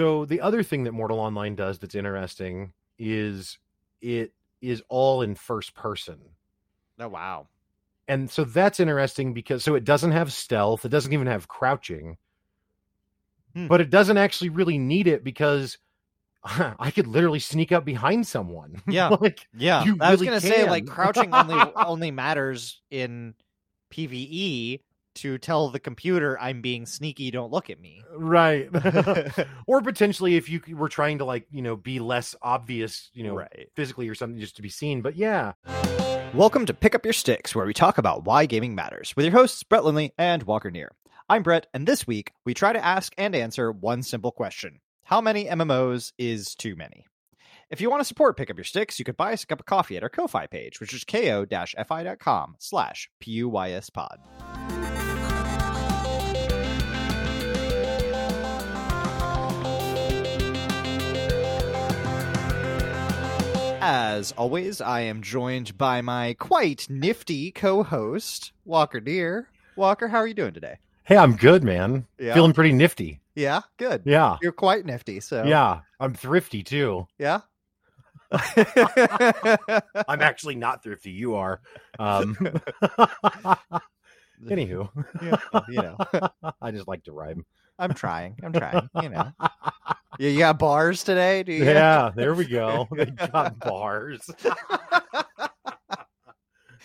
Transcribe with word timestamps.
So 0.00 0.24
the 0.24 0.40
other 0.40 0.62
thing 0.62 0.84
that 0.84 0.92
Mortal 0.92 1.20
Online 1.20 1.54
does 1.54 1.78
that's 1.78 1.94
interesting 1.94 2.72
is 2.98 3.58
it 4.00 4.32
is 4.62 4.82
all 4.88 5.20
in 5.20 5.34
first 5.34 5.74
person. 5.74 6.18
Oh 6.98 7.08
wow. 7.08 7.48
And 8.08 8.30
so 8.30 8.44
that's 8.44 8.80
interesting 8.80 9.34
because 9.34 9.62
so 9.62 9.74
it 9.74 9.84
doesn't 9.84 10.12
have 10.12 10.32
stealth, 10.32 10.86
it 10.86 10.88
doesn't 10.88 11.12
even 11.12 11.26
have 11.26 11.48
crouching. 11.48 12.16
Hmm. 13.54 13.66
But 13.66 13.82
it 13.82 13.90
doesn't 13.90 14.16
actually 14.16 14.48
really 14.48 14.78
need 14.78 15.06
it 15.06 15.22
because 15.22 15.76
I 16.44 16.90
could 16.90 17.06
literally 17.06 17.38
sneak 17.38 17.70
up 17.70 17.84
behind 17.84 18.26
someone. 18.26 18.80
Yeah. 18.88 19.08
like 19.20 19.46
Yeah, 19.52 19.84
I 20.00 20.12
was 20.12 20.20
really 20.22 20.28
gonna 20.28 20.40
say 20.40 20.66
like 20.66 20.86
crouching 20.86 21.34
only 21.34 21.60
only 21.76 22.10
matters 22.10 22.80
in 22.90 23.34
PVE 23.92 24.80
to 25.16 25.38
tell 25.38 25.68
the 25.68 25.80
computer 25.80 26.38
I'm 26.40 26.60
being 26.60 26.86
sneaky. 26.86 27.30
Don't 27.30 27.52
look 27.52 27.70
at 27.70 27.80
me. 27.80 28.02
right. 28.14 28.68
or 29.66 29.82
potentially 29.82 30.36
if 30.36 30.48
you 30.48 30.60
were 30.68 30.88
trying 30.88 31.18
to 31.18 31.24
like, 31.24 31.46
you 31.50 31.62
know, 31.62 31.76
be 31.76 31.98
less 31.98 32.34
obvious, 32.42 33.10
you 33.12 33.24
know, 33.24 33.34
right. 33.34 33.68
physically 33.76 34.08
or 34.08 34.14
something 34.14 34.40
just 34.40 34.56
to 34.56 34.62
be 34.62 34.68
seen. 34.68 35.02
But 35.02 35.16
yeah. 35.16 35.52
Welcome 36.32 36.64
to 36.66 36.74
Pick 36.74 36.94
Up 36.94 37.04
Your 37.04 37.12
Sticks, 37.12 37.54
where 37.54 37.66
we 37.66 37.74
talk 37.74 37.98
about 37.98 38.24
why 38.24 38.46
gaming 38.46 38.74
matters 38.74 39.14
with 39.16 39.24
your 39.24 39.34
hosts 39.34 39.62
Brett 39.64 39.84
Lindley 39.84 40.12
and 40.16 40.44
Walker 40.44 40.70
Neer. 40.70 40.92
I'm 41.28 41.42
Brett, 41.42 41.66
and 41.74 41.86
this 41.86 42.06
week 42.06 42.32
we 42.44 42.54
try 42.54 42.72
to 42.72 42.84
ask 42.84 43.12
and 43.18 43.34
answer 43.34 43.72
one 43.72 44.02
simple 44.02 44.30
question: 44.30 44.80
How 45.02 45.20
many 45.20 45.46
MMOs 45.46 46.12
is 46.18 46.54
too 46.54 46.76
many? 46.76 47.06
If 47.70 47.80
you 47.80 47.88
want 47.88 48.00
to 48.00 48.04
support 48.04 48.36
Pick 48.36 48.50
Up 48.50 48.56
Your 48.56 48.64
Sticks, 48.64 48.98
you 48.98 49.04
could 49.04 49.16
buy 49.16 49.32
us 49.32 49.44
a 49.44 49.46
cup 49.46 49.60
of 49.60 49.66
coffee 49.66 49.96
at 49.96 50.02
our 50.02 50.08
Ko-Fi 50.08 50.46
page, 50.48 50.80
which 50.80 50.92
is 50.92 51.04
ko-fi.com 51.04 52.56
slash 52.58 53.10
puYSpod. 53.22 54.69
As 63.80 64.32
always, 64.32 64.80
I 64.80 65.00
am 65.02 65.22
joined 65.22 65.78
by 65.78 66.00
my 66.02 66.34
quite 66.38 66.86
nifty 66.90 67.50
co-host, 67.50 68.52
Walker 68.64 69.00
Deer. 69.00 69.48
Walker, 69.76 70.08
how 70.08 70.18
are 70.18 70.26
you 70.26 70.34
doing 70.34 70.52
today? 70.52 70.76
Hey, 71.04 71.16
I'm 71.16 71.36
good, 71.36 71.64
man. 71.64 72.06
Yeah. 72.18 72.34
Feeling 72.34 72.52
pretty 72.52 72.72
nifty. 72.72 73.20
Yeah, 73.34 73.62
good. 73.78 74.02
Yeah. 74.04 74.36
You're 74.42 74.52
quite 74.52 74.84
nifty, 74.84 75.20
so 75.20 75.44
Yeah. 75.44 75.80
I'm 75.98 76.14
thrifty 76.14 76.62
too. 76.62 77.06
yeah. 77.18 77.40
I'm 78.32 80.20
actually 80.20 80.54
not 80.56 80.82
thrifty. 80.82 81.10
You 81.10 81.36
are. 81.36 81.60
Um, 81.98 82.34
anywho, 84.46 84.88
Yeah, 85.22 85.36
you 85.68 85.82
know, 85.82 85.96
I 86.62 86.70
just 86.70 86.86
like 86.86 87.04
to 87.04 87.12
rhyme. 87.12 87.44
I'm 87.80 87.94
trying. 87.94 88.36
I'm 88.42 88.52
trying. 88.52 88.88
You 89.02 89.08
know, 89.08 89.32
yeah, 90.18 90.28
you 90.28 90.38
got 90.38 90.58
bars 90.58 91.02
today, 91.02 91.42
do 91.42 91.52
you? 91.52 91.64
Yeah, 91.64 92.10
there 92.14 92.34
we 92.34 92.44
go. 92.44 92.86
They 92.94 93.06
got 93.06 93.58
bars. 93.58 94.28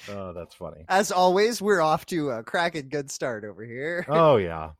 oh, 0.09 0.31
that's 0.33 0.55
funny. 0.55 0.85
As 0.87 1.11
always, 1.11 1.61
we're 1.61 1.81
off 1.81 2.05
to 2.07 2.29
a 2.31 2.43
cracking 2.43 2.87
good 2.87 3.11
start 3.11 3.43
over 3.43 3.63
here. 3.65 4.05
Oh 4.07 4.37
yeah, 4.37 4.71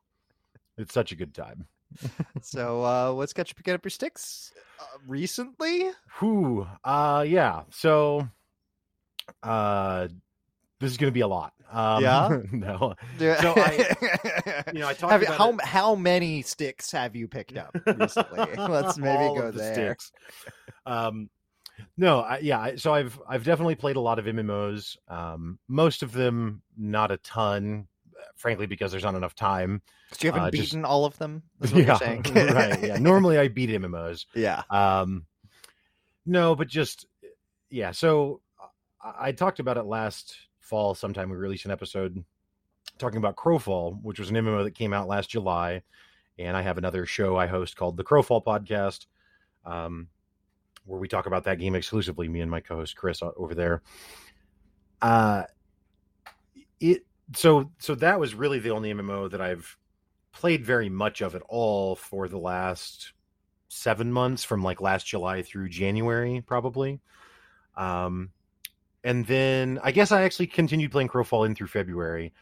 it's 0.78 0.94
such 0.94 1.12
a 1.12 1.16
good 1.16 1.34
time. 1.34 1.68
So, 2.42 2.84
uh, 2.84 3.14
what's 3.14 3.34
got 3.34 3.50
you 3.50 3.56
picking 3.56 3.74
up 3.74 3.84
your 3.84 3.90
sticks 3.90 4.54
uh, 4.80 4.98
recently? 5.08 5.90
Whew. 6.20 6.68
Uh, 6.84 7.26
yeah. 7.28 7.64
So, 7.72 8.28
uh, 9.44 10.08
this 10.80 10.92
is 10.92 10.98
gonna 10.98 11.12
be 11.12 11.22
a 11.22 11.28
lot. 11.28 11.54
Um, 11.72 12.04
Yeah? 12.04 12.40
no. 12.52 12.94
So 13.20 13.54
I- 13.58 14.64
You 14.74 14.80
know, 14.80 14.88
I 14.88 14.94
talked 14.94 15.14
you, 15.22 15.28
about 15.28 15.38
how 15.38 15.50
it- 15.54 15.62
how 15.62 15.96
many 15.96 16.42
sticks 16.42 16.92
have 16.92 17.16
you 17.16 17.28
picked 17.28 17.58
up 17.58 17.76
recently? 17.86 18.56
Let's 18.58 18.98
maybe 18.98 19.24
All 19.24 19.36
go 19.36 19.52
the 19.52 19.58
there. 19.58 19.74
sticks. 19.74 20.12
Um, 20.86 21.30
no, 21.98 22.22
I, 22.22 22.38
yeah. 22.40 22.76
So 22.78 22.94
I've 22.94 23.20
I've 23.28 23.44
definitely 23.44 23.76
played 23.76 23.96
a 23.98 24.00
lot 24.02 24.20
of 24.20 24.26
MMOs. 24.26 24.98
Um, 25.10 25.60
most 25.68 26.04
of 26.04 26.12
them 26.14 26.62
not 26.78 27.12
a 27.12 27.18
ton, 27.18 27.88
frankly, 28.38 28.66
because 28.66 28.92
there's 28.92 29.04
not 29.04 29.16
enough 29.16 29.36
time. 29.36 29.82
So 30.14 30.28
you 30.28 30.32
haven't 30.32 30.48
Uh, 30.48 30.52
just- 30.52 30.72
beaten 30.72 30.86
all 30.86 31.04
of 31.06 31.18
them. 31.18 31.44
Is 31.62 31.74
what 31.74 31.82
yeah, 31.82 31.88
you're 31.88 31.98
saying. 31.98 32.54
right. 32.54 32.82
Yeah. 32.84 32.98
Normally 32.98 33.38
I 33.38 33.48
beat 33.50 33.70
MMOs. 33.70 34.26
yeah. 34.36 34.62
Um, 34.70 35.26
no, 36.26 36.56
but 36.56 36.68
just 36.68 37.06
yeah. 37.70 37.92
So 37.92 38.42
I, 39.04 39.28
I 39.28 39.32
talked 39.34 39.60
about 39.60 39.78
it 39.78 39.84
last 39.86 40.36
fall. 40.66 40.96
Sometime 40.96 41.30
we 41.30 41.36
released 41.36 41.66
an 41.66 41.72
episode 41.72 42.24
talking 42.98 43.18
about 43.18 43.36
Crowfall, 43.36 44.02
which 44.02 44.20
was 44.20 44.30
an 44.30 44.36
MMO 44.36 44.64
that 44.64 44.76
came 44.76 44.94
out 44.94 45.08
last 45.08 45.30
July, 45.30 45.82
and 46.38 46.56
I 46.56 46.62
have 46.62 46.78
another 46.78 47.06
show 47.06 47.38
I 47.38 47.48
host 47.48 47.76
called 47.76 47.98
the 47.98 48.04
Crowfall 48.04 48.44
Podcast, 48.44 49.06
um, 49.66 50.08
where 50.86 51.00
we 51.00 51.08
talk 51.08 51.26
about 51.26 51.46
that 51.46 51.60
game 51.60 51.76
exclusively. 51.76 52.28
Me 52.28 52.42
and 52.42 52.52
my 52.52 52.60
co-host 52.60 52.96
Chris 52.96 53.22
over 53.22 53.56
there. 53.56 53.82
Uh, 55.02 55.44
it 56.80 57.06
so 57.36 57.72
so 57.80 57.96
that 57.96 58.20
was 58.20 58.36
really 58.36 58.60
the 58.60 58.72
only 58.72 58.94
MMO 58.94 59.30
that 59.32 59.42
I've 59.42 59.78
played 60.32 60.66
very 60.66 60.90
much 60.90 61.22
of 61.22 61.36
at 61.36 61.42
all 61.48 61.96
for 61.96 62.28
the 62.28 62.38
last 62.38 63.14
seven 63.70 64.12
months 64.12 64.44
from 64.44 64.64
like 64.64 64.82
last 64.82 65.08
July 65.08 65.42
through 65.42 65.70
January, 65.70 66.42
probably. 66.46 67.00
Um, 67.76 68.32
and 69.06 69.26
then 69.28 69.80
I 69.84 69.92
guess 69.92 70.12
I 70.12 70.24
actually 70.24 70.48
continued 70.48 70.92
playing 70.92 71.10
Crowfall 71.10 71.46
in 71.46 71.56
through 71.56 71.68
February, 71.68 72.34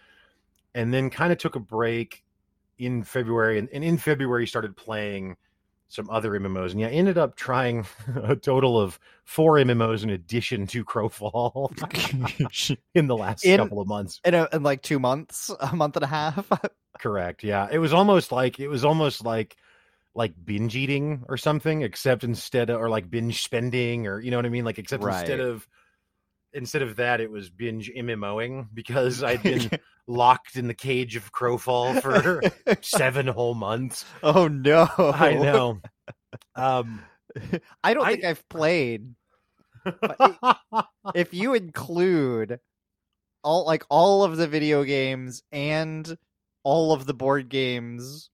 and 0.73 0.93
then 0.93 1.09
kind 1.09 1.31
of 1.31 1.37
took 1.37 1.55
a 1.55 1.59
break 1.59 2.23
in 2.79 3.03
February, 3.03 3.59
and, 3.59 3.69
and 3.71 3.83
in 3.83 3.97
February 3.97 4.47
started 4.47 4.75
playing 4.75 5.35
some 5.89 6.09
other 6.09 6.31
MMOs, 6.31 6.71
and 6.71 6.79
yeah, 6.79 6.87
ended 6.87 7.17
up 7.17 7.35
trying 7.35 7.85
a 8.23 8.35
total 8.35 8.79
of 8.79 8.97
four 9.25 9.55
MMOs 9.55 10.03
in 10.03 10.09
addition 10.09 10.65
to 10.67 10.85
Crowfall 10.85 11.69
in 12.95 13.07
the 13.07 13.17
last 13.17 13.45
In- 13.45 13.57
couple 13.59 13.81
of 13.81 13.87
months. 13.87 14.21
In, 14.23 14.33
a, 14.33 14.47
in 14.53 14.63
like 14.63 14.81
two 14.81 14.99
months, 14.99 15.51
a 15.59 15.75
month 15.75 15.97
and 15.97 16.03
a 16.03 16.07
half. 16.07 16.49
Correct. 16.99 17.43
Yeah. 17.43 17.67
It 17.69 17.79
was 17.79 17.91
almost 17.93 18.31
like 18.31 18.59
it 18.59 18.69
was 18.69 18.85
almost 18.85 19.25
like 19.25 19.57
like 20.15 20.33
binge 20.45 20.75
eating 20.75 21.23
or 21.27 21.37
something, 21.37 21.81
except 21.81 22.23
instead 22.23 22.69
of 22.69 22.79
or 22.79 22.89
like 22.89 23.09
binge 23.09 23.43
spending 23.43 24.07
or 24.07 24.19
you 24.19 24.31
know 24.31 24.37
what 24.37 24.45
I 24.45 24.49
mean? 24.49 24.63
Like 24.63 24.79
except 24.79 25.03
instead 25.03 25.39
of 25.41 25.67
instead 26.53 26.81
of 26.81 26.95
that 26.97 27.21
it 27.21 27.31
was 27.31 27.49
binge 27.49 27.91
MMOing 27.95 28.67
because 28.73 29.23
I'd 29.23 29.43
been 29.43 29.69
locked 30.07 30.55
in 30.55 30.67
the 30.67 30.73
cage 30.73 31.15
of 31.15 31.31
Crowfall 31.31 32.01
for 32.01 32.41
seven 32.81 33.27
whole 33.27 33.55
months. 33.55 34.05
oh 34.23 34.47
no! 34.47 34.87
I 34.97 35.33
know. 35.33 35.81
Um 36.55 37.01
I 37.83 37.93
don't 37.93 38.05
I- 38.05 38.11
think 38.11 38.25
I've 38.25 38.47
played. 38.49 39.15
But 39.83 40.57
if 41.13 41.33
you 41.33 41.55
include 41.55 42.59
all 43.43 43.65
like 43.65 43.83
all 43.89 44.23
of 44.23 44.37
the 44.37 44.47
video 44.47 44.83
games 44.83 45.43
and 45.51 46.17
all 46.63 46.93
of 46.93 47.05
the 47.05 47.13
board 47.13 47.49
games 47.49 48.29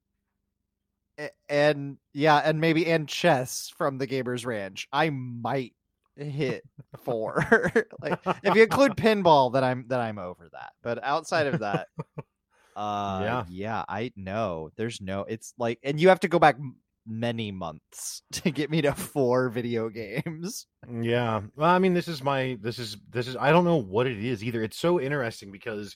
and 1.49 1.97
yeah 2.13 2.37
and 2.37 2.61
maybe 2.61 2.85
and 2.85 3.09
chess 3.09 3.71
from 3.75 3.97
the 3.97 4.07
gamers 4.07 4.45
ranch 4.45 4.87
i 4.93 5.09
might 5.09 5.73
hit 6.19 6.63
four 7.03 7.45
like 8.01 8.19
if 8.43 8.55
you 8.55 8.63
include 8.63 8.93
pinball 8.95 9.51
then 9.53 9.63
i'm 9.63 9.85
then 9.87 9.99
i'm 9.99 10.17
over 10.19 10.47
that 10.51 10.71
but 10.83 11.03
outside 11.03 11.47
of 11.47 11.59
that 11.59 11.87
uh 12.75 13.19
Yeah. 13.23 13.45
yeah 13.49 13.85
i 13.87 14.11
know 14.15 14.69
there's 14.75 15.01
no 15.01 15.25
it's 15.27 15.53
like 15.57 15.79
and 15.83 15.99
you 15.99 16.09
have 16.09 16.19
to 16.21 16.27
go 16.27 16.39
back 16.39 16.57
many 17.05 17.51
months 17.51 18.21
to 18.31 18.51
get 18.51 18.69
me 18.69 18.81
to 18.81 18.93
four 18.93 19.49
video 19.49 19.89
games 19.89 20.67
Yeah. 21.01 21.41
Well, 21.55 21.69
I 21.69 21.79
mean, 21.79 21.93
this 21.93 22.07
is 22.07 22.23
my 22.23 22.57
this 22.61 22.77
is 22.79 22.97
this 23.09 23.27
is 23.27 23.35
I 23.35 23.51
don't 23.51 23.65
know 23.65 23.77
what 23.81 24.05
it 24.07 24.23
is 24.23 24.43
either. 24.43 24.61
It's 24.63 24.77
so 24.77 24.99
interesting 24.99 25.51
because 25.51 25.95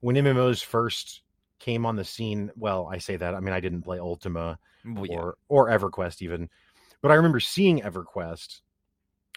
when 0.00 0.14
MMOs 0.16 0.62
first 0.62 1.22
came 1.58 1.84
on 1.86 1.96
the 1.96 2.04
scene, 2.04 2.50
well, 2.56 2.88
I 2.90 2.98
say 2.98 3.16
that. 3.16 3.34
I 3.34 3.40
mean, 3.40 3.54
I 3.54 3.60
didn't 3.60 3.82
play 3.82 3.98
Ultima 3.98 4.58
Well, 4.84 5.06
yeah. 5.06 5.16
or 5.16 5.36
or 5.48 5.68
EverQuest 5.70 6.22
even. 6.22 6.48
But 7.02 7.10
I 7.10 7.14
remember 7.14 7.40
seeing 7.40 7.80
EverQuest 7.80 8.60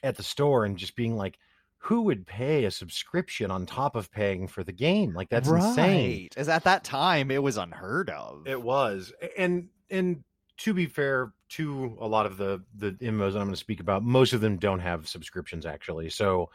at 0.03 0.17
the 0.17 0.23
store 0.23 0.65
and 0.65 0.77
just 0.77 0.95
being 0.95 1.15
like, 1.15 1.37
who 1.79 2.01
would 2.03 2.25
pay 2.25 2.65
a 2.65 2.71
subscription 2.71 3.51
on 3.51 3.65
top 3.65 3.95
of 3.95 4.11
paying 4.11 4.47
for 4.47 4.63
the 4.63 4.71
game? 4.71 5.13
Like 5.13 5.29
that's 5.29 5.47
insane. 5.47 6.21
Right. 6.23 6.33
As 6.35 6.49
at 6.49 6.63
that 6.65 6.83
time, 6.83 7.31
it 7.31 7.41
was 7.41 7.57
unheard 7.57 8.09
of. 8.09 8.47
It 8.47 8.61
was, 8.61 9.13
and 9.37 9.69
and 9.89 10.23
to 10.57 10.73
be 10.73 10.87
fair 10.87 11.33
to 11.49 11.97
a 12.01 12.07
lot 12.07 12.25
of 12.25 12.37
the 12.37 12.63
the 12.75 12.91
MMOs 12.91 13.33
that 13.33 13.39
I'm 13.39 13.45
going 13.45 13.51
to 13.51 13.57
speak 13.57 13.79
about, 13.79 14.03
most 14.03 14.33
of 14.33 14.41
them 14.41 14.57
don't 14.57 14.79
have 14.79 15.07
subscriptions 15.07 15.65
actually. 15.65 16.09
So, 16.09 16.49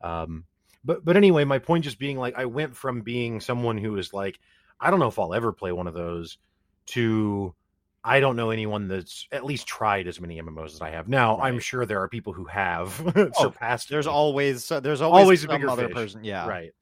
um, 0.00 0.44
but 0.84 1.04
but 1.04 1.16
anyway, 1.16 1.44
my 1.44 1.58
point 1.58 1.84
just 1.84 1.98
being 1.98 2.16
like, 2.16 2.38
I 2.38 2.46
went 2.46 2.76
from 2.76 3.02
being 3.02 3.40
someone 3.40 3.76
who 3.76 3.92
was 3.92 4.12
like, 4.12 4.38
I 4.80 4.90
don't 4.90 5.00
know 5.00 5.08
if 5.08 5.18
I'll 5.18 5.34
ever 5.34 5.52
play 5.52 5.72
one 5.72 5.88
of 5.88 5.94
those, 5.94 6.38
to 6.86 7.54
I 8.02 8.20
don't 8.20 8.36
know 8.36 8.50
anyone 8.50 8.88
that's 8.88 9.26
at 9.30 9.44
least 9.44 9.66
tried 9.66 10.06
as 10.08 10.20
many 10.20 10.40
MMOs 10.40 10.72
as 10.74 10.80
I 10.80 10.90
have. 10.90 11.06
Now, 11.08 11.38
I'm 11.38 11.58
sure 11.58 11.84
there 11.84 12.00
are 12.00 12.08
people 12.08 12.32
who 12.32 12.44
have 12.46 12.94
surpassed. 13.34 13.88
there's 13.90 14.06
me. 14.06 14.12
always 14.12 14.68
there's 14.68 15.00
always, 15.02 15.22
Always 15.22 15.44
a 15.44 15.48
bigger 15.48 15.68
other 15.68 15.86
fish. 15.88 15.94
person. 15.94 16.24
Yeah. 16.24 16.46
right. 16.48 16.72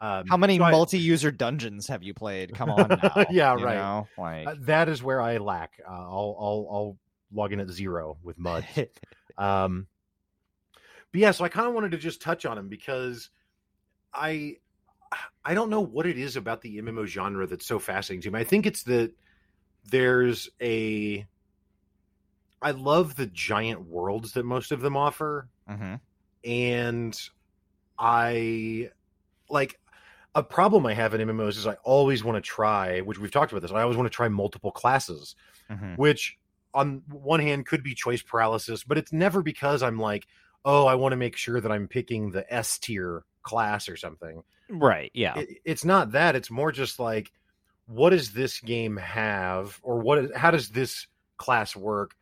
Um, 0.00 0.26
How 0.26 0.36
many 0.36 0.58
so 0.58 0.68
multi-user 0.70 1.30
dungeons 1.30 1.86
have 1.88 2.02
you 2.02 2.12
played? 2.14 2.54
Come 2.54 2.70
on 2.70 2.88
now. 3.02 3.24
Yeah, 3.30 3.54
right. 3.54 3.76
know? 3.76 4.08
Like 4.18 4.46
Uh, 4.48 4.54
that 4.60 4.88
is 4.88 5.02
where 5.02 5.20
I 5.20 5.36
lack. 5.38 5.74
Uh, 5.86 5.92
I'll, 5.92 6.36
I'll, 6.40 6.68
I'll 6.70 6.98
log 7.32 7.52
in 7.52 7.60
at 7.60 7.68
zero 7.68 8.16
with 8.22 8.36
mud. 8.38 8.66
um, 9.38 9.86
but 11.12 11.20
yeah, 11.20 11.30
so 11.30 11.44
I 11.44 11.48
kind 11.50 11.68
of 11.68 11.74
wanted 11.74 11.92
to 11.92 11.98
just 11.98 12.20
touch 12.22 12.46
on 12.46 12.56
him 12.58 12.68
because 12.68 13.30
I 14.12 14.56
I 15.44 15.52
don't 15.54 15.68
know 15.70 15.82
what 15.82 16.06
it 16.06 16.18
is 16.18 16.36
about 16.36 16.62
the 16.62 16.78
MMO 16.78 17.04
genre 17.06 17.46
that's 17.46 17.66
so 17.66 17.78
fascinating 17.78 18.22
to 18.22 18.30
me. 18.30 18.40
I 18.40 18.44
think 18.44 18.64
it's 18.66 18.82
that 18.84 19.12
there's 19.84 20.48
a 20.60 21.26
I 22.60 22.70
love 22.70 23.16
the 23.16 23.26
giant 23.26 23.86
worlds 23.86 24.32
that 24.32 24.44
most 24.44 24.72
of 24.72 24.80
them 24.80 24.96
offer 24.96 25.48
hmm 25.66 25.94
and 26.44 27.18
I 27.98 28.90
like 29.48 29.78
a 30.34 30.42
problem 30.42 30.86
I 30.86 30.94
have 30.94 31.14
in 31.14 31.28
MMOs 31.28 31.58
is 31.58 31.66
I 31.66 31.74
always 31.84 32.24
want 32.24 32.36
to 32.36 32.48
try, 32.48 33.00
which 33.00 33.18
we've 33.18 33.30
talked 33.30 33.52
about 33.52 33.62
this. 33.62 33.70
I 33.70 33.82
always 33.82 33.96
want 33.96 34.10
to 34.10 34.16
try 34.16 34.28
multiple 34.28 34.72
classes, 34.72 35.36
hmm 35.70 35.94
which 35.96 36.38
on 36.74 37.02
one 37.08 37.40
hand 37.40 37.66
could 37.66 37.82
be 37.82 37.94
choice 37.94 38.22
paralysis, 38.22 38.84
but 38.84 38.98
it's 38.98 39.12
never 39.12 39.42
because 39.42 39.82
I'm 39.82 39.98
like, 39.98 40.26
oh, 40.64 40.86
I 40.86 40.94
want 40.94 41.12
to 41.12 41.16
make 41.16 41.36
sure 41.36 41.60
that 41.60 41.72
I'm 41.72 41.86
picking 41.88 42.30
the 42.30 42.50
S 42.52 42.78
tier 42.78 43.24
class 43.42 43.88
or 43.88 43.96
something. 43.96 44.42
Right. 44.70 45.10
Yeah. 45.14 45.38
It, 45.38 45.58
it's 45.64 45.84
not 45.84 46.12
that. 46.12 46.34
It's 46.34 46.50
more 46.50 46.72
just 46.72 46.98
like, 46.98 47.30
what 47.92 48.10
does 48.10 48.32
this 48.32 48.60
game 48.60 48.96
have, 48.96 49.78
or 49.82 49.98
what? 49.98 50.34
How 50.34 50.50
does 50.50 50.70
this 50.70 51.06
class 51.36 51.76
work 51.76 52.14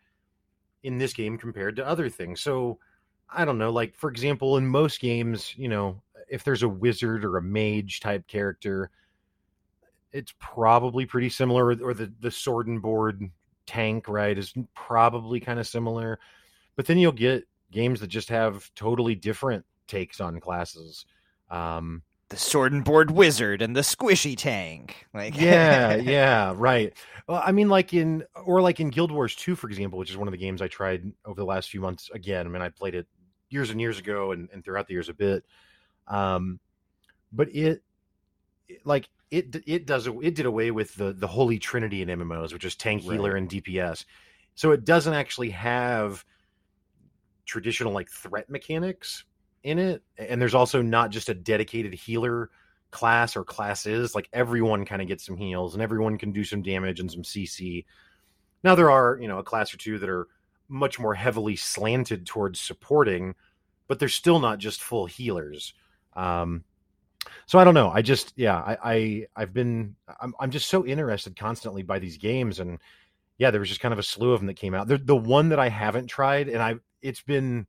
in 0.82 0.99
this 0.99 1.12
game 1.12 1.38
compared 1.38 1.76
to 1.76 1.87
other 1.87 2.08
things? 2.08 2.40
So, 2.40 2.78
I 3.28 3.44
don't 3.44 3.58
know. 3.58 3.70
Like 3.70 3.94
for 3.94 4.11
example, 4.11 4.56
in 4.56 4.67
most 4.67 5.00
games, 5.00 5.55
you 5.56 5.69
know, 5.69 6.02
if 6.28 6.43
there's 6.43 6.64
a 6.64 6.69
wizard 6.69 7.25
or 7.25 7.37
a 7.37 7.43
mage 7.43 8.00
type 8.00 8.26
character, 8.26 8.90
it's 10.12 10.34
probably 10.40 11.06
pretty 11.06 11.28
similar. 11.28 11.76
Or 11.82 11.94
the 11.94 12.12
the 12.20 12.31
sword 12.31 12.67
and 12.67 12.82
board 12.82 13.31
tank, 13.67 14.08
right, 14.08 14.37
is 14.37 14.52
probably 14.75 15.38
kind 15.38 15.61
of 15.61 15.69
similar. 15.69 16.19
But 16.75 16.87
then 16.87 16.99
you'll 16.99 17.12
get 17.12 17.46
games 17.70 18.00
that 18.00 18.08
just 18.08 18.28
have 18.31 18.69
totally 18.75 19.14
different 19.14 19.64
takes 19.87 20.20
on 20.20 20.40
classes. 20.40 21.06
Um, 21.49 22.02
the 22.31 22.37
sword 22.37 22.73
and 22.73 22.85
board 22.85 23.11
wizard 23.11 23.61
and 23.61 23.77
the 23.77 23.81
squishy 23.82 24.37
tank. 24.37 25.06
Like 25.12 25.37
yeah, 25.41 25.97
yeah, 25.97 26.55
right. 26.56 26.93
Well, 27.29 27.43
I 27.44 27.53
mean, 27.53 27.69
like 27.69 27.93
in 27.93 28.25
or 28.44 28.61
like 28.62 28.81
in 28.81 28.88
Guild 28.91 29.12
Wars 29.12 29.37
2, 29.37 29.55
for 29.55 29.69
example, 29.69 29.99
which 29.99 30.11
is 30.11 30.17
one 30.17 30.29
of 30.29 30.32
the 30.32 30.38
games 30.38 30.62
I 30.62 30.69
tried 30.69 31.12
over 31.25 31.41
the 31.41 31.44
last 31.47 31.69
few 31.71 31.81
months. 31.81 32.09
Again, 32.15 32.47
I 32.47 32.49
mean, 32.50 32.62
I 32.62 32.69
played 32.71 32.94
it 32.94 33.06
years 33.50 33.71
and 33.71 33.81
years 33.81 33.99
ago, 33.99 34.32
and, 34.32 34.49
and 34.53 34.65
throughout 34.65 34.87
the 34.87 34.94
years 34.94 35.09
a 35.09 35.15
bit. 35.15 35.44
Um, 36.06 36.61
but 37.32 37.49
it, 37.55 37.82
it- 38.69 38.87
like 38.87 39.09
it, 39.31 39.56
it 39.67 39.87
does 39.87 40.06
it 40.06 40.35
did 40.35 40.47
away 40.47 40.71
with 40.71 40.94
the 40.94 41.12
the 41.12 41.27
holy 41.27 41.59
trinity 41.59 42.03
in 42.03 42.09
MMOs, 42.09 42.53
which 42.53 42.65
is 42.65 42.77
tank, 42.77 43.03
healer, 43.03 43.37
and 43.37 43.49
DPS. 43.49 44.05
So 44.55 44.73
it 44.73 44.85
doesn't 44.85 45.15
actually 45.15 45.50
have 45.50 46.25
traditional 47.47 47.93
like 47.93 48.09
threat 48.11 48.49
mechanics 48.49 49.25
in 49.62 49.78
it 49.78 50.02
and 50.18 50.40
there's 50.40 50.54
also 50.54 50.82
not 50.82 51.10
just 51.10 51.28
a 51.28 51.34
dedicated 51.34 51.92
healer 51.92 52.50
class 52.90 53.36
or 53.36 53.44
classes 53.44 54.14
like 54.14 54.28
everyone 54.32 54.84
kind 54.84 55.02
of 55.02 55.08
gets 55.08 55.24
some 55.24 55.36
heals 55.36 55.74
and 55.74 55.82
everyone 55.82 56.18
can 56.18 56.32
do 56.32 56.44
some 56.44 56.62
damage 56.62 56.98
and 56.98 57.10
some 57.10 57.22
cc 57.22 57.84
now 58.64 58.74
there 58.74 58.90
are 58.90 59.18
you 59.20 59.28
know 59.28 59.38
a 59.38 59.44
class 59.44 59.72
or 59.72 59.76
two 59.76 59.98
that 59.98 60.08
are 60.08 60.26
much 60.68 60.98
more 60.98 61.14
heavily 61.14 61.56
slanted 61.56 62.26
towards 62.26 62.60
supporting 62.60 63.34
but 63.86 63.98
they're 63.98 64.08
still 64.08 64.38
not 64.38 64.60
just 64.60 64.82
full 64.82 65.06
healers. 65.06 65.74
Um 66.14 66.64
so 67.44 67.58
i 67.58 67.64
don't 67.64 67.74
know 67.74 67.90
i 67.90 68.00
just 68.00 68.32
yeah 68.36 68.56
i, 68.56 68.78
I 68.82 69.26
i've 69.36 69.52
been 69.52 69.94
I'm, 70.20 70.34
I'm 70.40 70.50
just 70.50 70.70
so 70.70 70.86
interested 70.86 71.36
constantly 71.36 71.82
by 71.82 71.98
these 71.98 72.16
games 72.16 72.60
and 72.60 72.78
yeah 73.36 73.50
there 73.50 73.60
was 73.60 73.68
just 73.68 73.82
kind 73.82 73.92
of 73.92 73.98
a 73.98 74.02
slew 74.02 74.32
of 74.32 74.40
them 74.40 74.46
that 74.46 74.54
came 74.54 74.74
out. 74.74 74.88
The, 74.88 74.96
the 74.96 75.16
one 75.16 75.50
that 75.50 75.58
i 75.58 75.68
haven't 75.68 76.06
tried 76.06 76.48
and 76.48 76.62
i 76.62 76.76
it's 77.02 77.20
been 77.20 77.66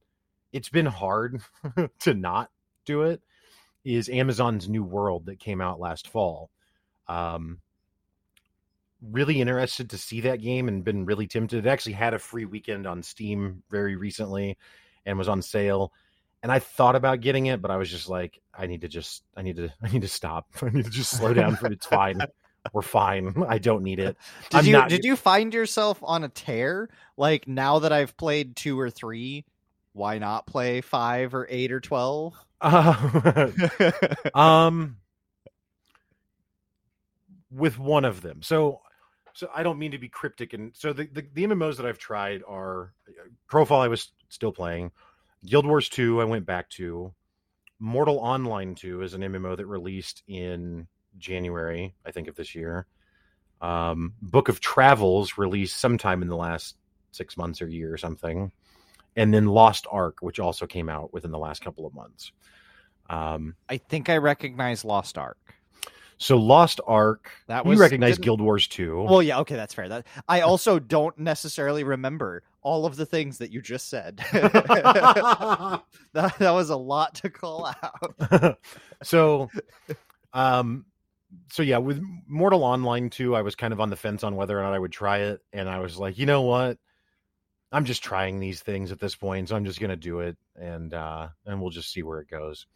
it's 0.51 0.69
been 0.69 0.85
hard 0.85 1.41
to 1.99 2.13
not 2.13 2.49
do 2.85 3.03
it 3.03 3.21
is 3.83 4.09
Amazon's 4.09 4.69
New 4.69 4.83
World 4.83 5.25
that 5.25 5.39
came 5.39 5.61
out 5.61 5.79
last 5.79 6.07
fall. 6.07 6.49
Um, 7.07 7.59
really 9.01 9.41
interested 9.41 9.89
to 9.89 9.97
see 9.97 10.21
that 10.21 10.41
game 10.41 10.67
and 10.67 10.83
been 10.83 11.05
really 11.05 11.27
tempted. 11.27 11.65
It 11.65 11.69
actually 11.69 11.93
had 11.93 12.13
a 12.13 12.19
free 12.19 12.45
weekend 12.45 12.85
on 12.85 13.01
Steam 13.01 13.63
very 13.69 13.95
recently 13.95 14.57
and 15.05 15.17
was 15.17 15.27
on 15.27 15.41
sale. 15.41 15.91
And 16.43 16.51
I 16.51 16.59
thought 16.59 16.95
about 16.95 17.21
getting 17.21 17.47
it, 17.47 17.61
but 17.61 17.71
I 17.71 17.77
was 17.77 17.89
just 17.89 18.09
like, 18.09 18.39
I 18.53 18.67
need 18.67 18.81
to 18.81 18.87
just, 18.87 19.23
I 19.35 19.41
need 19.41 19.57
to, 19.57 19.73
I 19.81 19.91
need 19.91 20.03
to 20.03 20.07
stop. 20.07 20.47
I 20.61 20.69
need 20.69 20.85
to 20.85 20.91
just 20.91 21.17
slow 21.17 21.33
down. 21.33 21.55
For 21.55 21.67
it's 21.71 21.85
fine. 21.85 22.21
We're 22.73 22.83
fine. 22.83 23.43
I 23.47 23.57
don't 23.57 23.81
need 23.81 23.99
it. 23.99 24.15
Did 24.51 24.57
I'm 24.59 24.65
you 24.67 24.71
not- 24.73 24.89
did 24.89 25.03
you 25.03 25.15
find 25.15 25.51
yourself 25.51 25.99
on 26.03 26.23
a 26.23 26.29
tear? 26.29 26.89
Like 27.17 27.47
now 27.47 27.79
that 27.79 27.91
I've 27.91 28.15
played 28.17 28.55
two 28.55 28.79
or 28.79 28.91
three, 28.91 29.45
why 29.93 30.17
not 30.17 30.47
play 30.47 30.81
five 30.81 31.33
or 31.33 31.47
eight 31.49 31.71
or 31.71 31.79
twelve? 31.79 32.35
Uh, 32.61 33.49
um 34.33 34.97
with 37.51 37.77
one 37.77 38.05
of 38.05 38.21
them 38.21 38.41
so 38.41 38.81
so 39.33 39.49
i 39.53 39.63
don't 39.63 39.79
mean 39.79 39.91
to 39.91 39.97
be 39.97 40.07
cryptic 40.07 40.53
and 40.53 40.71
so 40.75 40.93
the 40.93 41.07
the, 41.11 41.25
the 41.33 41.43
mmos 41.47 41.77
that 41.77 41.85
i've 41.85 41.97
tried 41.97 42.41
are 42.47 42.93
Crowfall. 43.49 43.81
i 43.81 43.87
was 43.87 44.11
still 44.29 44.51
playing 44.51 44.91
guild 45.45 45.65
wars 45.65 45.89
2 45.89 46.21
i 46.21 46.23
went 46.23 46.45
back 46.45 46.69
to 46.69 47.13
mortal 47.79 48.17
online 48.19 48.75
2 48.75 49.01
is 49.01 49.13
an 49.13 49.21
mmo 49.21 49.57
that 49.57 49.65
released 49.65 50.23
in 50.27 50.87
january 51.17 51.93
i 52.05 52.11
think 52.11 52.27
of 52.27 52.35
this 52.35 52.55
year 52.55 52.85
um 53.59 54.13
book 54.21 54.47
of 54.47 54.59
travels 54.59 55.37
released 55.37 55.77
sometime 55.77 56.21
in 56.21 56.29
the 56.29 56.37
last 56.37 56.77
six 57.11 57.35
months 57.35 57.61
or 57.61 57.67
year 57.67 57.93
or 57.93 57.97
something 57.97 58.51
and 59.15 59.33
then 59.33 59.45
lost 59.47 59.85
ark 59.91 60.17
which 60.21 60.39
also 60.39 60.65
came 60.65 60.89
out 60.89 61.13
within 61.13 61.31
the 61.31 61.39
last 61.39 61.61
couple 61.63 61.85
of 61.85 61.93
months 61.93 62.31
um 63.09 63.55
I 63.69 63.77
think 63.77 64.09
I 64.09 64.17
recognize 64.17 64.85
Lost 64.85 65.17
Ark. 65.17 65.37
so 66.17 66.37
Lost 66.37 66.79
Ark, 66.87 67.29
That 67.47 67.65
you 67.65 67.71
was 67.71 67.79
recognize 67.79 68.11
didn't- 68.13 68.23
Guild 68.23 68.39
Wars 68.41 68.67
2. 68.69 69.03
Well, 69.03 69.21
yeah, 69.21 69.39
okay, 69.39 69.55
that's 69.55 69.73
fair. 69.73 69.89
That 69.89 70.05
I 70.29 70.41
also 70.41 70.79
don't 70.79 71.17
necessarily 71.17 71.83
remember 71.83 72.43
all 72.61 72.85
of 72.85 72.95
the 72.95 73.05
things 73.05 73.39
that 73.39 73.51
you 73.51 73.61
just 73.61 73.89
said. 73.89 74.17
that, 74.31 75.83
that 76.13 76.51
was 76.51 76.69
a 76.69 76.75
lot 76.77 77.15
to 77.15 77.29
call 77.29 77.73
out. 77.83 78.57
so 79.03 79.49
um 80.33 80.85
so 81.49 81.63
yeah, 81.63 81.77
with 81.77 82.01
Mortal 82.27 82.63
Online 82.63 83.09
2, 83.09 83.35
I 83.35 83.41
was 83.41 83.55
kind 83.55 83.73
of 83.73 83.79
on 83.79 83.89
the 83.89 83.95
fence 83.95 84.23
on 84.23 84.35
whether 84.35 84.57
or 84.59 84.63
not 84.63 84.73
I 84.73 84.79
would 84.79 84.91
try 84.91 85.19
it 85.19 85.41
and 85.53 85.69
I 85.69 85.79
was 85.79 85.97
like, 85.97 86.17
"You 86.17 86.25
know 86.25 86.41
what? 86.43 86.77
I'm 87.71 87.85
just 87.85 88.03
trying 88.03 88.39
these 88.39 88.61
things 88.61 88.91
at 88.91 88.99
this 88.99 89.15
point, 89.15 89.49
so 89.49 89.55
I'm 89.55 89.65
just 89.65 89.79
going 89.79 89.89
to 89.91 89.95
do 89.95 90.19
it 90.19 90.37
and 90.59 90.93
uh 90.93 91.29
and 91.45 91.61
we'll 91.61 91.69
just 91.69 91.91
see 91.91 92.03
where 92.03 92.19
it 92.19 92.29
goes." 92.29 92.67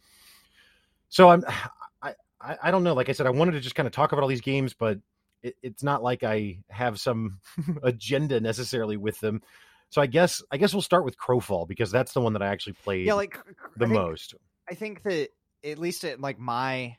So 1.08 1.28
I'm 1.30 1.44
I 2.02 2.14
I, 2.40 2.56
I 2.64 2.70
don't 2.70 2.82
know, 2.84 2.94
like 2.94 3.08
I 3.08 3.12
said 3.12 3.26
I 3.26 3.30
wanted 3.30 3.52
to 3.52 3.60
just 3.60 3.74
kind 3.74 3.86
of 3.86 3.92
talk 3.92 4.12
about 4.12 4.22
all 4.22 4.28
these 4.28 4.40
games, 4.40 4.74
but 4.74 4.98
it, 5.42 5.56
it's 5.62 5.82
not 5.82 6.02
like 6.02 6.22
I 6.22 6.58
have 6.70 6.98
some 7.00 7.40
agenda 7.82 8.40
necessarily 8.40 8.96
with 8.96 9.18
them. 9.20 9.42
So 9.90 10.02
I 10.02 10.06
guess 10.06 10.42
I 10.50 10.56
guess 10.56 10.72
we'll 10.74 10.82
start 10.82 11.04
with 11.04 11.16
Crowfall 11.18 11.68
because 11.68 11.90
that's 11.90 12.12
the 12.12 12.20
one 12.20 12.32
that 12.32 12.42
I 12.42 12.48
actually 12.48 12.74
played 12.84 13.06
Yeah, 13.06 13.14
like 13.14 13.38
the 13.76 13.84
I 13.84 13.88
think- 13.88 13.92
most. 13.92 14.34
I 14.68 14.74
think 14.74 15.02
that 15.04 15.28
at 15.64 15.78
least 15.78 16.02
in 16.04 16.20
like 16.20 16.38
my 16.38 16.96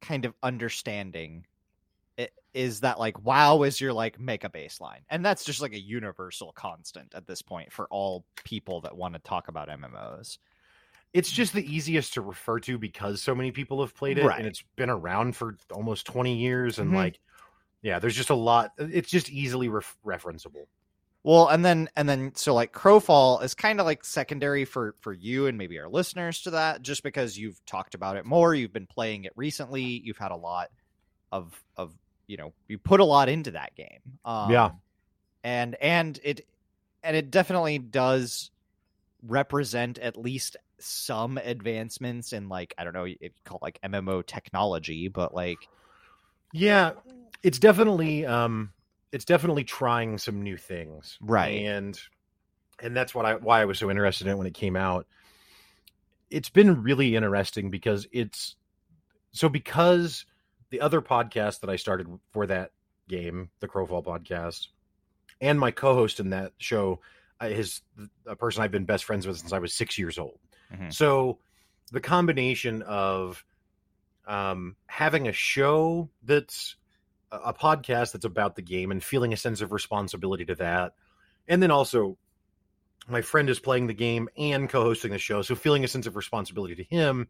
kind 0.00 0.24
of 0.24 0.34
understanding 0.42 1.46
is 2.54 2.80
that 2.80 2.98
like 2.98 3.22
WoW 3.24 3.62
is 3.62 3.80
your 3.80 3.92
like 3.92 4.18
make 4.18 4.44
a 4.44 4.48
baseline, 4.48 5.00
and 5.08 5.24
that's 5.24 5.44
just 5.44 5.60
like 5.60 5.72
a 5.72 5.80
universal 5.80 6.52
constant 6.52 7.14
at 7.14 7.26
this 7.26 7.42
point 7.42 7.72
for 7.72 7.86
all 7.90 8.24
people 8.44 8.80
that 8.82 8.96
want 8.96 9.14
to 9.14 9.20
talk 9.20 9.48
about 9.48 9.68
MMOs. 9.68 10.38
It's 11.14 11.30
just 11.30 11.52
the 11.54 11.64
easiest 11.64 12.14
to 12.14 12.20
refer 12.20 12.58
to 12.60 12.76
because 12.78 13.22
so 13.22 13.34
many 13.34 13.50
people 13.50 13.80
have 13.80 13.94
played 13.94 14.18
it 14.18 14.24
Right. 14.26 14.38
and 14.38 14.46
it's 14.46 14.62
been 14.76 14.90
around 14.90 15.36
for 15.36 15.56
almost 15.72 16.06
20 16.06 16.36
years 16.36 16.78
and 16.78 16.90
Mhm. 16.90 16.96
like 16.96 17.20
yeah, 17.80 17.98
there's 18.00 18.16
just 18.16 18.30
a 18.30 18.34
lot 18.34 18.72
it's 18.78 19.08
just 19.10 19.30
easily 19.30 19.68
ref- 19.68 19.96
referenceable. 20.04 20.66
Well, 21.22 21.48
and 21.48 21.64
then 21.64 21.88
and 21.96 22.08
then 22.08 22.34
so 22.34 22.54
like 22.54 22.72
Crowfall 22.72 23.42
is 23.42 23.54
kind 23.54 23.80
of 23.80 23.86
like 23.86 24.04
secondary 24.04 24.64
for 24.64 24.94
for 25.00 25.12
you 25.12 25.46
and 25.46 25.56
maybe 25.58 25.78
our 25.78 25.88
listeners 25.88 26.40
to 26.42 26.50
that, 26.50 26.82
just 26.82 27.02
because 27.02 27.38
you've 27.38 27.64
talked 27.66 27.94
about 27.94 28.16
it 28.16 28.24
more, 28.24 28.54
you've 28.54 28.72
been 28.72 28.86
playing 28.86 29.24
it 29.24 29.32
recently, 29.36 29.82
you've 29.82 30.18
had 30.18 30.32
a 30.32 30.36
lot 30.36 30.70
of 31.30 31.62
of 31.76 31.92
you 32.28 32.36
know 32.38 32.54
you 32.68 32.78
put 32.78 33.00
a 33.00 33.04
lot 33.04 33.28
into 33.28 33.52
that 33.52 33.74
game. 33.76 34.00
Um, 34.24 34.50
Yeah. 34.50 34.70
and 35.44 35.76
and 35.76 36.20
it 36.24 36.46
and 37.02 37.16
it 37.16 37.30
definitely 37.30 37.78
does 37.78 38.50
represent 39.22 39.98
at 39.98 40.16
least 40.16 40.56
some 40.80 41.38
advancements 41.38 42.32
in 42.32 42.48
like 42.48 42.74
I 42.78 42.84
don't 42.84 42.94
know 42.94 43.04
if 43.04 43.16
you 43.20 43.30
call 43.44 43.58
it 43.58 43.62
like 43.64 43.80
MMO 43.82 44.22
technology, 44.22 45.08
but 45.08 45.34
like 45.34 45.68
Yeah, 46.52 46.92
it's 47.42 47.58
definitely 47.58 48.26
um 48.26 48.72
it's 49.12 49.24
definitely 49.24 49.64
trying 49.64 50.18
some 50.18 50.42
new 50.42 50.56
things. 50.56 51.18
Right. 51.20 51.66
And 51.66 51.98
and 52.80 52.96
that's 52.96 53.14
what 53.14 53.26
I 53.26 53.34
why 53.36 53.62
I 53.62 53.64
was 53.64 53.78
so 53.78 53.90
interested 53.90 54.26
in 54.26 54.32
it 54.34 54.38
when 54.38 54.46
it 54.46 54.54
came 54.54 54.76
out. 54.76 55.06
It's 56.30 56.50
been 56.50 56.82
really 56.82 57.16
interesting 57.16 57.70
because 57.70 58.06
it's 58.12 58.56
so 59.32 59.48
because 59.48 60.26
the 60.70 60.80
other 60.80 61.00
podcast 61.00 61.60
that 61.60 61.70
I 61.70 61.76
started 61.76 62.06
for 62.32 62.46
that 62.46 62.72
game, 63.08 63.50
the 63.60 63.68
Crowfall 63.68 64.04
podcast, 64.04 64.68
and 65.40 65.58
my 65.58 65.70
co-host 65.70 66.20
in 66.20 66.30
that 66.30 66.52
show 66.58 67.00
uh, 67.40 67.46
is 67.46 67.80
a 68.26 68.36
person 68.36 68.62
I've 68.62 68.70
been 68.70 68.84
best 68.84 69.04
friends 69.04 69.26
with 69.26 69.38
since 69.38 69.52
I 69.52 69.58
was 69.58 69.72
six 69.72 69.98
years 69.98 70.18
old. 70.18 70.38
Mhm. 70.72 70.92
So 70.92 71.38
the 71.92 72.00
combination 72.00 72.82
of 72.82 73.44
um, 74.26 74.76
having 74.86 75.28
a 75.28 75.32
show 75.32 76.10
that's 76.22 76.76
a 77.30 77.36
a 77.36 77.54
podcast 77.54 78.12
that's 78.12 78.24
about 78.24 78.56
the 78.56 78.62
game 78.62 78.90
and 78.90 79.04
feeling 79.04 79.32
a 79.32 79.36
sense 79.36 79.60
of 79.60 79.72
responsibility 79.72 80.44
to 80.46 80.54
that, 80.56 80.94
and 81.46 81.62
then 81.62 81.70
also 81.70 82.16
my 83.06 83.22
friend 83.22 83.48
is 83.48 83.58
playing 83.58 83.86
the 83.86 83.94
game 83.94 84.28
and 84.36 84.68
co-hosting 84.68 85.10
the 85.10 85.18
show, 85.18 85.42
so 85.42 85.54
feeling 85.54 85.84
a 85.84 85.88
sense 85.88 86.06
of 86.06 86.16
responsibility 86.16 86.74
to 86.74 86.84
him. 86.84 87.28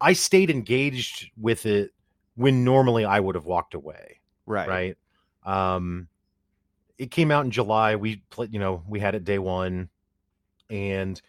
I 0.00 0.12
stayed 0.12 0.50
engaged 0.50 1.30
with 1.36 1.66
it 1.66 1.90
when 2.38 2.64
normally 2.64 3.04
I 3.04 3.18
would 3.18 3.34
have 3.34 3.46
walked 3.46 3.74
away 3.74 4.20
Right. 4.46 4.96
right? 5.44 5.74
Um, 5.74 6.08
it 6.96 7.10
came 7.10 7.30
out 7.30 7.44
in 7.44 7.50
July. 7.50 7.96
We 7.96 8.22
played, 8.30 8.52
you 8.52 8.58
know, 8.58 8.82
we 8.88 8.98
had 8.98 9.14
it 9.14 9.24
day 9.24 9.38
one, 9.38 9.90
and 10.70 11.20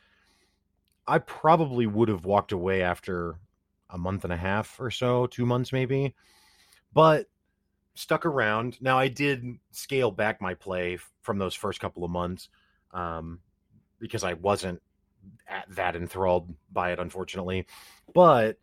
I 1.06 1.20
probably 1.20 1.86
would 1.86 2.10
have 2.10 2.26
walked 2.26 2.52
away 2.52 2.82
after 2.82 3.36
a 3.90 3.98
month 3.98 4.24
and 4.24 4.32
a 4.32 4.38
half 4.38 4.80
or 4.80 4.90
so, 4.90 5.28
two 5.28 5.46
months 5.46 5.74
maybe, 5.74 6.16
but 6.94 7.28
stuck 7.96 8.26
around. 8.26 8.82
Now 8.82 8.98
I 8.98 9.08
did 9.08 9.46
scale 9.72 10.12
back 10.12 10.42
my 10.42 10.54
play 10.54 10.94
f- 10.94 11.12
from 11.22 11.40
those 11.40 11.56
first 11.56 11.80
couple 11.80 12.04
of 12.04 12.12
months 12.12 12.50
um, 12.94 13.40
because 14.00 14.24
I 14.24 14.34
wasn't 14.34 14.82
at 15.48 15.66
that 15.76 15.96
enthralled 15.96 16.54
by 16.72 16.92
it, 16.92 17.00
unfortunately. 17.00 17.66
But 18.14 18.58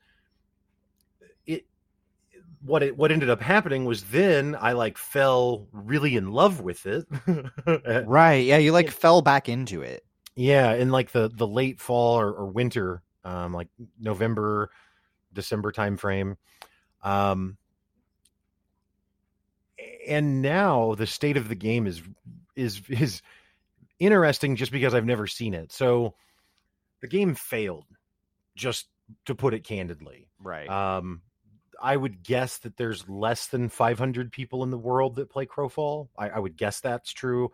what 2.66 2.82
it 2.82 2.96
what 2.96 3.12
ended 3.12 3.30
up 3.30 3.40
happening 3.40 3.84
was 3.84 4.04
then 4.04 4.56
I 4.60 4.72
like 4.72 4.98
fell 4.98 5.68
really 5.72 6.16
in 6.16 6.32
love 6.32 6.60
with 6.60 6.86
it. 6.86 7.06
Right. 8.06 8.44
Yeah, 8.44 8.58
you 8.58 8.72
like 8.72 8.86
Yeah. 8.86 8.92
fell 8.92 9.22
back 9.22 9.48
into 9.48 9.82
it. 9.82 10.04
yeah, 10.36 10.74
in 10.74 10.90
like 10.90 11.12
the 11.12 11.28
the 11.32 11.46
late 11.46 11.80
fall 11.80 12.18
or, 12.20 12.32
or 12.32 12.46
winter, 12.46 13.02
um, 13.24 13.52
like 13.52 13.68
November, 13.98 14.70
December 15.32 15.72
time 15.72 15.96
frame. 15.96 16.36
Um, 17.02 17.56
and 20.06 20.42
now 20.42 20.94
the 20.94 21.06
state 21.06 21.36
of 21.36 21.48
the 21.48 21.54
game 21.54 21.86
is 21.86 22.02
is 22.54 22.82
is 22.88 23.22
interesting 23.98 24.56
just 24.56 24.72
because 24.72 24.94
I've 24.94 25.04
never 25.06 25.26
seen 25.26 25.54
it. 25.54 25.72
So 25.72 26.14
the 27.00 27.08
game 27.08 27.34
failed, 27.34 27.84
just 28.56 28.86
to 29.26 29.34
put 29.34 29.54
it 29.54 29.64
candidly. 29.64 30.28
Right. 30.40 30.68
Um, 30.68 31.22
I 31.82 31.96
would 31.96 32.22
guess 32.22 32.58
that 32.58 32.76
there's 32.76 33.08
less 33.08 33.46
than 33.48 33.68
500 33.68 34.32
people 34.32 34.62
in 34.62 34.70
the 34.70 34.78
world 34.78 35.16
that 35.16 35.30
play 35.30 35.46
Crowfall. 35.46 36.08
I, 36.16 36.30
I 36.30 36.38
would 36.38 36.56
guess 36.56 36.80
that's 36.80 37.12
true. 37.12 37.50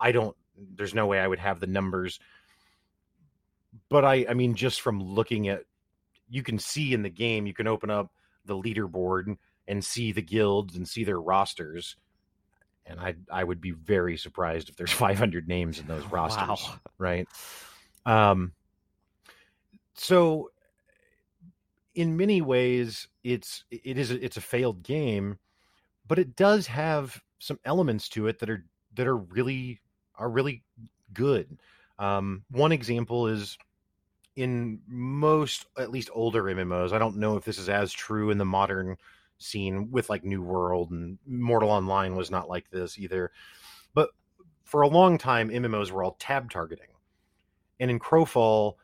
I 0.00 0.12
don't. 0.12 0.36
There's 0.74 0.94
no 0.94 1.06
way 1.06 1.20
I 1.20 1.26
would 1.26 1.38
have 1.38 1.60
the 1.60 1.66
numbers. 1.66 2.18
But 3.88 4.04
I, 4.04 4.26
I 4.28 4.34
mean, 4.34 4.54
just 4.54 4.80
from 4.80 5.02
looking 5.02 5.48
at, 5.48 5.62
you 6.28 6.42
can 6.42 6.58
see 6.58 6.94
in 6.94 7.02
the 7.02 7.10
game, 7.10 7.46
you 7.46 7.54
can 7.54 7.66
open 7.66 7.90
up 7.90 8.10
the 8.44 8.54
leaderboard 8.54 9.36
and 9.68 9.84
see 9.84 10.12
the 10.12 10.22
guilds 10.22 10.76
and 10.76 10.88
see 10.88 11.04
their 11.04 11.20
rosters. 11.20 11.96
And 12.86 13.00
I, 13.00 13.16
I 13.30 13.44
would 13.44 13.60
be 13.60 13.72
very 13.72 14.16
surprised 14.16 14.68
if 14.68 14.76
there's 14.76 14.92
500 14.92 15.48
names 15.48 15.78
in 15.78 15.86
those 15.86 16.04
rosters 16.10 16.66
Wow. 16.66 16.74
right 16.98 17.28
um 18.06 18.52
so 19.94 20.50
in 21.96 22.16
many 22.16 22.40
ways 22.40 23.08
it's 23.24 23.64
it 23.70 23.98
is 23.98 24.10
it's 24.10 24.36
a 24.36 24.40
failed 24.40 24.82
game 24.82 25.38
but 26.06 26.18
it 26.18 26.36
does 26.36 26.66
have 26.66 27.20
some 27.38 27.58
elements 27.64 28.08
to 28.08 28.28
it 28.28 28.38
that 28.38 28.48
are 28.48 28.64
that 28.94 29.06
are 29.06 29.16
really 29.16 29.80
are 30.14 30.30
really 30.30 30.62
good. 31.12 31.58
Um 31.98 32.44
one 32.50 32.72
example 32.72 33.26
is 33.26 33.58
in 34.36 34.80
most 34.86 35.66
at 35.78 35.90
least 35.90 36.10
older 36.12 36.42
mmos 36.42 36.92
i 36.92 36.98
don't 36.98 37.16
know 37.16 37.38
if 37.38 37.44
this 37.46 37.58
is 37.58 37.70
as 37.70 37.90
true 37.90 38.28
in 38.28 38.36
the 38.36 38.44
modern 38.44 38.94
scene 39.38 39.90
with 39.90 40.10
like 40.10 40.24
new 40.24 40.42
world 40.42 40.90
and 40.90 41.16
mortal 41.26 41.70
online 41.70 42.14
was 42.14 42.30
not 42.30 42.46
like 42.46 42.68
this 42.68 42.98
either 42.98 43.32
but 43.94 44.10
for 44.66 44.82
a 44.82 44.88
long 44.88 45.16
time 45.16 45.48
mmos 45.48 45.90
were 45.90 46.04
all 46.04 46.16
tab 46.18 46.50
targeting. 46.50 46.88
And 47.80 47.90
in 47.90 47.98
crowfall 47.98 48.74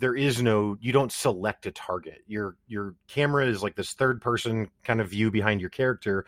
there 0.00 0.16
is 0.16 0.42
no 0.42 0.76
you 0.80 0.92
don't 0.92 1.12
select 1.12 1.66
a 1.66 1.70
target. 1.70 2.22
Your 2.26 2.56
your 2.66 2.94
camera 3.06 3.46
is 3.46 3.62
like 3.62 3.76
this 3.76 3.92
third 3.92 4.20
person 4.20 4.68
kind 4.82 5.00
of 5.00 5.08
view 5.08 5.30
behind 5.30 5.60
your 5.60 5.70
character 5.70 6.26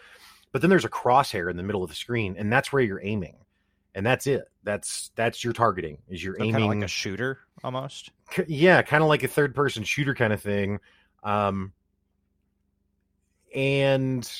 but 0.52 0.60
then 0.60 0.70
there's 0.70 0.84
a 0.84 0.90
crosshair 0.90 1.50
in 1.50 1.56
the 1.56 1.62
middle 1.62 1.82
of 1.82 1.88
the 1.88 1.96
screen 1.96 2.36
and 2.38 2.52
that's 2.52 2.72
where 2.72 2.82
you're 2.82 3.02
aiming 3.02 3.36
and 3.94 4.06
that's 4.06 4.26
it. 4.26 4.44
That's 4.62 5.10
that's 5.16 5.42
your 5.42 5.52
targeting 5.52 5.98
is 6.08 6.22
you're 6.22 6.36
kind 6.36 6.50
aiming 6.50 6.62
of 6.64 6.76
like 6.76 6.84
a 6.84 6.88
shooter 6.88 7.40
almost. 7.64 8.10
Yeah 8.46 8.82
kind 8.82 9.02
of 9.02 9.08
like 9.08 9.22
a 9.22 9.28
third 9.28 9.54
person 9.54 9.82
shooter 9.82 10.14
kind 10.14 10.32
of 10.32 10.40
thing 10.40 10.78
um 11.24 11.72
and 13.54 14.30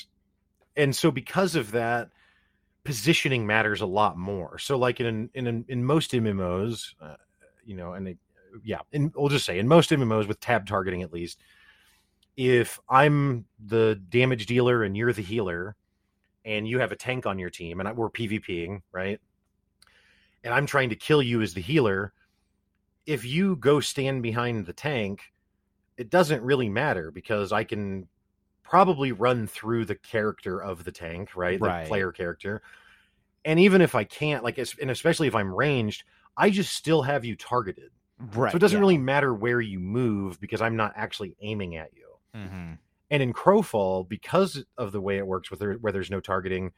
and 0.75 0.95
so 0.95 1.11
because 1.11 1.55
of 1.55 1.71
that 1.71 2.09
positioning 2.83 3.45
matters 3.47 3.81
a 3.81 3.85
lot 3.85 4.17
more. 4.17 4.57
So 4.59 4.77
like 4.77 4.99
in 4.99 5.29
in 5.33 5.65
in 5.67 5.83
most 5.83 6.11
mmos 6.11 6.93
uh, 7.01 7.15
you 7.65 7.75
know 7.75 7.93
and 7.93 8.07
they, 8.07 8.17
yeah 8.63 8.79
and 8.91 9.11
we'll 9.15 9.29
just 9.29 9.45
say 9.45 9.59
in 9.59 9.67
most 9.67 9.89
mmos 9.89 10.27
with 10.27 10.39
tab 10.39 10.65
targeting 10.65 11.01
at 11.01 11.13
least 11.13 11.39
if 12.37 12.79
i'm 12.89 13.45
the 13.65 14.01
damage 14.09 14.45
dealer 14.45 14.83
and 14.83 14.97
you're 14.97 15.13
the 15.13 15.21
healer 15.21 15.75
and 16.45 16.67
you 16.67 16.79
have 16.79 16.91
a 16.91 16.95
tank 16.95 17.25
on 17.25 17.39
your 17.39 17.49
team 17.49 17.79
and 17.79 17.87
I, 17.87 17.93
we're 17.93 18.09
pvping 18.09 18.81
right 18.91 19.19
and 20.43 20.53
i'm 20.53 20.65
trying 20.65 20.89
to 20.89 20.95
kill 20.95 21.21
you 21.21 21.41
as 21.41 21.53
the 21.53 21.61
healer 21.61 22.13
if 23.05 23.25
you 23.25 23.55
go 23.55 23.79
stand 23.79 24.23
behind 24.23 24.65
the 24.65 24.73
tank, 24.73 25.33
it 25.97 26.09
doesn't 26.09 26.41
really 26.41 26.69
matter 26.69 27.11
because 27.11 27.51
I 27.51 27.63
can 27.63 28.07
probably 28.63 29.11
run 29.11 29.45
through 29.45 29.85
the 29.85 29.95
character 29.95 30.61
of 30.61 30.83
the 30.83 30.91
tank, 30.91 31.35
right? 31.35 31.59
The 31.59 31.65
Right. 31.65 31.87
player 31.87 32.11
character. 32.11 32.61
And 33.45 33.59
even 33.59 33.81
if 33.81 33.93
I 33.93 34.05
can't, 34.05 34.43
like, 34.43 34.57
and 34.57 34.89
especially 34.89 35.27
if 35.27 35.35
I'm 35.35 35.53
ranged, 35.53 36.03
I 36.37 36.49
just 36.49 36.73
still 36.73 37.01
have 37.01 37.25
you 37.25 37.35
targeted. 37.35 37.91
Right. 38.33 38.51
so 38.51 38.55
it 38.55 38.59
doesn't 38.59 38.79
really 38.79 38.97
matter 38.97 39.33
where 39.33 39.61
you 39.61 39.79
move 39.79 40.39
because 40.39 40.61
I'm 40.61 40.75
not 40.75 40.93
actually 40.95 41.35
aiming 41.41 41.75
at 41.75 41.91
you. 41.93 42.07
hmm 42.33 42.73
And 43.11 43.23
in 43.23 43.33
Crowfall, 43.33 44.07
because 44.07 44.63
of 44.77 44.91
the 44.91 45.01
way 45.01 45.17
it 45.17 45.27
works 45.27 45.51
with 45.51 45.61
where 45.81 45.91
there's 45.91 46.11
no 46.11 46.19
targeting, 46.19 46.71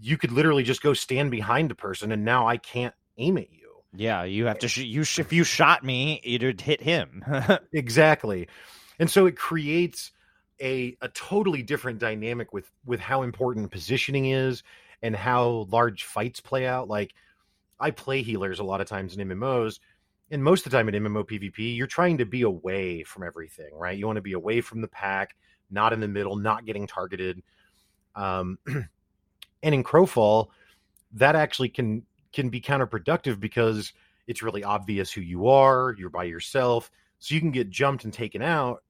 you 0.00 0.18
could 0.18 0.32
literally 0.32 0.62
just 0.62 0.82
go 0.82 0.92
stand 0.94 1.30
behind 1.30 1.70
a 1.70 1.74
person 1.74 2.12
and 2.12 2.24
now 2.24 2.46
I 2.46 2.56
can't 2.56 2.94
aim 3.18 3.38
at 3.38 3.52
you. 3.52 3.60
Yeah, 3.96 4.24
you 4.24 4.46
have 4.46 4.58
to. 4.58 4.68
Sh- 4.68 4.78
you 4.78 5.04
sh- 5.04 5.20
if 5.20 5.32
you 5.32 5.44
shot 5.44 5.84
me, 5.84 6.20
you'd 6.24 6.60
hit 6.60 6.80
him. 6.80 7.24
exactly 7.72 8.48
and 8.98 9.10
so 9.10 9.26
it 9.26 9.36
creates 9.36 10.12
a 10.60 10.96
a 11.00 11.08
totally 11.08 11.62
different 11.62 11.98
dynamic 11.98 12.52
with 12.52 12.70
with 12.84 13.00
how 13.00 13.22
important 13.22 13.70
positioning 13.70 14.26
is 14.26 14.62
and 15.02 15.14
how 15.16 15.66
large 15.70 16.04
fights 16.04 16.40
play 16.40 16.66
out 16.66 16.88
like 16.88 17.12
i 17.80 17.90
play 17.90 18.22
healers 18.22 18.60
a 18.60 18.64
lot 18.64 18.80
of 18.80 18.86
times 18.86 19.16
in 19.16 19.28
mmos 19.28 19.80
and 20.34 20.42
most 20.42 20.66
of 20.66 20.72
the 20.72 20.76
time 20.76 20.88
in 20.88 21.02
mmo 21.04 21.24
pvp 21.24 21.76
you're 21.76 21.86
trying 21.86 22.18
to 22.18 22.26
be 22.26 22.42
away 22.42 23.04
from 23.04 23.22
everything 23.22 23.70
right? 23.72 23.96
You 23.96 24.06
want 24.06 24.16
to 24.16 24.22
be 24.22 24.32
away 24.32 24.60
from 24.60 24.80
the 24.80 24.88
pack 24.88 25.36
not 25.70 25.92
in 25.92 26.00
the 26.00 26.08
middle 26.08 26.36
not 26.36 26.66
getting 26.66 26.86
targeted 26.86 27.40
um 28.16 28.58
and 28.66 29.74
in 29.74 29.84
crowfall 29.84 30.48
that 31.12 31.36
actually 31.36 31.68
can 31.68 32.02
can 32.32 32.50
be 32.50 32.60
counterproductive 32.60 33.38
because 33.38 33.92
it's 34.26 34.42
really 34.42 34.64
obvious 34.64 35.12
who 35.12 35.20
you 35.20 35.46
are 35.46 35.94
you're 35.98 36.10
by 36.10 36.24
yourself 36.24 36.90
so 37.20 37.34
you 37.34 37.40
can 37.40 37.52
get 37.52 37.70
jumped 37.70 38.04
and 38.04 38.12
taken 38.12 38.42
out 38.42 38.82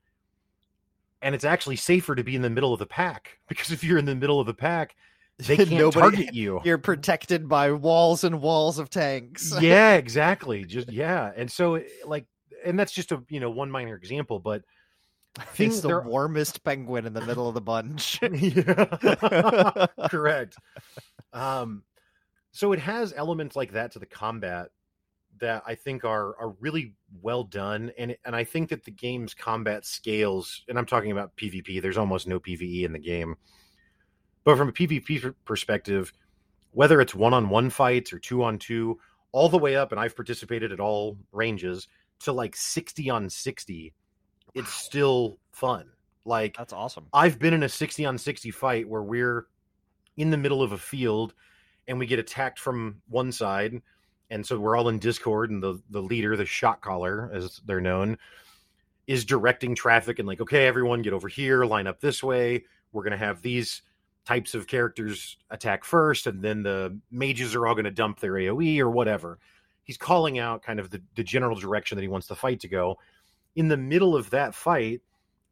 and 1.20 1.34
it's 1.34 1.44
actually 1.44 1.76
safer 1.76 2.14
to 2.14 2.24
be 2.24 2.36
in 2.36 2.42
the 2.42 2.50
middle 2.50 2.72
of 2.72 2.78
the 2.78 2.86
pack 2.86 3.38
because 3.48 3.70
if 3.70 3.84
you're 3.84 3.98
in 3.98 4.06
the 4.06 4.14
middle 4.14 4.40
of 4.40 4.46
the 4.46 4.54
pack 4.54 4.96
they 5.38 5.56
can't 5.58 5.70
Nobody- 5.70 6.00
target 6.00 6.34
you. 6.34 6.60
You're 6.64 6.78
protected 6.78 7.48
by 7.48 7.72
walls 7.72 8.24
and 8.24 8.40
walls 8.40 8.78
of 8.78 8.90
tanks. 8.90 9.52
yeah 9.60 9.94
exactly. 9.94 10.64
Just 10.64 10.90
yeah. 10.92 11.30
And 11.36 11.50
so 11.50 11.82
like 12.06 12.26
and 12.64 12.78
that's 12.78 12.92
just 12.92 13.12
a 13.12 13.22
you 13.28 13.40
know 13.40 13.50
one 13.50 13.70
minor 13.70 13.96
example 13.96 14.38
but 14.38 14.62
He's 15.54 15.82
the 15.82 16.00
warmest 16.00 16.62
penguin 16.62 17.06
in 17.06 17.12
the 17.12 17.20
middle 17.20 17.48
of 17.48 17.54
the 17.54 17.60
bunch. 17.60 18.20
yeah. 18.22 19.86
Correct. 20.08 20.56
Um 21.32 21.82
so 22.52 22.72
it 22.72 22.78
has 22.78 23.12
elements 23.16 23.56
like 23.56 23.72
that 23.72 23.92
to 23.92 23.98
the 23.98 24.06
combat 24.06 24.68
that 25.40 25.64
i 25.66 25.74
think 25.74 26.04
are 26.04 26.36
are 26.38 26.50
really 26.60 26.94
well 27.20 27.42
done 27.42 27.90
and 27.98 28.16
and 28.24 28.36
i 28.36 28.44
think 28.44 28.68
that 28.68 28.84
the 28.84 28.92
game's 28.92 29.34
combat 29.34 29.84
scales 29.84 30.62
and 30.68 30.78
i'm 30.78 30.86
talking 30.86 31.10
about 31.10 31.34
pvp 31.36 31.82
there's 31.82 31.98
almost 31.98 32.28
no 32.28 32.38
pve 32.38 32.84
in 32.84 32.92
the 32.92 32.98
game 33.00 33.34
but 34.44 34.56
from 34.56 34.68
a 34.68 34.72
pvp 34.72 35.34
perspective 35.44 36.12
whether 36.72 37.00
it's 37.00 37.14
one-on-one 37.14 37.70
fights 37.70 38.12
or 38.12 38.18
two-on-two 38.18 38.98
all 39.32 39.48
the 39.48 39.58
way 39.58 39.76
up 39.76 39.92
and 39.92 40.00
i've 40.00 40.16
participated 40.16 40.72
at 40.72 40.80
all 40.80 41.18
ranges 41.32 41.88
to 42.20 42.32
like 42.32 42.54
60 42.56 43.10
on 43.10 43.28
60 43.28 43.92
it's 44.54 44.72
still 44.72 45.38
fun. 45.52 45.86
Like 46.24 46.56
That's 46.56 46.72
awesome. 46.72 47.06
I've 47.12 47.38
been 47.38 47.52
in 47.52 47.64
a 47.64 47.68
60 47.68 48.06
on 48.06 48.16
60 48.16 48.50
fight 48.50 48.88
where 48.88 49.02
we're 49.02 49.46
in 50.16 50.30
the 50.30 50.36
middle 50.36 50.62
of 50.62 50.72
a 50.72 50.78
field 50.78 51.34
and 51.86 51.98
we 51.98 52.06
get 52.06 52.18
attacked 52.18 52.58
from 52.58 53.02
one 53.08 53.30
side 53.30 53.82
and 54.30 54.46
so 54.46 54.58
we're 54.58 54.76
all 54.76 54.88
in 54.88 54.98
discord 54.98 55.50
and 55.50 55.62
the 55.62 55.82
the 55.90 56.00
leader 56.00 56.34
the 56.34 56.46
shot 56.46 56.80
caller 56.80 57.30
as 57.34 57.60
they're 57.66 57.80
known 57.80 58.16
is 59.06 59.26
directing 59.26 59.74
traffic 59.74 60.18
and 60.18 60.26
like 60.26 60.40
okay 60.40 60.66
everyone 60.66 61.02
get 61.02 61.12
over 61.12 61.28
here 61.28 61.64
line 61.64 61.86
up 61.86 62.00
this 62.00 62.22
way. 62.22 62.64
We're 62.92 63.02
going 63.02 63.10
to 63.10 63.18
have 63.18 63.42
these 63.42 63.82
types 64.24 64.54
of 64.54 64.66
characters 64.66 65.36
attack 65.50 65.84
first 65.84 66.26
and 66.26 66.42
then 66.42 66.62
the 66.62 66.98
mages 67.10 67.54
are 67.54 67.66
all 67.66 67.74
going 67.74 67.84
to 67.84 67.90
dump 67.90 68.20
their 68.20 68.32
aoe 68.32 68.78
or 68.78 68.90
whatever. 68.90 69.38
He's 69.82 69.98
calling 69.98 70.38
out 70.38 70.62
kind 70.62 70.80
of 70.80 70.90
the, 70.90 71.02
the 71.14 71.22
general 71.22 71.56
direction 71.56 71.96
that 71.96 72.02
he 72.02 72.08
wants 72.08 72.26
the 72.26 72.34
fight 72.34 72.60
to 72.60 72.68
go. 72.68 72.98
In 73.54 73.68
the 73.68 73.76
middle 73.76 74.16
of 74.16 74.30
that 74.30 74.54
fight 74.54 75.02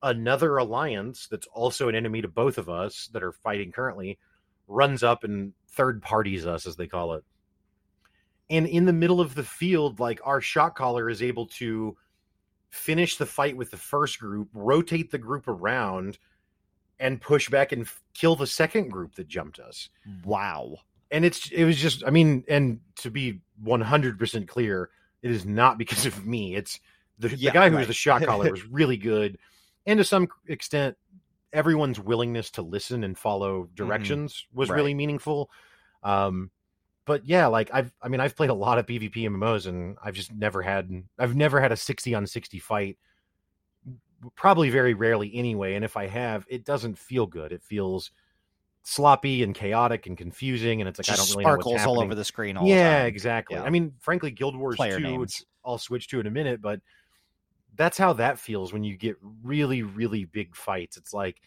another 0.02 0.56
alliance 0.56 1.28
that's 1.30 1.46
also 1.48 1.88
an 1.88 1.94
enemy 1.94 2.22
to 2.22 2.28
both 2.28 2.58
of 2.58 2.68
us 2.68 3.08
that 3.12 3.22
are 3.22 3.32
fighting 3.32 3.70
currently 3.70 4.18
runs 4.66 5.02
up 5.02 5.22
and 5.22 5.52
third 5.68 6.02
parties 6.02 6.46
us 6.46 6.66
as 6.66 6.76
they 6.76 6.86
call 6.86 7.14
it. 7.14 7.24
And 8.50 8.66
in 8.66 8.84
the 8.84 8.92
middle 8.92 9.20
of 9.20 9.34
the 9.34 9.44
field 9.44 10.00
like 10.00 10.20
our 10.24 10.40
shot 10.40 10.74
caller 10.74 11.08
is 11.08 11.22
able 11.22 11.46
to 11.46 11.96
finish 12.70 13.16
the 13.16 13.26
fight 13.26 13.56
with 13.56 13.70
the 13.70 13.76
first 13.76 14.18
group 14.18 14.48
rotate 14.54 15.10
the 15.10 15.18
group 15.18 15.46
around 15.46 16.18
and 17.02 17.20
push 17.20 17.50
back 17.50 17.72
and 17.72 17.82
f- 17.82 18.00
kill 18.14 18.34
the 18.36 18.46
second 18.46 18.88
group 18.90 19.14
that 19.16 19.28
jumped 19.28 19.58
us 19.58 19.90
Wow. 20.24 20.76
and 21.10 21.24
it's 21.24 21.50
it 21.50 21.64
was 21.64 21.76
just 21.76 22.02
i 22.06 22.10
mean 22.10 22.44
and 22.48 22.80
to 22.96 23.10
be 23.10 23.40
100% 23.64 24.48
clear 24.48 24.88
it 25.22 25.30
is 25.30 25.44
not 25.44 25.76
because 25.78 26.06
of 26.06 26.24
me 26.26 26.54
it's 26.54 26.80
the, 27.18 27.28
Yeah, 27.36 27.50
the 27.50 27.54
guy 27.54 27.68
who 27.68 27.76
was 27.76 27.82
right. 27.82 27.88
the 27.88 27.92
shot 27.94 28.22
caller 28.24 28.50
was 28.56 28.66
really 28.66 28.96
good 28.96 29.38
and 29.86 29.98
to 29.98 30.04
some 30.04 30.28
extent 30.46 30.96
everyone's 31.52 32.00
willingness 32.00 32.50
to 32.52 32.62
listen 32.62 33.04
and 33.04 33.18
follow 33.18 33.68
directions 33.74 34.46
was 34.54 34.66
Mm-hmm. 34.68 34.72
Right. 34.72 34.76
really 34.76 34.94
meaningful 34.94 35.50
um 36.02 36.50
but 37.04 37.26
yeah 37.26 37.46
like 37.48 37.70
i've 37.74 37.92
i 38.02 38.08
mean 38.08 38.20
i've 38.20 38.36
played 38.36 38.50
a 38.50 38.54
lot 38.54 38.78
of 38.78 38.86
pvp 38.86 39.14
mmos 39.14 39.66
and 39.66 39.96
i've 40.02 40.14
just 40.14 40.32
never 40.32 40.62
had 40.62 40.90
i've 41.18 41.34
never 41.36 41.60
had 41.60 41.72
a 41.72 41.76
60 41.76 42.14
on 42.14 42.26
60 42.26 42.58
fight 42.58 42.96
probably 44.36 44.70
very 44.70 44.94
rarely 44.94 45.30
anyway 45.34 45.74
and 45.74 45.84
if 45.84 45.96
i 45.96 46.06
have 46.06 46.44
it 46.48 46.64
doesn't 46.64 46.96
feel 46.98 47.26
good 47.26 47.52
it 47.52 47.62
feels 47.62 48.10
sloppy 48.84 49.42
and 49.42 49.54
chaotic 49.54 50.06
and 50.06 50.16
confusing 50.18 50.80
and 50.80 50.88
it's 50.88 50.98
like 50.98 51.06
Just 51.06 51.18
i 51.20 51.22
don't 51.24 51.30
really 51.30 51.44
know 51.44 51.56
what's 51.56 51.70
happening 51.80 51.96
all 51.96 52.02
over 52.02 52.14
the 52.14 52.24
screen 52.24 52.56
all 52.56 52.66
yeah 52.66 52.94
the 52.94 52.98
time. 53.00 53.06
exactly 53.06 53.56
Yeah. 53.56 53.62
i 53.64 53.70
mean 53.70 53.92
frankly 54.00 54.30
guild 54.30 54.56
wars 54.56 54.76
Player 54.76 54.96
2 54.98 55.02
names. 55.02 55.18
which 55.20 55.42
i'll 55.64 55.78
switch 55.78 56.08
to 56.08 56.20
in 56.20 56.26
a 56.26 56.30
minute 56.30 56.60
but 56.60 56.80
that's 57.74 57.96
how 57.96 58.12
that 58.14 58.38
feels 58.38 58.72
when 58.72 58.84
you 58.84 58.96
get 58.96 59.16
really 59.42 59.82
really 59.82 60.24
big 60.24 60.54
fights 60.54 60.96
it's 60.96 61.14
like 61.14 61.40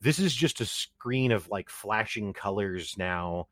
this 0.00 0.18
is 0.18 0.34
just 0.34 0.60
a 0.60 0.66
screen 0.66 1.32
of 1.32 1.48
like 1.48 1.68
flashing 1.70 2.32
colors 2.32 2.94
now 2.98 3.48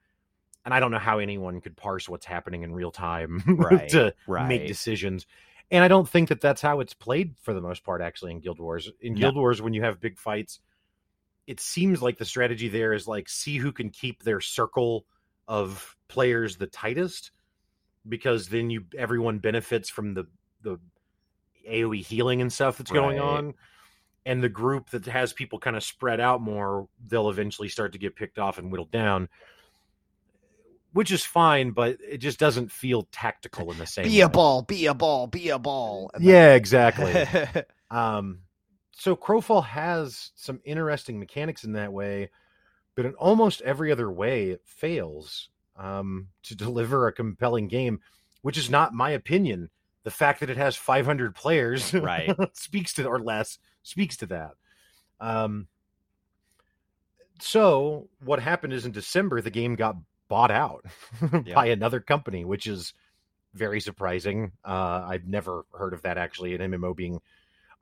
and 0.65 0.75
i 0.75 0.81
don't 0.81 0.91
know 0.91 0.99
how 0.99 1.19
anyone 1.19 1.61
could 1.61 1.77
parse 1.77 2.09
what's 2.09 2.27
happening 2.27 2.63
in 2.63 2.73
real 2.73 2.91
time 2.91 3.43
Right, 3.59 3.89
to 3.91 4.15
right. 4.27 4.47
make 4.49 4.67
decisions 4.67 5.27
and 5.71 5.85
i 5.85 5.89
don't 5.89 6.09
think 6.09 6.29
that 6.29 6.41
that's 6.41 6.61
how 6.61 6.81
it's 6.81 6.95
played 6.95 7.35
for 7.41 7.55
the 7.55 7.61
most 7.61 7.85
part 7.85 8.01
actually 8.01 8.31
in 8.33 8.41
guild 8.41 8.59
wars. 8.59 8.91
In 9.01 9.15
No. 9.15 9.21
guild 9.21 9.37
wars 9.37 9.63
when 9.63 9.73
you 9.73 9.83
have 9.83 10.01
big 10.01 10.19
fights 10.19 10.61
it 11.47 11.59
seems 11.59 12.01
like 12.01 12.19
the 12.19 12.25
strategy 12.25 12.69
there 12.69 12.93
is 12.93 13.09
like 13.09 13.29
see 13.29 13.57
who 13.57 13.73
can 13.73 13.91
keep 13.91 14.23
their 14.23 14.41
circle 14.41 15.05
of 15.49 15.97
players 16.09 16.57
the 16.57 16.67
tightest 16.69 17.33
because 18.09 18.49
then 18.49 18.71
you 18.71 18.85
everyone 18.97 19.39
benefits 19.39 19.91
from 19.91 20.15
the 20.15 20.27
the 20.63 20.79
AoE 21.69 22.05
healing 22.05 22.41
and 22.41 22.53
stuff 22.53 22.79
that's 22.79 22.91
going 22.91 23.19
on. 23.19 23.55
And 24.27 24.43
the 24.43 24.49
group 24.49 24.91
that 24.91 25.07
has 25.07 25.33
people 25.33 25.59
kind 25.59 25.77
of 25.77 25.83
spread 25.83 26.21
out 26.21 26.41
more 26.41 26.89
they'll 27.07 27.31
eventually 27.31 27.69
start 27.69 27.93
to 27.93 27.99
get 27.99 28.17
picked 28.17 28.39
off 28.39 28.59
and 28.59 28.71
whittled 28.71 28.91
down 28.91 29.29
which 30.93 31.11
is 31.13 31.25
fine 31.25 31.71
but 31.71 31.99
it 32.07 32.19
just 32.19 32.39
doesn't 32.39 32.71
feel 32.73 33.07
tactical 33.13 33.71
in 33.73 33.79
the 33.79 33.87
same 33.87 34.05
Be 34.05 34.21
a 34.21 34.27
way. 34.27 34.33
ball, 34.33 34.63
be 34.63 34.87
a 34.87 34.95
ball, 34.95 35.27
be 35.27 35.49
a 35.51 35.59
ball. 35.59 36.11
and 36.15 36.23
yeah 36.25 36.49
then- 36.49 36.57
exactly 36.57 37.63
um, 37.91 38.41
so 38.93 39.17
Crowfall 39.17 39.65
has 39.65 40.31
some 40.35 40.61
interesting 40.65 41.19
mechanics 41.19 41.65
in 41.65 41.73
that 41.73 41.91
way, 41.93 42.29
but 42.95 43.07
in 43.07 43.15
almost 43.15 43.63
every 43.63 43.91
other 43.91 44.11
way, 44.11 44.51
it 44.51 44.61
fails 44.67 45.49
um, 45.77 46.29
to 46.43 46.55
deliver 46.67 47.07
a 47.09 47.13
compelling 47.13 47.67
game, 47.69 48.01
which 48.43 48.59
is 48.59 48.69
not 48.69 48.93
my 48.93 49.09
opinion. 49.11 49.71
The 50.03 50.11
fact 50.11 50.41
that 50.41 50.51
it 50.51 50.59
has 50.59 50.77
500 50.77 51.35
players, 51.35 51.95
Right. 51.95 52.35
speaks 52.53 52.93
to 52.95 53.07
or 53.07 53.21
less 53.21 53.59
speaks 53.83 54.19
to 54.19 54.27
that. 54.27 54.53
Um, 55.19 55.69
so 57.41 58.09
what 58.23 58.41
happened 58.41 58.73
is 58.73 58.85
in 58.85 58.93
December 58.93 59.41
the 59.41 59.51
game 59.51 59.75
got 59.77 59.97
bought 60.31 60.51
out 60.51 60.87
by 61.55 61.67
another 61.67 62.01
company, 62.01 62.47
which 62.47 62.67
is 62.67 62.95
very 63.53 63.81
surprising. 63.81 64.53
Uh, 64.65 65.05
I've 65.07 65.27
never 65.27 65.67
heard 65.77 65.93
of 65.93 66.01
that 66.03 66.17
actually. 66.17 66.55
An 66.55 66.71
MMO 66.73 66.97
being, 66.97 67.21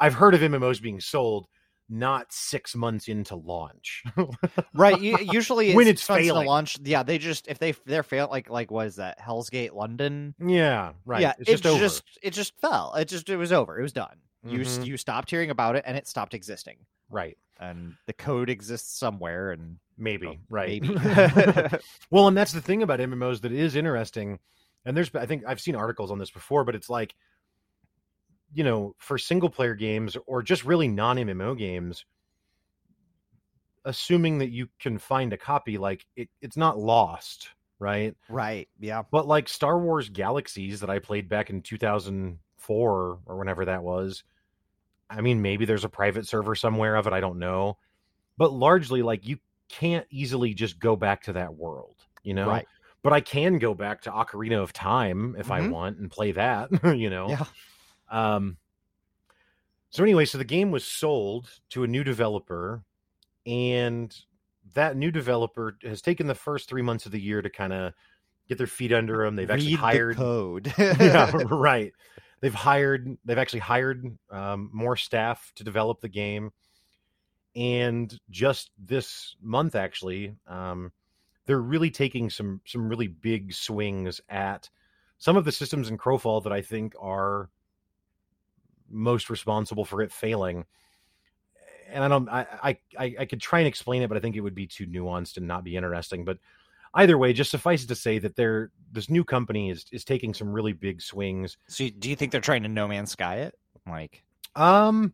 I've 0.01 0.15
heard 0.15 0.35
of 0.35 0.41
MMOs 0.41 0.83
being 0.83 0.99
sold 1.01 1.47
not 1.91 2.33
six 2.33 2.75
months 2.75 3.09
into 3.09 3.35
launch. 3.37 4.03
right. 4.75 5.01
You, 5.01 5.19
usually, 5.33 5.75
When 5.75 5.87
it's 5.87 6.03
it's 6.03 6.09
months 6.09 6.27
to 6.29 6.35
launch. 6.35 6.79
Yeah, 6.83 7.03
they 7.03 7.19
just 7.19 7.49
if 7.49 7.59
they 7.59 7.73
they're 7.87 8.03
fail 8.03 8.29
like 8.31 8.51
like 8.51 8.71
what 8.71 8.87
is 8.89 8.97
that 8.97 9.19
Hell's 9.21 9.49
Gate 9.51 9.73
London? 9.75 10.35
yeah, 10.39 10.93
right. 11.07 11.23
Yeah, 11.23 11.33
it's 11.39 11.51
just 11.51 11.67
over. 11.67 11.79
just 11.81 12.03
it 12.23 12.33
just 12.33 12.59
fell. 12.61 12.95
It 12.95 13.07
just 13.09 13.29
it 13.31 13.37
was 13.37 13.53
over. 13.53 13.79
It 13.79 13.83
was 13.83 13.93
done. 13.93 14.17
You 14.45 14.61
s 14.63 14.79
Mhm. 14.79 14.87
you 14.87 14.97
stopped 14.99 15.31
hearing 15.31 15.51
about 15.51 15.77
it, 15.77 15.85
and 15.87 15.97
it 15.97 16.07
stopped 16.09 16.35
existing. 16.35 16.77
right. 17.11 17.37
And 17.61 17.95
the 18.07 18.13
code 18.13 18.51
exists 18.51 18.97
somewhere, 18.99 19.51
and 19.51 19.79
Maybe 19.99 20.27
Oh, 20.29 20.37
right. 20.49 20.81
maybe. 20.83 20.95
well, 22.11 22.29
and 22.29 22.37
that's 22.37 22.53
the 22.53 22.63
thing 22.63 22.83
about 22.83 23.01
MMOs 23.01 23.41
that 23.43 23.53
is 23.53 23.77
interesting. 23.77 24.39
And 24.85 24.97
there's, 24.97 25.15
I 25.15 25.27
think 25.27 25.43
I've 25.47 25.61
seen 25.61 25.75
articles 25.75 26.11
on 26.11 26.19
this 26.19 26.31
before, 26.31 26.65
but 26.65 26.75
it's 26.75 26.89
like, 26.89 27.15
you 28.55 28.65
know, 28.65 28.95
for 28.99 29.19
single 29.19 29.51
player 29.51 29.75
games 29.75 30.17
or 30.27 30.43
just 30.43 30.65
really 30.65 30.89
non 30.89 31.17
MMO 31.17 31.59
games, 31.59 32.05
assuming 33.85 34.39
that 34.39 34.51
you 34.51 34.69
can 34.81 34.99
find 34.99 35.33
a 35.33 35.37
copy, 35.37 35.79
like 35.79 36.07
it, 36.17 36.29
it's 36.41 36.57
not 36.57 36.79
lost, 36.79 37.49
right? 37.79 38.17
right. 38.29 38.69
Yeah. 38.79 39.03
But 39.11 39.27
like 39.27 39.49
Star 39.49 39.79
Wars 39.79 40.09
Galaxies 40.09 40.81
that 40.81 40.91
I 40.91 40.99
played 40.99 41.29
back 41.29 41.51
in 41.51 41.61
2004 41.63 43.19
or 43.27 43.37
whenever 43.37 43.65
that 43.67 43.83
was, 43.83 44.25
I 45.11 45.21
mean, 45.21 45.43
maybe 45.43 45.65
there's 45.65 45.85
a 45.85 45.89
private 45.89 46.27
server 46.27 46.55
somewhere 46.55 46.97
of 46.97 47.07
it. 47.07 47.13
I 47.13 47.21
don't 47.21 47.39
know. 47.39 47.79
But 48.37 48.53
largely, 48.53 49.03
like, 49.03 49.27
you 49.27 49.39
can't 49.68 50.07
easily 50.11 50.54
just 50.54 50.78
go 50.78 50.96
back 50.96 51.22
to 51.24 51.33
that 51.35 51.54
world, 51.54 51.96
you 52.22 52.35
know? 52.35 52.48
Right. 52.48 52.66
But 53.02 53.12
I 53.12 53.20
can 53.20 53.59
go 53.59 53.74
back 53.74 54.02
to 54.02 54.11
Ocarina 54.11 54.61
of 54.62 54.72
Time 54.72 55.37
if 55.38 55.50
I 55.50 55.61
Mhm. 55.61 55.70
want 55.70 55.98
and 55.98 56.11
play 56.11 56.33
that, 56.33 56.70
you 56.98 57.11
know? 57.11 57.28
Yeah. 57.28 57.44
Um, 58.11 58.57
so 59.90 60.02
anyway, 60.02 60.24
so 60.24 60.37
the 60.38 60.44
game 60.44 60.70
was 60.70 60.85
sold 60.85 61.48
to 61.70 61.85
a 61.85 61.87
new 61.87 62.04
developer, 62.04 62.85
and 63.46 64.14
that 64.74 64.96
new 64.96 65.11
developer 65.11 65.78
has 65.83 66.02
taken 66.02 66.26
the 66.26 66.35
first 66.35 66.68
three 66.68 66.83
months 66.83 67.07
of 67.07 67.12
the 67.12 67.20
year 67.20 67.40
to 67.40 67.48
kind 67.48 67.72
of 67.72 67.94
get 68.48 68.59
their 68.59 68.66
feet 68.66 68.92
under 68.92 69.24
them. 69.24 69.37
They've 69.37 69.50
actually 69.50 69.70
Read 69.72 69.76
the 69.76 69.81
hired, 69.81 70.16
code. 70.16 70.74
yeah, 70.78 71.31
right. 71.50 71.92
They've 72.40 72.54
hired, 72.54 73.16
they've 73.24 73.38
actually 73.38 73.61
hired 73.61 74.04
um, 74.31 74.70
more 74.72 74.96
staff 74.96 75.52
to 75.57 75.64
develop 75.64 76.00
the 76.00 76.09
game, 76.09 76.50
and 77.59 78.16
just 78.31 78.71
this 78.79 79.35
month, 79.42 79.75
actually, 79.75 80.37
um, 80.47 80.92
they're 81.44 81.61
really 81.61 81.90
taking 81.90 82.31
some 82.31 82.61
some 82.64 82.88
really 82.88 83.09
big 83.09 83.53
swings 83.53 84.21
at 84.29 84.71
some 85.18 85.37
of 85.37 85.44
the 85.44 85.51
systems 85.51 85.90
in 85.90 85.99
Crowfall 85.99 86.44
that 86.44 86.53
I 86.53 86.62
think 86.62 86.94
are 87.01 87.51
most 88.88 89.29
responsible 89.29 89.85
for 89.85 90.01
it 90.03 90.12
failing. 90.12 90.64
And 91.90 92.05
I 92.05 92.09
don't, 92.09 92.29
I, 92.29 92.79
I, 92.99 93.16
I, 93.18 93.25
could 93.25 93.40
try 93.40 93.61
and 93.61 93.66
explain 93.66 94.03
it, 94.03 94.09
but 94.09 94.16
I 94.16 94.21
think 94.21 94.37
it 94.37 94.40
would 94.42 94.55
be 94.55 94.66
too 94.66 94.87
nuanced 94.87 95.38
and 95.38 95.49
not 95.49 95.64
be 95.64 95.75
interesting. 95.75 96.23
But 96.23 96.38
either 96.94 97.16
way, 97.16 97.33
just 97.33 97.51
suffice 97.51 97.83
it 97.83 97.88
to 97.88 97.94
say 97.94 98.18
that 98.18 98.37
they're 98.37 98.71
this 98.92 99.11
new 99.11 99.25
company 99.25 99.71
is 99.71 99.87
is 99.90 100.05
taking 100.05 100.33
some 100.33 100.53
really 100.53 100.75
big 100.75 101.03
swings. 101.03 101.57
so, 101.66 101.88
do 101.99 102.09
you 102.09 102.14
think 102.14 102.31
they're 102.31 102.40
trying 102.40 102.62
to 102.62 102.68
No 102.68 102.87
Man's 102.87 103.11
Sky 103.11 103.37
it, 103.37 103.55
like, 103.87 104.23
Um, 104.55 105.12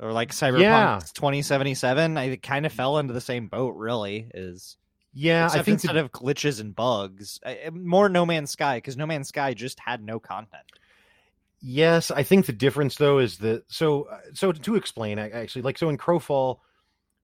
or 0.00 0.12
like 0.12 0.30
Cyberpunk 0.32 0.60
Yeah. 0.60 1.00
2077? 1.14 2.16
I 2.16 2.36
kind 2.36 2.66
of 2.66 2.72
fell 2.72 2.98
into 2.98 3.12
the 3.12 3.20
same 3.20 3.48
boat. 3.48 3.74
Really, 3.76 4.28
is 4.34 4.76
yeah, 5.12 5.46
I 5.52 5.62
think 5.62 5.76
instead 5.76 5.96
that, 5.96 6.04
of 6.04 6.12
glitches 6.12 6.60
and 6.60 6.74
bugs, 6.74 7.38
more 7.72 8.08
No 8.08 8.26
Man's 8.26 8.50
Sky 8.50 8.78
because 8.78 8.96
No 8.96 9.06
Man's 9.06 9.28
Sky 9.28 9.54
just 9.54 9.78
had 9.80 10.02
no 10.02 10.18
content. 10.18 10.64
yes, 11.60 12.10
I 12.10 12.22
think 12.24 12.46
the 12.46 12.52
difference 12.52 12.96
though 12.96 13.18
is 13.18 13.38
that 13.38 13.64
so 13.68 14.04
uh, 14.04 14.18
so 14.34 14.52
to 14.52 14.74
explain 14.76 15.18
actually 15.18 15.62
like 15.62 15.78
so 15.78 15.88
in 15.88 15.98
Crowfall, 15.98 16.58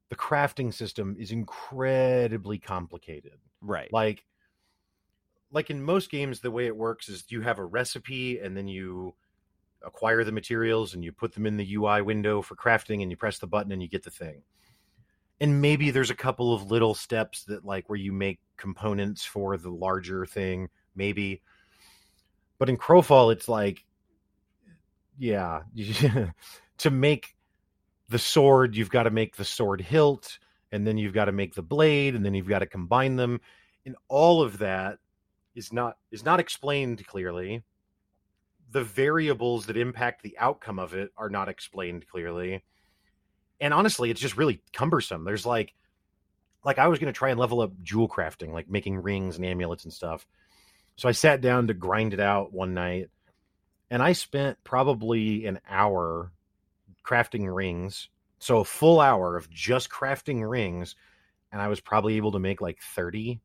the 0.08 0.16
crafting 0.16 0.72
system 0.72 1.16
is 1.18 1.30
incredibly 1.32 2.58
complicated. 2.58 3.38
Right. 3.60 3.92
like 3.92 4.24
like 5.52 5.68
in 5.68 5.82
most 5.82 6.10
games 6.10 6.40
the 6.40 6.50
way 6.50 6.66
it 6.66 6.76
works 6.76 7.08
is 7.08 7.24
you 7.28 7.40
have 7.42 7.58
a 7.58 7.64
recipe 7.64 8.38
and 8.38 8.56
then 8.56 8.68
you 8.68 9.14
acquire 9.84 10.24
the 10.24 10.32
materials 10.32 10.94
and 10.94 11.04
you 11.04 11.12
put 11.12 11.32
them 11.34 11.46
in 11.46 11.56
the 11.56 11.74
UI 11.74 12.02
window 12.02 12.42
for 12.42 12.54
crafting 12.56 13.02
and 13.02 13.10
you 13.10 13.16
press 13.16 13.38
the 13.38 13.46
button 13.46 13.72
and 13.72 13.82
you 13.82 13.88
get 13.88 14.02
the 14.02 14.10
thing. 14.10 14.42
and 15.40 15.60
maybe 15.62 15.90
there's 15.90 16.10
a 16.10 16.14
couple 16.14 16.52
of 16.52 16.70
little 16.70 16.94
steps 16.94 17.44
that 17.44 17.64
like 17.64 17.88
where 17.88 17.98
you 17.98 18.12
make 18.12 18.40
components 18.58 19.24
for 19.24 19.56
the 19.56 19.70
larger 19.70 20.26
thing, 20.26 20.68
maybe. 20.94 21.40
But 22.58 22.68
in 22.68 22.76
Crowfall, 22.76 23.32
it's 23.32 23.48
like, 23.48 23.84
yeah, 25.18 25.62
to 26.78 26.90
make 26.90 27.34
the 28.10 28.18
sword, 28.18 28.76
you've 28.76 28.90
got 28.90 29.04
to 29.04 29.10
make 29.10 29.36
the 29.36 29.44
sword 29.44 29.80
hilt, 29.80 30.38
and 30.70 30.86
then 30.86 30.98
you've 30.98 31.14
got 31.14 31.26
to 31.26 31.32
make 31.32 31.54
the 31.54 31.62
blade, 31.62 32.14
and 32.14 32.24
then 32.24 32.34
you've 32.34 32.48
got 32.48 32.58
to 32.58 32.66
combine 32.66 33.16
them, 33.16 33.40
and 33.86 33.96
all 34.08 34.42
of 34.42 34.58
that 34.58 34.98
is 35.54 35.72
not 35.72 35.96
is 36.10 36.24
not 36.24 36.38
explained 36.38 37.06
clearly. 37.06 37.62
The 38.70 38.84
variables 38.84 39.66
that 39.66 39.76
impact 39.76 40.22
the 40.22 40.38
outcome 40.38 40.78
of 40.78 40.94
it 40.94 41.10
are 41.16 41.28
not 41.28 41.48
explained 41.48 42.06
clearly. 42.08 42.62
And 43.60 43.74
honestly 43.74 44.10
it's 44.10 44.20
just 44.20 44.36
really 44.36 44.62
cumbersome. 44.72 45.24
There's 45.24 45.46
like 45.46 45.74
like 46.64 46.78
i 46.78 46.88
was 46.88 46.98
going 46.98 47.12
to 47.12 47.16
try 47.16 47.30
and 47.30 47.40
level 47.40 47.60
up 47.62 47.72
jewel 47.82 48.08
crafting 48.08 48.52
like 48.52 48.68
making 48.68 49.02
rings 49.02 49.36
and 49.36 49.44
amulets 49.44 49.84
and 49.84 49.92
stuff. 49.92 50.26
So 50.96 51.08
i 51.08 51.12
sat 51.12 51.40
down 51.40 51.66
to 51.68 51.74
grind 51.74 52.14
it 52.14 52.20
out 52.20 52.52
one 52.52 52.74
night 52.74 53.10
and 53.90 54.02
i 54.02 54.12
spent 54.12 54.62
probably 54.62 55.46
an 55.46 55.60
hour 55.68 56.32
crafting 57.04 57.52
rings. 57.52 58.08
So 58.38 58.58
a 58.58 58.64
full 58.64 59.00
hour 59.00 59.36
of 59.36 59.50
just 59.50 59.90
crafting 59.90 60.48
rings 60.48 60.96
and 61.50 61.60
i 61.60 61.68
was 61.68 61.80
probably 61.80 62.16
able 62.16 62.32
to 62.32 62.38
make 62.38 62.60
like 62.60 62.78
30 62.80 63.40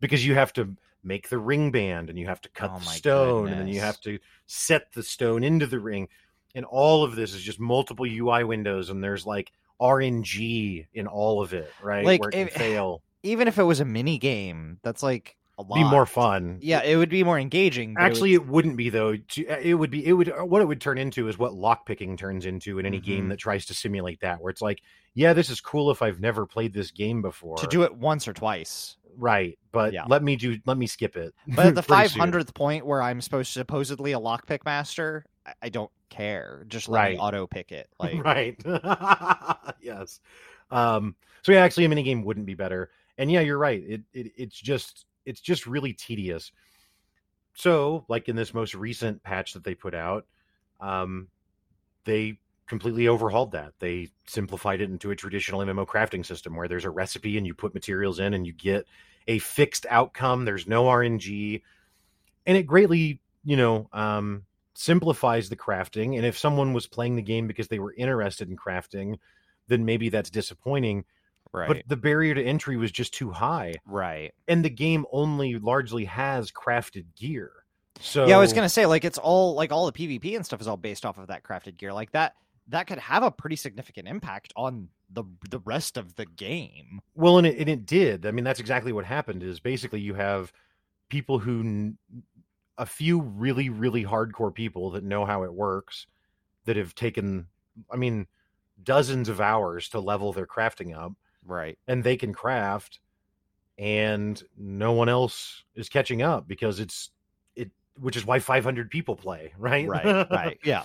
because 0.00 0.24
you 0.26 0.34
have 0.34 0.52
to 0.54 0.74
make 1.02 1.28
the 1.28 1.38
ring 1.38 1.70
band 1.70 2.10
and 2.10 2.18
you 2.18 2.26
have 2.26 2.40
to 2.42 2.48
cut 2.50 2.70
Oh 2.74 2.78
the 2.78 2.84
stone 2.86 3.48
and 3.48 3.60
then 3.60 3.68
you 3.68 3.80
have 3.80 4.00
to 4.02 4.18
set 4.46 4.92
the 4.92 5.02
stone 5.02 5.42
into 5.44 5.66
the 5.66 5.80
ring 5.80 6.08
and 6.54 6.64
all 6.64 7.04
of 7.04 7.14
this 7.14 7.32
is 7.32 7.42
just 7.42 7.60
multiple 7.60 8.04
UI 8.04 8.42
windows, 8.42 8.90
and 8.90 9.02
there's 9.04 9.24
like 9.24 9.52
RNG 9.80 10.86
in 10.94 11.06
all 11.06 11.42
of 11.42 11.52
it, 11.52 11.72
right? 11.82 12.04
Like, 12.04 12.20
Where 12.20 12.30
it 12.30 12.32
can 12.32 12.46
if- 12.48 12.54
fail. 12.54 13.02
Even 13.22 13.48
if 13.48 13.58
it 13.58 13.62
was 13.64 13.80
a 13.80 13.84
mini 13.84 14.16
game, 14.18 14.78
that's 14.82 15.02
like 15.02 15.36
a 15.58 15.62
lot. 15.62 15.74
Be 15.74 15.84
more 15.84 16.06
fun. 16.06 16.58
Yeah, 16.62 16.82
it 16.82 16.96
would 16.96 17.10
be 17.10 17.22
more 17.22 17.38
engaging. 17.38 17.92
but 17.94 18.00
it 18.00 18.02
would- 18.04 18.10
Actually, 18.12 18.34
it 18.34 18.46
wouldn't 18.48 18.76
be 18.78 18.88
though. 18.88 19.10
Uh, 19.12 19.58
It 19.62 19.74
would 19.74 19.90
be. 19.90 20.04
It 20.06 20.14
would. 20.14 20.32
What 20.40 20.62
it 20.62 20.64
would 20.64 20.80
turn 20.80 20.96
into 20.96 21.28
is 21.28 21.36
what 21.38 21.52
lockpicking 21.52 22.16
turns 22.16 22.46
into 22.46 22.78
in 22.78 22.86
any 22.86 22.98
game 22.98 23.26
Mhm. 23.26 23.28
that 23.28 23.38
tries 23.38 23.66
to 23.66 23.74
simulate 23.74 24.20
that. 24.20 24.40
Where 24.40 24.50
it's 24.50 24.62
like, 24.62 24.80
yeah, 25.14 25.34
this 25.34 25.50
is 25.50 25.60
cool 25.60 25.90
if 25.90 26.00
I've 26.02 26.18
never 26.18 26.46
played 26.46 26.72
this 26.72 26.90
game 26.90 27.20
before. 27.20 27.56
to 27.58 27.66
do 27.66 27.82
it 27.82 27.94
once 27.94 28.26
or 28.26 28.32
twice. 28.32 28.96
Right, 29.16 29.58
but 29.72 29.92
Yeah. 29.92 30.04
let 30.08 30.22
me 30.22 30.36
do. 30.36 30.58
Let 30.66 30.76
me 30.78 30.86
skip 30.86 31.16
it. 31.16 31.34
But 31.56 31.66
at 31.66 31.74
the 31.74 31.82
500th 31.82 32.32
soon. 32.32 32.44
point 32.54 32.86
where 32.86 33.02
I'm 33.02 33.20
supposed 33.20 33.52
to 33.54 33.60
supposedly 33.60 34.12
a 34.12 34.18
lockpick 34.20 34.64
master, 34.64 35.24
I, 35.62 35.68
don't 35.68 35.90
care. 36.10 36.64
Just 36.68 36.88
let 36.88 36.98
Right. 37.00 37.12
me 37.14 37.18
auto 37.18 37.46
pick 37.46 37.72
it. 37.72 37.88
Like 37.98 38.24
right. 38.24 38.56
yes. 39.80 40.20
Um, 40.70 41.16
so 41.42 41.52
yeah, 41.52 41.60
actually, 41.62 41.84
a 41.84 41.88
minigame 41.88 42.24
wouldn't 42.24 42.46
be 42.46 42.54
better. 42.54 42.90
And 43.18 43.30
yeah, 43.30 43.40
you're 43.40 43.58
right. 43.58 43.82
It, 43.86 44.02
it 44.12 44.32
it's 44.36 44.58
just 44.60 45.06
it's 45.26 45.40
just 45.40 45.66
really 45.66 45.92
tedious. 45.92 46.52
So, 47.54 48.04
like 48.08 48.28
in 48.28 48.36
this 48.36 48.54
most 48.54 48.74
recent 48.74 49.22
patch 49.22 49.52
that 49.54 49.64
they 49.64 49.74
put 49.74 49.94
out, 49.94 50.26
um, 50.80 51.28
they 52.04 52.38
completely 52.70 53.08
overhauled 53.08 53.50
that. 53.50 53.72
They 53.80 54.10
simplified 54.28 54.80
it 54.80 54.90
into 54.90 55.10
a 55.10 55.16
traditional 55.16 55.60
MMO 55.60 55.84
crafting 55.84 56.24
system 56.24 56.54
where 56.54 56.68
there's 56.68 56.84
a 56.84 56.90
recipe 56.90 57.36
and 57.36 57.44
you 57.44 57.52
put 57.52 57.74
materials 57.74 58.20
in 58.20 58.32
and 58.32 58.46
you 58.46 58.52
get 58.52 58.86
a 59.26 59.40
fixed 59.40 59.86
outcome. 59.90 60.44
There's 60.44 60.68
no 60.68 60.84
RNG, 60.84 61.62
and 62.46 62.56
it 62.56 62.62
greatly, 62.62 63.20
you 63.44 63.56
know, 63.56 63.88
um, 63.92 64.44
simplifies 64.74 65.48
the 65.48 65.56
crafting. 65.56 66.16
And 66.16 66.24
if 66.24 66.38
someone 66.38 66.72
was 66.72 66.86
playing 66.86 67.16
the 67.16 67.22
game 67.22 67.48
because 67.48 67.66
they 67.66 67.80
were 67.80 67.92
interested 67.92 68.48
in 68.48 68.56
crafting, 68.56 69.18
then 69.66 69.84
maybe 69.84 70.08
that's 70.08 70.30
disappointing. 70.30 71.04
right, 71.52 71.66
But 71.66 71.82
the 71.88 71.96
barrier 71.96 72.36
to 72.36 72.42
entry 72.42 72.76
was 72.76 72.92
just 72.92 73.12
too 73.12 73.32
high, 73.32 73.74
right. 73.84 74.32
and 74.46 74.64
the 74.64 74.70
game 74.70 75.06
only 75.10 75.56
largely 75.56 76.04
has 76.04 76.52
crafted 76.52 77.06
gear. 77.16 77.50
So 77.98 78.28
Yeah, 78.28 78.36
I 78.36 78.40
was 78.40 78.52
gonna 78.52 78.68
say 78.68 78.86
like 78.86 79.04
it's 79.04 79.18
all 79.18 79.54
like 79.54 79.72
all 79.72 79.90
the 79.90 79.92
PvP 79.92 80.36
and 80.36 80.46
stuff 80.46 80.60
is 80.60 80.68
all 80.68 80.76
based 80.76 81.04
off 81.04 81.18
of 81.18 81.26
that 81.26 81.42
crafted 81.42 81.76
gear. 81.76 81.92
Like 81.92 82.12
that 82.12 82.34
that 82.70 82.86
could 82.86 82.98
have 82.98 83.22
a 83.22 83.30
pretty 83.30 83.56
significant 83.56 84.08
impact 84.08 84.52
on 84.56 84.88
the 85.10 85.24
the 85.50 85.58
rest 85.60 85.96
of 85.96 86.14
the 86.16 86.26
game. 86.26 87.00
Well, 87.14 87.38
and 87.38 87.46
it, 87.46 87.58
and 87.58 87.68
it 87.68 87.86
did. 87.86 88.26
I 88.26 88.30
mean, 88.30 88.44
that's 88.44 88.60
exactly 88.60 88.92
what 88.92 89.04
happened. 89.04 89.42
Is 89.42 89.60
basically 89.60 90.00
you 90.00 90.14
have 90.14 90.52
people 91.08 91.38
who, 91.38 91.94
a 92.78 92.86
few 92.86 93.20
really, 93.20 93.68
really 93.68 94.04
hardcore 94.04 94.54
people 94.54 94.90
that 94.92 95.04
know 95.04 95.24
how 95.26 95.42
it 95.42 95.52
works, 95.52 96.06
that 96.64 96.76
have 96.76 96.94
taken, 96.94 97.46
I 97.90 97.96
mean, 97.96 98.26
dozens 98.82 99.28
of 99.28 99.40
hours 99.40 99.88
to 99.90 100.00
level 100.00 100.32
their 100.32 100.46
crafting 100.46 100.96
up, 100.96 101.12
Right. 101.44 101.76
and 101.88 102.02
they 102.04 102.16
can 102.16 102.32
craft, 102.32 103.00
and 103.78 104.40
no 104.56 104.92
one 104.92 105.08
else 105.08 105.64
is 105.74 105.88
catching 105.88 106.22
up 106.22 106.46
because 106.46 106.80
it's 106.80 107.10
it, 107.56 107.70
which 107.98 108.16
is 108.16 108.24
why 108.24 108.38
500 108.38 108.90
people 108.90 109.16
play, 109.16 109.52
right? 109.58 109.88
Right. 109.88 110.30
right. 110.30 110.58
Yeah. 110.64 110.84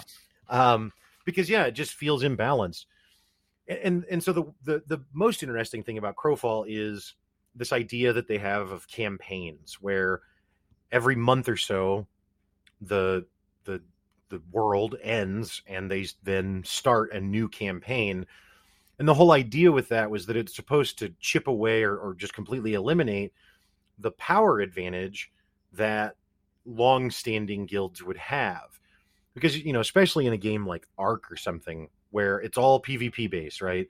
um, 0.50 0.92
because 1.26 1.50
yeah, 1.50 1.64
it 1.64 1.72
just 1.72 1.96
feels 1.96 2.24
imbalanced. 2.24 2.86
And 3.68 4.06
and 4.10 4.24
so 4.24 4.32
the, 4.32 4.44
the 4.64 4.84
the 4.88 5.04
most 5.12 5.44
interesting 5.44 5.84
thing 5.84 5.98
about 5.98 6.16
Crowfall 6.16 6.66
is 6.68 7.16
this 7.56 7.74
idea 7.74 8.14
that 8.14 8.28
they 8.28 8.38
have 8.38 8.72
of 8.72 8.88
campaigns 8.88 9.78
where 9.82 10.22
every 10.92 11.16
month 11.16 11.50
or 11.50 11.58
so 11.58 12.08
the 12.82 13.26
the 13.64 13.82
the 14.30 14.42
world 14.52 14.96
ends 15.02 15.62
and 15.68 15.90
they 15.90 16.08
then 16.24 16.64
start 16.66 17.12
a 17.12 17.20
new 17.20 17.48
campaign. 17.50 18.26
And 18.98 19.08
the 19.08 19.14
whole 19.14 19.32
idea 19.32 19.72
with 19.72 19.90
that 19.90 20.10
was 20.10 20.26
that 20.28 20.38
it's 20.38 20.56
supposed 20.56 21.00
to 21.00 21.14
chip 21.20 21.48
away 21.48 21.84
or, 21.84 21.98
or 21.98 22.14
just 22.14 22.34
completely 22.34 22.76
eliminate 22.76 23.34
the 24.00 24.12
power 24.12 24.60
advantage 24.60 25.32
that 25.74 26.16
long-standing 26.66 27.66
guilds 27.66 28.02
would 28.04 28.18
have 28.18 28.80
because 29.36 29.58
you 29.64 29.72
know 29.74 29.82
especially 29.82 30.26
in 30.26 30.34
a 30.34 30.38
game 30.38 30.66
like 30.66 30.88
ARK 30.98 31.32
or 31.32 31.36
something 31.38 31.90
where 32.12 32.40
it's 32.40 32.58
all 32.58 32.82
pvp 32.82 33.30
based 33.30 33.62
right 33.62 33.88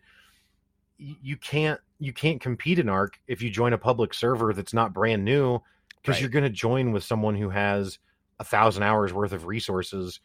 you 0.98 1.36
can't 1.38 1.80
you 2.00 2.12
can't 2.14 2.40
compete 2.42 2.80
in 2.80 2.90
ARK 2.90 3.20
if 3.28 3.42
you 3.42 3.50
join 3.50 3.74
a 3.74 3.78
public 3.78 4.14
server 4.14 4.54
that's 4.54 4.74
not 4.74 4.94
brand 4.94 5.24
new 5.24 5.60
because 6.02 6.16
Right. 6.16 6.22
you're 6.22 6.30
going 6.30 6.44
to 6.44 6.50
join 6.50 6.92
with 6.92 7.04
someone 7.04 7.36
who 7.36 7.50
has 7.50 8.00
a 8.40 8.44
thousand 8.44 8.84
hours 8.84 9.12
worth 9.14 9.32
of 9.34 9.46
resources 9.46 10.20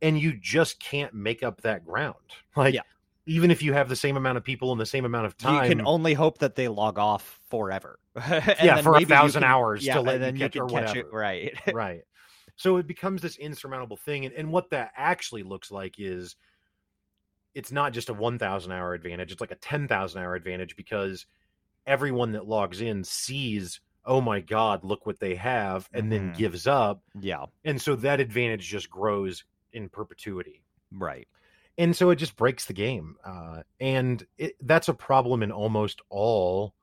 and 0.00 0.18
you 0.18 0.34
just 0.40 0.78
can't 0.80 1.14
make 1.14 1.42
up 1.42 1.62
that 1.62 1.84
ground 1.84 2.14
like 2.56 2.74
Yeah. 2.74 2.82
even 3.26 3.50
if 3.50 3.60
you 3.62 3.72
have 3.72 3.88
the 3.88 3.96
same 3.96 4.16
amount 4.16 4.38
of 4.38 4.44
people 4.44 4.70
and 4.72 4.80
the 4.80 4.86
same 4.86 5.04
amount 5.04 5.26
of 5.26 5.36
time 5.36 5.64
You 5.64 5.76
can 5.76 5.86
only 5.86 6.14
hope 6.14 6.38
that 6.38 6.54
they 6.54 6.68
log 6.68 6.98
off 6.98 7.40
forever. 7.50 7.98
And 8.16 8.44
Yeah, 8.62 8.74
then 8.76 8.84
for 8.84 8.96
a 8.96 9.04
thousand 9.04 9.42
can- 9.42 9.50
hours 9.50 9.80
to 9.80 9.86
Yeah, 9.86 9.98
let 9.98 10.14
and 10.16 10.22
you 10.22 10.26
then 10.26 10.36
catch 10.38 10.54
you 10.54 10.66
can 10.66 10.84
catch 10.84 10.96
it 10.96 11.06
right. 11.12 11.54
right. 11.74 12.02
So 12.62 12.76
it 12.76 12.86
becomes 12.86 13.22
this 13.22 13.38
insurmountable 13.38 13.96
thing. 13.96 14.24
And, 14.24 14.32
and 14.34 14.52
what 14.52 14.70
that 14.70 14.92
actually 14.96 15.42
looks 15.42 15.72
like 15.72 15.96
is 15.98 16.36
it's 17.54 17.72
not 17.72 17.92
just 17.92 18.08
a 18.08 18.14
1,000 18.14 18.70
hour 18.70 18.94
advantage, 18.94 19.32
it's 19.32 19.40
like 19.40 19.50
a 19.50 19.56
10,000 19.56 20.22
hour 20.22 20.36
advantage 20.36 20.76
because 20.76 21.26
everyone 21.86 22.30
that 22.32 22.46
logs 22.46 22.80
in 22.80 23.02
sees, 23.02 23.80
oh 24.04 24.20
my 24.20 24.40
God, 24.40 24.84
look 24.84 25.06
what 25.06 25.18
they 25.18 25.34
have, 25.34 25.88
and 25.92 26.12
then 26.12 26.30
Mhm. 26.30 26.38
gives 26.38 26.68
up. 26.68 27.02
yeah. 27.20 27.46
And 27.64 27.82
so 27.82 27.96
that 27.96 28.20
advantage 28.20 28.68
just 28.68 28.88
grows 28.88 29.42
in 29.72 29.88
perpetuity. 29.88 30.62
Right. 30.92 31.26
And 31.78 31.96
so 31.96 32.10
it 32.10 32.16
just 32.16 32.36
breaks 32.36 32.66
the 32.66 32.74
game. 32.74 33.16
Uh, 33.24 33.64
and 33.80 34.24
it, 34.38 34.54
that's 34.60 34.88
a 34.88 34.94
problem 34.94 35.42
in 35.42 35.50
almost 35.50 36.00
all 36.10 36.76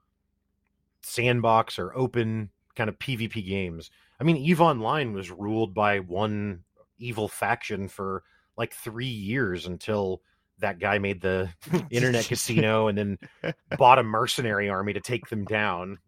sandbox 1.03 1.79
or 1.79 1.95
open 1.95 2.49
kind 2.75 2.89
of 2.89 2.99
PvP 2.99 3.47
games. 3.47 3.89
I 4.19 4.23
mean, 4.23 4.37
EVE 4.37 4.61
Online 4.61 5.13
was 5.13 5.31
ruled 5.31 5.73
by 5.73 5.99
one 5.99 6.63
evil 6.97 7.27
faction 7.27 7.87
for 7.87 8.23
like 8.57 8.73
three 8.73 9.05
years 9.05 9.65
until 9.65 10.21
that 10.59 10.79
guy 10.79 10.99
made 10.99 11.21
the 11.21 11.49
internet 11.89 12.25
casino 12.25 12.87
and 12.87 12.97
then 12.97 13.17
bought 13.77 13.99
a 13.99 14.03
mercenary 14.03 14.69
army 14.69 14.93
to 14.93 14.99
take 14.99 15.29
them 15.29 15.45
down. 15.45 15.99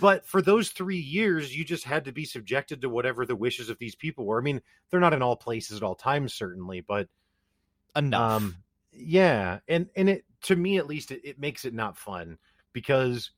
but 0.00 0.26
for 0.26 0.40
those 0.40 0.70
three 0.70 1.00
years, 1.00 1.54
you 1.54 1.64
just 1.64 1.84
had 1.84 2.06
to 2.06 2.12
be 2.12 2.24
subjected 2.24 2.80
to 2.80 2.88
whatever 2.88 3.26
the 3.26 3.36
wishes 3.36 3.68
of 3.68 3.78
these 3.78 3.94
people 3.94 4.24
were. 4.24 4.40
I 4.40 4.42
mean, 4.42 4.62
they're 4.90 5.00
not 5.00 5.12
in 5.12 5.22
all 5.22 5.36
places 5.36 5.76
at 5.76 5.82
all 5.82 5.94
times, 5.94 6.32
certainly, 6.32 6.80
but 6.80 7.08
Enough. 7.94 8.42
um 8.42 8.56
yeah 8.92 9.58
and 9.68 9.88
and 9.96 10.08
it 10.08 10.24
to 10.42 10.56
me 10.56 10.78
at 10.78 10.86
least 10.86 11.10
it, 11.10 11.20
it 11.24 11.38
makes 11.38 11.64
it 11.64 11.74
not 11.74 11.96
fun 11.96 12.38
because 12.72 13.30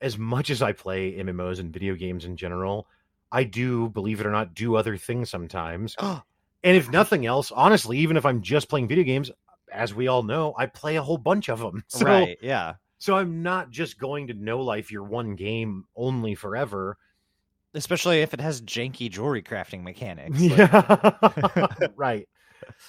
as 0.00 0.18
much 0.18 0.50
as 0.50 0.62
i 0.62 0.72
play 0.72 1.12
mmos 1.14 1.58
and 1.60 1.72
video 1.72 1.94
games 1.94 2.24
in 2.24 2.36
general 2.36 2.86
i 3.32 3.44
do 3.44 3.88
believe 3.90 4.20
it 4.20 4.26
or 4.26 4.30
not 4.30 4.54
do 4.54 4.76
other 4.76 4.96
things 4.96 5.30
sometimes 5.30 5.96
and 6.00 6.22
if 6.62 6.90
nothing 6.90 7.26
else 7.26 7.50
honestly 7.52 7.98
even 7.98 8.16
if 8.16 8.26
i'm 8.26 8.42
just 8.42 8.68
playing 8.68 8.88
video 8.88 9.04
games 9.04 9.30
as 9.72 9.94
we 9.94 10.08
all 10.08 10.22
know 10.22 10.54
i 10.58 10.66
play 10.66 10.96
a 10.96 11.02
whole 11.02 11.18
bunch 11.18 11.48
of 11.48 11.58
them 11.60 11.84
so 11.88 12.06
right. 12.06 12.38
Yeah. 12.42 12.74
so 12.98 13.16
i'm 13.16 13.42
not 13.42 13.70
just 13.70 13.98
going 13.98 14.28
to 14.28 14.34
no 14.34 14.60
life 14.60 14.90
your 14.90 15.04
one 15.04 15.36
game 15.36 15.84
only 15.96 16.34
forever 16.34 16.98
Especially 17.72 18.20
if 18.20 18.34
it 18.34 18.40
has 18.40 18.60
janky 18.62 19.08
jewelry 19.08 19.42
crafting 19.42 19.82
mechanics. 19.84 20.40
Like, 20.40 20.58
yeah 20.58 21.66
right 21.96 22.28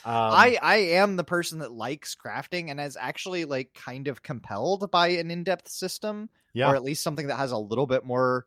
Um, 0.04 0.14
I 0.14 0.58
I 0.62 0.76
am 0.78 1.16
the 1.16 1.24
person 1.24 1.60
that 1.60 1.72
likes 1.72 2.16
crafting 2.16 2.70
and 2.70 2.80
is 2.80 2.98
actually 3.00 3.46
like 3.46 3.74
kind 3.74 4.08
of 4.08 4.24
compelled 4.24 4.90
by 4.92 5.10
an 5.10 5.32
in-depth 5.32 5.70
system 5.70 6.30
yeah, 6.54 6.72
or 6.72 6.76
at 6.76 6.84
least 6.84 7.04
something 7.04 7.28
that 7.28 7.38
has 7.38 7.52
a 7.52 7.58
little 7.58 7.88
bit 7.88 8.06
more 8.06 8.46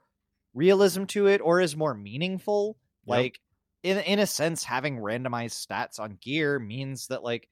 realism 0.55 1.05
to 1.05 1.27
it 1.27 1.41
or 1.41 1.61
is 1.61 1.77
more 1.77 1.95
meaningful. 1.95 2.77
Yep. 3.07 3.17
Like 3.17 3.41
in 3.83 3.99
in 3.99 4.19
a 4.19 4.27
sense 4.27 4.65
having 4.65 4.99
randomized 4.99 5.67
stats 5.67 6.01
on 6.01 6.19
gear 6.21 6.59
means 6.59 7.09
that 7.09 7.23
like 7.23 7.49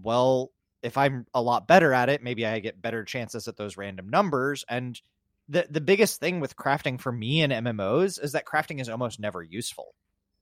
well, 0.00 0.52
if 0.82 0.96
I'm 0.96 1.26
a 1.34 1.42
lot 1.42 1.66
better 1.66 1.92
at 1.92 2.08
it, 2.08 2.22
maybe 2.22 2.46
I 2.46 2.60
get 2.60 2.80
better 2.80 3.04
chances 3.04 3.48
at 3.48 3.56
those 3.56 3.76
random 3.76 4.08
numbers 4.08 4.64
and 4.68 5.00
the 5.50 5.66
the 5.68 5.80
biggest 5.80 6.20
thing 6.20 6.40
with 6.40 6.56
crafting 6.56 7.00
for 7.00 7.10
me 7.10 7.42
in 7.42 7.50
MMOs 7.50 8.22
is 8.22 8.32
that 8.32 8.46
crafting 8.46 8.80
is 8.80 8.88
almost 8.88 9.18
never 9.18 9.42
useful 9.42 9.94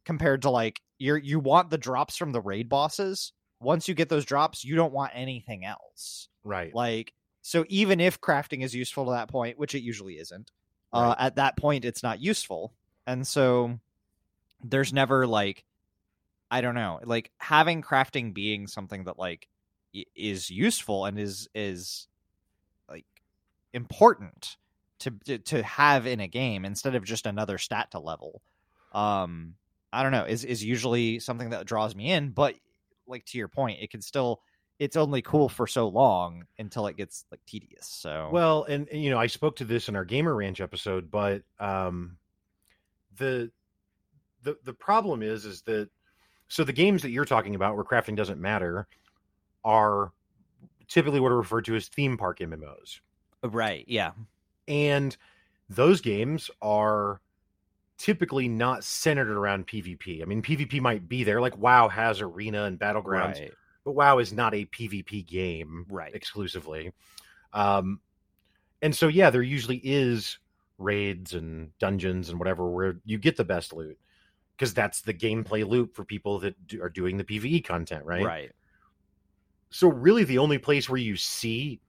compared 0.05 0.43
to 0.43 0.51
like 0.51 0.81
you're 0.99 1.17
you 1.17 1.41
want 1.41 1.71
the 1.71 1.79
drops 1.79 2.17
from 2.17 2.33
the 2.33 2.41
raid 2.41 2.69
bosses. 2.69 3.33
Once 3.61 3.89
you 3.89 3.95
get 3.95 4.09
those 4.09 4.25
drops, 4.25 4.65
you 4.65 4.77
don't 4.77 4.93
want 4.93 5.11
anything 5.15 5.65
else. 5.65 6.29
right. 6.45 6.73
Like 6.75 7.13
so 7.43 7.65
even 7.69 8.01
if 8.01 8.21
crafting 8.21 8.63
is 8.63 8.75
useful 8.75 9.07
to 9.07 9.13
that 9.13 9.29
point, 9.29 9.59
which 9.59 9.75
it 9.75 9.81
usually 9.83 10.19
isn't, 10.19 10.51
uh, 10.93 11.15
at 11.19 11.37
that 11.37 11.57
point 11.57 11.85
it's 11.85 12.03
not 12.03 12.21
useful. 12.21 12.75
And 13.07 13.27
so 13.27 13.79
there's 14.63 14.93
never 14.93 15.27
like 15.27 15.65
I 16.51 16.61
don't 16.63 16.75
know, 16.75 17.01
like 17.05 17.31
having 17.39 17.83
crafting 17.83 18.33
being 18.35 18.67
something 18.67 19.05
that 19.05 19.19
like 19.19 19.49
i- 19.95 20.07
is 20.15 20.51
useful 20.51 21.05
and 21.07 21.19
is 21.19 21.49
is 21.55 22.09
like 22.89 23.07
important 23.73 24.57
to 25.01 25.11
to, 25.27 25.39
to 25.39 25.63
have 25.63 26.07
in 26.07 26.21
a 26.21 26.29
game 26.29 26.65
instead 26.65 26.95
of 26.95 27.05
just 27.05 27.27
another 27.27 27.59
stat 27.59 27.91
to 27.93 27.99
level. 28.01 28.43
Um 28.93 29.55
I 29.93 30.03
don't 30.03 30.13
know, 30.13 30.25
is 30.25 30.45
is 30.45 30.65
usually 30.65 31.19
something 31.21 31.51
that 31.51 31.67
draws 31.67 31.95
me 31.95 32.11
in, 32.13 32.31
but 32.31 32.55
like 33.07 33.25
to 33.27 33.39
your 33.39 33.49
point, 33.49 33.81
it 33.83 33.91
can 33.91 34.03
still 34.03 34.43
it's 34.79 34.97
only 34.97 35.23
cool 35.23 35.49
for 35.49 35.67
so 35.67 35.89
long 35.89 36.45
until 36.59 36.87
it 36.87 36.97
gets 36.97 37.25
like 37.31 37.41
tedious. 37.47 37.87
So 37.87 38.31
Well, 38.33 38.65
and, 38.65 38.89
you 38.93 39.11
know, 39.11 39.19
I 39.19 39.27
spoke 39.27 39.57
to 39.57 39.65
this 39.65 39.89
in 39.89 39.97
our 39.97 40.05
Gamer 40.05 40.35
Ranch 40.35 40.61
episode, 40.61 41.11
but 41.11 41.43
um, 41.59 42.17
the 43.17 43.51
the 44.43 44.57
the 44.65 44.73
problem 44.73 45.23
is 45.23 45.45
is 45.45 45.63
that 45.63 45.89
so 46.49 46.65
the 46.65 46.73
games 46.73 47.03
that 47.03 47.11
you're 47.11 47.25
talking 47.25 47.55
about 47.55 47.75
where 47.75 47.85
crafting 47.85 48.17
doesn't 48.17 48.41
matter 48.41 48.87
are 49.65 50.13
typically 50.87 51.21
what 51.21 51.33
are 51.33 51.37
referred 51.37 51.65
to 51.67 51.75
as 51.75 51.89
theme 51.89 52.17
park 52.17 52.39
MMOs, 52.39 53.01
right, 53.43 53.85
yeah, 53.89 54.13
and 54.67 55.17
those 55.69 56.01
games 56.01 56.51
are 56.63 57.21
typically 57.99 58.49
not 58.49 58.85
centered 58.85 59.29
around 59.29 59.67
PvP. 59.67 60.23
I 60.23 60.25
mean, 60.25 60.41
PvP 60.41 60.81
might 60.81 61.09
be 61.09 61.25
there, 61.25 61.41
like 61.41 61.59
WoW 61.59 61.89
has 61.89 62.21
arena 62.21 62.65
and 62.65 62.79
battlegrounds, 62.79 63.41
right, 63.41 63.53
but 63.89 63.95
WoW 63.95 64.19
is 64.19 64.35
not 64.35 64.53
a 64.55 64.67
PvP 64.67 65.27
game 65.27 65.87
right, 65.89 66.15
exclusively. 66.15 66.93
Um, 67.55 68.01
and 68.83 68.95
so 68.95 69.09
yeah, 69.09 69.31
there 69.31 69.41
usually 69.41 69.81
is 69.83 70.37
raids 70.77 71.33
and 71.33 71.71
dungeons 71.79 72.29
and 72.29 72.39
whatever 72.39 72.71
where 72.71 72.99
you 73.07 73.17
get 73.17 73.39
the 73.39 73.45
best 73.45 73.73
loot 73.73 73.99
because 74.55 74.75
that's 74.75 75.01
the 75.01 75.15
gameplay 75.15 75.67
loop 75.67 75.97
for 75.97 76.05
people 76.05 76.39
that 76.41 76.67
do, 76.67 76.83
are 76.83 76.91
doing 76.91 77.17
the 77.17 77.25
PVE 77.25 77.65
content, 77.65 78.05
right? 78.05 78.27
right, 78.27 78.53
So 79.71 79.89
really, 79.89 80.25
the 80.25 80.37
only 80.37 80.59
place 80.59 80.87
where 80.91 81.01
you 81.01 81.17
see 81.17 81.81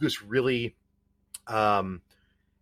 this 0.00 0.22
really 0.22 0.76
um, 1.46 2.00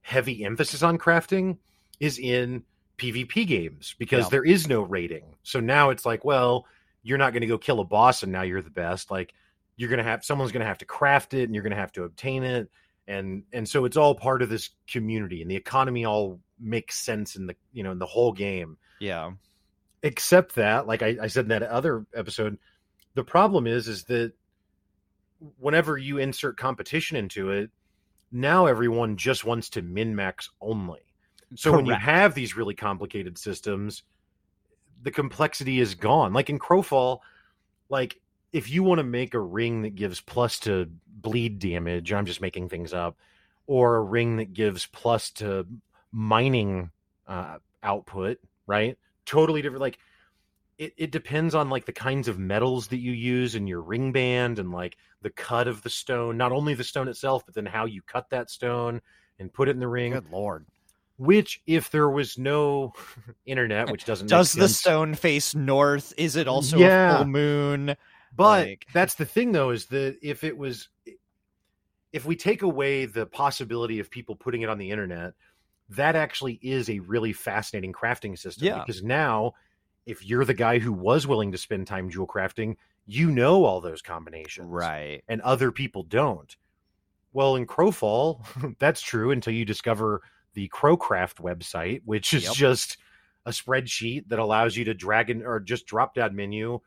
heavy 0.01 0.45
emphasis 0.45 0.83
on 0.83 0.99
crafting 0.99 1.57
is 2.01 2.19
in 2.19 2.65
PvP 2.99 3.47
games 3.47 3.95
because 3.97 4.25
Yeah. 4.25 4.31
there 4.31 4.45
is 4.45 4.67
no 4.67 4.83
rating. 4.83 5.37
So 5.45 5.61
now 5.61 5.91
it's 5.91 6.05
like, 6.05 6.25
well, 6.25 6.67
you're 7.03 7.19
not 7.19 7.33
going 7.33 7.43
to 7.43 7.47
go 7.47 7.59
kill 7.59 7.81
a 7.81 7.85
boss 7.85 8.23
and 8.23 8.33
now 8.33 8.43
you're 8.43 8.63
the 8.63 8.71
best. 8.71 9.11
Like 9.11 9.35
you're 9.77 9.89
going 9.89 9.99
to 9.99 10.05
have 10.05 10.25
someone's 10.25 10.53
going 10.53 10.61
to 10.61 10.67
have 10.67 10.79
to 10.79 10.85
craft 10.85 11.35
it 11.35 11.45
and 11.45 11.55
you're 11.55 11.63
going 11.63 11.73
to 11.73 11.77
have 11.77 11.93
to 11.93 12.05
obtain 12.05 12.45
it. 12.45 12.71
And 13.09 13.43
and 13.53 13.69
so 13.69 13.85
it's 13.85 13.97
all 13.97 14.15
part 14.15 14.43
of 14.43 14.49
this 14.49 14.71
community 14.89 15.43
and 15.43 15.51
the 15.51 15.57
economy 15.57 16.05
all 16.05 16.41
makes 16.61 16.97
sense 16.97 17.35
in 17.35 17.47
the 17.47 17.57
you 17.73 17.83
know 17.83 17.91
in 17.91 17.99
the 17.99 18.07
whole 18.07 18.33
game. 18.33 18.79
Yeah, 19.01 19.33
except 20.03 20.55
that 20.55 20.87
like 20.87 21.03
I, 21.03 21.17
I 21.23 21.27
said 21.27 21.47
in 21.47 21.49
that 21.49 21.65
other 21.65 22.07
episode 22.15 22.59
the 23.15 23.25
problem 23.25 23.67
is 23.67 23.89
is 23.89 24.05
that 24.05 24.33
whenever 25.59 25.99
you 25.99 26.19
insert 26.19 26.57
competition 26.57 27.17
into 27.17 27.51
it 27.51 27.71
now 28.31 28.67
everyone 28.67 29.17
just 29.17 29.45
wants 29.45 29.69
to 29.71 29.83
min 29.83 30.17
max 30.17 30.49
only. 30.61 31.01
So 31.55 31.73
when 31.73 31.85
you 31.85 31.95
have 31.95 32.35
these 32.35 32.57
really 32.57 32.75
complicated 32.75 33.37
systems 33.37 34.05
the 35.03 35.11
complexity 35.11 35.81
is 35.81 35.95
gone. 35.95 36.33
Like 36.33 36.51
in 36.51 36.59
crowfall 36.59 37.21
like 37.89 38.19
if 38.53 38.71
you 38.71 38.83
want 38.83 38.99
to 38.99 39.05
make 39.05 39.35
a 39.35 39.41
ring 39.41 39.83
that 39.83 39.95
gives 39.95 40.21
plus 40.21 40.59
to 40.61 40.89
bleed 41.07 41.59
damage 41.59 42.13
i'm 42.13 42.27
just 42.27 42.41
making 42.41 42.69
things 42.69 42.93
up 42.93 43.17
or 43.67 43.97
a 43.97 44.03
ring 44.03 44.39
that 44.39 44.53
gives 44.53 44.87
plus 44.87 45.31
to 45.31 45.67
mining 46.11 46.91
uh, 47.29 47.59
output 47.83 48.39
right? 48.67 48.97
Totally 49.27 49.63
different 49.63 49.81
like 49.81 49.99
it, 50.79 50.95
it 50.97 51.11
depends 51.13 51.55
on 51.55 51.71
like 51.71 51.85
the 51.85 51.93
kinds 51.93 52.29
of 52.29 52.39
metals 52.39 52.89
that 52.89 52.99
you 52.99 53.13
use 53.13 53.55
in 53.55 53.67
your 53.67 53.81
ring 53.81 54.13
band 54.13 54.59
and 54.59 54.73
like 54.73 54.97
the 55.21 55.31
cut 55.31 55.69
of 55.69 55.83
the 55.83 55.91
stone 55.91 56.37
not 56.37 56.53
only 56.53 56.75
the 56.75 56.85
stone 56.85 57.09
itself 57.09 57.45
but 57.45 57.55
then 57.55 57.67
how 57.67 57.85
you 57.85 58.03
cut 58.03 58.31
that 58.31 58.51
stone 58.51 59.01
and 59.39 59.53
put 59.53 59.69
it 59.69 59.73
in 59.73 59.81
the 59.81 59.89
ring. 59.89 60.13
Good 60.13 60.31
lord. 60.31 60.67
Which 61.23 61.63
if 61.67 61.91
there 61.91 62.09
was 62.11 62.37
no 62.39 62.93
internet 63.47 63.91
which 63.91 64.05
doesn't 64.05 64.27
Does 64.29 64.53
the 64.53 64.69
stone 64.69 65.15
face 65.15 65.55
north? 65.55 66.13
Is 66.17 66.37
it 66.37 66.49
also 66.49 66.79
Yeah. 66.79 67.15
a 67.15 67.17
full 67.19 67.27
moon? 67.27 67.97
but 68.35 68.67
like- 68.67 68.87
that's 68.93 69.15
the 69.15 69.25
thing 69.27 69.53
though 69.53 69.71
is 69.71 69.87
that 69.87 70.17
if 70.23 70.43
it 70.45 70.57
was 70.57 70.89
if 72.13 72.25
we 72.27 72.37
take 72.37 72.63
away 72.63 73.07
the 73.07 73.27
possibility 73.27 73.99
of 74.01 74.11
people 74.11 74.37
putting 74.37 74.63
it 74.63 74.69
on 74.69 74.79
the 74.79 74.91
internet 74.91 75.35
that 75.91 76.17
actually 76.17 76.59
is 76.63 76.89
a 76.89 76.99
really 77.01 77.33
fascinating 77.33 77.93
crafting 77.93 78.39
system 78.39 78.67
Yeah. 78.67 78.79
because 78.79 79.03
now 79.03 79.53
if 80.07 80.25
you're 80.25 80.45
the 80.45 80.55
guy 80.55 80.79
who 80.79 80.93
was 80.93 81.27
willing 81.27 81.53
to 81.53 81.59
spend 81.59 81.87
time 81.87 82.09
jewel 82.11 82.27
crafting 82.27 82.77
you 83.07 83.31
know 83.31 83.65
all 83.65 83.81
those 83.81 84.01
combinations 84.03 84.67
Right. 84.69 85.23
and 85.29 85.41
other 85.43 85.71
people 85.71 86.03
don't 86.03 86.57
well 87.35 87.57
in 87.57 87.67
crowfall 87.67 88.45
that's 88.79 89.03
true 89.03 89.31
until 89.31 89.53
you 89.53 89.65
discover 89.65 90.23
the 90.55 90.69
crowcraft 90.69 91.37
website 91.37 92.03
which 92.05 92.35
is 92.35 92.45
Yep. 92.45 92.55
just 92.55 92.97
a 93.47 93.51
spreadsheet 93.51 94.29
that 94.29 94.39
allows 94.39 94.77
you 94.77 94.85
to 94.85 94.95
drag 94.95 95.31
in 95.31 95.43
or 95.45 95.61
just 95.61 95.87
drop 95.87 96.15
down 96.15 96.37
menu 96.37 96.79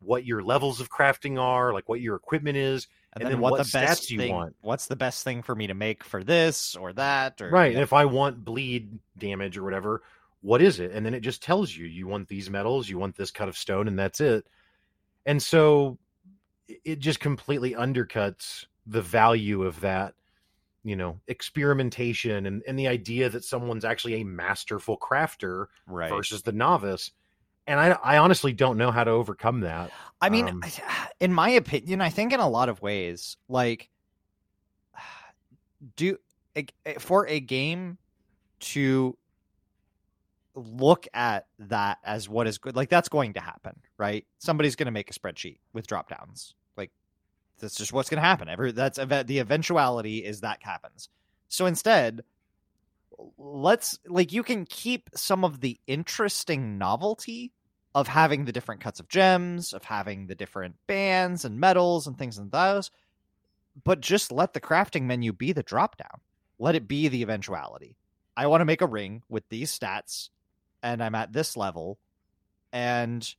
what 0.00 0.24
your 0.24 0.42
levels 0.42 0.80
of 0.80 0.90
crafting 0.90 1.38
are 1.38 1.72
like 1.72 1.88
what 1.88 2.00
your 2.00 2.16
equipment 2.16 2.56
is 2.56 2.88
And, 3.12 3.22
And 3.22 3.26
then, 3.26 3.32
then 3.32 3.40
what, 3.42 3.52
what 3.52 3.66
the 3.66 3.70
best 3.72 4.04
stats 4.04 4.10
you 4.10 4.32
want. 4.32 4.56
What's 4.62 4.86
the 4.86 4.96
best 4.96 5.24
thing 5.24 5.42
for 5.42 5.54
me 5.54 5.66
to 5.66 5.74
make 5.74 6.02
for 6.04 6.24
this 6.24 6.74
or 6.76 6.92
that? 6.94 7.40
Or 7.40 7.50
right 7.50 7.72
and 7.72 7.82
if 7.82 7.92
i 7.92 8.04
want 8.04 8.44
bleed 8.44 8.98
damage 9.18 9.58
or 9.58 9.62
whatever 9.62 10.02
what 10.40 10.62
is 10.62 10.80
it 10.80 10.92
and 10.92 11.04
then 11.04 11.12
it 11.12 11.20
just 11.20 11.42
tells 11.42 11.76
you 11.76 11.86
you 11.86 12.06
want 12.06 12.28
these 12.28 12.48
metals 12.48 12.88
you 12.88 12.98
want 12.98 13.14
this 13.14 13.30
cut 13.30 13.48
of 13.48 13.58
stone 13.58 13.88
and 13.88 13.98
that's 13.98 14.20
it 14.20 14.46
and 15.26 15.42
so 15.42 15.98
it 16.84 16.98
just 16.98 17.20
completely 17.20 17.74
undercuts 17.74 18.64
the 18.86 19.02
value 19.02 19.64
of 19.64 19.80
that 19.80 20.14
you 20.84 20.96
know 20.96 21.20
experimentation 21.28 22.46
and, 22.46 22.62
and 22.66 22.78
the 22.78 22.88
idea 22.88 23.28
that 23.28 23.44
someone's 23.44 23.84
actually 23.84 24.20
a 24.20 24.24
masterful 24.24 24.96
crafter 24.98 25.66
right. 25.86 26.10
versus 26.10 26.42
the 26.42 26.52
novice 26.52 27.10
and 27.66 27.78
I, 27.78 27.90
I 28.02 28.18
honestly 28.18 28.52
don't 28.52 28.78
know 28.78 28.90
how 28.90 29.04
to 29.04 29.10
overcome 29.10 29.60
that 29.60 29.92
I 30.20 30.28
mean, 30.28 30.48
Um, 30.48 30.62
in 31.20 31.32
my 31.32 31.50
opinion, 31.50 32.00
I 32.00 32.10
think 32.10 32.32
in 32.32 32.40
a 32.40 32.48
lot 32.48 32.68
of 32.68 32.82
ways, 32.82 33.36
like, 33.48 33.88
do 35.96 36.18
eh, 36.54 36.64
for 36.98 37.26
a 37.26 37.40
game 37.40 37.98
to 38.60 39.16
look 40.54 41.06
at 41.14 41.46
that 41.58 41.98
as 42.04 42.28
what 42.28 42.46
is 42.46 42.58
good, 42.58 42.76
like 42.76 42.90
that's 42.90 43.08
going 43.08 43.34
to 43.34 43.40
happen, 43.40 43.80
right? 43.96 44.26
Somebody's 44.38 44.76
going 44.76 44.86
to 44.86 44.92
make 44.92 45.10
a 45.10 45.14
spreadsheet 45.14 45.58
with 45.72 45.86
drop 45.86 46.10
downs, 46.10 46.54
that's 47.60 47.76
just 47.76 47.92
what's 47.92 48.08
going 48.08 48.20
to 48.20 48.26
happen. 48.26 48.48
Every 48.48 48.72
that's 48.72 48.98
the 48.98 49.38
eventuality 49.38 50.18
is 50.18 50.40
that 50.40 50.62
happens. 50.62 51.08
So 51.48 51.66
instead, 51.66 52.24
let's 53.38 53.98
like 54.06 54.32
you 54.32 54.42
can 54.42 54.64
keep 54.64 55.10
some 55.14 55.44
of 55.44 55.60
the 55.60 55.78
interesting 55.86 56.78
novelty 56.78 57.52
of 57.94 58.06
having 58.06 58.44
the 58.44 58.52
different 58.52 58.80
cuts 58.80 59.00
of 59.00 59.08
gems, 59.08 59.72
of 59.72 59.84
having 59.84 60.26
the 60.26 60.34
different 60.34 60.76
bands 60.86 61.44
and 61.44 61.58
metals 61.58 62.06
and 62.06 62.16
things 62.16 62.38
and 62.38 62.52
those, 62.52 62.90
but 63.84 64.00
just 64.00 64.30
let 64.30 64.52
the 64.52 64.60
crafting 64.60 65.02
menu 65.02 65.32
be 65.32 65.52
the 65.52 65.62
drop 65.62 65.96
down. 65.96 66.20
Let 66.58 66.76
it 66.76 66.86
be 66.86 67.08
the 67.08 67.22
eventuality. 67.22 67.96
I 68.36 68.46
want 68.46 68.60
to 68.60 68.66
make 68.66 68.80
a 68.80 68.86
ring 68.86 69.22
with 69.28 69.48
these 69.48 69.76
stats 69.76 70.28
and 70.82 71.02
I'm 71.02 71.14
at 71.14 71.32
this 71.32 71.56
level 71.56 71.98
and 72.72 73.34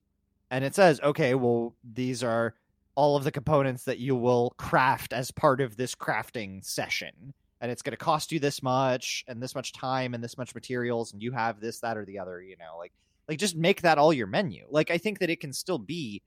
and 0.50 0.66
it 0.66 0.76
says, 0.76 1.00
okay, 1.02 1.34
well 1.34 1.76
these 1.84 2.24
are 2.24 2.54
all 2.96 3.16
of 3.16 3.24
the 3.24 3.32
components 3.32 3.84
that 3.86 4.00
you 4.00 4.16
will 4.16 4.54
craft 4.58 5.14
as 5.14 5.32
part 5.32 5.62
of 5.62 5.78
this 5.78 5.96
crafting 5.96 6.64
session 6.64 7.34
and 7.62 7.72
it's 7.72 7.82
going 7.82 7.92
to 7.92 7.98
cost 7.98 8.32
you 8.32 8.40
this 8.40 8.64
much 8.64 9.24
and 9.28 9.42
this 9.42 9.54
much 9.56 9.72
time 9.72 10.14
and 10.14 10.24
this 10.24 10.38
much 10.38 10.56
materials 10.56 11.14
and 11.14 11.22
you 11.22 11.32
have 11.32 11.60
this 11.60 11.80
that 11.80 11.98
or 11.98 12.06
the 12.06 12.20
other, 12.20 12.42
you 12.42 12.58
know, 12.58 12.78
like 12.78 12.92
like 13.28 13.38
just 13.38 13.56
make 13.56 13.82
that 13.82 13.98
all 13.98 14.12
your 14.12 14.28
menu 14.28 14.66
like 14.70 14.92
i 14.92 14.98
think 14.98 15.20
that 15.20 15.30
it 15.30 15.40
can 15.40 15.54
still 15.54 15.78
be 15.78 16.22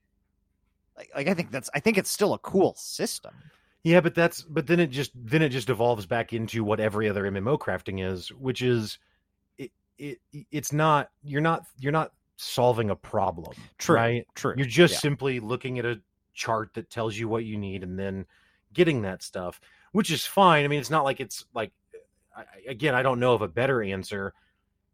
like, 0.97 1.11
like 1.15 1.29
I 1.29 1.35
think 1.35 1.51
that's 1.51 1.71
I 1.75 1.81
think 1.81 1.99
it's 1.99 2.11
still 2.11 2.35
a 2.35 2.39
cool 2.39 2.75
system. 2.77 3.35
Yeah, 3.83 4.01
but 4.01 4.15
that's 4.15 4.43
but 4.43 4.67
then 4.67 4.81
it 4.81 4.89
just 4.89 5.11
then 5.15 5.43
it 5.43 5.51
just 5.51 5.69
evolves 5.69 6.07
back 6.07 6.33
into 6.33 6.65
what 6.65 6.81
every 6.81 7.09
other 7.09 7.25
MMO 7.25 7.59
crafting 7.59 8.05
is, 8.05 8.29
which 8.29 8.63
is 8.63 8.99
it, 9.59 9.73
it 9.99 10.19
it's 10.51 10.73
not 10.73 11.11
you're 11.23 11.41
not 11.41 11.65
you're 11.79 11.93
not 11.93 12.13
solving 12.37 12.91
a 12.91 12.97
problem. 12.97 13.55
True, 13.79 13.97
Right? 13.97 14.27
True. 14.35 14.55
You're 14.57 14.67
just 14.67 14.95
Yeah. 14.95 15.01
simply 15.01 15.41
looking 15.41 15.79
at 15.79 15.85
a 15.85 16.01
chart 16.35 16.71
that 16.75 16.91
tells 16.91 17.17
you 17.17 17.29
what 17.29 17.45
you 17.45 17.57
need 17.57 17.83
and 17.83 17.99
then 17.99 18.27
getting 18.73 19.03
that 19.03 19.23
stuff, 19.23 19.61
which 19.93 20.11
is 20.11 20.27
fine. 20.27 20.65
I 20.65 20.69
mean, 20.69 20.81
it's 20.81 20.91
not 20.91 21.05
like 21.05 21.21
it's 21.21 21.45
like 21.55 21.73
I, 22.37 22.45
again, 22.69 22.95
I 22.95 23.03
don't 23.03 23.21
know 23.21 23.35
of 23.35 23.43
a 23.43 23.49
better 23.49 23.83
answer, 23.83 24.35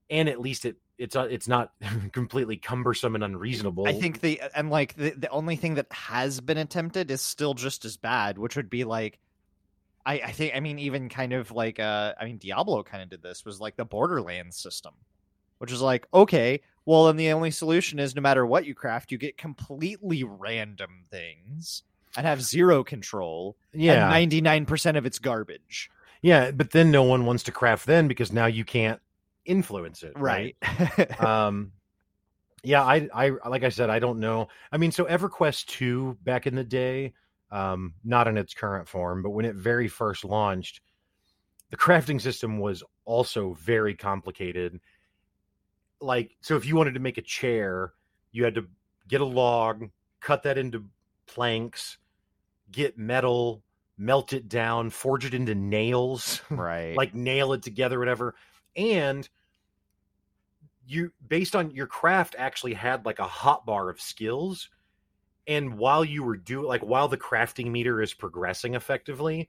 and 0.08 0.28
at 0.28 0.40
least 0.40 0.64
it 0.64 0.76
it's 0.98 1.16
uh, 1.16 1.26
it's 1.30 1.48
not 1.48 1.72
completely 2.12 2.56
cumbersome 2.56 3.14
and 3.14 3.24
unreasonable. 3.24 3.88
I 3.88 3.94
think 3.94 4.20
the 4.20 4.40
and 4.54 4.70
like 4.70 4.94
the, 4.94 5.10
the 5.10 5.30
only 5.30 5.56
thing 5.56 5.74
that 5.74 5.90
has 5.92 6.40
been 6.40 6.58
attempted 6.58 7.10
is 7.10 7.22
still 7.22 7.54
just 7.54 7.84
as 7.84 7.96
bad, 7.96 8.38
which 8.38 8.56
would 8.56 8.70
be 8.70 8.84
like 8.84 9.18
I, 10.04 10.14
I 10.14 10.32
think 10.32 10.54
I 10.54 10.60
mean 10.60 10.78
even 10.78 11.08
kind 11.08 11.32
of 11.32 11.50
like 11.50 11.80
uh 11.80 12.14
I 12.20 12.26
mean 12.26 12.38
Diablo 12.38 12.82
kind 12.82 13.02
of 13.02 13.08
did 13.08 13.22
this 13.22 13.44
was 13.44 13.60
like 13.60 13.76
the 13.76 13.84
Borderlands 13.84 14.56
system. 14.56 14.94
Which 15.58 15.72
is 15.72 15.82
like, 15.82 16.06
okay, 16.14 16.62
well 16.90 17.06
then 17.06 17.16
the 17.16 17.30
only 17.30 17.52
solution 17.52 18.00
is 18.00 18.16
no 18.16 18.20
matter 18.20 18.44
what 18.44 18.66
you 18.66 18.74
craft, 18.74 19.12
you 19.12 19.18
get 19.18 19.36
completely 19.38 20.24
random 20.24 21.04
things 21.08 21.84
and 22.16 22.26
have 22.26 22.42
zero 22.42 22.82
control. 22.82 23.56
yeah, 23.72 24.02
And 24.02 24.10
ninety 24.10 24.40
nine 24.40 24.66
percent 24.66 24.96
of 24.96 25.06
it's 25.06 25.20
garbage. 25.20 25.88
yeah, 26.20 26.50
but 26.50 26.72
then 26.72 26.90
no 26.90 27.04
one 27.04 27.26
wants 27.26 27.44
to 27.44 27.52
craft 27.52 27.86
then 27.86 28.08
because 28.08 28.32
now 28.32 28.46
you 28.46 28.64
can't 28.64 29.00
influence 29.44 30.02
it, 30.02 30.12
Right. 30.16 30.56
um 31.20 31.72
yeah 32.62 32.82
i 32.84 33.08
i 33.14 33.30
like 33.48 33.62
i 33.64 33.70
said 33.70 33.88
i 33.88 33.98
don't 33.98 34.20
know 34.20 34.48
i 34.70 34.76
mean 34.76 34.92
so 34.92 35.04
everquest 35.06 35.64
2 35.66 36.18
back 36.24 36.46
in 36.46 36.54
the 36.54 36.62
day 36.62 37.14
um 37.50 37.94
not 38.04 38.28
in 38.28 38.36
its 38.36 38.52
current 38.52 38.86
form 38.86 39.22
but 39.22 39.30
when 39.30 39.46
it 39.46 39.54
very 39.54 39.88
first 39.88 40.24
launched 40.26 40.82
the 41.70 41.76
crafting 41.76 42.20
system 42.20 42.58
was 42.58 42.82
also 43.06 43.54
very 43.54 43.94
complicated 43.94 44.78
like 46.00 46.36
so 46.40 46.56
if 46.56 46.64
you 46.66 46.76
wanted 46.76 46.94
to 46.94 47.00
make 47.00 47.18
a 47.18 47.22
chair 47.22 47.92
you 48.32 48.44
had 48.44 48.54
to 48.54 48.66
get 49.08 49.20
a 49.20 49.24
log 49.24 49.88
cut 50.20 50.42
that 50.42 50.58
into 50.58 50.84
planks 51.26 51.98
get 52.70 52.98
metal 52.98 53.62
melt 53.98 54.32
it 54.32 54.48
down 54.48 54.90
forge 54.90 55.24
it 55.24 55.34
into 55.34 55.54
nails 55.54 56.40
right. 56.50 56.96
like 56.96 57.14
nail 57.14 57.52
it 57.52 57.62
together 57.62 57.98
whatever 57.98 58.34
and 58.76 59.28
you 60.86 61.12
based 61.26 61.54
on 61.54 61.70
your 61.70 61.86
craft 61.86 62.34
actually 62.38 62.74
had 62.74 63.04
like 63.04 63.18
a 63.18 63.24
hot 63.24 63.66
bar 63.66 63.90
of 63.90 64.00
skills 64.00 64.68
and 65.46 65.76
while 65.76 66.04
you 66.04 66.22
were 66.22 66.36
doing 66.36 66.66
like 66.66 66.82
while 66.82 67.08
the 67.08 67.16
crafting 67.16 67.70
meter 67.70 68.00
is 68.00 68.14
progressing 68.14 68.74
effectively 68.74 69.48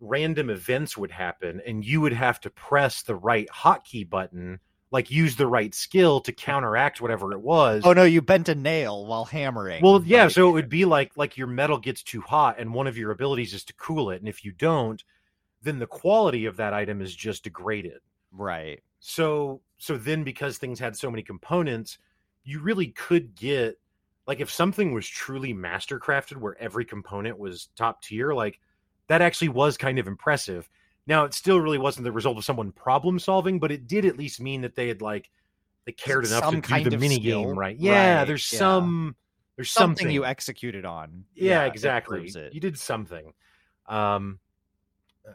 random 0.00 0.48
events 0.48 0.96
would 0.96 1.10
happen 1.10 1.60
and 1.66 1.84
you 1.84 2.00
would 2.00 2.12
have 2.12 2.40
to 2.40 2.50
press 2.50 3.02
the 3.02 3.14
right 3.14 3.48
hotkey 3.48 4.08
button 4.08 4.60
like 4.90 5.10
use 5.10 5.36
the 5.36 5.46
right 5.46 5.74
skill 5.74 6.20
to 6.20 6.32
counteract 6.32 7.00
whatever 7.00 7.32
it 7.32 7.40
was 7.40 7.82
Oh 7.84 7.92
no, 7.92 8.04
you 8.04 8.22
bent 8.22 8.48
a 8.48 8.54
nail 8.54 9.04
while 9.06 9.24
hammering. 9.26 9.82
well, 9.82 10.02
yeah, 10.04 10.24
Like- 10.24 10.32
so 10.32 10.48
it 10.48 10.52
would 10.52 10.68
be 10.68 10.84
like 10.84 11.12
like 11.16 11.36
your 11.36 11.46
metal 11.46 11.78
gets 11.78 12.02
too 12.02 12.20
hot 12.22 12.58
and 12.58 12.72
one 12.72 12.86
of 12.86 12.96
your 12.96 13.10
abilities 13.10 13.52
is 13.54 13.64
to 13.64 13.74
cool 13.74 14.10
it 14.10 14.20
and 14.20 14.28
if 14.28 14.44
you 14.44 14.52
don't 14.52 15.02
then 15.62 15.78
the 15.80 15.86
quality 15.86 16.46
of 16.46 16.56
that 16.56 16.72
item 16.72 17.00
is 17.02 17.14
just 17.14 17.44
degraded. 17.44 18.00
right. 18.32 18.80
So 19.00 19.60
so 19.78 19.96
then 19.96 20.24
because 20.24 20.58
things 20.58 20.78
had 20.80 20.96
so 20.96 21.10
many 21.10 21.22
components, 21.22 21.98
you 22.44 22.60
really 22.60 22.88
could 22.88 23.34
get 23.34 23.78
like 24.26 24.40
if 24.40 24.50
something 24.50 24.92
was 24.92 25.06
truly 25.08 25.52
master 25.52 25.98
crafted 26.00 26.36
where 26.36 26.56
every 26.60 26.84
component 26.84 27.38
was 27.38 27.68
top 27.76 28.02
tier, 28.02 28.32
like 28.34 28.58
that 29.08 29.22
actually 29.22 29.48
was 29.50 29.76
kind 29.76 29.98
of 29.98 30.06
impressive. 30.06 30.68
Now 31.08 31.24
it 31.24 31.34
still 31.34 31.58
really 31.58 31.78
wasn't 31.78 32.04
the 32.04 32.12
result 32.12 32.36
of 32.38 32.44
someone 32.44 32.70
problem 32.70 33.18
solving, 33.18 33.58
but 33.58 33.72
it 33.72 33.88
did 33.88 34.04
at 34.04 34.16
least 34.16 34.40
mean 34.40 34.60
that 34.60 34.76
they 34.76 34.86
had 34.86 35.02
like 35.02 35.28
they 35.86 35.92
cared 35.92 36.26
enough 36.26 36.44
Some 36.44 36.60
to 36.62 36.84
do 36.84 36.90
the 36.90 36.98
mini 36.98 37.16
skill. 37.16 37.44
game 37.44 37.58
right. 37.58 37.76
Yeah, 37.76 38.18
Right, 38.18 38.24
there's 38.26 38.52
yeah. 38.52 38.58
some 38.58 39.16
there's 39.56 39.70
something, 39.70 40.02
something, 40.04 40.14
you 40.14 40.24
executed 40.26 40.84
on. 40.84 41.24
yeah, 41.34 41.60
that 41.60 41.68
exactly. 41.72 42.30
You 42.52 42.60
did 42.60 42.78
something. 42.78 43.32
Um 43.88 44.38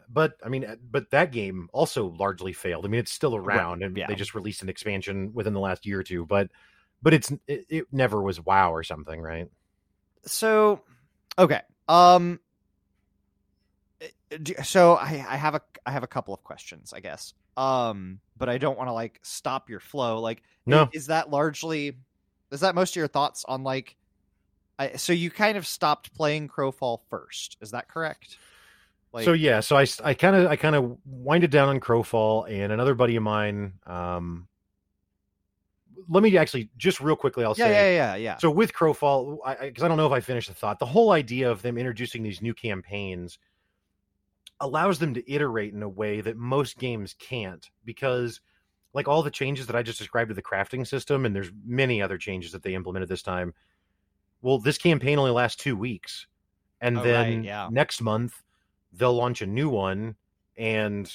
but 0.08 0.34
I 0.44 0.48
mean 0.48 0.64
but 0.90 1.10
that 1.10 1.32
game 1.32 1.68
also 1.72 2.06
largely 2.18 2.52
failed. 2.52 2.84
I 2.84 2.88
mean 2.88 3.00
it's 3.00 3.12
still 3.12 3.38
Right, 3.38 3.56
around 3.56 3.82
and 3.82 3.96
yeah. 3.96 4.06
they 4.06 4.14
just 4.14 4.34
released 4.34 4.62
an 4.62 4.68
expansion 4.68 5.32
within 5.34 5.52
the 5.54 5.60
last 5.60 5.84
year 5.86 5.98
or 6.00 6.04
two, 6.04 6.24
but 6.24 6.50
but 7.02 7.12
it's 7.14 7.32
it, 7.48 7.66
it 7.68 7.86
never 7.92 8.22
was 8.22 8.40
wow 8.40 8.72
or 8.72 8.82
something, 8.84 9.20
right? 9.20 9.48
So, 10.24 10.80
okay. 11.38 11.60
Um. 11.88 12.40
Do- 14.42 14.54
So 14.64 14.94
I, 14.94 15.24
I 15.28 15.36
have 15.36 15.54
a 15.54 15.60
I 15.86 15.90
have 15.92 16.02
a 16.02 16.06
couple 16.08 16.34
of 16.34 16.42
questions, 16.42 16.92
I 16.94 17.00
guess. 17.00 17.34
Um, 17.56 18.20
but 18.36 18.48
I 18.48 18.58
don't 18.58 18.76
want 18.76 18.88
to 18.88 18.92
like 18.92 19.20
stop 19.22 19.70
your 19.70 19.80
flow. 19.80 20.20
Like, 20.20 20.42
No. 20.66 20.88
is 20.92 21.06
that 21.06 21.30
largely 21.30 21.96
is 22.50 22.60
that 22.60 22.74
most 22.74 22.92
of 22.92 22.96
your 22.96 23.08
thoughts 23.08 23.44
on 23.46 23.62
like? 23.62 23.96
I, 24.78 24.96
so 24.96 25.12
you 25.12 25.30
kind 25.30 25.56
of 25.56 25.66
stopped 25.66 26.12
playing 26.14 26.48
Crowfall 26.48 27.00
first. 27.08 27.56
Is 27.60 27.70
that 27.70 27.86
correct? 27.88 28.38
Like, 29.12 29.24
so 29.24 29.32
yeah, 29.32 29.60
so 29.60 29.76
I 29.76 29.86
I 30.02 30.14
kind 30.14 30.34
of 30.34 30.46
I 30.48 30.56
kind 30.56 30.74
of 30.74 30.98
winded 31.06 31.52
down 31.52 31.68
on 31.68 31.78
Crowfall 31.78 32.50
and 32.50 32.72
another 32.72 32.94
buddy 32.94 33.14
of 33.14 33.22
mine 33.22 33.74
um 33.86 34.48
let 36.08 36.22
me 36.22 36.36
actually 36.36 36.68
just 36.76 37.00
real 37.00 37.16
quickly 37.16 37.44
I'll 37.44 37.54
yeah, 37.56 37.66
say 37.66 37.96
yeah, 37.96 38.14
yeah, 38.14 38.16
yeah. 38.16 38.36
So 38.38 38.50
with 38.50 38.72
Crowfall, 38.74 39.36
because 39.36 39.56
I, 39.60 39.70
'cause 39.70 39.84
I 39.84 39.88
don't 39.88 39.96
know 39.96 40.06
if 40.06 40.12
I 40.12 40.20
finished 40.20 40.48
the 40.48 40.54
thought, 40.54 40.78
the 40.78 40.86
whole 40.86 41.12
idea 41.12 41.50
of 41.50 41.62
them 41.62 41.78
introducing 41.78 42.22
these 42.22 42.42
new 42.42 42.52
campaigns 42.52 43.38
allows 44.60 44.98
them 44.98 45.14
to 45.14 45.32
iterate 45.32 45.74
in 45.74 45.82
a 45.82 45.88
way 45.88 46.20
that 46.20 46.36
most 46.36 46.78
games 46.78 47.14
can't, 47.18 47.70
because 47.84 48.40
like 48.92 49.08
all 49.08 49.22
the 49.22 49.30
changes 49.30 49.66
that 49.66 49.76
I 49.76 49.82
just 49.82 49.98
described 49.98 50.28
to 50.28 50.34
the 50.34 50.42
crafting 50.42 50.86
system, 50.86 51.26
and 51.26 51.34
there's 51.34 51.50
many 51.64 52.00
other 52.00 52.16
changes 52.18 52.52
that 52.52 52.62
they 52.62 52.74
implemented 52.74 53.08
this 53.08 53.22
time. 53.22 53.54
Well, 54.42 54.58
this 54.58 54.78
campaign 54.78 55.18
only 55.18 55.32
lasts 55.32 55.62
two 55.62 55.76
weeks, 55.76 56.26
and 56.80 56.98
Oh, 56.98 57.02
then 57.02 57.38
right, 57.38 57.44
yeah. 57.44 57.68
next 57.70 58.00
month 58.00 58.42
they'll 58.92 59.14
launch 59.14 59.42
a 59.42 59.46
new 59.46 59.68
one, 59.68 60.16
and 60.56 61.12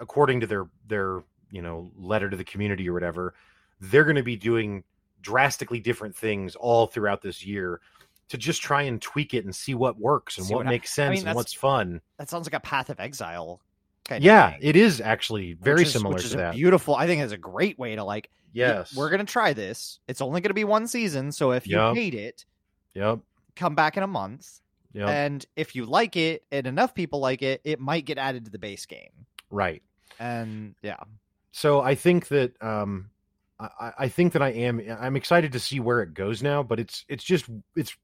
according 0.00 0.40
to 0.40 0.46
their 0.46 0.66
their 0.86 1.22
you 1.50 1.62
know 1.62 1.90
letter 1.96 2.28
to 2.30 2.36
the 2.36 2.44
community 2.44 2.88
or 2.88 2.92
whatever, 2.92 3.34
they're 3.80 4.04
going 4.04 4.16
to 4.16 4.22
be 4.22 4.36
doing 4.36 4.84
drastically 5.22 5.80
different 5.80 6.16
things 6.16 6.56
all 6.56 6.86
throughout 6.86 7.22
this 7.22 7.44
year 7.44 7.80
to 8.30 8.38
just 8.38 8.62
try 8.62 8.82
and 8.82 9.00
tweak 9.00 9.34
it 9.34 9.44
and 9.44 9.54
see 9.54 9.74
what 9.74 9.98
works 9.98 10.38
and 10.38 10.48
what 10.48 10.58
what 10.58 10.66
I- 10.66 10.70
makes 10.70 10.90
sense 10.90 11.18
mean, 11.20 11.28
and 11.28 11.36
what's 11.36 11.52
fun. 11.52 12.00
that 12.18 12.28
sounds 12.28 12.46
like 12.46 12.54
a 12.54 12.60
Path 12.60 12.90
of 12.90 12.98
Exile. 12.98 13.60
Kind 14.04 14.24
Yeah, 14.24 14.54
of 14.56 14.62
it 14.62 14.74
is 14.76 15.00
actually 15.00 15.52
very 15.54 15.82
is- 15.82 15.92
similar 15.92 16.14
which 16.14 16.24
is 16.24 16.30
to 16.32 16.36
that. 16.38 16.54
Beautiful. 16.54 16.94
I 16.96 17.06
think 17.06 17.22
it's 17.22 17.32
a 17.32 17.36
great 17.38 17.78
way 17.78 17.94
to 17.96 18.02
like. 18.04 18.30
yes, 18.52 18.94
we're 18.96 19.10
gonna 19.10 19.24
try 19.24 19.52
this. 19.52 20.00
It's 20.08 20.20
only 20.20 20.40
gonna 20.40 20.54
be 20.54 20.64
one 20.64 20.88
season, 20.88 21.30
so 21.32 21.52
if 21.52 21.66
you 21.68 21.76
Yep. 21.76 21.94
hate 21.94 22.14
it, 22.14 22.44
Yep. 22.94 23.20
come 23.54 23.74
back 23.76 23.96
in 23.96 24.02
a 24.02 24.08
month. 24.08 24.60
Yep. 24.92 25.08
And 25.08 25.46
if 25.54 25.76
you 25.76 25.86
like 25.86 26.16
it 26.16 26.42
and 26.50 26.66
enough 26.66 26.94
people 26.94 27.20
like 27.20 27.42
it, 27.42 27.60
it 27.62 27.78
might 27.78 28.04
get 28.06 28.18
added 28.18 28.44
to 28.46 28.50
the 28.50 28.58
base 28.58 28.86
game. 28.86 29.10
right. 29.50 29.82
And 30.18 30.74
yeah, 30.82 30.96
So 31.52 31.80
I 31.80 31.94
think 31.94 32.28
that 32.28 32.60
um, 32.62 33.10
I, 33.60 33.92
I 34.00 34.08
think 34.08 34.32
that 34.34 34.42
I 34.42 34.48
am 34.50 34.80
I'm 35.00 35.14
excited 35.16 35.52
to 35.52 35.60
see 35.60 35.78
where 35.80 36.02
it 36.02 36.12
goes 36.14 36.42
now. 36.42 36.62
But 36.62 36.80
it's 36.80 37.04
it's 37.08 37.22
just 37.24 37.46
it's 37.76 37.96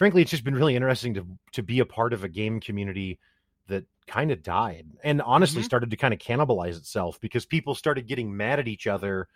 frankly 0.00 0.22
it's 0.22 0.30
just 0.30 0.44
been 0.44 0.54
really 0.54 0.74
interesting 0.74 1.12
to 1.12 1.26
to 1.52 1.62
be 1.62 1.80
a 1.80 1.84
part 1.84 2.14
of 2.14 2.24
a 2.24 2.28
game 2.28 2.58
community 2.58 3.18
that 3.66 3.84
kind 4.06 4.30
of 4.30 4.42
died 4.42 4.86
and 5.04 5.20
honestly 5.20 5.60
Mhm. 5.60 5.66
started 5.66 5.90
to 5.90 5.96
kind 5.98 6.14
of 6.14 6.18
cannibalize 6.20 6.78
itself 6.78 7.20
because 7.20 7.44
people 7.44 7.74
started 7.74 8.08
getting 8.08 8.34
mad 8.34 8.58
at 8.58 8.66
each 8.66 8.86
other 8.86 9.28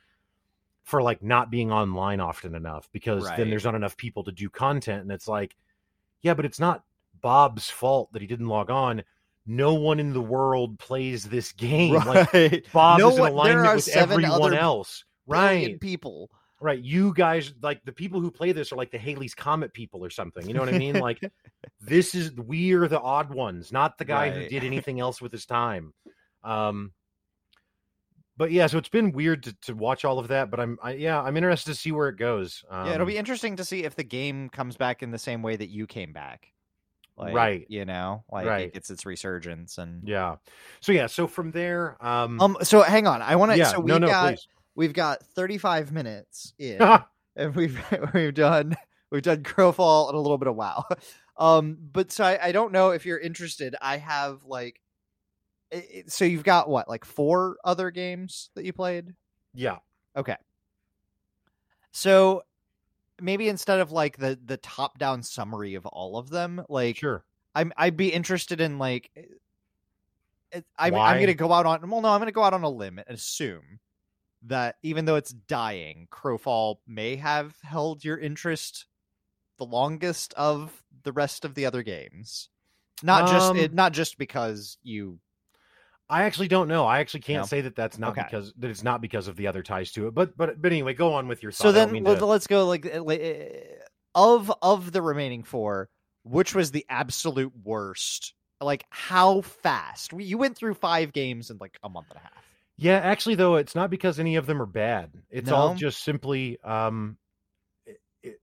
for 0.85 1.03
like 1.03 1.23
not 1.23 1.51
being 1.51 1.71
online 1.71 2.19
often 2.19 2.55
enough 2.55 2.89
because 2.93 3.25
Right. 3.25 3.37
then 3.37 3.51
there's 3.51 3.65
not 3.67 3.75
enough 3.75 3.95
people 3.99 4.25
to 4.25 4.33
do 4.33 4.49
content 4.49 5.03
and 5.03 5.13
it's 5.13 5.29
like 5.29 5.55
yeah 6.23 6.33
but 6.33 6.47
it's 6.47 6.59
not 6.59 6.83
bob's 7.21 7.69
fault 7.69 8.11
that 8.15 8.23
he 8.23 8.27
didn't 8.27 8.49
log 8.49 8.71
on 8.71 9.05
no 9.47 9.75
one 9.75 10.01
in 10.01 10.15
the 10.15 10.23
world 10.23 10.79
plays 10.79 11.25
this 11.25 11.53
game 11.67 11.93
like 11.95 12.65
bob 12.73 12.99
No 13.01 13.11
is 13.11 13.17
in 13.17 13.21
one- 13.21 13.33
alignment 13.33 13.77
with 13.77 13.89
everyone 13.89 14.31
other 14.33 14.55
else 14.55 15.05
right 15.27 15.79
people. 15.79 16.31
Right 16.61 16.79
you 16.81 17.13
guys 17.13 17.53
like 17.63 17.83
the 17.85 17.93
people 17.93 18.21
who 18.21 18.31
play 18.31 18.53
this 18.53 18.73
are 18.73 18.77
like 18.77 18.91
the 18.91 18.99
halley's 18.99 19.35
comet 19.35 19.73
people 19.73 20.05
or 20.05 20.09
something 20.09 20.47
you 20.47 20.55
know 20.55 20.61
what 20.61 20.73
i 20.73 20.79
mean 20.79 20.95
like 20.95 21.21
this 21.81 22.15
is 22.15 22.33
we're 22.37 22.89
the 22.89 23.01
odd 23.01 23.35
ones 23.35 23.73
not 23.73 23.99
the 23.99 24.05
guy 24.05 24.31
who 24.31 24.49
did 24.49 24.65
anything 24.65 25.01
else 25.01 25.21
with 25.21 25.33
his 25.33 25.45
time 25.45 25.93
um 26.43 26.93
but 28.37 28.51
yeah 28.51 28.67
so 28.67 28.79
it's 28.79 28.89
been 28.89 29.13
weird 29.13 29.43
to, 29.43 29.55
to 29.63 29.75
watch 29.75 30.05
all 30.05 30.19
of 30.19 30.29
that 30.29 30.51
but 30.51 30.59
i'm 30.61 30.79
I, 30.83 30.93
yeah 30.93 31.21
i'm 31.21 31.37
interested 31.37 31.73
to 31.73 31.77
see 31.79 31.93
where 31.93 32.09
it 32.09 32.17
goes 32.17 32.65
um, 32.71 32.87
yeah, 32.87 32.95
it'll 32.95 33.07
be 33.07 33.19
interesting 33.19 33.57
to 33.57 33.65
see 33.65 33.85
if 33.85 33.95
the 33.95 34.05
game 34.05 34.49
comes 34.49 34.77
back 34.77 35.03
in 35.03 35.11
the 35.11 35.19
same 35.19 35.43
way 35.43 35.57
that 35.57 35.69
you 35.69 35.87
came 35.87 36.13
back. 36.13 36.53
Like, 37.17 37.35
Right. 37.35 37.67
You 37.69 37.85
know, 37.85 38.25
like 38.31 38.47
Right. 38.47 38.67
it 38.67 38.75
gets 38.75 38.91
its 38.91 39.07
resurgence 39.07 39.79
and 39.79 40.03
yeah 40.09 40.37
so 40.81 40.91
yeah 40.91 41.07
so 41.07 41.29
from 41.29 41.53
there 41.53 41.97
um, 42.05 42.41
um. 42.41 42.57
So 42.63 42.83
hang 42.83 43.07
on, 43.07 43.23
I 43.23 43.37
want 43.37 43.53
to. 43.53 43.59
yeah 43.59 43.69
so 43.69 43.79
no 43.79 43.95
we've 43.95 44.01
no 44.01 44.09
got 44.09 44.31
please 44.31 44.49
we've 44.75 44.93
got 44.93 45.23
thirty 45.23 45.59
five 45.59 45.93
minutes 45.93 46.55
in, 46.59 46.79
and 47.37 47.55
we've 47.55 47.79
we've 48.15 48.35
done 48.35 48.77
We've 49.11 49.23
done 49.23 49.45
Crowfall 49.45 50.09
and 50.09 50.17
a 50.17 50.21
little 50.21 50.39
bit 50.39 50.49
of 50.49 50.57
WoW. 50.57 50.85
Um, 51.37 51.77
but 51.93 52.13
so 52.13 52.23
I, 52.25 52.39
I 52.41 52.53
don't 52.53 52.71
know 52.71 52.91
if 52.91 53.05
you're 53.05 53.19
interested. 53.19 53.75
I 53.83 53.97
have 53.97 54.45
like, 54.45 54.81
it, 55.73 55.87
it- 55.91 56.13
so 56.13 56.25
you've 56.25 56.45
got 56.45 56.69
what, 56.69 56.89
like 56.89 57.05
four 57.05 57.57
other 57.65 57.91
games 57.91 58.51
that 58.55 58.65
you 58.65 58.73
played? 58.73 59.13
Yeah. 59.53 59.79
Okay. 60.17 60.37
So 61.91 62.43
maybe 63.21 63.49
instead 63.49 63.81
of 63.81 63.91
like 63.91 64.17
the 64.17 64.39
the 64.45 64.59
top 64.59 64.99
down 64.99 65.25
summary 65.25 65.75
of 65.75 65.87
all 65.87 66.17
of 66.19 66.31
them, 66.31 66.65
like 66.69 66.97
Sure. 66.99 67.25
I'm 67.55 67.73
I'd 67.77 67.97
be 67.97 68.13
interested 68.13 68.61
in 68.61 68.79
like 68.79 69.11
I'm 70.79 70.95
I'm 70.95 71.21
gonna 71.21 71.35
go 71.35 71.53
out 71.53 71.67
on 71.67 71.91
well 71.91 72.01
no 72.01 72.09
I'm 72.11 72.21
gonna 72.21 72.31
go 72.33 72.43
out 72.45 72.55
on 72.55 72.63
a 72.63 72.69
limb 72.71 72.99
and 72.99 73.09
assume 73.17 73.81
that 74.47 74.77
even 74.83 75.05
though 75.05 75.17
it's 75.17 75.31
dying, 75.33 76.09
Crowfall 76.11 76.77
may 76.87 77.17
have 77.17 77.55
held 77.63 78.05
your 78.05 78.19
interest 78.19 78.87
the 79.59 79.65
longest 79.65 80.35
of 80.35 80.83
the 81.05 81.13
rest 81.13 81.45
of 81.45 81.55
the 81.55 81.67
other 81.67 81.83
games. 81.83 82.49
Not 83.03 83.29
just 83.29 83.51
Um, 83.51 83.57
it, 83.57 83.73
not 83.73 83.93
just 83.93 84.19
because 84.19 84.79
you 84.83 85.19
I 86.09 86.25
actually 86.25 86.49
don't 86.49 86.69
know. 86.69 86.85
I 86.85 86.99
actually 87.01 87.21
can't 87.21 87.43
No? 87.43 87.47
say 87.47 87.63
that 87.63 87.75
that's 87.75 87.99
not 87.99 88.11
Okay. 88.11 88.23
because 88.25 88.53
that 88.59 88.71
it's 88.71 88.83
not 88.83 89.01
because 89.01 89.27
of 89.27 89.37
the 89.37 89.47
other 89.47 89.63
ties 89.63 89.91
to 89.93 90.07
it. 90.07 90.15
But 90.15 90.37
but 90.37 90.61
but 90.61 90.71
anyway, 90.73 90.93
go 90.95 91.15
on 91.15 91.29
with 91.29 91.43
your 91.43 91.51
thought. 91.51 91.63
so 91.63 91.73
then 91.73 92.05
let, 92.05 92.19
to- 92.19 92.27
let's 92.27 92.47
go 92.47 92.67
like 92.67 92.85
like, 93.01 93.21
uh, 93.23 93.75
of 94.15 94.53
of 94.61 94.93
the 94.93 95.01
remaining 95.01 95.43
four, 95.45 95.89
which 96.23 96.55
was 96.55 96.73
the 96.73 96.85
absolute 96.91 97.53
worst? 97.65 98.35
Like 98.61 98.85
how 98.91 99.41
fast? 99.41 100.13
You 100.13 100.37
went 100.39 100.57
through 100.57 100.75
five 100.75 101.13
games 101.13 101.51
in 101.51 101.57
like 101.59 101.79
a 101.83 101.89
month 101.89 102.09
and 102.11 102.19
a 102.19 102.23
half. 102.23 102.44
Yeah, 102.77 102.99
actually, 102.99 103.37
though, 103.37 103.57
it's 103.57 103.75
not 103.75 103.91
because 103.91 104.19
any 104.19 104.37
of 104.37 104.47
them 104.47 104.61
are 104.61 104.67
bad. 104.67 105.13
It's 105.31 105.51
all 105.51 105.75
just 105.75 106.03
simply, 106.03 106.59
um, 106.65 107.17
it, 107.87 108.01
it, 108.23 108.41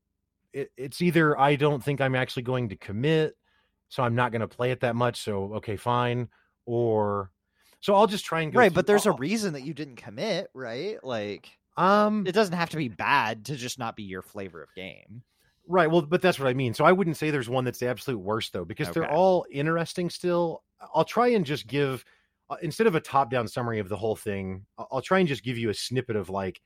it, 0.53 0.71
it's 0.77 1.01
either 1.01 1.37
I 1.37 1.55
don't 1.55 1.83
think 1.83 1.99
I'm 1.99 2.15
actually 2.15 2.43
going 2.43 2.69
to 2.69 2.77
commit, 2.77 3.35
so 3.89 4.03
I'm 4.03 4.15
not 4.15 4.31
going 4.31 4.41
to 4.41 4.47
play 4.47 4.71
it 4.71 4.81
that 4.81 4.95
much. 4.95 5.21
So 5.21 5.55
okay, 5.55 5.75
fine. 5.75 6.29
Or 6.65 7.31
so 7.81 7.95
I'll 7.95 8.07
just 8.07 8.23
try 8.23 8.41
and 8.41 8.53
go 8.53 8.59
right 8.59 8.73
but 8.73 8.85
there's 8.85 9.07
a 9.07 9.11
reason 9.11 9.53
that 9.53 9.63
you 9.63 9.73
didn't 9.73 9.95
commit 9.95 10.51
right 10.53 11.03
like 11.03 11.49
um 11.75 12.27
it 12.27 12.33
doesn't 12.33 12.53
have 12.53 12.69
to 12.69 12.77
be 12.77 12.87
bad 12.87 13.45
to 13.45 13.55
just 13.55 13.79
not 13.79 13.95
be 13.95 14.03
your 14.03 14.21
flavor 14.21 14.61
of 14.61 14.69
game 14.75 15.23
right. 15.71 15.89
Well, 15.89 16.01
but 16.01 16.21
that's 16.21 16.39
what 16.39 16.47
I 16.47 16.53
mean. 16.53 16.73
So 16.73 16.85
I 16.85 16.91
wouldn't 16.91 17.17
say 17.17 17.31
there's 17.31 17.49
one 17.49 17.63
that's 17.63 17.79
the 17.79 17.87
absolute 17.87 18.19
worst 18.19 18.53
though, 18.53 18.65
because 18.65 18.89
they're 18.91 19.11
all 19.11 19.45
interesting 19.51 20.09
still. 20.09 20.63
I'll 20.93 21.05
try 21.05 21.29
and 21.29 21.45
just 21.45 21.67
give 21.67 22.03
uh, 22.51 22.57
instead 22.61 22.85
of 22.85 22.93
a 22.95 22.99
top-down 22.99 23.47
summary 23.47 23.79
of 23.79 23.89
the 23.89 23.97
whole 23.97 24.15
thing. 24.15 24.65
I'll, 24.77 24.87
I'll 24.91 25.01
try 25.01 25.19
and 25.19 25.27
just 25.27 25.43
give 25.43 25.57
you 25.57 25.69
a 25.69 25.73
snippet 25.73 26.15
of 26.15 26.29
like. 26.29 26.61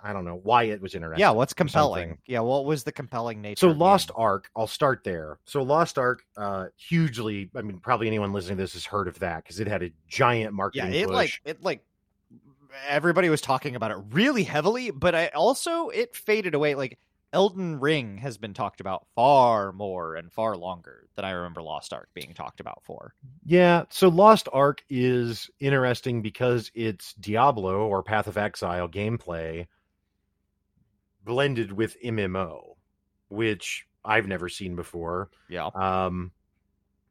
I 0.00 0.12
don't 0.12 0.24
know 0.24 0.38
why 0.44 0.64
it 0.64 0.80
was 0.80 0.94
interesting. 0.94 1.18
yeah 1.20 1.30
what's 1.30 1.52
compelling 1.52 2.02
something. 2.10 2.18
yeah 2.26 2.38
what 2.38 2.64
was 2.64 2.84
the 2.84 2.92
compelling 2.92 3.42
nature 3.42 3.58
So 3.66 3.70
Lost? 3.72 4.12
Ark, 4.14 4.48
I'll 4.54 4.68
start 4.68 5.02
there. 5.02 5.40
So 5.44 5.62
Lost 5.62 5.98
Ark, 5.98 6.22
uh, 6.36 6.66
hugely. 6.76 7.50
I 7.56 7.62
mean, 7.62 7.80
probably 7.80 8.06
anyone 8.06 8.32
listening 8.32 8.58
to 8.58 8.62
this 8.62 8.74
has 8.74 8.84
heard 8.84 9.08
of 9.08 9.18
that 9.18 9.42
because 9.42 9.58
it 9.58 9.66
had 9.66 9.82
a 9.82 9.90
giant 10.06 10.52
market. 10.54 10.78
yeah 10.78 10.86
it 10.86 11.06
push. 11.08 11.14
like 11.14 11.40
it 11.44 11.62
like 11.64 11.84
everybody 12.86 13.28
was 13.28 13.40
talking 13.40 13.74
about 13.74 13.90
it 13.90 13.96
really 14.10 14.42
heavily 14.44 14.90
but 14.90 15.14
i 15.14 15.28
also 15.28 15.88
it 15.88 16.14
faded 16.14 16.54
away 16.54 16.74
like 16.74 16.98
elden 17.32 17.78
ring 17.78 18.18
has 18.18 18.38
been 18.38 18.54
talked 18.54 18.80
about 18.80 19.06
far 19.14 19.72
more 19.72 20.16
and 20.16 20.32
far 20.32 20.56
longer 20.56 21.08
than 21.14 21.24
i 21.24 21.30
remember 21.30 21.62
lost 21.62 21.92
ark 21.92 22.08
being 22.14 22.34
talked 22.34 22.60
about 22.60 22.82
for 22.84 23.14
yeah. 23.44 23.84
So 23.88 24.08
Lost 24.08 24.46
Ark 24.52 24.84
is 24.90 25.48
interesting 25.58 26.20
because 26.20 26.70
it's 26.74 27.14
Diablo 27.14 27.86
or 27.86 28.02
Path 28.02 28.26
of 28.26 28.36
Exile 28.36 28.88
gameplay 28.88 29.66
blended 31.24 31.72
with 31.72 31.96
MMO, 32.02 32.76
which 33.28 33.86
I've 34.04 34.26
never 34.26 34.50
seen 34.50 34.76
before. 34.76 35.30
yeah 35.48 35.70
Um, 35.74 36.32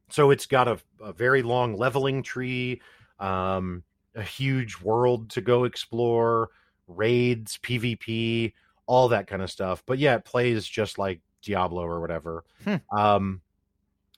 so 0.10 0.30
it's 0.30 0.46
got 0.46 0.68
a, 0.68 0.80
a 1.02 1.12
very 1.12 1.42
long 1.42 1.76
leveling 1.76 2.22
tree, 2.22 2.82
um, 3.20 3.84
a 4.14 4.22
huge 4.22 4.80
world 4.80 5.32
to 5.32 5.42
go 5.42 5.64
explore, 5.64 6.50
raids, 6.88 7.58
PvP, 7.64 8.54
all 8.88 9.10
that 9.10 9.28
kind 9.28 9.42
of 9.42 9.52
stuff. 9.52 9.84
But 9.86 10.00
yeah, 10.00 10.16
it 10.16 10.26
plays 10.26 10.66
just 10.66 10.98
like 10.98 11.22
Diablo 11.44 11.84
or 11.84 12.02
whatever. 12.02 12.44
Hmm. 12.64 12.76
Um, 12.92 13.42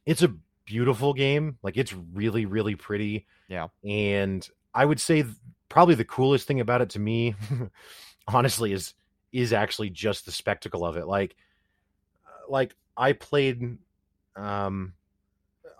it's 0.06 0.24
a 0.24 0.34
beautiful 0.66 1.14
game. 1.14 1.58
Like 1.62 1.76
it's 1.76 1.94
really, 1.94 2.46
really 2.46 2.76
pretty. 2.76 3.26
Yeah. 3.48 3.68
And 3.84 4.48
I 4.74 4.86
would 4.86 5.02
say 5.02 5.24
th- 5.24 5.36
probably 5.68 5.96
the 5.96 6.06
coolest 6.06 6.48
thing 6.48 6.60
about 6.60 6.82
it 6.82 6.92
to 6.92 7.00
me, 7.00 7.36
honestly, 8.28 8.72
is 8.72 8.94
is 9.32 9.54
actually 9.54 9.90
just 9.90 10.26
the 10.26 10.32
spectacle 10.32 10.86
of 10.86 10.98
it. 10.98 11.06
Like, 11.08 11.36
uh, 12.26 12.52
like 12.52 12.76
I 12.98 13.14
played, 13.14 13.78
um, 14.36 14.94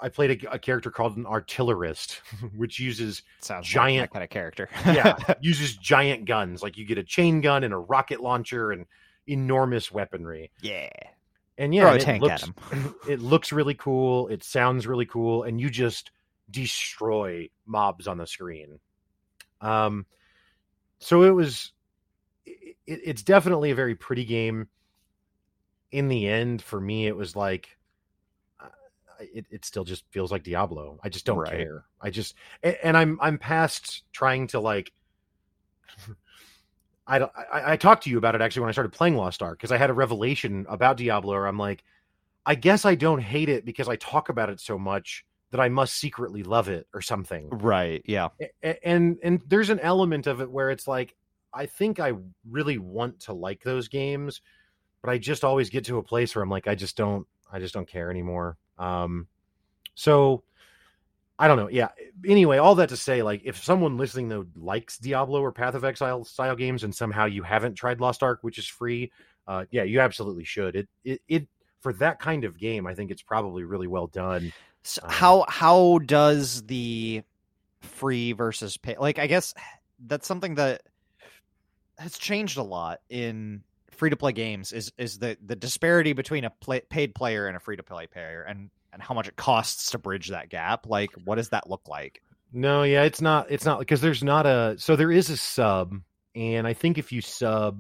I 0.02 0.10
played 0.10 0.44
a, 0.44 0.54
a 0.54 0.60
character 0.60 0.92
called 0.92 1.18
an 1.18 1.26
artillerist, 1.26 2.22
which 2.56 2.80
uses 2.80 3.22
sounds 3.42 3.68
Giant- 3.68 4.10
that 4.10 4.14
kind 4.14 4.24
of 4.24 4.30
character 4.30 4.70
yeah 4.86 5.18
uses 5.42 5.76
giant 5.76 6.26
guns. 6.26 6.64
Like 6.64 6.78
you 6.78 6.86
get 6.86 6.98
a 6.98 7.04
chain 7.04 7.42
gun 7.42 7.64
and 7.64 7.74
a 7.74 7.78
rocket 7.78 8.22
launcher 8.22 8.72
and 8.72 8.86
enormous 9.28 9.92
weaponry. 9.92 10.52
yeah 10.62 10.90
And 11.58 11.74
yeah, 11.74 11.82
Throw 11.82 11.92
a 11.92 12.14
and 12.14 12.16
it 12.16 12.22
looks, 12.22 12.50
it 13.10 13.20
looks 13.20 13.52
really 13.52 13.76
cool. 13.76 14.28
It 14.30 14.44
sounds 14.44 14.88
really 14.88 15.06
cool, 15.06 15.44
and 15.44 15.60
you 15.60 15.70
just 15.70 16.12
destroy 16.50 17.50
mobs 17.66 18.08
on 18.08 18.18
the 18.18 18.26
screen. 18.26 18.80
Um, 19.62 20.06
so 21.00 21.24
it 21.24 21.32
was. 21.32 21.72
It, 22.46 22.76
it's 22.88 23.24
definitely 23.24 23.72
a 23.72 23.76
very 23.76 23.96
pretty 23.96 24.26
game. 24.26 24.68
In 25.92 26.08
the 26.08 26.28
end, 26.28 26.62
for 26.62 26.80
me, 26.80 27.08
it 27.08 27.16
was 27.16 27.36
like. 27.36 27.78
It, 29.20 29.46
it 29.50 29.66
still 29.66 29.84
just 29.84 30.04
feels 30.12 30.32
like 30.32 30.44
Diablo. 30.44 31.00
I 31.04 31.10
just 31.10 31.26
don't 31.26 31.38
Right. 31.38 31.52
care. 31.60 31.86
I 32.02 32.10
just 32.10 32.36
and 32.64 32.96
I'm 32.98 33.18
I'm 33.22 33.38
past 33.38 34.04
trying 34.12 34.48
to 34.48 34.60
like. 34.60 34.92
I 37.08 37.20
don't. 37.20 37.32
I, 37.52 37.74
I 37.74 37.78
talked 37.78 38.04
to 38.04 38.10
you 38.10 38.18
about 38.18 38.36
it 38.36 38.42
actually 38.42 38.62
when 38.62 38.70
I 38.70 38.74
started 38.74 38.94
playing 38.94 39.16
Lost 39.16 39.42
Ark 39.42 39.58
because 39.58 39.72
I 39.72 39.78
had 39.78 39.90
a 39.90 39.94
revelation 39.94 40.66
about 40.70 40.98
Diablo. 40.98 41.34
Where 41.34 41.48
I'm 41.48 41.58
like, 41.58 41.84
I 42.46 42.56
guess 42.56 42.86
I 42.86 42.96
don't 42.96 43.22
hate 43.22 43.50
it 43.50 43.66
because 43.66 43.90
I 43.90 43.96
talk 43.96 44.30
about 44.30 44.50
it 44.50 44.60
so 44.60 44.78
much 44.78 45.26
that 45.52 45.60
I 45.60 45.70
must 45.70 45.96
secretly 45.96 46.44
love 46.44 46.70
it 46.70 46.88
or 46.94 47.02
something. 47.02 47.50
right 47.50 48.04
yeah 48.06 48.30
And 48.84 49.18
and 49.24 49.42
there's 49.48 49.70
an 49.72 49.80
element 49.80 50.28
of 50.28 50.42
it 50.42 50.50
where 50.52 50.70
it's 50.70 50.88
like 50.88 51.16
I 51.54 51.66
think 51.66 52.00
I 52.00 52.14
really 52.48 52.78
want 52.78 53.22
to 53.22 53.34
like 53.34 53.64
those 53.64 53.88
games, 53.88 54.42
but 55.02 55.10
I 55.10 55.18
just 55.18 55.44
always 55.44 55.72
get 55.72 55.86
to 55.86 55.98
a 55.98 56.04
place 56.04 56.36
where 56.36 56.44
I'm 56.44 56.50
like 56.50 56.68
I 56.68 56.76
just 56.76 56.96
don't 56.96 57.26
I 57.52 57.58
just 57.60 57.74
don't 57.74 57.88
care 57.88 58.12
anymore. 58.12 58.58
Um 58.80 59.28
so 59.94 60.44
I 61.38 61.48
don't 61.48 61.58
know. 61.58 61.70
Yeah. 61.70 61.90
Anyway, 62.26 62.58
all 62.58 62.76
that 62.76 62.90
to 62.90 62.98
say, 62.98 63.24
like, 63.24 63.42
if 63.46 63.64
someone 63.64 63.96
listening 63.96 64.28
though 64.28 64.46
likes 64.58 64.98
Diablo 64.98 65.42
or 65.42 65.54
Path 65.54 65.74
of 65.74 65.86
Exile 65.86 66.26
style 66.26 66.56
games, 66.56 66.84
and 66.84 66.94
somehow 66.94 67.26
you 67.26 67.44
haven't 67.44 67.76
tried 67.76 68.02
Lost 68.02 68.24
Ark, 68.24 68.40
which 68.42 68.58
is 68.58 68.68
free, 68.68 69.12
uh, 69.48 69.64
yeah, 69.72 69.84
you 69.84 70.02
absolutely 70.02 70.44
should. 70.44 70.76
It, 70.76 70.90
it, 71.06 71.22
it, 71.30 71.48
for 71.80 71.94
that 71.94 72.20
kind 72.20 72.44
of 72.44 72.58
game, 72.58 72.86
I 72.86 72.94
think 72.94 73.10
it's 73.10 73.22
probably 73.22 73.64
really 73.64 73.88
well 73.88 74.08
done. 74.08 74.52
So 74.84 75.02
Um, 75.04 75.10
how 75.10 75.46
how 75.48 76.00
does 76.00 76.64
the 76.64 77.24
free 77.82 78.34
versus 78.34 78.76
pay 78.76 78.98
like 78.98 79.20
I 79.20 79.28
guess 79.28 79.54
that's 80.08 80.28
something 80.28 80.56
that 80.56 80.84
has 81.98 82.18
changed 82.18 82.58
a 82.58 82.64
lot 82.64 83.00
in 83.10 83.64
free 84.00 84.10
to 84.10 84.18
play 84.18 84.32
games 84.32 84.72
is 84.72 84.92
is 84.98 85.20
the 85.20 85.38
the 85.46 85.56
disparity 85.56 86.14
between 86.14 86.46
a 86.46 86.50
play, 86.50 86.82
paid 86.90 87.14
player 87.14 87.48
and 87.48 87.56
a 87.56 87.60
free 87.60 87.76
to 87.78 87.84
play 87.84 88.08
player 88.08 88.42
and 88.48 88.72
and 88.92 89.02
how 89.02 89.14
much 89.14 89.28
it 89.28 89.36
costs 89.36 89.92
to 89.92 90.00
bridge 90.00 90.30
that 90.30 90.50
gap 90.50 90.88
like 90.88 91.12
what 91.26 91.36
does 91.36 91.50
that 91.50 91.70
look 91.70 91.88
like 91.88 92.22
No, 92.52 92.82
yeah, 92.82 93.04
it's 93.04 93.22
not. 93.22 93.52
It's 93.52 93.66
not 93.66 93.78
because 93.78 94.02
there's 94.02 94.24
not 94.24 94.48
a. 94.48 94.76
So 94.80 94.96
there 94.96 95.12
is 95.12 95.30
a 95.30 95.38
sub, 95.38 95.94
and 96.34 96.66
I 96.66 96.74
think 96.74 96.98
if 96.98 97.12
you 97.12 97.22
sub, 97.22 97.80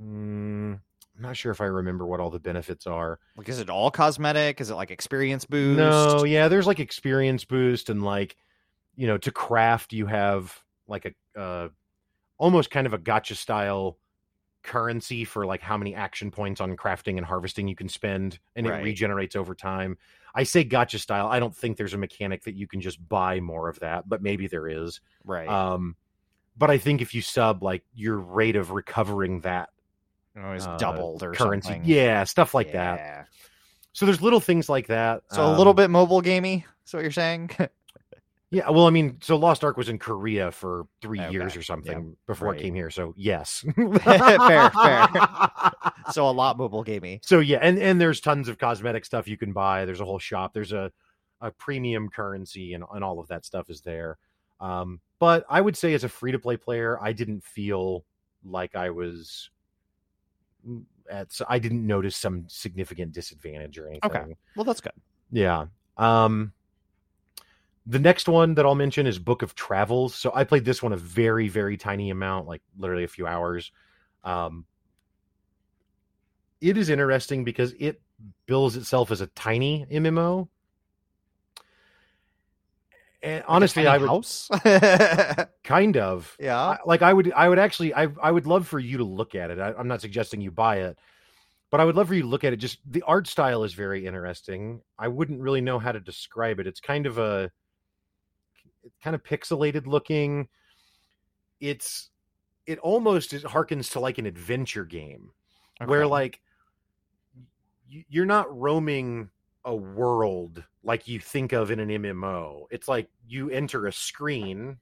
mm, 0.00 0.80
I'm 1.20 1.22
not 1.22 1.36
sure 1.36 1.52
if 1.52 1.60
I 1.60 1.66
remember 1.66 2.06
what 2.06 2.20
all 2.20 2.30
the 2.30 2.38
benefits 2.38 2.86
are. 2.86 3.18
like 3.36 3.48
is 3.48 3.60
it 3.60 3.68
all 3.68 3.90
cosmetic 3.90 4.60
is 4.60 4.70
it 4.70 4.74
like 4.74 4.90
experience 4.90 5.44
boost 5.44 5.76
No, 5.76 6.24
yeah, 6.24 6.48
there's 6.48 6.66
like 6.66 6.80
experience 6.80 7.44
boost 7.44 7.90
and 7.90 8.02
like, 8.02 8.36
you 8.96 9.06
know, 9.06 9.18
to 9.18 9.30
craft 9.30 9.92
you 9.92 10.06
have 10.06 10.58
like 10.88 11.04
a 11.36 11.38
uh 11.38 11.68
almost 12.38 12.70
kind 12.70 12.86
of 12.86 12.94
a 12.94 12.98
gacha 12.98 13.36
style 13.36 13.98
currency 14.62 15.24
for 15.24 15.46
like 15.46 15.60
how 15.62 15.76
many 15.76 15.94
action 15.94 16.30
points 16.30 16.60
on 16.60 16.76
crafting 16.76 17.16
and 17.16 17.24
harvesting 17.26 17.66
you 17.68 17.76
can 17.76 17.88
spend 17.88 18.38
and 18.56 18.66
Right. 18.66 18.80
it 18.80 18.84
regenerates 18.84 19.36
over 19.36 19.54
time. 19.54 19.96
I 20.34 20.42
say 20.44 20.64
gacha 20.64 20.98
style. 21.00 21.26
I 21.26 21.40
don't 21.40 21.56
think 21.56 21.76
there's 21.76 21.94
a 21.94 21.98
mechanic 21.98 22.44
that 22.44 22.54
you 22.54 22.66
can 22.66 22.80
just 22.80 23.06
buy 23.08 23.40
more 23.40 23.68
of 23.68 23.80
that, 23.80 24.08
but 24.08 24.22
maybe 24.22 24.46
there 24.46 24.68
is. 24.68 25.00
right 25.24 25.48
Um 25.48 25.96
but 26.56 26.70
I 26.70 26.78
think 26.78 27.00
if 27.00 27.14
you 27.14 27.22
sub 27.22 27.62
like 27.62 27.84
your 27.94 28.18
rate 28.18 28.56
of 28.56 28.70
recovering 28.70 29.40
that 29.40 29.70
oh, 30.36 30.52
it's 30.52 30.66
uh, 30.66 30.76
doubled 30.78 31.22
or 31.22 31.32
currency, 31.32 31.68
something 31.68 31.84
yeah, 31.84 32.24
stuff 32.24 32.54
like 32.54 32.72
that. 32.72 33.28
So 33.92 34.06
there's 34.06 34.22
little 34.22 34.40
things 34.40 34.68
like 34.68 34.86
that. 34.88 35.22
so 35.30 35.46
a 35.46 35.50
little 35.56 35.72
Um, 35.72 35.76
bit 35.76 35.90
mobile 35.90 36.20
gamey 36.20 36.64
is 36.86 36.92
what 36.92 37.02
you're 37.02 37.10
saying 37.10 37.50
Yeah, 38.52 38.68
well, 38.68 38.86
I 38.86 38.90
mean, 38.90 39.18
so 39.22 39.36
Lost 39.36 39.62
Ark 39.62 39.76
was 39.76 39.88
in 39.88 39.98
Korea 39.98 40.50
for 40.50 40.86
three 41.00 41.20
Okay, 41.20 41.30
years 41.30 41.54
or 41.56 41.62
something 41.62 42.16
before 42.26 42.48
right. 42.50 42.58
it 42.58 42.62
came 42.62 42.74
here. 42.74 42.90
So 42.90 43.14
yes, 43.16 43.64
Fair, 43.76 44.70
fair. 44.70 45.08
So 46.12 46.28
a 46.28 46.32
lot 46.32 46.58
mobile 46.58 46.82
gamey. 46.82 47.20
So 47.22 47.38
yeah, 47.38 47.58
and 47.62 47.78
and 47.78 48.00
there's 48.00 48.20
tons 48.20 48.48
of 48.48 48.58
cosmetic 48.58 49.04
stuff 49.04 49.28
you 49.28 49.36
can 49.36 49.52
buy. 49.52 49.84
There's 49.84 50.00
a 50.00 50.04
whole 50.04 50.18
shop. 50.18 50.52
There's 50.52 50.72
a 50.72 50.90
a 51.40 51.52
premium 51.52 52.08
currency 52.08 52.74
and 52.74 52.82
and 52.92 53.04
all 53.04 53.20
of 53.20 53.28
that 53.28 53.44
stuff 53.44 53.70
is 53.70 53.80
there. 53.82 54.18
Um, 54.60 55.00
but 55.20 55.44
I 55.48 55.60
would 55.60 55.76
say 55.76 55.94
as 55.94 56.02
a 56.02 56.08
free 56.08 56.32
to 56.32 56.38
play 56.40 56.56
player, 56.56 56.98
I 57.00 57.12
didn't 57.12 57.44
feel 57.44 58.04
like 58.44 58.74
I 58.74 58.90
was 58.90 59.50
at. 61.08 61.32
so 61.32 61.44
I 61.48 61.60
didn't 61.60 61.86
notice 61.86 62.16
some 62.16 62.46
significant 62.48 63.12
disadvantage 63.12 63.78
or 63.78 63.86
anything. 63.88 64.10
Okay, 64.10 64.36
well, 64.56 64.64
that's 64.64 64.80
good. 64.80 64.92
Yeah. 65.30 65.66
Um 65.96 66.52
the 67.90 67.98
next 67.98 68.28
one 68.28 68.54
that 68.54 68.64
I'll 68.64 68.76
mention 68.76 69.08
is 69.08 69.18
Book 69.18 69.42
of 69.42 69.56
Travels. 69.56 70.14
So 70.14 70.30
I 70.32 70.44
played 70.44 70.64
this 70.64 70.80
one 70.80 70.92
a 70.92 70.96
very 70.96 71.48
very 71.48 71.76
tiny 71.76 72.10
amount, 72.10 72.46
like 72.46 72.62
literally 72.78 73.04
a 73.04 73.08
few 73.08 73.26
hours. 73.26 73.72
Um 74.22 74.64
it 76.60 76.76
is 76.76 76.88
interesting 76.88 77.42
because 77.42 77.74
it 77.80 78.00
bills 78.46 78.76
itself 78.76 79.10
as 79.10 79.20
a 79.20 79.26
tiny 79.28 79.86
MMO. 79.90 80.48
And 83.22 83.42
honestly, 83.48 83.86
I 83.86 83.98
would 83.98 84.08
house. 84.08 84.48
kind 85.64 85.96
of 85.96 86.36
yeah. 86.38 86.76
Like 86.86 87.02
I 87.02 87.12
would 87.12 87.32
I 87.32 87.48
would 87.48 87.58
actually 87.58 87.92
I 87.92 88.06
I 88.22 88.30
would 88.30 88.46
love 88.46 88.68
for 88.68 88.78
you 88.78 88.98
to 88.98 89.04
look 89.04 89.34
at 89.34 89.50
it. 89.50 89.58
I, 89.58 89.72
I'm 89.72 89.88
not 89.88 90.00
suggesting 90.00 90.40
you 90.40 90.52
buy 90.52 90.82
it, 90.82 90.96
but 91.70 91.80
I 91.80 91.84
would 91.84 91.96
love 91.96 92.06
for 92.06 92.14
you 92.14 92.22
to 92.22 92.28
look 92.28 92.44
at 92.44 92.52
it. 92.52 92.58
Just 92.58 92.78
the 92.88 93.02
art 93.02 93.26
style 93.26 93.64
is 93.64 93.74
very 93.74 94.06
interesting. 94.06 94.80
I 94.96 95.08
wouldn't 95.08 95.40
really 95.40 95.60
know 95.60 95.80
how 95.80 95.90
to 95.90 96.00
describe 96.00 96.60
it. 96.60 96.68
It's 96.68 96.80
kind 96.80 97.06
of 97.06 97.18
a 97.18 97.50
kind 99.02 99.14
of 99.14 99.22
pixelated 99.22 99.86
looking. 99.86 100.48
It's 101.60 102.10
it 102.66 102.78
almost 102.78 103.32
is, 103.32 103.44
harkens 103.44 103.90
to 103.92 104.00
like 104.00 104.18
an 104.18 104.26
adventure 104.26 104.84
game 104.84 105.30
where 105.84 106.06
like 106.06 106.40
you're 108.08 108.26
not 108.26 108.56
roaming 108.56 109.28
a 109.64 109.74
world 109.74 110.62
like 110.82 111.08
you 111.08 111.18
think 111.18 111.52
of 111.52 111.70
in 111.70 111.80
an 111.80 111.88
MMO. 111.88 112.66
It's 112.70 112.88
like 112.88 113.08
you 113.26 113.50
enter 113.50 113.86
a 113.86 113.92
screen 113.92 114.78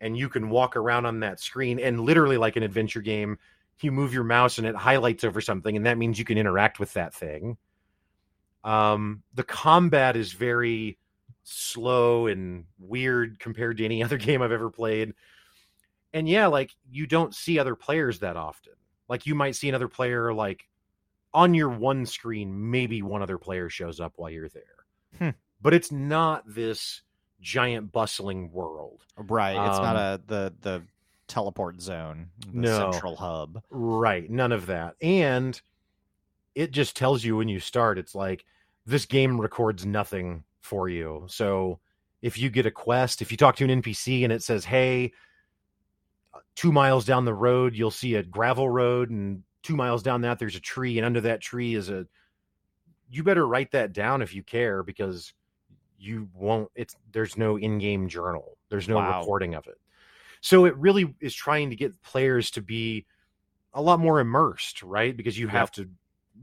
and 0.00 0.16
you 0.16 0.28
can 0.28 0.50
walk 0.50 0.76
around 0.76 1.06
on 1.06 1.20
that 1.20 1.40
screen 1.40 1.78
and 1.78 2.00
literally 2.00 2.36
like 2.38 2.56
an 2.56 2.62
adventure 2.62 3.02
game, 3.02 3.38
you 3.80 3.92
move 3.92 4.12
your 4.12 4.24
mouse 4.24 4.58
and 4.58 4.66
it 4.66 4.74
highlights 4.74 5.24
over 5.24 5.40
something 5.40 5.76
and 5.76 5.86
that 5.86 5.98
means 5.98 6.18
you 6.18 6.24
can 6.24 6.38
interact 6.38 6.80
with 6.80 6.92
that 6.94 7.14
thing. 7.14 7.56
Um 8.64 9.22
the 9.34 9.44
combat 9.44 10.16
is 10.16 10.32
very 10.32 10.98
slow 11.50 12.26
and 12.26 12.64
weird 12.78 13.38
compared 13.38 13.76
to 13.78 13.84
any 13.84 14.02
other 14.04 14.18
game 14.18 14.42
I've 14.42 14.52
ever 14.52 14.70
played. 14.70 15.14
And 16.12 16.28
yeah, 16.28 16.46
like 16.46 16.72
you 16.90 17.06
don't 17.06 17.34
see 17.34 17.58
other 17.58 17.74
players 17.74 18.18
that 18.20 18.36
often. 18.36 18.72
Like 19.08 19.26
you 19.26 19.34
might 19.34 19.56
see 19.56 19.68
another 19.68 19.88
player 19.88 20.32
like 20.32 20.66
on 21.32 21.54
your 21.54 21.68
one 21.68 22.06
screen, 22.06 22.70
maybe 22.70 23.02
one 23.02 23.22
other 23.22 23.38
player 23.38 23.68
shows 23.68 24.00
up 24.00 24.14
while 24.16 24.30
you're 24.30 24.48
there. 24.48 24.62
Hmm. 25.18 25.28
But 25.62 25.74
it's 25.74 25.92
not 25.92 26.42
this 26.46 27.02
giant 27.40 27.92
bustling 27.92 28.50
world. 28.52 29.02
right. 29.16 29.52
It's 29.68 29.78
not 29.78 29.96
um, 29.96 30.02
a 30.02 30.20
the 30.26 30.54
the 30.60 30.82
teleport 31.28 31.80
zone, 31.80 32.28
the 32.52 32.60
No. 32.60 32.90
central 32.90 33.14
hub. 33.16 33.62
Right. 33.70 34.28
None 34.28 34.50
of 34.52 34.66
that. 34.66 34.96
And 35.00 35.60
it 36.56 36.72
just 36.72 36.96
tells 36.96 37.22
you 37.22 37.36
when 37.36 37.48
you 37.48 37.60
start, 37.60 37.98
it's 37.98 38.14
like 38.16 38.44
this 38.86 39.06
game 39.06 39.40
records 39.40 39.86
nothing 39.86 40.42
for 40.60 40.88
you. 40.88 41.26
So 41.28 41.80
if 42.22 42.38
you 42.38 42.50
get 42.50 42.66
a 42.66 42.70
quest, 42.70 43.22
if 43.22 43.30
you 43.30 43.36
talk 43.36 43.56
to 43.56 43.64
an 43.64 43.70
NPC 43.70 44.24
and 44.24 44.32
it 44.32 44.42
says, 44.42 44.64
hey, 44.64 45.12
uh, 46.34 46.40
two 46.54 46.72
miles 46.72 47.04
down 47.04 47.24
the 47.24 47.34
road, 47.34 47.74
you'll 47.74 47.90
see 47.90 48.14
a 48.14 48.22
gravel 48.22 48.68
road, 48.68 49.10
and 49.10 49.42
two 49.62 49.76
miles 49.76 50.02
down 50.02 50.20
that, 50.22 50.38
there's 50.38 50.56
a 50.56 50.60
tree, 50.60 50.98
and 50.98 51.04
under 51.06 51.20
that 51.22 51.40
tree 51.40 51.74
is 51.74 51.88
a. 51.90 52.06
You 53.08 53.24
better 53.24 53.46
write 53.46 53.72
that 53.72 53.92
down 53.92 54.22
if 54.22 54.34
you 54.34 54.42
care 54.42 54.82
because 54.82 55.34
you 55.98 56.30
won't. 56.34 56.70
It's 56.74 56.96
there's 57.12 57.36
no 57.38 57.58
in-game 57.58 58.08
journal. 58.08 58.58
There's 58.70 58.88
no 58.88 58.98
Wow. 58.98 59.00
recording 59.00 59.54
of 59.54 59.66
it. 59.68 59.78
So 60.42 60.66
it 60.66 60.76
really 60.76 61.14
is 61.20 61.34
trying 61.34 61.70
to 61.70 61.76
get 61.76 62.00
players 62.02 62.50
to 62.52 62.62
be 62.62 63.06
a 63.74 63.82
lot 63.82 64.00
more 64.00 64.20
immersed, 64.20 64.82
right? 64.82 65.16
Because 65.16 65.38
you 65.38 65.48
Yep. 65.52 65.56
have 65.58 65.72
to 65.72 65.90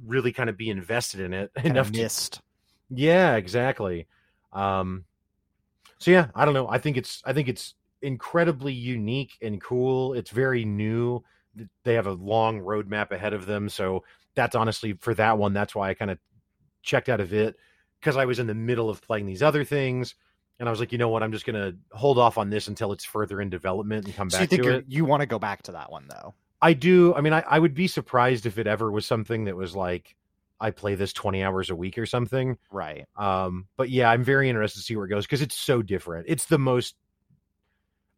really 0.05 0.33
kind 0.33 0.49
of 0.49 0.57
be 0.57 0.69
invested 0.69 1.21
in 1.21 1.33
it 1.33 1.51
Kinda 1.67 1.83
enough 1.83 1.91
to. 1.93 2.07
Yeah, 2.89 3.35
exactly. 3.35 4.07
Um 4.53 5.05
so 5.99 6.11
yeah, 6.11 6.27
I 6.35 6.45
don't 6.45 6.53
know. 6.53 6.67
I 6.69 6.77
think 6.77 6.97
it's 6.97 7.21
I 7.25 7.33
think 7.33 7.47
it's 7.47 7.75
incredibly 8.01 8.73
unique 8.73 9.37
and 9.41 9.61
cool. 9.61 10.13
It's 10.13 10.31
very 10.31 10.65
new. 10.65 11.23
They 11.83 11.95
have 11.95 12.07
a 12.07 12.11
long 12.13 12.59
roadmap 12.61 13.11
ahead 13.11 13.33
of 13.33 13.45
them, 13.45 13.69
so 13.69 14.03
that's 14.35 14.55
honestly 14.55 14.93
for 14.93 15.13
that 15.15 15.37
one 15.37 15.53
that's 15.53 15.73
why 15.75 15.89
I 15.89 15.93
kind 15.95 16.11
of 16.11 16.19
checked 16.83 17.09
out 17.09 17.19
of 17.19 17.33
it 17.33 17.55
because 17.99 18.17
I 18.17 18.25
was 18.25 18.39
in 18.39 18.47
the 18.47 18.53
middle 18.55 18.89
of 18.89 19.01
playing 19.01 19.25
these 19.25 19.43
other 19.43 19.63
things 19.63 20.15
and 20.59 20.69
I 20.69 20.71
was 20.71 20.79
like, 20.79 20.91
you 20.91 20.97
know 20.97 21.09
what, 21.09 21.23
I'm 21.23 21.31
just 21.31 21.45
going 21.45 21.55
to 21.61 21.77
hold 21.97 22.17
off 22.17 22.37
on 22.37 22.49
this 22.49 22.67
until 22.67 22.91
it's 22.91 23.05
further 23.05 23.41
in 23.41 23.49
development 23.49 24.05
and 24.05 24.15
come 24.15 24.29
So 24.29 24.41
you 24.41 24.45
back 24.45 24.49
think 24.49 24.63
to 24.63 24.69
it. 24.69 24.85
you 24.87 25.05
want 25.05 25.21
to 25.21 25.25
go 25.27 25.39
back 25.39 25.63
to 25.63 25.71
that 25.73 25.91
one 25.91 26.07
though? 26.07 26.33
I 26.61 26.73
do. 26.73 27.13
I 27.13 27.21
mean, 27.21 27.33
I, 27.33 27.41
I 27.41 27.59
would 27.59 27.73
be 27.73 27.87
surprised 27.87 28.45
if 28.45 28.57
it 28.57 28.67
ever 28.67 28.91
was 28.91 29.05
something 29.05 29.45
that 29.45 29.55
was 29.55 29.75
like 29.75 30.15
I 30.59 30.71
play 30.71 30.95
this 30.95 31.13
20 31.13 31.43
hours 31.43 31.69
a 31.69 31.75
week 31.75 31.97
or 31.97 32.05
something. 32.05 32.57
Right. 32.71 33.05
Um, 33.15 33.67
but 33.77 33.89
yeah, 33.89 34.09
I'm 34.09 34.23
very 34.23 34.49
interested 34.49 34.79
to 34.79 34.85
see 34.85 34.95
where 34.95 35.05
it 35.05 35.09
goes 35.09 35.25
because 35.25 35.41
it's 35.41 35.57
so 35.57 35.81
different. 35.81 36.25
It's 36.27 36.45
the 36.45 36.57
most. 36.57 36.95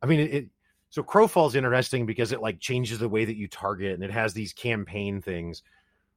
I 0.01 0.05
mean, 0.05 0.19
it, 0.21 0.33
it. 0.33 0.45
So 0.89 1.03
Crowfall's 1.03 1.55
interesting 1.55 2.05
because 2.05 2.31
it 2.31 2.41
like 2.41 2.59
changes 2.59 2.97
the 2.97 3.09
way 3.09 3.25
that 3.25 3.35
you 3.35 3.47
target, 3.47 3.93
and 3.93 4.03
it 4.03 4.11
has 4.11 4.33
these 4.33 4.53
campaign 4.53 5.21
things. 5.21 5.61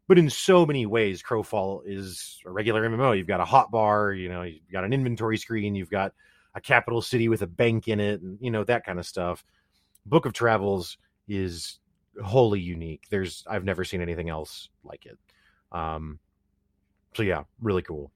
But 0.09 0.18
in 0.18 0.31
so 0.31 0.64
many 0.64 0.87
ways, 0.87 1.23
Crowfall 1.23 1.83
is 1.87 2.39
a 2.47 2.51
regular 2.51 2.89
MMO. 2.89 3.16
You've 3.16 3.27
got 3.27 3.41
a 3.41 3.45
hot 3.45 3.70
bar, 3.70 4.12
you 4.12 4.29
know, 4.29 4.43
you've 4.43 4.70
got 4.73 4.85
an 4.85 4.93
inventory 4.93 5.39
screen, 5.39 5.75
you've 5.75 5.91
got 5.91 6.12
a 6.55 6.61
capital 6.61 7.01
city 7.03 7.29
with 7.29 7.43
a 7.43 7.47
bank 7.47 7.89
in 7.89 8.01
it, 8.01 8.20
and 8.20 8.39
you 8.41 8.51
know 8.51 8.64
that 8.64 8.85
kind 8.85 8.99
of 8.99 9.07
stuff. 9.07 9.45
Book 10.07 10.27
of 10.27 10.33
Travels 10.33 10.99
is 11.29 11.79
wholly 12.23 12.61
unique. 12.61 13.07
There's 13.11 13.45
I've 13.49 13.64
never 13.64 13.85
seen 13.85 14.03
anything 14.03 14.29
else 14.29 14.68
like 14.85 15.07
it. 15.07 15.18
Um, 15.73 16.18
so 17.14 17.23
yeah, 17.23 17.45
really 17.61 17.83
cool. 17.83 18.11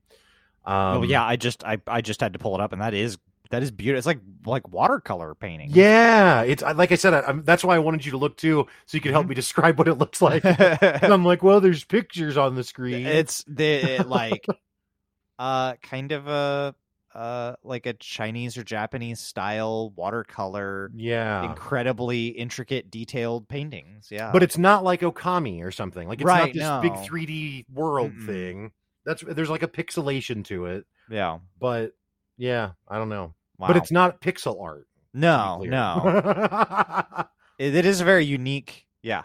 Um, 0.65 0.99
oh 0.99 1.03
yeah, 1.03 1.25
I 1.25 1.37
just 1.37 1.65
I 1.65 1.81
I 1.87 2.01
just 2.01 2.21
had 2.21 2.33
to 2.33 2.39
pull 2.39 2.55
it 2.55 2.61
up, 2.61 2.73
and 2.73 2.83
that 2.83 2.95
is 2.95 3.19
that 3.51 3.63
is 3.63 3.71
beautiful. 3.71 3.99
It's 3.99 4.07
like 4.07 4.21
like 4.45 4.69
watercolor 4.69 5.35
painting. 5.35 5.71
Yeah, 5.71 6.43
it's 6.43 6.63
like 6.63 6.93
I 6.93 6.95
said. 6.97 7.15
I, 7.15 7.21
I'm, 7.23 7.43
that's 7.45 7.65
why 7.65 7.77
I 7.77 7.79
wanted 7.79 8.05
you 8.05 8.13
to 8.13 8.19
look 8.19 8.37
too, 8.37 8.67
so 8.87 8.97
you 8.97 9.01
could 9.01 9.13
help 9.13 9.27
Mhm. 9.27 9.31
me 9.31 9.35
describe 9.35 9.79
what 9.79 9.89
it 9.89 9.95
looks 9.95 10.23
like. 10.23 10.45
and 10.45 11.13
I'm 11.13 11.25
like, 11.25 11.43
well, 11.43 11.61
there's 11.61 11.85
pictures 11.85 12.37
on 12.37 12.55
the 12.55 12.65
screen. 12.65 13.07
it's 13.07 13.45
the 13.49 13.65
it, 14.01 14.09
like 14.09 14.47
uh 15.39 15.75
kind 15.83 16.13
of 16.13 16.27
a 16.29 16.75
uh 17.17 17.57
like 17.65 17.87
a 17.87 17.95
Chinese 17.95 18.57
or 18.59 18.63
Japanese 18.63 19.19
style 19.21 19.91
watercolor, 19.97 20.91
yeah, 20.95 21.51
incredibly 21.51 22.29
intricate, 22.29 22.91
detailed 22.91 23.49
paintings. 23.49 24.09
Yeah, 24.11 24.31
but 24.33 24.43
it's 24.43 24.59
not 24.59 24.85
like 24.85 25.01
Okami 25.01 25.65
or 25.65 25.71
something. 25.71 26.07
Like 26.09 26.21
it's 26.21 26.27
Right, 26.27 26.55
not 26.55 26.83
this 26.83 26.91
big 26.91 27.09
3D 27.11 27.67
world 27.73 28.13
Mm-mm. 28.13 28.27
thing. 28.27 28.73
That's 29.05 29.23
there's 29.23 29.51
like 29.51 29.63
a 29.63 29.69
pixelation 29.69 30.45
to 30.47 30.67
it, 30.67 30.85
yeah, 31.11 31.39
but 31.59 31.93
yeah, 32.37 32.73
I 32.89 32.99
don't 32.99 33.09
know. 33.09 33.35
wow. 33.59 33.69
But 33.69 33.77
it's 33.79 33.91
not 33.93 34.21
pixel 34.21 34.61
art. 34.63 34.87
no, 35.15 35.63
no. 35.65 37.25
It, 37.59 37.75
it 37.75 37.87
is 37.87 38.03
a 38.03 38.05
very 38.05 38.27
unique. 38.27 38.85
Yeah, 39.03 39.23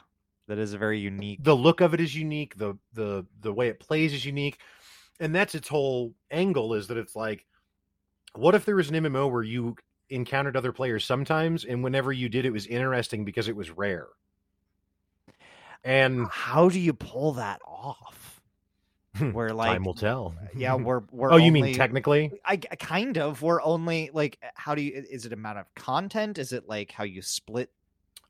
that 0.48 0.58
is 0.58 0.74
a 0.74 0.78
very 0.78 1.00
unique. 1.00 1.40
the 1.44 1.56
look 1.56 1.82
of 1.82 1.94
it 1.94 2.00
is 2.00 2.16
unique 2.16 2.56
the 2.58 2.76
the 2.94 3.26
the 3.42 3.52
way 3.52 3.68
it 3.68 3.80
plays 3.80 4.14
is 4.14 4.26
unique 4.26 4.58
and 5.20 5.36
that's 5.36 5.54
its 5.56 5.68
whole 5.68 6.14
angle 6.32 6.74
is 6.74 6.88
that 6.88 6.98
it's 6.98 7.16
like 7.16 7.46
what 8.36 8.56
if 8.56 8.66
there 8.66 8.76
was 8.76 8.90
an 8.90 8.96
mmo 9.04 9.30
where 9.32 9.44
you 9.44 9.76
encountered 10.10 10.56
other 10.58 10.72
players 10.72 11.06
sometimes 11.06 11.64
and 11.66 11.84
whenever 11.84 12.12
you 12.12 12.28
did 12.30 12.46
it 12.46 12.52
was 12.52 12.68
interesting 12.68 13.24
because 13.26 13.48
it 13.48 13.56
was 13.56 13.70
rare 13.72 14.08
and 15.84 16.28
How 16.28 16.70
do 16.70 16.80
you 16.80 16.94
pull 16.94 17.34
that 17.34 17.60
off? 17.66 18.42
Hmm, 19.18 19.32
where 19.32 19.50
like 19.50 19.72
time 19.72 19.84
will 19.84 19.94
tell 19.94 20.36
uh, 20.42 20.48
yeah, 20.56 20.76
we're 20.76 21.02
we're 21.12 21.34
oh 21.34 21.38
you 21.38 21.52
mean 21.52 21.74
technically 21.74 22.32
I 22.46 22.54
I- 22.54 22.76
kind 22.76 23.18
of. 23.18 23.42
We're 23.42 23.62
only 23.62 24.10
like, 24.14 24.38
uh, 24.44 24.48
how 24.54 24.76
do 24.76 24.82
you? 24.82 25.04
Is 25.10 25.26
it 25.26 25.34
amount 25.34 25.58
of 25.58 25.74
content? 25.76 26.38
Is 26.38 26.54
it 26.54 26.70
like 26.70 26.92
how 26.92 27.04
you 27.04 27.22
split? 27.22 27.72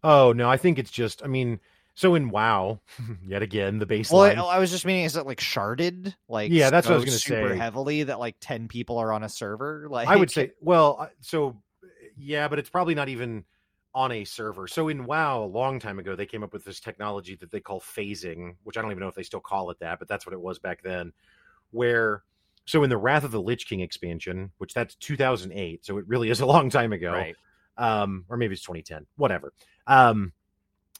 oh 0.03 0.31
no 0.33 0.49
i 0.49 0.57
think 0.57 0.79
it's 0.79 0.89
just 0.89 1.23
i 1.23 1.27
mean 1.27 1.59
so 1.93 2.15
in 2.15 2.29
wow 2.29 2.79
yet 3.25 3.41
again 3.41 3.79
the 3.79 3.85
baseline 3.85 4.35
Well, 4.35 4.47
I, 4.47 4.55
I 4.55 4.59
was 4.59 4.71
just 4.71 4.85
meaning, 4.85 5.05
is 5.05 5.15
it 5.17 5.25
like 5.25 5.39
sharded? 5.39 6.13
Like, 6.27 6.51
Yeah, 6.51 6.69
that's 6.69 6.87
what 6.87 6.93
I 6.93 6.95
was 6.97 7.05
gonna 7.05 7.17
say. 7.17 7.35
super 7.35 7.49
say. 7.53 7.57
heavily 7.57 8.03
that 8.03 8.19
like 8.19 8.35
ten 8.39 8.67
people 8.67 8.97
are 8.97 9.11
on 9.11 9.23
a 9.23 9.29
server. 9.29 9.87
Like, 9.89 10.07
I 10.09 10.15
would 10.15 10.31
say, 10.31 10.51
well, 10.61 11.09
so 11.21 11.61
yeah, 12.17 12.47
but 12.47 12.59
it's 12.59 12.69
probably 12.69 12.95
not 12.95 13.09
even 13.09 13.43
on 13.93 14.11
a 14.11 14.23
server. 14.23 14.67
So 14.67 14.87
in 14.87 15.05
WoW, 15.05 15.43
a 15.43 15.45
long 15.45 15.79
time 15.79 15.99
ago, 15.99 16.15
they 16.15 16.25
came 16.25 16.43
up 16.43 16.53
with 16.53 16.63
this 16.63 16.79
technology 16.79 17.35
that 17.35 17.51
they 17.51 17.59
call 17.59 17.81
phasing, 17.81 18.55
which 18.63 18.77
I 18.77 18.81
don't 18.81 18.91
even 18.91 19.01
know 19.01 19.09
if 19.09 19.15
they 19.15 19.23
still 19.23 19.41
call 19.41 19.69
it 19.69 19.79
that, 19.79 19.99
but 19.99 20.07
that's 20.07 20.25
what 20.25 20.31
it 20.33 20.39
was 20.39 20.59
back 20.59 20.81
then, 20.81 21.11
where 21.71 22.23
so 22.65 22.83
in 22.83 22.89
the 22.89 22.97
Wrath 22.97 23.23
of 23.25 23.31
the 23.31 23.41
Lich 23.41 23.67
King 23.67 23.81
expansion, 23.81 24.51
which 24.59 24.73
that's 24.73 24.95
2008, 24.95 25.85
so 25.85 25.97
it 25.97 26.07
really 26.07 26.29
is 26.29 26.39
a 26.39 26.45
long 26.55 26.69
time 26.69 26.93
ago, 26.93 27.11
Right. 27.11 27.35
um, 27.77 28.23
or 28.29 28.37
maybe 28.37 28.53
it's 28.53 28.61
2010, 28.63 29.07
whatever. 29.17 29.51
Um, 29.87 30.31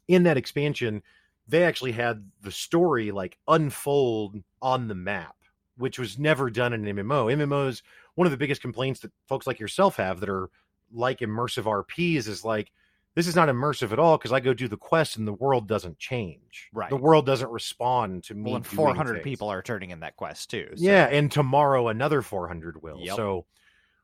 in 0.07 0.23
that 0.23 0.37
expansion, 0.37 1.01
they 1.47 1.63
actually 1.63 1.91
had 1.91 2.29
the 2.41 2.51
story 2.51 3.11
like 3.11 3.37
unfold 3.47 4.37
on 4.61 4.87
the 4.87 4.95
map, 4.95 5.35
which 5.77 5.97
was 5.99 6.17
never 6.19 6.49
done 6.49 6.73
in 6.73 6.87
an 6.87 6.95
MMO. 6.97 7.33
MMOs, 7.35 7.81
one 8.15 8.27
of 8.27 8.31
the 8.31 8.37
biggest 8.37 8.61
complaints 8.61 8.99
that 9.01 9.11
folks 9.27 9.47
like 9.47 9.59
yourself 9.59 9.95
have 9.97 10.19
that 10.19 10.29
are 10.29 10.49
like 10.93 11.19
immersive 11.19 11.63
RPs 11.63 12.27
is 12.27 12.43
like, 12.45 12.71
this 13.15 13.27
is 13.27 13.35
not 13.35 13.49
immersive 13.49 13.91
at 13.91 13.99
all 13.99 14.17
because 14.17 14.31
I 14.31 14.39
go 14.39 14.53
do 14.53 14.69
the 14.69 14.77
quest 14.77 15.17
and 15.17 15.27
the 15.27 15.33
world 15.33 15.67
doesn't 15.67 15.97
change. 15.99 16.69
Right. 16.73 16.89
The 16.89 16.95
world 16.95 17.25
doesn't 17.25 17.49
respond 17.51 18.23
to 18.25 18.33
me. 18.35 18.51
Well, 18.51 18.55
and 18.57 18.65
400 18.65 19.13
things. 19.15 19.23
people 19.23 19.49
are 19.49 19.61
turning 19.61 19.89
in 19.89 19.99
that 19.99 20.15
quest 20.15 20.49
too. 20.49 20.69
so- 20.75 20.83
Yeah, 20.83 21.07
and 21.07 21.29
tomorrow 21.29 21.89
another 21.89 22.21
400 22.21 22.81
will. 22.81 22.99
Yep. 23.01 23.15
So, 23.17 23.45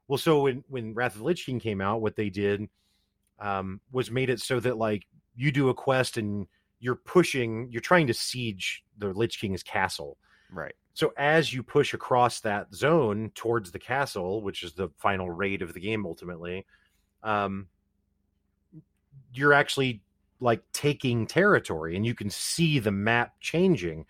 well, 0.09 0.17
so 0.17 0.41
when 0.41 0.63
when 0.67 0.93
Wrath 0.93 1.13
of 1.13 1.19
the 1.19 1.25
Lich 1.25 1.45
King 1.45 1.59
came 1.59 1.79
out, 1.79 2.01
what 2.01 2.17
they 2.17 2.29
did 2.29 2.67
um, 3.39 3.79
was 3.91 4.11
made 4.11 4.29
it 4.29 4.39
so 4.41 4.59
that 4.59 4.77
like 4.77 5.05
you 5.37 5.51
do 5.51 5.69
a 5.69 5.73
quest 5.73 6.17
and 6.17 6.47
you're 6.79 6.95
pushing, 6.95 7.69
you're 7.71 7.81
trying 7.81 8.07
to 8.07 8.13
siege 8.13 8.83
the 8.97 9.13
Lich 9.13 9.39
King's 9.39 9.63
castle. 9.63 10.17
Right. 10.51 10.75
So 10.93 11.13
as 11.15 11.53
you 11.53 11.61
push 11.61 11.93
across 11.93 12.39
that 12.41 12.73
zone 12.73 13.31
towards 13.35 13.71
the 13.71 13.79
castle, 13.79 14.41
which 14.41 14.63
is 14.63 14.73
the 14.73 14.89
final 14.97 15.29
raid 15.29 15.61
of 15.61 15.73
the 15.73 15.79
game 15.79 16.05
ultimately, 16.05 16.65
um, 17.23 17.67
you're 19.31 19.53
actually 19.53 20.01
like 20.39 20.63
taking 20.73 21.27
territory 21.27 21.95
and 21.95 22.05
you 22.05 22.15
can 22.15 22.29
see 22.29 22.79
the 22.79 22.91
map 22.91 23.35
changing. 23.39 24.05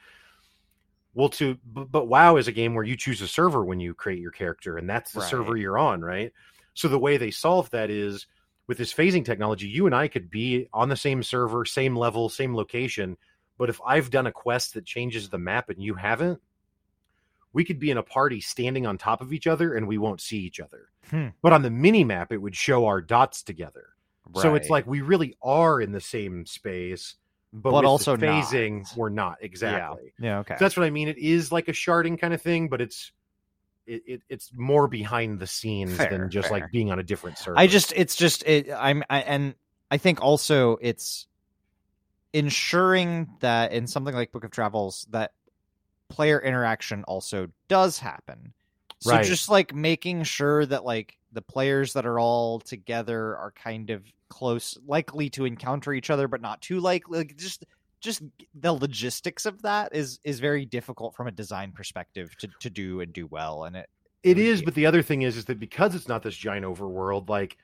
Well, 1.14 1.30
to 1.30 1.58
but, 1.66 1.92
but 1.92 2.08
WoW 2.08 2.38
is 2.38 2.48
a 2.48 2.52
game 2.52 2.76
where 2.76 2.84
you 2.84 2.96
choose 2.96 3.22
a 3.22 3.28
server 3.28 3.66
when 3.66 3.80
you 3.80 3.94
create 3.94 4.20
your 4.20 4.32
character, 4.32 4.78
and 4.78 4.88
that's 4.88 5.12
the 5.12 5.22
server 5.22 5.58
you're 5.58 5.78
on, 5.78 6.02
right? 6.02 6.32
So 6.76 6.88
the 6.88 7.00
way 7.00 7.18
they 7.18 7.32
solve 7.32 7.70
that 7.72 7.90
is 7.90 8.28
with 8.68 8.78
this 8.78 8.94
phasing 8.94 9.24
technology, 9.24 9.68
you 9.68 9.86
and 9.86 9.96
I 9.96 10.08
could 10.08 10.30
be 10.30 10.68
on 10.74 10.90
the 10.90 10.98
same 10.98 11.24
server, 11.24 11.66
same 11.66 11.96
level, 11.96 12.30
same 12.30 12.56
location, 12.56 13.18
but 13.58 13.70
if 13.70 13.80
I've 13.86 14.12
done 14.12 14.28
a 14.28 14.32
quest 14.32 14.74
that 14.74 14.86
changes 14.86 15.30
the 15.30 15.38
map 15.38 15.70
and 15.70 15.82
you 15.82 15.96
haven't, 15.96 16.40
we 17.54 17.64
could 17.64 17.80
be 17.80 17.90
in 17.90 17.98
a 17.98 18.04
party 18.04 18.40
standing 18.42 18.86
on 18.86 18.98
top 18.98 19.22
of 19.22 19.34
each 19.34 19.48
other 19.48 19.76
and 19.76 19.88
we 19.88 19.98
won't 19.98 20.22
see 20.22 20.38
each 20.38 20.60
other. 20.60 20.90
Hmm. 21.10 21.28
But 21.42 21.54
on 21.54 21.62
the 21.64 21.72
mini 21.72 22.04
map, 22.04 22.32
it 22.32 22.38
would 22.38 22.56
show 22.56 22.86
our 22.86 23.02
dots 23.02 23.42
together. 23.42 23.88
So 24.36 24.56
it's 24.56 24.70
like 24.70 24.86
we 24.86 25.00
really 25.00 25.38
are 25.42 25.80
in 25.80 25.94
the 25.94 26.02
same 26.02 26.46
space, 26.46 27.16
but, 27.54 27.72
But 27.72 27.74
with 27.76 27.84
the 27.84 27.88
also 27.90 28.16
not. 28.18 28.44
phasing, 28.44 28.98
we're 28.98 29.08
not 29.10 29.38
exactly. 29.42 30.14
yeah. 30.20 30.40
Okay. 30.40 30.56
So 30.56 30.66
that's 30.66 30.76
what 30.76 30.86
I 30.86 30.90
mean. 30.90 31.08
It 31.08 31.18
is 31.18 31.50
like 31.50 31.70
a 31.70 31.72
sharding 31.72 32.20
kind 32.20 32.34
of 32.34 32.42
thing, 32.42 32.68
but 32.68 32.82
it's 32.82 33.14
it, 33.88 34.04
it 34.06 34.22
it's 34.30 34.52
more 34.54 34.88
behind 34.88 35.40
the 35.40 35.48
scenes 35.48 35.96
Fair, 35.96 36.10
than 36.10 36.30
just 36.30 36.50
fair. 36.50 36.60
like 36.60 36.72
being 36.72 36.92
on 36.92 37.00
a 37.00 37.04
different 37.04 37.38
server. 37.38 37.58
I 37.58 37.68
just 37.68 37.94
it's 37.96 38.16
just 38.16 38.44
it 38.46 38.70
I'm 38.72 39.04
I, 39.10 39.22
and 39.22 39.56
I 39.90 39.98
think 39.98 40.22
also 40.22 40.78
it's 40.82 41.28
ensuring 42.34 43.30
that 43.40 43.72
in 43.72 43.88
something 43.88 44.14
like 44.14 44.32
Book 44.32 44.44
of 44.44 44.52
Travels 44.52 45.08
that 45.12 45.32
player 46.10 46.40
interaction 46.40 47.04
also 47.06 47.48
does 47.68 48.00
happen. 48.00 48.54
So 49.00 49.12
Right. 49.12 49.26
just 49.26 49.50
like 49.50 49.74
making 49.74 50.24
sure 50.24 50.66
that 50.66 50.84
like 50.84 51.18
the 51.32 51.42
players 51.42 51.94
that 51.94 52.06
are 52.06 52.20
all 52.20 52.60
together 52.60 53.38
are 53.38 53.52
kind 53.52 53.90
of 53.90 54.04
close 54.30 54.78
likely 54.86 55.30
to 55.30 55.46
encounter 55.46 55.94
each 55.94 56.10
other 56.10 56.28
but 56.28 56.42
not 56.42 56.62
too 56.62 56.82
likely 56.82 57.20
like 57.20 57.38
just 57.38 57.66
just 58.00 58.22
the 58.54 58.72
logistics 58.74 59.46
of 59.46 59.62
that 59.64 59.96
is 59.96 60.20
is 60.24 60.40
very 60.40 60.66
difficult 60.66 61.16
from 61.16 61.28
a 61.28 61.32
design 61.32 61.72
perspective 61.72 62.36
to 62.38 62.48
to 62.60 62.70
do 62.70 63.02
and 63.02 63.14
do 63.14 63.28
well 63.28 63.64
and 63.66 63.76
it 63.76 63.90
It 64.24 64.38
is, 64.38 64.62
but 64.62 64.74
the 64.76 64.86
other 64.86 65.02
thing 65.04 65.22
is, 65.22 65.38
is 65.38 65.46
that 65.46 65.60
because 65.60 65.96
it's 65.96 66.08
not 66.08 66.24
this 66.24 66.36
giant 66.36 66.66
overworld, 66.66 67.30
like 67.30 67.58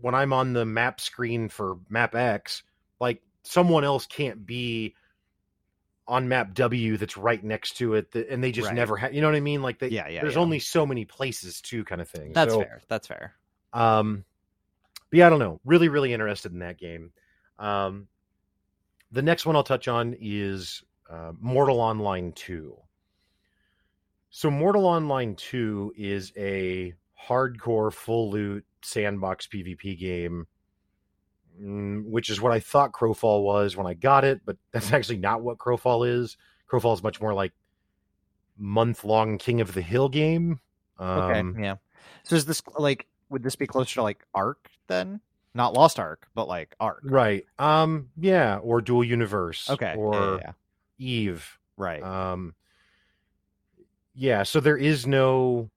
when 0.00 0.14
I'm 0.14 0.32
on 0.32 0.52
the 0.52 0.64
map 0.64 1.00
screen 1.00 1.48
for 1.48 1.76
map 1.88 2.14
X, 2.14 2.62
like 3.00 3.22
someone 3.42 3.84
else 3.84 4.06
can't 4.06 4.46
be 4.46 4.94
on 6.06 6.28
map 6.28 6.54
W 6.54 6.96
that's 6.96 7.16
right 7.16 7.42
next 7.42 7.76
to 7.78 7.94
it, 7.94 8.10
that, 8.12 8.28
and 8.28 8.42
they 8.42 8.52
just 8.52 8.68
Right. 8.68 8.74
never 8.74 8.96
have. 8.96 9.14
You 9.14 9.20
know 9.22 9.28
what 9.28 9.36
I 9.36 9.40
mean? 9.40 9.62
Like, 9.62 9.78
they, 9.78 9.88
yeah 9.88 10.08
yeah 10.08 10.20
there's 10.22 10.34
yeah. 10.34 10.40
only 10.40 10.58
so 10.58 10.86
many 10.86 11.04
places 11.04 11.60
to 11.62 11.84
kind 11.84 12.00
of 12.00 12.08
thing. 12.08 12.32
that's 12.32 12.52
So, 12.52 12.60
fair 12.60 12.80
that's 12.88 13.06
fair 13.06 13.34
Um, 13.72 14.24
but 15.10 15.18
yeah, 15.18 15.26
I 15.26 15.30
don't 15.30 15.38
know. 15.38 15.60
Really, 15.64 15.88
really 15.88 16.12
interested 16.12 16.52
in 16.52 16.60
that 16.60 16.78
game. 16.78 17.12
Um, 17.58 18.08
the 19.12 19.22
next 19.22 19.46
one 19.46 19.56
I'll 19.56 19.62
touch 19.62 19.88
on 19.88 20.16
is 20.20 20.82
uh, 21.10 21.32
Mortal 21.40 21.80
Online 21.80 22.32
2. 22.32 22.76
So, 24.30 24.50
Mortal 24.50 24.86
Online 24.86 25.36
2 25.36 25.94
is 25.96 26.32
a 26.36 26.94
hardcore, 27.28 27.92
full 27.92 28.30
loot 28.30 28.64
sandbox 28.82 29.46
PvP 29.46 29.98
game, 29.98 30.46
mm, 31.60 32.04
which 32.04 32.30
is 32.30 32.40
what 32.40 32.52
I 32.52 32.60
thought 32.60 32.92
Crowfall 32.92 33.44
was 33.44 33.76
when 33.76 33.86
I 33.86 33.94
got 33.94 34.24
it, 34.24 34.40
but 34.44 34.56
that's 34.72 34.92
actually 34.92 35.18
not 35.18 35.42
what 35.42 35.58
Crowfall 35.58 36.08
is. 36.08 36.36
Crowfall 36.70 36.94
is 36.94 37.02
much 37.02 37.20
more 37.20 37.34
like 37.34 37.52
month 38.58 39.04
long 39.04 39.38
King 39.38 39.60
of 39.60 39.74
the 39.74 39.82
Hill 39.82 40.08
game. 40.08 40.60
Okay, 41.00 41.40
Um, 41.40 41.56
yeah. 41.60 41.76
So 42.24 42.36
is 42.36 42.44
this 42.46 42.62
like 42.78 43.06
would 43.28 43.42
this 43.42 43.56
be 43.56 43.66
closer 43.66 43.94
to 43.96 44.02
like 44.02 44.24
Ark 44.34 44.68
then? 44.86 45.20
Not 45.54 45.72
Lost 45.74 46.00
Ark, 46.00 46.26
but 46.34 46.48
like 46.48 46.74
Ark. 46.80 47.02
Right. 47.04 47.44
Um. 47.58 48.08
Yeah. 48.18 48.58
Or 48.58 48.80
Dual 48.80 49.04
Universe. 49.04 49.70
Okay. 49.70 49.92
yeah, 49.94 50.00
Or 50.00 50.14
yeah, 50.14 50.38
yeah. 50.42 50.52
Eve. 50.98 51.58
right. 51.76 52.02
Um. 52.02 52.54
Yeah. 54.14 54.42
So 54.42 54.60
there 54.60 54.76
is 54.76 55.06
no, 55.06 55.70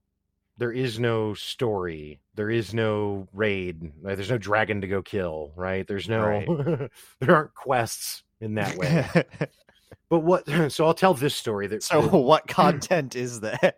there 0.58 0.72
is 0.72 1.00
no 1.00 1.34
story. 1.36 2.20
There 2.36 2.50
is 2.50 2.74
no 2.74 3.28
raid. 3.34 3.92
right? 4.02 4.16
There's 4.16 4.30
no 4.32 4.38
dragon 4.38 4.82
to 4.82 4.88
go 4.88 5.02
kill. 5.02 5.52
Right. 5.56 5.88
There's 5.88 6.10
no. 6.10 6.22
Right. 6.26 6.90
there 7.20 7.36
aren't 7.36 7.54
quests 7.54 8.24
in 8.42 8.56
that 8.56 8.76
way. 8.78 9.06
but 10.10 10.20
what? 10.20 10.48
So 10.72 10.86
I'll 10.86 10.94
tell 10.94 11.14
this 11.14 11.36
story. 11.36 11.68
That 11.68 11.84
so 11.84 12.02
what 12.02 12.48
content 12.48 13.16
is 13.16 13.42
that? 13.42 13.78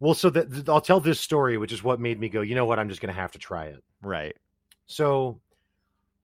well, 0.00 0.14
so 0.14 0.30
that 0.30 0.68
I'll 0.68 0.80
tell 0.80 0.98
this 1.00 1.20
story, 1.20 1.58
which 1.58 1.72
is 1.72 1.82
what 1.84 2.00
made 2.00 2.18
me 2.18 2.28
go. 2.28 2.40
You 2.40 2.54
know 2.56 2.64
what? 2.66 2.78
I'm 2.80 2.88
just 2.88 3.00
gonna 3.00 3.12
have 3.12 3.30
to 3.32 3.38
try 3.38 3.66
it. 3.66 3.82
right. 4.02 4.36
So 4.86 5.40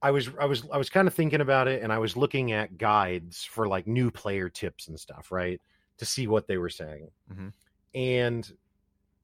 i 0.03 0.11
was 0.11 0.29
i 0.41 0.45
was 0.45 0.63
i 0.73 0.79
was 0.79 0.91
kind 0.91 1.09
of 1.09 1.15
thinking 1.15 1.41
about 1.41 1.69
it 1.69 1.83
and 1.83 1.93
i 1.93 1.99
was 1.99 2.17
looking 2.17 2.53
at 2.53 2.79
guides 2.79 3.45
for 3.45 3.67
like 3.67 3.87
new 3.87 4.11
player 4.11 4.49
tips 4.49 4.89
and 4.89 4.99
stuff 4.99 5.31
right 5.33 5.61
to 5.97 6.05
see 6.05 6.27
what 6.27 6.47
they 6.47 6.59
were 6.59 6.69
saying 6.71 7.09
Mhm. 7.33 7.53
and 7.95 8.53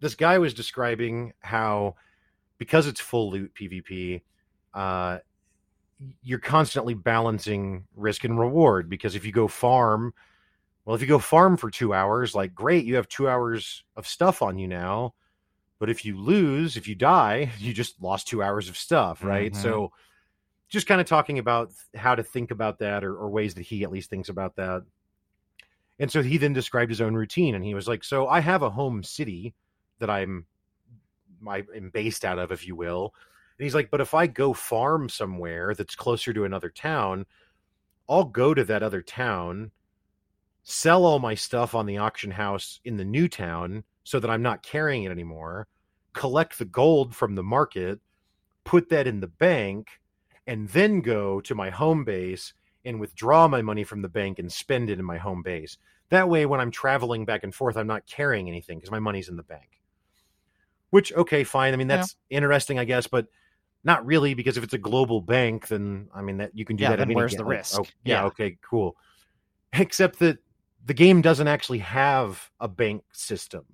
this 0.01 0.15
guy 0.15 0.39
was 0.39 0.55
describing 0.55 1.33
how 1.41 1.95
because 2.59 2.87
it's 2.87 3.01
full 3.01 3.31
loot 3.31 3.53
pvp 3.55 4.23
uh 4.75 5.19
you're 6.23 6.41
constantly 6.41 6.95
balancing 6.95 7.85
risk 7.95 8.25
and 8.25 8.39
reward 8.39 8.89
because 8.89 9.15
if 9.15 9.25
you 9.25 9.33
go 9.33 9.47
farm 9.47 10.13
well 10.85 10.95
if 10.97 11.01
you 11.01 11.07
go 11.07 11.19
farm 11.21 11.57
for 11.57 11.71
two 11.71 11.95
hours 11.95 12.35
like 12.35 12.55
great 12.55 12.85
you 12.85 12.97
have 12.97 13.09
two 13.09 13.29
hours 13.29 13.85
of 13.97 14.07
stuff 14.07 14.43
on 14.43 14.59
you 14.59 14.67
now 14.67 15.15
but 15.79 15.91
if 15.91 16.05
you 16.05 16.17
lose 16.19 16.77
if 16.77 16.87
you 16.89 16.95
die 16.95 17.51
you 17.59 17.73
just 17.73 18.01
lost 18.01 18.29
two 18.29 18.43
hours 18.43 18.69
of 18.69 18.77
stuff 18.77 19.23
right? 19.23 19.53
Mhm. 19.53 19.63
so 19.63 19.93
just 20.69 20.87
kind 20.87 21.01
of 21.01 21.07
talking 21.07 21.39
about 21.39 21.73
how 21.95 22.15
to 22.15 22.23
think 22.23 22.51
about 22.51 22.79
that 22.81 23.05
or, 23.05 23.15
or 23.17 23.31
ways 23.31 23.55
that 23.55 23.63
he 23.63 23.85
at 23.85 23.93
least 23.93 24.11
thinks 24.11 24.29
about 24.29 24.57
that. 24.57 24.83
And 26.01 26.11
so 26.11 26.21
he 26.23 26.37
then 26.37 26.53
described 26.53 26.91
his 26.91 27.01
own 27.01 27.15
routine 27.15 27.55
and 27.55 27.65
he 27.65 27.75
was 27.75 27.87
like 27.87 28.03
so 28.03 28.27
i 28.27 28.41
have 28.41 28.63
a 28.63 28.71
home 28.71 29.03
city 29.03 29.55
that 29.99 30.11
i'm 30.11 30.47
I 31.47 31.63
am 31.77 31.91
based 31.91 32.25
out 32.25 32.39
of 32.39 32.53
if 32.53 32.67
you 32.67 32.75
will. 32.75 33.13
And 33.59 33.65
he's 33.65 33.75
like 33.75 33.91
but 33.91 34.01
if 34.01 34.15
i 34.15 34.27
go 34.27 34.53
farm 34.53 35.09
somewhere 35.09 35.75
that's 35.75 35.95
closer 35.95 36.33
to 36.33 36.45
another 36.45 36.71
town 36.71 37.27
i'll 38.09 38.25
go 38.25 38.53
to 38.55 38.65
that 38.65 38.83
other 38.83 39.03
town 39.03 39.71
sell 40.65 41.05
all 41.05 41.19
my 41.19 41.35
stuff 41.35 41.75
on 41.75 41.87
the 41.87 41.99
auction 41.99 42.31
house 42.31 42.81
in 42.85 42.97
the 42.97 43.05
new 43.05 43.29
town 43.29 43.85
so 44.05 44.21
that 44.21 44.31
i'm 44.31 44.43
not 44.43 44.63
carrying 44.63 45.05
it 45.05 45.11
anymore 45.11 45.67
collect 46.13 46.59
the 46.59 46.65
gold 46.65 47.15
from 47.15 47.35
the 47.35 47.43
market 47.43 48.01
put 48.65 48.89
that 48.89 49.07
in 49.07 49.21
the 49.21 49.27
bank 49.27 49.89
and 50.47 50.69
then 50.71 51.01
go 51.01 51.41
to 51.41 51.55
my 51.55 51.71
home 51.71 52.05
base 52.05 52.53
and 52.85 53.01
withdraw 53.01 53.49
my 53.49 53.63
money 53.63 53.85
from 53.85 54.03
the 54.03 54.09
bank 54.09 54.39
and 54.39 54.53
spend 54.53 54.91
it 54.91 54.99
in 54.99 55.05
my 55.05 55.17
home 55.17 55.43
base. 55.43 55.79
That 56.11 56.29
way, 56.29 56.45
when 56.47 56.61
I'm 56.61 56.71
traveling 56.71 57.25
back 57.25 57.43
and 57.43 57.55
forth, 57.55 57.77
I'm 57.77 57.87
not 57.87 58.07
carrying 58.07 58.49
anything 58.49 58.79
because 58.79 58.91
my 58.91 58.99
money's 58.99 59.29
in 59.29 59.37
the 59.37 59.43
bank. 59.43 59.81
Which, 60.91 61.13
okay, 61.15 61.45
fine. 61.45 61.73
I 61.73 61.77
mean, 61.77 61.89
Yeah. 61.89 61.97
that's 61.97 62.17
interesting, 62.31 62.79
I 62.79 62.85
guess, 62.85 63.07
but 63.07 63.27
not 63.85 64.05
really 64.05 64.35
because 64.35 64.57
if 64.57 64.65
it's 64.65 64.75
a 64.75 64.79
global 64.79 65.21
bank, 65.21 65.69
then 65.69 66.09
I 66.15 66.23
mean 66.23 66.37
that 66.39 66.57
you 66.57 66.65
can 66.65 66.77
do 66.77 66.83
Yeah, 66.83 66.91
that. 66.91 66.99
then 66.99 67.15
where's 67.15 67.37
the 67.37 67.45
risk? 67.45 67.81
Oh, 67.81 67.87
yeah, 68.05 68.21
Yeah. 68.21 68.25
okay, 68.27 68.59
cool. 68.63 68.97
Except 69.73 70.19
that 70.21 70.39
the 70.85 70.95
game 70.95 71.23
doesn't 71.23 71.49
actually 71.49 71.79
have 71.79 72.51
a 72.61 72.69
bank 72.69 73.03
system. 73.13 73.65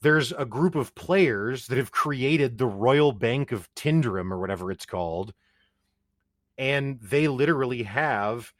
There's 0.00 0.32
a 0.32 0.44
group 0.44 0.74
of 0.74 0.94
players 0.94 1.66
that 1.66 1.78
have 1.78 1.90
created 1.90 2.56
the 2.58 2.66
Royal 2.66 3.12
Bank 3.12 3.52
of 3.52 3.68
Tindrem 3.74 4.30
or 4.30 4.38
whatever 4.38 4.70
it's 4.70 4.86
called, 4.86 5.34
and 6.56 7.00
they 7.00 7.28
literally 7.28 7.82
have 7.84 8.52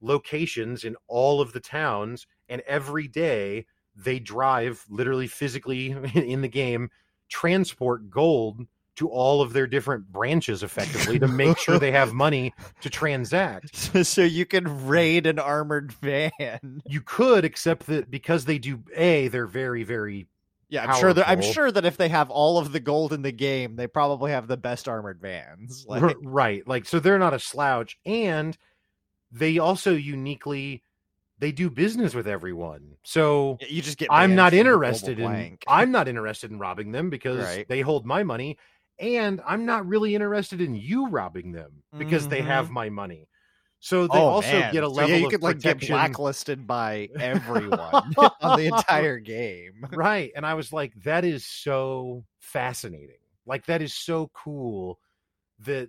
locations 0.00 0.84
in 0.84 0.96
all 1.08 1.40
of 1.40 1.52
the 1.52 1.60
towns, 1.60 2.26
and 2.48 2.62
every 2.66 3.08
day 3.08 3.66
they 3.96 4.18
drive 4.18 4.84
literally 4.88 5.26
physically 5.26 5.90
in 6.14 6.42
the 6.42 6.48
game 6.48 6.90
transport 7.28 8.10
gold 8.10 8.66
to 8.96 9.08
all 9.08 9.42
of 9.42 9.52
their 9.52 9.66
different 9.66 10.10
branches 10.10 10.62
effectively 10.62 11.18
to 11.18 11.28
make 11.28 11.58
sure 11.58 11.78
they 11.78 11.92
have 11.92 12.14
money 12.14 12.54
to 12.80 12.88
transact. 12.88 13.76
so 14.06 14.22
you 14.22 14.46
can 14.46 14.86
raid 14.86 15.26
an 15.26 15.38
armored 15.38 15.92
van. 15.92 16.80
You 16.86 17.02
could, 17.02 17.44
except 17.44 17.86
that 17.86 18.10
because 18.10 18.46
they 18.46 18.58
do 18.58 18.82
a, 18.94 19.28
they're 19.28 19.46
very, 19.46 19.82
very 19.82 20.28
Yeah, 20.68 20.82
I'm 20.84 20.92
sure 20.92 21.12
that 21.12 21.28
I'm 21.28 21.40
sure 21.40 21.70
that 21.70 21.84
if 21.84 21.96
they 21.96 22.08
have 22.08 22.30
all 22.30 22.58
of 22.58 22.72
the 22.72 22.80
gold 22.80 23.12
in 23.12 23.22
the 23.22 23.32
game, 23.32 23.76
they 23.76 23.86
probably 23.86 24.32
have 24.32 24.48
the 24.48 24.56
best 24.56 24.88
armored 24.88 25.20
vans. 25.20 25.84
Like 25.88 26.02
right 26.22 26.66
like 26.66 26.86
so 26.86 26.98
they're 26.98 27.18
not 27.18 27.34
a 27.34 27.38
slouch 27.38 27.96
and 28.04 28.56
they 29.30 29.58
also 29.58 29.92
uniquely 29.94 30.82
they 31.38 31.52
do 31.52 31.70
business 31.70 32.14
with 32.14 32.28
everyone 32.28 32.96
so 33.04 33.58
you 33.68 33.82
just 33.82 33.98
get 33.98 34.10
i'm 34.12 34.34
not 34.34 34.52
from 34.54 34.70
the 34.70 34.78
global 34.78 35.12
interested 35.12 35.18
in 35.18 35.58
i'm 35.68 35.90
not 35.90 36.08
interested 36.08 36.50
in 36.50 36.58
robbing 36.58 36.92
them 36.92 37.10
because 37.10 37.38
Right. 37.38 37.68
they 37.68 37.80
hold 37.80 38.06
my 38.06 38.22
money 38.22 38.56
and 38.98 39.40
i'm 39.46 39.66
not 39.66 39.86
really 39.86 40.14
interested 40.14 40.60
in 40.60 40.74
you 40.74 41.08
robbing 41.08 41.52
them 41.52 41.82
because 41.98 42.28
they 42.28 42.42
Mhm. 42.42 42.46
have 42.46 42.70
my 42.70 42.88
money 42.90 43.28
so 43.86 44.08
they 44.08 44.18
Oh, 44.18 44.26
also 44.26 44.62
man. 44.62 44.72
get 44.72 44.82
a 44.82 44.88
So, 44.88 44.88
level 44.88 45.10
yeah, 45.12 45.14
you 45.20 45.28
of 45.28 45.28
could 45.28 45.42
like 45.42 45.60
get 45.60 45.78
blacklisted 45.86 46.66
by 46.66 47.08
everyone 47.20 48.16
on 48.40 48.56
the 48.56 48.66
entire 48.66 49.18
game. 49.20 49.86
right 49.94 50.32
and 50.34 50.44
i 50.44 50.54
was 50.54 50.72
like 50.72 50.92
that 51.04 51.24
is 51.24 51.46
so 51.46 52.24
fascinating 52.40 53.18
like 53.46 53.64
that 53.66 53.80
is 53.82 53.94
so 53.94 54.28
cool 54.34 54.98
that 55.60 55.88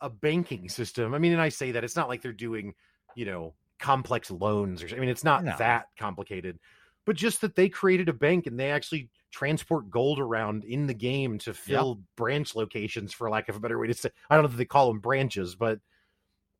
a 0.00 0.08
banking 0.08 0.68
system 0.68 1.14
i 1.14 1.18
mean 1.18 1.32
and 1.32 1.40
i 1.40 1.48
say 1.48 1.72
that 1.72 1.84
it's 1.84 1.96
not 1.96 2.08
like 2.08 2.22
they're 2.22 2.32
doing 2.32 2.74
you 3.16 3.24
know 3.24 3.54
complex 3.80 4.30
loans 4.30 4.82
or 4.82 4.88
i 4.94 4.98
mean 5.00 5.08
it's 5.08 5.24
not 5.24 5.44
No. 5.44 5.56
that 5.58 5.86
complicated 5.98 6.58
but 7.06 7.16
just 7.16 7.40
that 7.40 7.56
they 7.56 7.68
created 7.68 8.08
a 8.08 8.12
bank 8.12 8.46
and 8.46 8.58
they 8.60 8.70
actually 8.70 9.10
transport 9.32 9.90
gold 9.90 10.20
around 10.20 10.64
in 10.64 10.86
the 10.86 10.94
game 10.94 11.38
to 11.38 11.52
fill 11.52 12.02
branch 12.16 12.54
locations 12.54 13.12
for 13.12 13.28
lack 13.30 13.48
of 13.48 13.56
a 13.56 13.60
better 13.60 13.78
way 13.78 13.86
to 13.88 13.94
say 13.94 14.10
i 14.30 14.36
don't 14.36 14.44
know 14.44 14.50
if 14.50 14.56
they 14.56 14.64
call 14.64 14.88
them 14.88 15.00
branches 15.00 15.56
but 15.56 15.80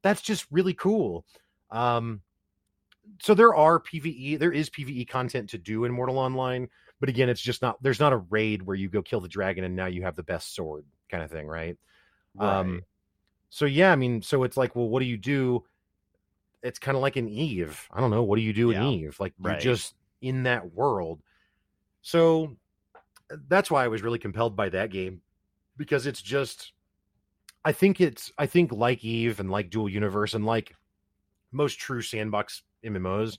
that's 0.02 0.22
just 0.22 0.46
really 0.50 0.74
cool 0.74 1.24
um 1.70 2.20
so 3.20 3.34
there 3.34 3.54
are 3.54 3.80
PVE, 3.80 4.38
there 4.38 4.52
is 4.52 4.70
PVE 4.70 5.08
content 5.08 5.50
to 5.50 5.58
do 5.58 5.84
in 5.84 5.92
Mortal 5.92 6.18
Online, 6.18 6.68
but 7.00 7.08
again, 7.08 7.28
it's 7.28 7.40
just 7.40 7.60
not 7.60 7.82
there's 7.82 7.98
not 8.00 8.12
a 8.12 8.18
raid 8.18 8.62
where 8.62 8.76
you 8.76 8.88
go 8.88 9.02
kill 9.02 9.20
the 9.20 9.28
dragon 9.28 9.64
and 9.64 9.74
now 9.74 9.86
you 9.86 10.02
have 10.02 10.16
the 10.16 10.22
best 10.22 10.54
sword 10.54 10.84
kind 11.10 11.22
of 11.22 11.30
thing, 11.30 11.46
right? 11.46 11.76
Um 12.38 12.82
so 13.50 13.64
yeah, 13.64 13.90
I 13.90 13.96
mean, 13.96 14.22
so 14.22 14.44
it's 14.44 14.56
like, 14.56 14.76
well, 14.76 14.88
what 14.88 15.00
do 15.00 15.06
you 15.06 15.16
do? 15.16 15.64
It's 16.62 16.78
kind 16.78 16.96
of 16.96 17.02
like 17.02 17.16
an 17.16 17.28
Eve. 17.28 17.88
I 17.90 18.00
don't 18.00 18.10
know, 18.10 18.22
what 18.22 18.36
do 18.36 18.42
you 18.42 18.52
do 18.52 18.70
in 18.70 18.76
Eve? 18.92 19.16
Like 19.18 19.32
you're 19.42 19.52
just 19.60 19.94
in 20.20 20.44
that 20.44 20.72
world. 20.72 21.20
So 22.02 22.56
that's 23.48 23.70
why 23.70 23.84
I 23.84 23.88
was 23.88 24.02
really 24.02 24.18
compelled 24.18 24.56
by 24.56 24.68
that 24.68 24.90
game 24.90 25.22
because 25.76 26.06
it's 26.06 26.22
just 26.22 26.72
I 27.64 27.72
think 27.72 28.00
it's 28.00 28.32
I 28.38 28.46
think 28.46 28.72
like 28.72 29.04
Eve 29.04 29.40
and 29.40 29.50
like 29.50 29.70
Dual 29.70 29.88
Universe 29.88 30.34
and 30.34 30.44
like 30.46 30.74
most 31.52 31.78
true 31.78 32.02
sandbox 32.02 32.62
MMOs, 32.84 33.38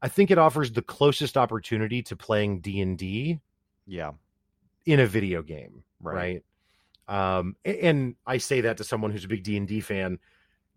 I 0.00 0.08
think 0.08 0.30
it 0.30 0.38
offers 0.38 0.72
the 0.72 0.82
closest 0.82 1.36
opportunity 1.36 2.02
to 2.04 2.16
playing 2.16 2.60
D&D 2.60 3.40
yeah, 3.86 4.12
in 4.86 5.00
a 5.00 5.06
video 5.06 5.42
game, 5.42 5.82
Right. 6.00 6.42
right? 7.08 7.38
Um 7.38 7.56
and 7.64 8.14
I 8.26 8.38
say 8.38 8.62
that 8.62 8.78
to 8.78 8.84
someone 8.84 9.10
who's 9.10 9.24
a 9.24 9.28
big 9.28 9.42
D&D 9.42 9.80
fan. 9.80 10.18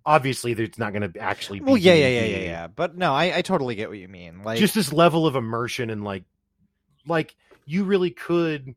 Obviously, 0.07 0.51
it's 0.51 0.78
not 0.78 0.93
going 0.93 1.11
to 1.11 1.19
actually 1.19 1.59
be 1.59 1.65
Well, 1.65 1.78
yeah, 1.78 1.93
yeah, 1.95 2.07
yeah, 2.07 2.21
D&D. 2.21 2.32
yeah, 2.34 2.39
yeah. 2.51 2.67
But 2.67 2.95
no, 2.95 3.11
I, 3.13 3.38
I 3.38 3.41
totally 3.41 3.73
get 3.73 3.89
what 3.89 3.97
you 3.97 4.07
mean. 4.07 4.43
Like, 4.43 4.59
just 4.59 4.76
this 4.76 4.93
level 4.93 5.26
of 5.26 5.36
immersion 5.36 5.89
and 5.89 6.03
like 6.03 6.26
like 7.07 7.36
you 7.65 7.86
really 7.86 8.11
could 8.11 8.76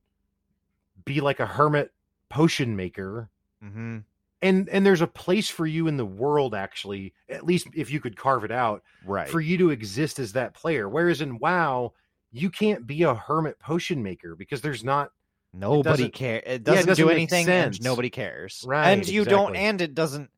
be 1.05 1.20
like 1.20 1.40
a 1.40 1.46
hermit 1.46 1.92
potion 2.30 2.76
maker 2.76 3.28
mhm, 3.64 4.04
and 4.42 4.68
and 4.68 4.86
there's 4.86 5.00
a 5.00 5.06
place 5.06 5.48
for 5.48 5.66
you 5.66 5.86
in 5.88 5.96
the 5.96 6.04
world 6.06 6.54
actually 6.54 7.12
at 7.28 7.44
least 7.44 7.66
if 7.74 7.90
you 7.90 8.00
could 8.00 8.16
carve 8.16 8.44
it 8.44 8.52
out 8.52 8.82
right. 9.04 9.28
for 9.28 9.40
you 9.40 9.56
to 9.59 9.70
exist 9.70 10.18
as 10.18 10.32
that 10.32 10.54
player 10.54 10.88
whereas 10.88 11.20
in 11.20 11.38
wow 11.38 11.92
you 12.30 12.50
can't 12.50 12.86
be 12.86 13.02
a 13.02 13.14
hermit 13.14 13.59
potion 13.59 14.02
maker 14.02 14.34
because 14.36 14.61
there's 14.61 14.84
not 14.84 15.11
Nobody 15.54 15.82
doesn't- 15.82 16.12
cares. 16.14 16.42
It 16.44 16.48
yeah, 16.48 16.54
it 16.56 16.62
doesn't, 16.64 16.86
doesn't 16.88 17.04
do 17.06 17.11
anything, 17.11 17.46
sense. 17.46 17.78
and 17.78 17.84
nobody 17.84 18.11
cares. 18.11 18.62
Right, 18.66 18.90
and 18.90 19.09
you 19.09 19.24
don't, 19.24 19.56
and 19.56 19.80
it 19.80 19.94
doesn't. 19.94 20.28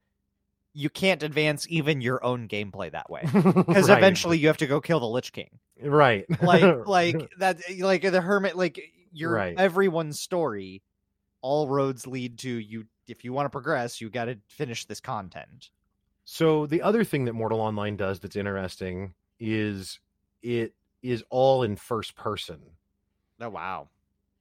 You 0.72 0.88
can't 0.88 1.24
advance 1.24 1.66
even 1.68 2.00
your 2.00 2.24
own 2.24 2.46
gameplay 2.46 2.92
that 2.92 3.10
way 3.10 3.22
because 3.32 3.54
because 3.66 3.88
eventually 3.88 4.38
you 4.38 4.46
have 4.46 4.58
to 4.58 4.68
go 4.68 4.80
kill 4.80 5.00
the 5.00 5.08
Lich 5.08 5.32
King. 5.32 5.50
right 5.82 6.26
Like, 6.40 6.62
like 6.86 7.28
that, 7.38 7.58
like 7.80 8.02
the 8.02 8.20
hermit, 8.20 8.56
like 8.56 8.80
your 9.12 9.32
Right. 9.32 9.58
everyone's 9.58 10.20
story. 10.20 10.80
All 11.42 11.66
roads 11.66 12.06
lead 12.06 12.38
to 12.38 12.50
you. 12.50 12.84
If 13.10 13.24
you 13.24 13.32
want 13.32 13.46
to 13.46 13.50
progress, 13.50 14.00
you 14.00 14.08
got 14.08 14.26
to 14.26 14.38
finish 14.46 14.84
this 14.84 15.00
content. 15.00 15.70
So 16.24 16.66
the 16.66 16.82
other 16.82 17.02
thing 17.02 17.24
that 17.24 17.32
Mortal 17.32 17.60
Online 17.60 17.96
does 17.96 18.20
that's 18.20 18.36
interesting 18.36 19.14
is 19.38 19.98
it 20.42 20.74
is 21.02 21.24
all 21.30 21.62
in 21.62 21.76
first 21.76 22.14
person. 22.14 22.60
Oh 23.40 23.48
wow! 23.48 23.88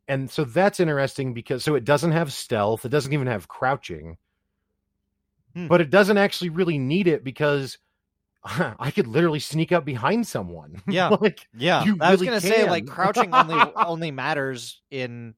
And 0.07 0.29
so 0.29 0.43
that's 0.43 0.79
interesting 0.79 1.33
because 1.33 1.63
so 1.63 1.75
it 1.75 1.85
doesn't 1.85 2.11
have 2.11 2.33
stealth, 2.33 2.85
it 2.85 2.89
doesn't 2.89 3.13
even 3.13 3.27
have 3.27 3.47
crouching. 3.47 4.17
Hmm. 5.55 5.67
But 5.67 5.81
it 5.81 5.89
doesn't 5.89 6.17
actually 6.17 6.49
really 6.49 6.77
need 6.77 7.07
it 7.07 7.23
because 7.23 7.77
I 8.43 8.91
could 8.91 9.07
literally 9.07 9.39
sneak 9.39 9.71
up 9.71 9.85
behind 9.85 10.27
someone. 10.27 10.81
Yeah. 10.87 11.09
like 11.09 11.47
Yeah, 11.57 11.83
I 11.99 12.11
was 12.11 12.21
really 12.21 12.27
gonna 12.27 12.41
say 12.41 12.69
like 12.69 12.85
crouching 12.87 13.33
only 13.33 13.55
only 13.75 14.11
matters 14.11 14.81
in 14.91 15.35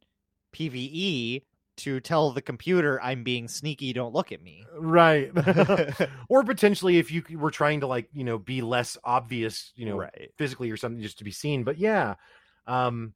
PVE 0.53 1.43
to 1.84 1.99
tell 1.99 2.32
the 2.32 2.41
computer 2.41 3.01
I'm 3.01 3.23
being 3.23 3.47
sneaky. 3.47 3.93
Don't 3.93 4.13
look 4.13 4.32
at 4.32 4.41
me. 4.41 4.65
right. 4.77 5.32
or 6.29 6.43
potentially 6.43 6.97
if 6.97 7.11
you 7.11 7.23
were 7.38 7.51
trying 7.51 7.79
to 7.82 7.88
like, 7.88 8.09
you 8.13 8.23
know, 8.23 8.38
be 8.38 8.61
less 8.61 8.97
obvious, 9.03 9.71
you 9.75 9.86
know, 9.86 9.97
right. 9.97 10.32
physically 10.38 10.69
or 10.71 10.77
something 10.77 11.01
just 11.01 11.17
to 11.17 11.23
be 11.23 11.32
seen 11.32 11.63
but 11.63 11.77
yeah 11.77 12.15
um 12.67 13.13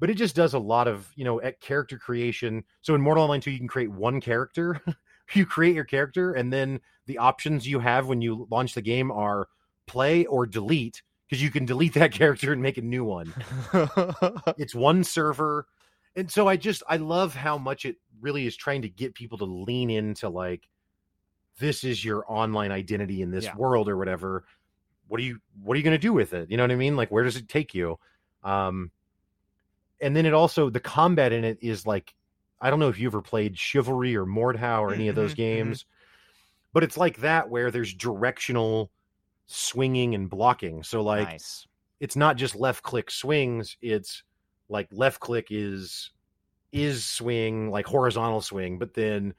but 0.00 0.10
it 0.10 0.14
just 0.14 0.36
does 0.36 0.54
a 0.54 0.58
lot 0.58 0.88
of 0.88 1.10
you 1.16 1.24
know 1.24 1.40
at 1.40 1.60
character 1.60 1.98
creation 1.98 2.64
so 2.82 2.94
in 2.94 3.00
mortal 3.00 3.24
online 3.24 3.40
2 3.40 3.50
you 3.50 3.58
can 3.58 3.68
create 3.68 3.90
one 3.90 4.20
character 4.20 4.80
you 5.34 5.46
create 5.46 5.74
your 5.74 5.84
character 5.84 6.32
and 6.32 6.52
then 6.52 6.80
the 7.06 7.18
options 7.18 7.66
you 7.66 7.80
have 7.80 8.06
when 8.06 8.20
you 8.20 8.46
launch 8.50 8.74
the 8.74 8.82
game 8.82 9.10
are 9.10 9.48
play 9.86 10.24
or 10.26 10.46
delete 10.46 11.02
because 11.28 11.42
you 11.42 11.50
can 11.50 11.64
delete 11.64 11.94
that 11.94 12.12
character 12.12 12.52
and 12.52 12.62
make 12.62 12.78
a 12.78 12.82
new 12.82 13.04
one 13.04 13.32
it's 14.58 14.74
one 14.74 15.02
server 15.02 15.66
and 16.16 16.30
so 16.30 16.46
i 16.46 16.56
just 16.56 16.82
i 16.88 16.96
love 16.96 17.34
how 17.34 17.58
much 17.58 17.84
it 17.84 17.96
really 18.24 18.46
is 18.46 18.56
trying 18.56 18.82
to 18.82 18.88
get 18.88 19.14
people 19.14 19.38
to 19.38 19.44
lean 19.44 19.90
into 19.90 20.28
like 20.28 20.66
this 21.60 21.84
is 21.84 22.04
your 22.04 22.24
online 22.26 22.72
identity 22.72 23.22
in 23.22 23.30
this 23.30 23.44
Yeah. 23.44 23.56
world 23.56 23.88
or 23.88 23.96
whatever 23.96 24.44
what 25.06 25.20
are 25.20 25.22
you 25.22 25.38
what 25.62 25.74
are 25.74 25.78
you 25.78 25.84
going 25.84 25.92
to 25.94 25.98
do 25.98 26.12
with 26.12 26.32
it 26.32 26.50
you 26.50 26.56
know 26.56 26.62
what 26.64 26.72
i 26.72 26.76
mean 26.76 26.96
like 26.96 27.10
where 27.10 27.22
does 27.22 27.36
it 27.36 27.48
take 27.48 27.74
you 27.74 27.98
um 28.42 28.90
and 30.00 30.16
then 30.16 30.26
it 30.26 30.34
also 30.34 30.70
the 30.70 30.80
combat 30.80 31.32
in 31.32 31.44
it 31.44 31.58
is 31.60 31.86
like 31.86 32.14
i 32.60 32.70
don't 32.70 32.80
know 32.80 32.88
if 32.88 32.98
you 32.98 33.06
ever 33.06 33.22
played 33.22 33.58
chivalry 33.58 34.16
or 34.16 34.24
mordhau 34.24 34.80
or 34.80 34.94
any 34.94 35.08
of 35.08 35.14
those 35.14 35.34
Mhm, 35.34 35.36
mhm. 35.36 35.36
games 35.36 35.86
but 36.72 36.82
it's 36.82 36.96
like 36.96 37.18
that 37.18 37.48
where 37.50 37.70
there's 37.70 37.94
directional 37.94 38.90
swinging 39.46 40.14
and 40.14 40.30
blocking 40.30 40.82
so 40.82 41.02
like 41.02 41.28
nice. 41.28 41.66
it's 42.00 42.16
not 42.16 42.36
just 42.36 42.56
left 42.56 42.82
click 42.82 43.10
swings 43.10 43.76
it's 43.82 44.24
like 44.70 44.88
left 44.90 45.20
click 45.20 45.48
is 45.50 46.10
is 46.74 47.04
swing 47.06 47.70
like 47.70 47.86
horizontal 47.86 48.40
swing 48.42 48.78
but 48.78 48.92
then 48.94 49.32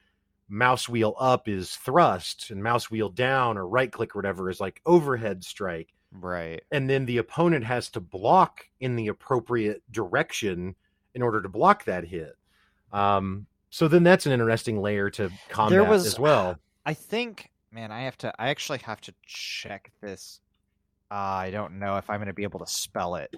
mouse 0.50 0.88
wheel 0.90 1.14
up 1.20 1.48
is 1.48 1.76
thrust 1.76 2.50
and 2.50 2.64
mouse 2.64 2.90
wheel 2.90 3.10
down 3.10 3.58
or 3.58 3.68
right 3.68 3.92
click 3.92 4.16
or 4.16 4.20
whatever 4.20 4.50
is 4.50 4.60
like 4.60 4.82
overhead 4.86 5.44
strike 5.44 5.94
Right. 6.12 6.64
and 6.72 6.90
then 6.90 7.06
the 7.06 7.18
opponent 7.18 7.66
has 7.66 7.90
to 7.92 8.00
block 8.00 8.66
in 8.80 8.96
the 8.96 9.10
appropriate 9.10 9.84
direction 9.92 10.76
in 11.14 11.22
order 11.22 11.42
to 11.42 11.50
block 11.50 11.84
that 11.86 12.06
hit 12.06 12.36
um 12.94 13.46
so 13.70 13.88
then 13.90 14.04
that's 14.04 14.26
an 14.26 14.32
interesting 14.32 14.82
layer 14.82 15.10
to 15.12 15.30
combat 15.50 15.72
there 15.72 15.84
was- 15.84 16.06
as 16.06 16.18
well 16.18 16.58
I 16.88 16.94
think, 16.94 17.50
man, 17.72 17.92
I 17.92 18.04
have 18.04 18.16
to. 18.20 18.32
I 18.40 18.50
actually 18.50 18.78
have 18.80 19.02
to 19.02 19.14
check 19.26 19.92
this. 20.02 20.40
Uh, 21.10 21.16
I 21.16 21.50
don't 21.50 21.80
know 21.80 21.98
if 21.98 22.08
I'm 22.12 22.18
going 22.20 22.28
to 22.28 22.34
be 22.34 22.44
able 22.44 22.60
to 22.60 22.68
spell 22.68 23.16
it. 23.16 23.34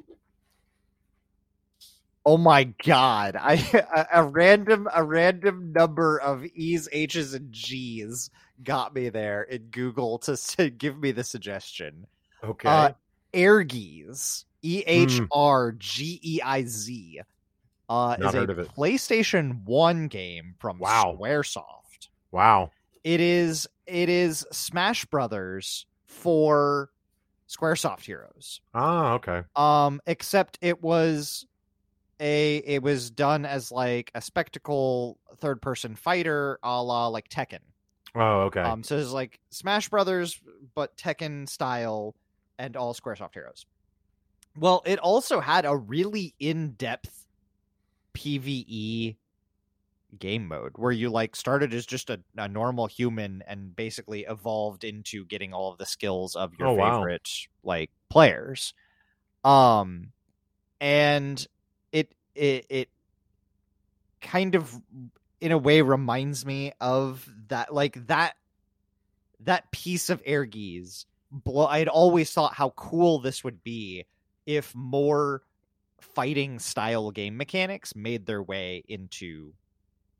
Oh 2.30 2.36
my 2.36 2.66
god! 2.84 3.38
I 3.40 3.54
a, 3.96 4.20
a 4.22 4.24
random 4.26 4.90
a 4.94 5.02
random 5.02 5.72
number 5.72 6.20
of 6.20 6.44
E's, 6.44 6.90
H's, 6.92 7.34
and 7.34 7.54
G's 7.54 8.30
got 8.66 8.94
me 8.94 9.08
there 9.08 9.44
in 9.44 9.68
Google 9.68 10.20
to, 10.20 10.36
to 10.58 10.70
give 10.70 11.00
me 11.00 11.12
the 11.14 11.24
suggestion. 11.24 12.06
okay 12.44 12.68
Uh, 12.68 12.90
Ehrgeiz, 13.34 14.44
E 14.62 14.84
H 14.86 15.22
R 15.32 15.72
G 15.78 16.20
E 16.22 16.42
I 16.44 16.66
Z, 16.66 17.22
uh, 17.88 18.16
Hmm. 18.18 18.22
Not 18.22 18.30
is 18.30 18.36
a 18.36 18.38
heard 18.40 18.50
of 18.50 18.60
it. 18.60 18.68
PlayStation 18.76 19.64
One 19.64 20.10
game 20.10 20.56
from 20.60 20.80
Wow. 20.80 21.18
SquareSoft. 21.18 22.10
wow 22.32 22.72
It 23.06 23.22
is 23.22 23.70
it 23.86 24.10
is 24.10 24.46
Smash 24.52 25.06
Brothers 25.06 25.86
for 26.06 26.90
Squaresoft 27.48 28.04
Heroes. 28.04 28.60
Ah, 28.74 29.14
okay. 29.14 29.44
Um, 29.56 30.02
except 30.06 30.58
it 30.62 30.84
was 30.84 31.46
a 32.20 32.58
it 32.58 32.82
was 32.82 33.10
done 33.12 33.46
as 33.46 33.72
like 33.72 34.12
a 34.16 34.22
spectacle 34.22 35.18
third 35.38 35.62
person 35.62 35.96
fighter 35.96 36.60
a 36.64 36.82
la 36.82 37.08
like 37.08 37.30
Tekken. 37.30 37.60
Oh, 38.16 38.42
okay. 38.44 38.62
Um, 38.62 38.84
so 38.84 38.98
it's 38.98 39.12
like 39.12 39.40
Smash 39.52 39.90
Brothers, 39.90 40.40
but 40.74 40.98
Tekken 40.98 41.48
style, 41.48 42.16
and 42.58 42.76
all 42.76 42.94
SquareSoft 42.94 43.34
heroes. 43.34 43.66
Well, 44.58 44.82
it 44.86 44.98
also 44.98 45.40
had 45.40 45.66
a 45.66 45.76
really 45.76 46.34
in 46.40 46.72
depth 46.72 47.28
PVE 48.16 49.18
game 50.18 50.48
mode 50.48 50.72
where 50.78 50.92
you 50.92 51.10
like 51.10 51.36
started 51.36 51.74
as 51.74 51.86
just 51.86 52.10
a, 52.10 52.20
a 52.38 52.48
normal 52.48 52.88
human 52.88 53.44
and 53.46 53.76
basically 53.76 54.22
evolved 54.22 54.84
into 54.84 55.26
getting 55.26 55.54
all 55.54 55.72
of 55.72 55.78
the 55.78 55.86
skills 55.86 56.36
of 56.36 56.54
your 56.58 56.70
Oh, 56.70 56.74
wow. 56.74 57.02
favorite 57.02 57.30
like 57.64 57.92
players. 58.10 58.74
Um, 59.44 60.14
and 60.82 61.46
it 62.38 62.66
it 62.70 62.90
kind 64.22 64.56
of 64.56 64.80
in 65.40 65.52
a 65.52 65.58
way 65.58 65.82
reminds 65.82 66.46
me 66.46 66.74
of 66.80 67.28
that 67.50 67.74
like 67.74 68.08
that 68.08 68.36
that 69.42 69.72
piece 69.72 70.10
of 70.10 70.24
Ehrgeiz. 70.24 71.06
Blo- 71.30 71.68
i 71.68 71.80
had 71.80 71.90
always 71.90 72.32
thought 72.32 72.54
how 72.54 72.70
cool 72.70 73.20
this 73.20 73.44
would 73.44 73.62
be 73.62 74.06
if 74.46 74.74
more 74.74 75.42
fighting 76.00 76.58
style 76.58 77.12
game 77.12 77.36
mechanics 77.36 77.96
made 77.96 78.26
their 78.26 78.42
way 78.42 78.82
into 78.88 79.52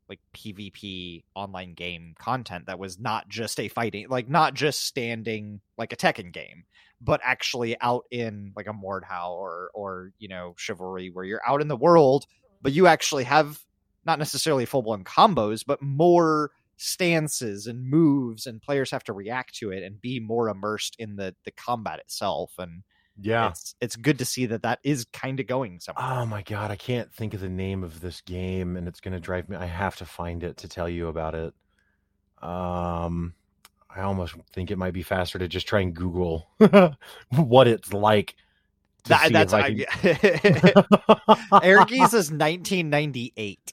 like 0.08 0.20
PvP 0.34 1.24
online 1.34 1.74
game 1.74 2.14
content 2.18 2.66
that 2.66 2.78
was 2.78 2.98
not 2.98 3.28
just 3.28 3.60
a 3.60 3.68
fighting 3.68 4.06
like 4.08 4.28
not 4.28 4.54
just 4.54 4.84
standing 4.84 5.60
like 5.76 5.92
a 5.92 5.96
Tekken 5.96 6.32
game, 6.32 6.64
but 7.00 7.20
actually 7.22 7.80
out 7.80 8.04
in 8.10 8.52
like 8.56 8.66
a 8.66 8.72
Mordhau 8.72 9.30
or 9.30 9.70
or 9.74 10.12
you 10.18 10.28
know 10.28 10.54
Chivalry 10.56 11.10
where 11.10 11.24
you're 11.24 11.42
out 11.46 11.60
in 11.60 11.68
the 11.68 11.76
world, 11.76 12.26
but 12.62 12.72
you 12.72 12.86
actually 12.86 13.24
have 13.24 13.60
not 14.04 14.18
necessarily 14.18 14.64
full 14.64 14.82
blown 14.82 15.04
combos, 15.04 15.64
but 15.66 15.82
more 15.82 16.50
stances 16.76 17.66
and 17.66 17.88
moves, 17.88 18.46
and 18.46 18.62
players 18.62 18.90
have 18.90 19.04
to 19.04 19.12
react 19.12 19.54
to 19.56 19.70
it 19.70 19.82
and 19.82 20.00
be 20.00 20.20
more 20.20 20.48
immersed 20.48 20.96
in 20.98 21.16
the 21.16 21.34
the 21.44 21.50
combat 21.50 21.98
itself. 21.98 22.52
And 22.58 22.82
yeah. 23.20 23.50
it's 23.50 23.74
it's 23.80 23.96
good 23.96 24.18
to 24.18 24.24
see 24.24 24.46
that 24.46 24.62
that 24.62 24.80
is 24.82 25.04
kind 25.12 25.40
of 25.40 25.46
going 25.46 25.80
somewhere. 25.80 26.04
Oh 26.04 26.26
my 26.26 26.42
god, 26.42 26.70
I 26.70 26.76
can't 26.76 27.12
think 27.12 27.34
of 27.34 27.40
the 27.40 27.48
name 27.48 27.84
of 27.84 28.00
this 28.00 28.20
game, 28.22 28.76
and 28.76 28.88
it's 28.88 29.00
gonna 29.00 29.20
drive 29.20 29.48
me. 29.48 29.56
I 29.56 29.66
have 29.66 29.96
to 29.96 30.06
find 30.06 30.42
it 30.42 30.58
to 30.58 30.68
tell 30.68 30.88
you 30.88 31.08
about 31.08 31.34
it. 31.34 31.54
Um, 32.42 33.34
I 33.94 34.02
almost 34.02 34.34
think 34.52 34.70
it 34.70 34.76
might 34.78 34.92
be 34.92 35.02
faster 35.02 35.38
to 35.38 35.48
just 35.48 35.66
try 35.66 35.80
and 35.80 35.94
Google 35.94 36.46
what 37.30 37.66
it's 37.66 37.92
like. 37.92 38.34
to 39.04 39.08
That- 39.10 39.26
see 39.28 39.32
that's 39.32 39.52
if 39.52 39.58
I, 39.58 39.74
can- 39.74 39.84
Ehrgeiz 41.62 42.14
is 42.14 42.30
1998. 42.30 43.72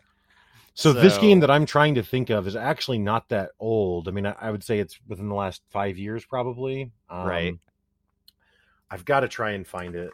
So 0.77 0.91
this 0.91 1.17
game 1.17 1.39
that 1.39 1.49
I'm 1.49 1.65
trying 1.65 1.95
to 1.95 2.03
think 2.03 2.29
of 2.29 2.47
is 2.47 2.55
actually 2.57 2.97
not 2.99 3.29
that 3.29 3.51
old. 3.59 4.09
I 4.09 4.11
mean, 4.11 4.25
I, 4.25 4.35
I 4.41 4.51
would 4.51 4.63
say 4.63 4.79
it's 4.79 4.99
within 5.07 5.29
the 5.29 5.35
last 5.35 5.61
five 5.69 5.97
years, 5.97 6.25
probably. 6.25 6.91
Um, 7.09 7.27
Right. 7.27 7.53
I've 8.91 9.05
got 9.05 9.21
to 9.21 9.27
try 9.29 9.51
and 9.51 9.65
find 9.65 9.95
it. 9.95 10.11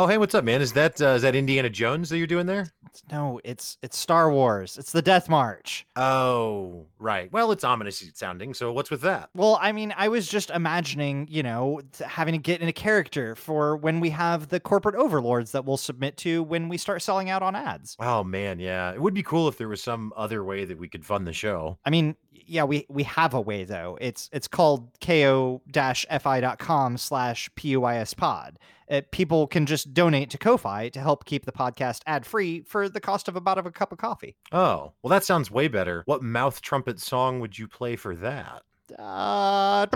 Oh, 0.00 0.06
hey, 0.06 0.18
what's 0.18 0.34
up, 0.34 0.44
man? 0.44 0.60
Is 0.60 0.72
that 0.74 1.00
uh, 1.00 1.08
is 1.08 1.22
that 1.22 1.34
Indiana 1.34 1.70
Jones 1.70 2.10
that 2.10 2.18
you're 2.18 2.26
doing 2.26 2.46
there? 2.46 2.70
No, 3.10 3.40
it's 3.44 3.78
it's 3.82 3.96
Star 3.98 4.30
Wars. 4.30 4.76
It's 4.76 4.92
the 4.92 5.02
Death 5.02 5.28
March. 5.28 5.86
Oh, 5.96 6.86
right. 6.98 7.32
Well, 7.32 7.52
it's 7.52 7.64
ominous 7.64 8.04
sounding. 8.14 8.54
So 8.54 8.72
what's 8.72 8.90
with 8.90 9.00
that? 9.02 9.30
Well, 9.34 9.58
I 9.60 9.72
mean, 9.72 9.94
I 9.96 10.08
was 10.08 10.28
just 10.28 10.50
imagining, 10.50 11.26
you 11.30 11.42
know, 11.42 11.80
having 12.04 12.32
to 12.32 12.38
get 12.38 12.60
in 12.60 12.68
a 12.68 12.72
character 12.72 13.34
for 13.34 13.76
when 13.76 14.00
we 14.00 14.10
have 14.10 14.48
the 14.48 14.60
corporate 14.60 14.96
overlords 14.96 15.52
that 15.52 15.64
we'll 15.64 15.76
submit 15.76 16.16
to 16.18 16.42
when 16.42 16.68
we 16.68 16.76
start 16.76 17.02
selling 17.02 17.30
out 17.30 17.42
on 17.42 17.56
ads. 17.56 17.96
Oh 18.00 18.24
man, 18.24 18.58
yeah. 18.58 18.92
It 18.92 19.00
would 19.00 19.14
be 19.14 19.22
cool 19.22 19.48
if 19.48 19.56
there 19.58 19.68
was 19.68 19.82
some 19.82 20.12
other 20.16 20.44
way 20.44 20.64
that 20.64 20.78
we 20.78 20.88
could 20.88 21.04
fund 21.04 21.26
the 21.26 21.32
show. 21.32 21.78
I 21.84 21.90
mean, 21.90 22.16
yeah, 22.46 22.64
we 22.64 22.86
we 22.88 23.02
have 23.04 23.34
a 23.34 23.40
way 23.40 23.64
though. 23.64 23.98
It's 24.00 24.28
it's 24.32 24.48
called 24.48 24.90
ko-fi.com 25.00 26.96
slash 26.96 27.50
puis 27.54 27.76
pod. 28.16 28.58
Uh, 28.90 29.02
people 29.10 29.46
can 29.46 29.66
just 29.66 29.92
donate 29.92 30.30
to 30.30 30.38
Ko-fi 30.38 30.88
to 30.88 31.00
help 31.00 31.26
keep 31.26 31.44
the 31.44 31.52
podcast 31.52 32.00
ad 32.06 32.24
free 32.24 32.62
for 32.62 32.88
the 32.88 33.00
cost 33.00 33.28
of 33.28 33.36
about 33.36 33.58
of 33.58 33.66
a 33.66 33.70
cup 33.70 33.92
of 33.92 33.98
coffee. 33.98 34.34
Oh, 34.50 34.92
well, 35.02 35.10
that 35.10 35.24
sounds 35.24 35.50
way 35.50 35.68
better. 35.68 36.02
What 36.06 36.22
mouth 36.22 36.62
trumpet 36.62 36.98
song 36.98 37.40
would 37.40 37.58
you 37.58 37.68
play 37.68 37.96
for 37.96 38.16
that? 38.16 38.62
Uh, 38.98 39.86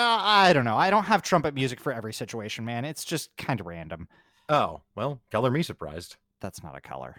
I 0.00 0.50
don't 0.52 0.64
know. 0.64 0.76
I 0.76 0.90
don't 0.90 1.04
have 1.04 1.22
trumpet 1.22 1.54
music 1.54 1.80
for 1.80 1.92
every 1.92 2.12
situation, 2.12 2.64
man. 2.64 2.84
It's 2.84 3.04
just 3.04 3.36
kind 3.36 3.60
of 3.60 3.66
random. 3.66 4.08
Oh, 4.48 4.80
well, 4.96 5.20
color 5.30 5.52
me 5.52 5.62
surprised. 5.62 6.16
That's 6.40 6.62
not 6.62 6.76
a 6.76 6.80
color. 6.80 7.16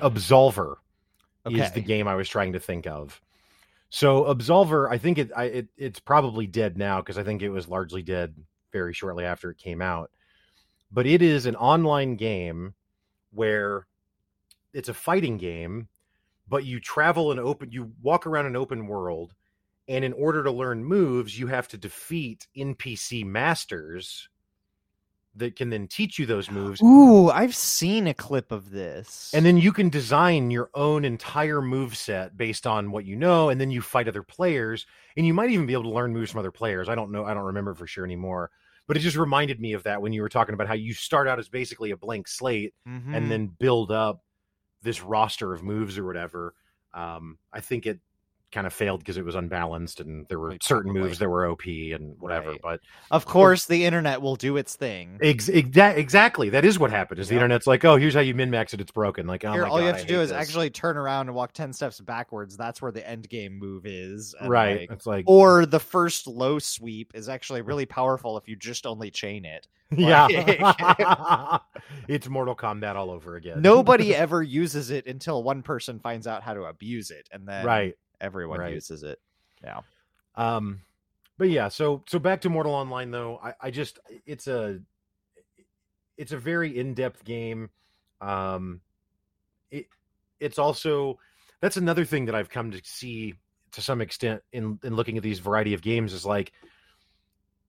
Absolver 0.00 0.76
is 1.50 1.72
the 1.72 1.80
game 1.80 2.08
I 2.08 2.14
was 2.14 2.28
trying 2.28 2.52
to 2.52 2.60
think 2.60 2.86
of. 2.86 3.20
So 3.90 4.24
Absolver, 4.24 4.90
I 4.90 4.98
think 4.98 5.18
it, 5.18 5.30
I, 5.36 5.44
it 5.44 5.68
it's 5.76 6.00
probably 6.00 6.46
dead 6.46 6.78
now 6.78 7.00
because 7.00 7.18
I 7.18 7.24
think 7.24 7.42
it 7.42 7.50
was 7.50 7.68
largely 7.68 8.02
dead 8.02 8.34
very 8.72 8.94
shortly 8.94 9.24
after 9.24 9.50
it 9.50 9.58
came 9.58 9.82
out. 9.82 10.10
But 10.90 11.06
it 11.06 11.22
is 11.22 11.46
an 11.46 11.56
online 11.56 12.16
game 12.16 12.74
where 13.32 13.86
it's 14.72 14.88
a 14.88 14.94
fighting 14.94 15.36
game, 15.36 15.88
but 16.48 16.64
you 16.64 16.80
travel 16.80 17.32
an 17.32 17.38
open, 17.38 17.70
you 17.70 17.92
walk 18.02 18.26
around 18.26 18.46
an 18.46 18.56
open 18.56 18.86
world, 18.86 19.34
and 19.88 20.04
in 20.04 20.12
order 20.14 20.42
to 20.42 20.50
learn 20.50 20.84
moves, 20.84 21.38
you 21.38 21.46
have 21.48 21.68
to 21.68 21.76
defeat 21.76 22.46
NPC 22.56 23.24
masters 23.24 24.28
that 25.34 25.56
can 25.56 25.70
then 25.70 25.88
teach 25.88 26.18
you 26.18 26.26
those 26.26 26.50
moves. 26.50 26.82
Ooh, 26.82 27.30
I've 27.30 27.54
seen 27.56 28.06
a 28.06 28.14
clip 28.14 28.52
of 28.52 28.70
this. 28.70 29.30
And 29.34 29.46
then 29.46 29.56
you 29.56 29.72
can 29.72 29.88
design 29.88 30.50
your 30.50 30.70
own 30.74 31.04
entire 31.04 31.62
move 31.62 31.96
set 31.96 32.36
based 32.36 32.66
on 32.66 32.90
what 32.90 33.04
you 33.04 33.16
know, 33.16 33.48
and 33.48 33.60
then 33.60 33.70
you 33.70 33.80
fight 33.80 34.08
other 34.08 34.22
players, 34.22 34.86
and 35.16 35.26
you 35.26 35.32
might 35.32 35.50
even 35.50 35.66
be 35.66 35.72
able 35.72 35.84
to 35.84 35.90
learn 35.90 36.12
moves 36.12 36.30
from 36.30 36.40
other 36.40 36.50
players. 36.50 36.88
I 36.88 36.94
don't 36.94 37.10
know, 37.10 37.24
I 37.24 37.32
don't 37.34 37.44
remember 37.44 37.74
for 37.74 37.86
sure 37.86 38.04
anymore. 38.04 38.50
But 38.88 38.96
it 38.96 39.00
just 39.00 39.16
reminded 39.16 39.60
me 39.60 39.72
of 39.74 39.84
that 39.84 40.02
when 40.02 40.12
you 40.12 40.22
were 40.22 40.28
talking 40.28 40.54
about 40.54 40.66
how 40.66 40.74
you 40.74 40.92
start 40.92 41.28
out 41.28 41.38
as 41.38 41.48
basically 41.48 41.92
a 41.92 41.96
blank 41.96 42.28
slate 42.28 42.74
Mhm. 42.86 43.16
and 43.16 43.30
then 43.30 43.46
build 43.46 43.92
up 43.92 44.22
this 44.82 45.00
roster 45.02 45.54
of 45.54 45.62
moves 45.62 45.96
or 45.96 46.04
whatever. 46.04 46.54
Um, 46.92 47.38
I 47.52 47.60
think 47.60 47.86
it 47.86 48.00
kind 48.52 48.66
of 48.66 48.72
failed 48.72 49.00
because 49.00 49.16
it 49.16 49.24
was 49.24 49.34
unbalanced 49.34 50.00
and 50.00 50.26
there 50.28 50.38
were 50.38 50.50
Like, 50.50 50.62
certain 50.62 50.92
probably. 50.92 51.02
moves 51.08 51.18
that 51.18 51.28
were 51.28 51.46
OP 51.50 51.66
and 51.66 52.14
whatever. 52.20 52.50
Right. 52.50 52.60
But 52.62 52.80
of 53.10 53.24
course, 53.26 53.64
the 53.66 53.84
internet 53.84 54.20
will 54.22 54.36
do 54.36 54.56
its 54.56 54.76
thing. 54.76 55.18
ex- 55.22 55.48
exa- 55.48 55.96
exactly, 55.96 56.50
that 56.50 56.64
is 56.64 56.78
what 56.78 56.90
happened. 56.90 57.18
Is 57.18 57.28
the 57.28 57.34
internet's 57.34 57.66
like, 57.66 57.84
oh, 57.84 57.96
here's 57.96 58.14
how 58.14 58.20
you 58.20 58.34
min 58.34 58.50
max 58.50 58.74
it. 58.74 58.80
It's 58.80 58.90
broken. 58.92 59.26
Like, 59.26 59.44
oh 59.44 59.52
Here, 59.52 59.62
my 59.62 59.68
all 59.68 59.80
you 59.80 59.86
have 59.86 59.96
I 59.96 60.00
to 60.00 60.06
do 60.06 60.16
hate 60.18 60.22
is 60.24 60.28
this. 60.30 60.36
actually 60.38 60.70
turn 60.70 60.96
around 60.96 61.28
and 61.28 61.34
walk 61.34 61.52
ten 61.52 61.72
steps 61.72 62.00
backwards. 62.00 62.56
That's 62.56 62.80
where 62.82 62.92
the 62.92 63.08
end 63.08 63.28
game 63.28 63.58
move 63.58 63.86
is. 63.86 64.34
and, 64.38 64.48
right. 64.50 64.80
like- 64.80 64.90
it's 64.92 65.06
like, 65.06 65.24
or 65.26 65.66
the 65.66 65.80
first 65.80 66.26
low 66.26 66.58
sweep 66.58 67.12
is 67.14 67.28
actually 67.28 67.62
really 67.62 67.86
powerful 67.86 68.36
if 68.38 68.48
you 68.48 68.56
just 68.56 68.86
only 68.86 69.10
chain 69.10 69.44
it. 69.44 69.66
yeah, 69.94 70.26
it's 72.08 72.28
Mortal 72.28 72.54
Kombat 72.56 72.94
all 72.96 73.10
over 73.10 73.36
again. 73.36 73.60
Nobody 73.60 74.14
ever 74.14 74.42
uses 74.42 74.90
it 74.90 75.06
until 75.06 75.42
one 75.42 75.62
person 75.62 75.98
finds 75.98 76.26
out 76.26 76.42
how 76.42 76.54
to 76.54 76.62
abuse 76.64 77.10
it, 77.10 77.28
and 77.32 77.46
then 77.46 77.64
right. 77.66 77.94
Everyone 78.22 78.60
right. 78.60 78.72
uses 78.72 79.02
it. 79.02 79.20
Yeah. 79.62 79.80
Um, 80.34 80.80
but 81.38 81.50
yeah, 81.50 81.68
so 81.68 82.02
so 82.08 82.18
back 82.18 82.40
to 82.42 82.48
Mortal 82.48 82.72
Online 82.72 83.10
though, 83.10 83.40
I, 83.42 83.54
I 83.60 83.70
just 83.70 83.98
it's 84.26 84.46
a 84.46 84.80
it's 86.16 86.32
a 86.32 86.38
very 86.38 86.78
in 86.78 86.94
depth 86.94 87.24
game. 87.24 87.70
Um, 88.20 88.80
it 89.70 89.86
it's 90.40 90.58
also 90.58 91.18
that's 91.60 91.76
another 91.76 92.04
thing 92.04 92.26
that 92.26 92.34
I've 92.34 92.50
come 92.50 92.70
to 92.70 92.80
see 92.84 93.34
to 93.72 93.82
some 93.82 94.00
extent 94.00 94.42
in 94.52 94.78
in 94.84 94.94
looking 94.94 95.16
at 95.16 95.22
these 95.22 95.40
variety 95.40 95.74
of 95.74 95.82
games 95.82 96.12
is 96.12 96.24
like, 96.24 96.52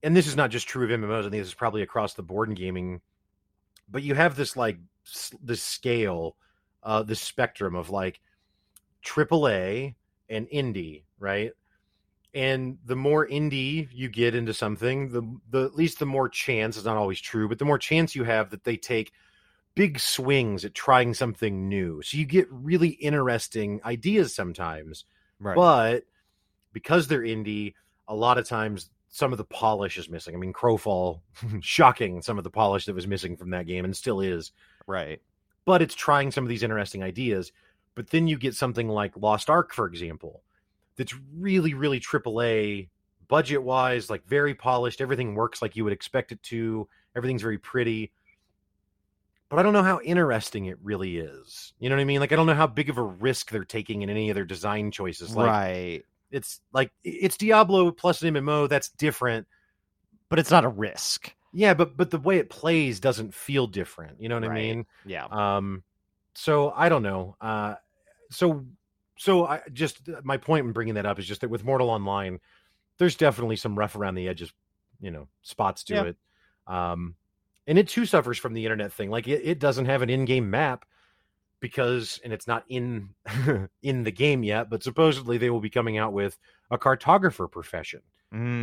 and 0.03 0.15
this 0.15 0.27
is 0.27 0.35
not 0.35 0.51
just 0.51 0.67
true 0.67 0.85
of 0.85 0.99
MMOs. 0.99 1.19
I 1.19 1.29
think 1.29 1.41
this 1.41 1.47
is 1.47 1.53
probably 1.53 1.81
across 1.81 2.13
the 2.13 2.23
board 2.23 2.49
in 2.49 2.55
gaming. 2.55 3.01
But 3.89 4.03
you 4.03 4.13
have 4.15 4.35
this 4.35 4.55
like 4.55 4.77
this 5.41 5.61
scale, 5.61 6.35
uh, 6.83 7.03
this 7.03 7.21
spectrum 7.21 7.75
of 7.75 7.89
like 7.89 8.19
AAA 9.05 9.95
and 10.29 10.47
indie, 10.49 11.03
right? 11.19 11.51
and 12.33 12.77
the 12.85 12.95
more 12.95 13.27
indie 13.27 13.87
you 13.91 14.09
get 14.09 14.33
into 14.35 14.53
something 14.53 15.09
the 15.09 15.21
the 15.51 15.65
at 15.65 15.75
least 15.75 15.99
the 15.99 16.05
more 16.05 16.27
chance 16.27 16.75
it's 16.77 16.85
not 16.85 16.97
always 16.97 17.21
true 17.21 17.47
but 17.47 17.59
the 17.59 17.65
more 17.65 17.77
chance 17.77 18.15
you 18.15 18.23
have 18.23 18.49
that 18.49 18.63
they 18.63 18.75
take 18.75 19.11
big 19.75 19.99
swings 19.99 20.65
at 20.65 20.73
trying 20.73 21.13
something 21.13 21.67
new 21.69 22.01
so 22.01 22.17
you 22.17 22.25
get 22.25 22.47
really 22.51 22.89
interesting 22.89 23.79
ideas 23.85 24.33
sometimes 24.35 25.05
Right. 25.39 25.55
but 25.55 26.03
because 26.71 27.07
they're 27.07 27.21
indie 27.21 27.73
a 28.07 28.15
lot 28.15 28.37
of 28.37 28.47
times 28.47 28.89
some 29.09 29.31
of 29.31 29.37
the 29.37 29.43
polish 29.45 29.97
is 29.97 30.09
missing 30.09 30.33
i 30.33 30.37
mean 30.39 30.53
crowfall 30.53 31.21
shocking 31.61 32.21
some 32.21 32.37
of 32.37 32.43
the 32.43 32.49
polish 32.49 32.85
that 32.85 32.95
was 32.95 33.07
missing 33.07 33.37
from 33.37 33.51
that 33.51 33.67
game 33.67 33.85
and 33.85 33.95
still 33.95 34.21
is 34.21 34.51
right. 34.87 35.21
but 35.65 35.81
it's 35.83 35.95
trying 35.95 36.31
some 36.31 36.43
of 36.43 36.49
these 36.49 36.63
interesting 36.63 37.03
ideas 37.03 37.51
But 37.95 38.09
then 38.09 38.27
you 38.27 38.37
get 38.37 38.55
something 38.55 38.87
like 38.87 39.15
Lost 39.17 39.49
Ark, 39.49 39.73
for 39.73 39.85
example, 39.85 40.43
that's 40.97 41.13
really, 41.37 41.73
really 41.73 41.99
AAA 41.99 42.89
budget 43.27 43.63
wise, 43.63 44.09
like 44.09 44.25
very 44.25 44.55
polished. 44.55 45.01
Everything 45.01 45.35
works 45.35 45.61
like 45.61 45.75
you 45.75 45.83
would 45.83 45.93
expect 45.93 46.31
it 46.31 46.41
to. 46.43 46.87
Everything's 47.15 47.41
very 47.41 47.57
pretty. 47.57 48.11
But 49.49 49.59
I 49.59 49.63
don't 49.63 49.73
know 49.73 49.83
how 49.83 49.99
interesting 50.03 50.65
it 50.65 50.77
really 50.81 51.17
is. 51.17 51.73
You 51.79 51.89
know 51.89 51.95
what 51.95 52.01
I 52.01 52.05
mean? 52.05 52.19
Like 52.19 52.31
I 52.31 52.35
don't 52.35 52.47
know 52.47 52.55
how 52.55 52.67
big 52.67 52.89
of 52.89 52.97
a 52.97 53.03
risk 53.03 53.51
they're 53.51 53.63
taking 53.63 54.01
in 54.01 54.09
any 54.09 54.29
of 54.29 54.35
their 54.35 54.45
design 54.45 54.89
choices. 54.89 55.35
Like 55.35 55.47
right. 55.47 56.03
it's 56.31 56.59
like 56.73 56.91
it's 57.03 57.37
Diablo 57.37 57.91
plus 57.91 58.23
an 58.23 58.33
MMO. 58.33 58.67
That's 58.67 58.89
different. 58.89 59.47
But 60.29 60.39
it's 60.39 60.49
not 60.49 60.65
a 60.65 60.69
risk. 60.69 61.33
Yeah, 61.53 61.75
but 61.75 61.95
but 61.95 62.09
the 62.09 62.17
way 62.17 62.39
it 62.39 62.49
plays 62.49 62.99
doesn't 62.99 63.35
feel 63.35 63.67
different. 63.67 64.19
You 64.19 64.29
know 64.29 64.39
what 64.39 64.49
I 64.49 64.55
mean? 64.55 64.87
Yeah. 65.05 65.25
Um, 65.25 65.83
so 66.33 66.71
I 66.75 66.89
don't 66.89 67.03
know. 67.03 67.35
Uh, 67.39 67.75
so 68.33 68.65
so 69.17 69.45
I 69.45 69.61
just 69.71 70.01
my 70.23 70.37
point 70.37 70.65
in 70.65 70.71
bringing 70.73 70.95
that 70.95 71.05
up 71.05 71.19
is 71.19 71.25
just 71.25 71.41
that 71.41 71.49
with 71.49 71.63
Mortal 71.63 71.89
Online, 71.89 72.39
there's 72.97 73.15
definitely 73.15 73.55
some 73.55 73.77
rough 73.77 73.95
around 73.95 74.15
the 74.15 74.27
edges, 74.27 74.51
you 74.99 75.11
know, 75.11 75.27
spots 75.43 75.83
to 75.85 75.93
Yeah. 75.93 76.03
it. 76.03 76.17
Um, 76.67 77.15
and 77.67 77.77
it 77.77 77.87
too 77.87 78.05
suffers 78.05 78.37
from 78.37 78.53
the 78.53 78.65
internet 78.65 78.91
thing. 78.91 79.09
Like 79.09 79.27
it, 79.27 79.41
it 79.43 79.59
doesn't 79.59 79.85
have 79.85 80.01
an 80.01 80.09
in-game 80.09 80.49
map 80.49 80.85
because, 81.59 82.19
and 82.23 82.33
it's 82.33 82.47
not 82.47 82.65
in 82.67 83.09
in 83.81 84.03
the 84.03 84.11
game 84.11 84.43
yet, 84.43 84.69
but 84.69 84.83
supposedly 84.83 85.37
they 85.37 85.49
will 85.49 85.61
be 85.61 85.69
coming 85.69 85.97
out 85.97 86.11
with 86.13 86.37
a 86.71 86.77
cartographer 86.77 87.49
profession. 87.49 88.01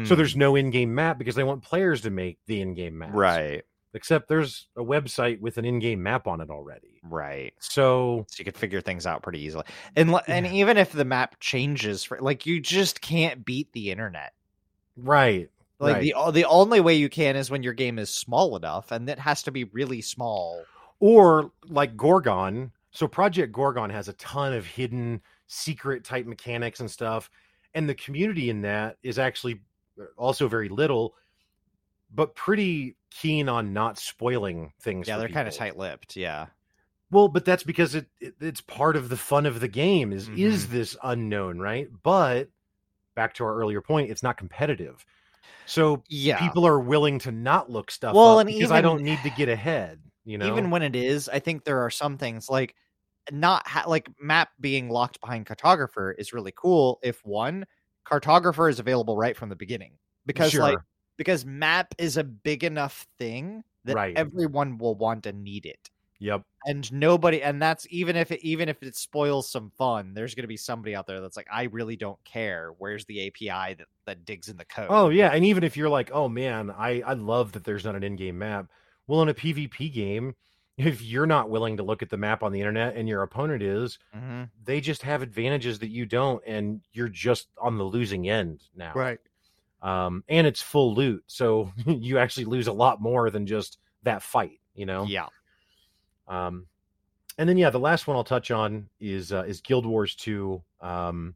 So 0.05 0.17
there's 0.17 0.35
no 0.35 0.57
in-game 0.57 0.93
map 0.93 1.17
because 1.17 1.37
they 1.37 1.45
want 1.45 1.63
players 1.63 2.01
to 2.01 2.11
make 2.11 2.39
the 2.49 2.61
in-game 2.61 2.99
maps. 2.99 3.15
right. 3.15 3.63
Except 3.95 4.29
there's 4.29 4.69
a 4.77 4.83
website 4.83 5.41
with 5.41 5.59
an 5.59 5.65
in-game 5.65 6.03
map 6.03 6.27
on 6.27 6.41
it 6.41 6.51
already. 6.51 7.03
Right. 7.03 7.55
So 7.61 8.27
So 8.29 8.37
you 8.41 8.45
could 8.45 8.57
figure 8.57 8.81
things 8.81 9.07
out 9.07 9.23
pretty 9.23 9.41
easily. 9.41 9.65
And 9.97 10.13
li- 10.13 10.21
and 10.29 10.47
even 10.47 10.77
if 10.77 10.93
the 10.93 11.05
map 11.05 11.41
changes 11.41 12.05
for 12.05 12.21
like 12.21 12.47
you 12.47 12.61
just 12.61 13.01
can't 13.01 13.45
beat 13.45 13.73
the 13.73 13.91
internet. 13.91 14.35
right, 14.97 15.51
Like 15.79 15.97
Right. 15.97 16.01
the 16.01 16.31
the 16.33 16.45
only 16.45 16.81
way 16.81 16.95
you 16.95 17.09
can 17.09 17.37
is 17.37 17.51
when 17.51 17.63
your 17.63 17.73
game 17.73 17.99
is 17.99 18.11
small 18.11 18.57
enough 18.57 18.93
and 18.93 19.09
it 19.09 19.19
has 19.19 19.43
to 19.45 19.51
be 19.51 19.65
really 19.65 20.03
small. 20.03 20.69
or 20.99 21.53
like 21.65 21.97
Gorgon. 21.97 22.73
So 22.91 23.09
Project 23.09 23.53
Gorgon 23.53 23.89
has 23.91 24.09
a 24.09 24.13
ton 24.15 24.53
of 24.53 24.67
hidden 24.67 25.23
secret 25.47 26.05
type 26.05 26.27
mechanics 26.27 26.81
and 26.81 26.91
stuff, 26.91 27.31
and 27.75 27.89
the 27.89 27.95
community 27.95 28.51
in 28.51 28.61
that 28.63 28.99
is 29.03 29.19
actually 29.19 29.63
uh, 30.01 30.05
also 30.19 30.49
very 30.49 30.69
little, 30.69 31.15
but 32.11 32.35
pretty 32.35 32.97
keen 33.11 33.49
on 33.49 33.73
not 33.73 33.99
spoiling 33.99 34.73
things. 34.83 35.09
Yeah, 35.09 35.19
they're 35.19 35.29
kind 35.29 35.49
of 35.49 35.55
tight-lipped. 35.55 36.17
Yeah. 36.17 36.47
Well, 37.11 37.29
but 37.29 37.45
that's 37.45 37.65
because 37.65 37.95
it, 37.95 38.07
it 38.21 38.35
it's 38.41 38.61
part 38.61 38.97
of 38.97 39.09
the 39.09 39.17
fun 39.17 39.47
of 39.47 39.61
the 39.61 39.69
game 39.69 40.13
is 40.13 40.29
is 40.29 40.65
Mm-hmm. 40.65 40.73
this 40.73 40.97
unknown, 41.03 41.59
right? 41.59 41.89
But 42.03 42.51
back 43.17 43.35
to 43.35 43.45
our 43.45 43.55
earlier 43.57 43.83
point, 43.83 44.11
it's 44.11 44.23
not 44.23 44.37
competitive. 44.37 45.05
So 45.67 46.03
Yeah. 46.09 46.39
people 46.39 46.67
are 46.67 46.81
willing 46.81 47.19
to 47.21 47.33
not 47.33 47.71
look 47.71 47.91
stuff 47.91 48.15
Well, 48.15 48.39
up 48.39 48.41
and 48.41 48.49
because 48.49 48.71
I 48.71 48.81
don't 48.81 49.03
need 49.03 49.23
to 49.25 49.31
get 49.31 49.49
ahead, 49.49 50.01
you 50.25 50.39
know. 50.39 50.47
Even 50.47 50.71
when 50.71 50.83
it 50.83 50.97
is, 50.97 51.29
I 51.29 51.39
think 51.41 51.65
there 51.65 51.81
are 51.81 51.91
some 51.91 52.19
things 52.19 52.49
like 52.49 52.75
not 53.33 53.67
ha- 53.67 53.85
like 53.89 54.09
map 54.21 54.51
being 54.61 54.89
locked 54.91 55.21
behind 55.21 55.47
cartographer 55.47 56.15
is 56.19 56.33
really 56.33 56.53
cool 56.57 56.99
if 57.03 57.25
one 57.25 57.67
cartographer 58.07 58.69
is 58.71 58.79
available 58.81 59.17
right 59.17 59.37
from 59.37 59.49
the 59.51 59.57
beginning 59.57 59.99
because 60.27 60.59
like 60.59 60.79
Sure. 60.79 60.85
Because 61.21 61.45
map 61.45 61.95
is 61.99 62.17
a 62.17 62.25
big 62.25 62.65
enough 62.65 63.07
thing 63.19 63.63
that 63.85 63.95
Right. 63.95 64.17
everyone 64.17 64.79
will 64.79 64.95
want 64.95 65.25
to 65.25 65.33
need 65.33 65.67
it 65.67 65.91
Yep. 66.19 66.43
and 66.67 66.91
nobody 66.93 67.43
and 67.43 67.61
that's 67.61 67.87
even 67.91 68.17
if 68.17 68.31
it 68.31 68.41
even 68.43 68.69
if 68.69 68.83
it 68.83 68.97
spoils 68.97 69.51
some 69.51 69.71
fun 69.79 70.15
there's 70.15 70.35
going 70.35 70.45
to 70.45 70.49
be 70.49 70.57
somebody 70.57 70.95
out 70.95 71.07
there 71.07 71.21
that's 71.21 71.37
like 71.37 71.47
i 71.53 71.65
really 71.65 71.97
don't 71.97 72.23
care 72.25 72.71
where's 72.79 73.05
the 73.07 73.27
api 73.29 73.75
that, 73.75 73.87
that 74.07 74.25
digs 74.25 74.49
in 74.49 74.57
the 74.57 74.65
code 74.65 74.89
Oh 74.89 75.09
yeah, 75.09 75.31
and 75.31 75.45
even 75.45 75.63
if 75.65 75.77
you're 75.77 75.89
like, 75.89 76.11
oh 76.13 76.29
man, 76.29 76.71
I 76.71 77.01
I 77.03 77.13
love 77.15 77.53
that 77.53 77.65
there's 77.65 77.85
not 77.85 77.95
an 77.97 78.03
in-game 78.03 78.39
map. 78.39 78.71
Well, 79.07 79.23
in 79.23 79.29
a 79.29 79.35
PvP 79.35 79.93
game, 79.93 80.35
if 80.77 81.03
you're 81.03 81.27
not 81.27 81.51
willing 81.51 81.77
to 81.77 81.83
look 81.83 82.03
at 82.03 82.11
the 82.11 82.17
map 82.17 82.43
on 82.43 82.53
the 82.53 82.61
internet 82.61 82.97
and 82.97 83.09
your 83.09 83.23
opponent 83.23 83.63
is, 83.63 83.99
hmm 84.13 84.45
they 84.65 84.81
just 84.81 85.03
have 85.03 85.23
advantages 85.23 85.79
that 85.81 85.91
you 85.91 86.07
don't, 86.07 86.43
and 86.47 86.83
you're 86.93 87.09
just 87.09 87.49
on 87.61 87.79
the 87.79 87.85
losing 87.85 88.29
end 88.29 88.63
now. 88.75 88.93
right 88.95 89.21
Um, 89.83 90.25
and 90.29 90.47
it's 90.47 90.61
full 90.61 90.95
loot, 90.95 91.25
so 91.27 91.73
you 91.87 92.19
actually 92.19 92.45
lose 92.45 92.67
a 92.67 92.73
lot 92.73 93.01
more 93.01 93.31
than 93.31 93.47
just 93.47 93.79
that 94.03 94.23
fight. 94.23 94.61
You 94.75 94.87
know. 94.87 95.05
yeah 95.05 95.27
Um, 96.29 96.67
and 97.39 97.49
then 97.49 97.57
yeah, 97.57 97.71
the 97.71 97.79
last 97.79 98.07
one 98.07 98.17
I'll 98.17 98.25
touch 98.25 98.51
on 98.51 98.89
is 99.01 99.33
uh, 99.33 99.45
is 99.47 99.61
Guild 99.61 99.87
Wars 99.87 100.15
Two. 100.15 100.63
Um, 100.81 101.35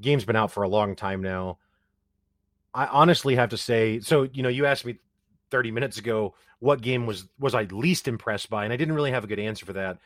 game's 0.00 0.24
been 0.24 0.36
out 0.36 0.50
for 0.50 0.62
a 0.62 0.68
long 0.68 0.96
time 0.96 1.22
now. 1.22 1.58
I 2.72 2.86
honestly 2.86 3.34
have 3.34 3.50
to 3.50 3.56
say, 3.56 4.00
so 4.00 4.28
you 4.32 4.42
know, 4.42 4.48
you 4.48 4.66
asked 4.66 4.84
me 4.84 4.98
30 5.50 5.72
minutes 5.72 5.98
ago 5.98 6.34
what 6.60 6.80
game 6.80 7.06
was 7.06 7.26
was 7.38 7.54
I 7.54 7.64
least 7.64 8.08
impressed 8.08 8.50
by, 8.50 8.64
and 8.64 8.72
I 8.72 8.76
didn't 8.76 8.94
really 8.94 9.10
have 9.12 9.24
a 9.24 9.26
good 9.26 9.40
answer 9.40 9.66
for 9.66 9.72
that. 9.74 9.98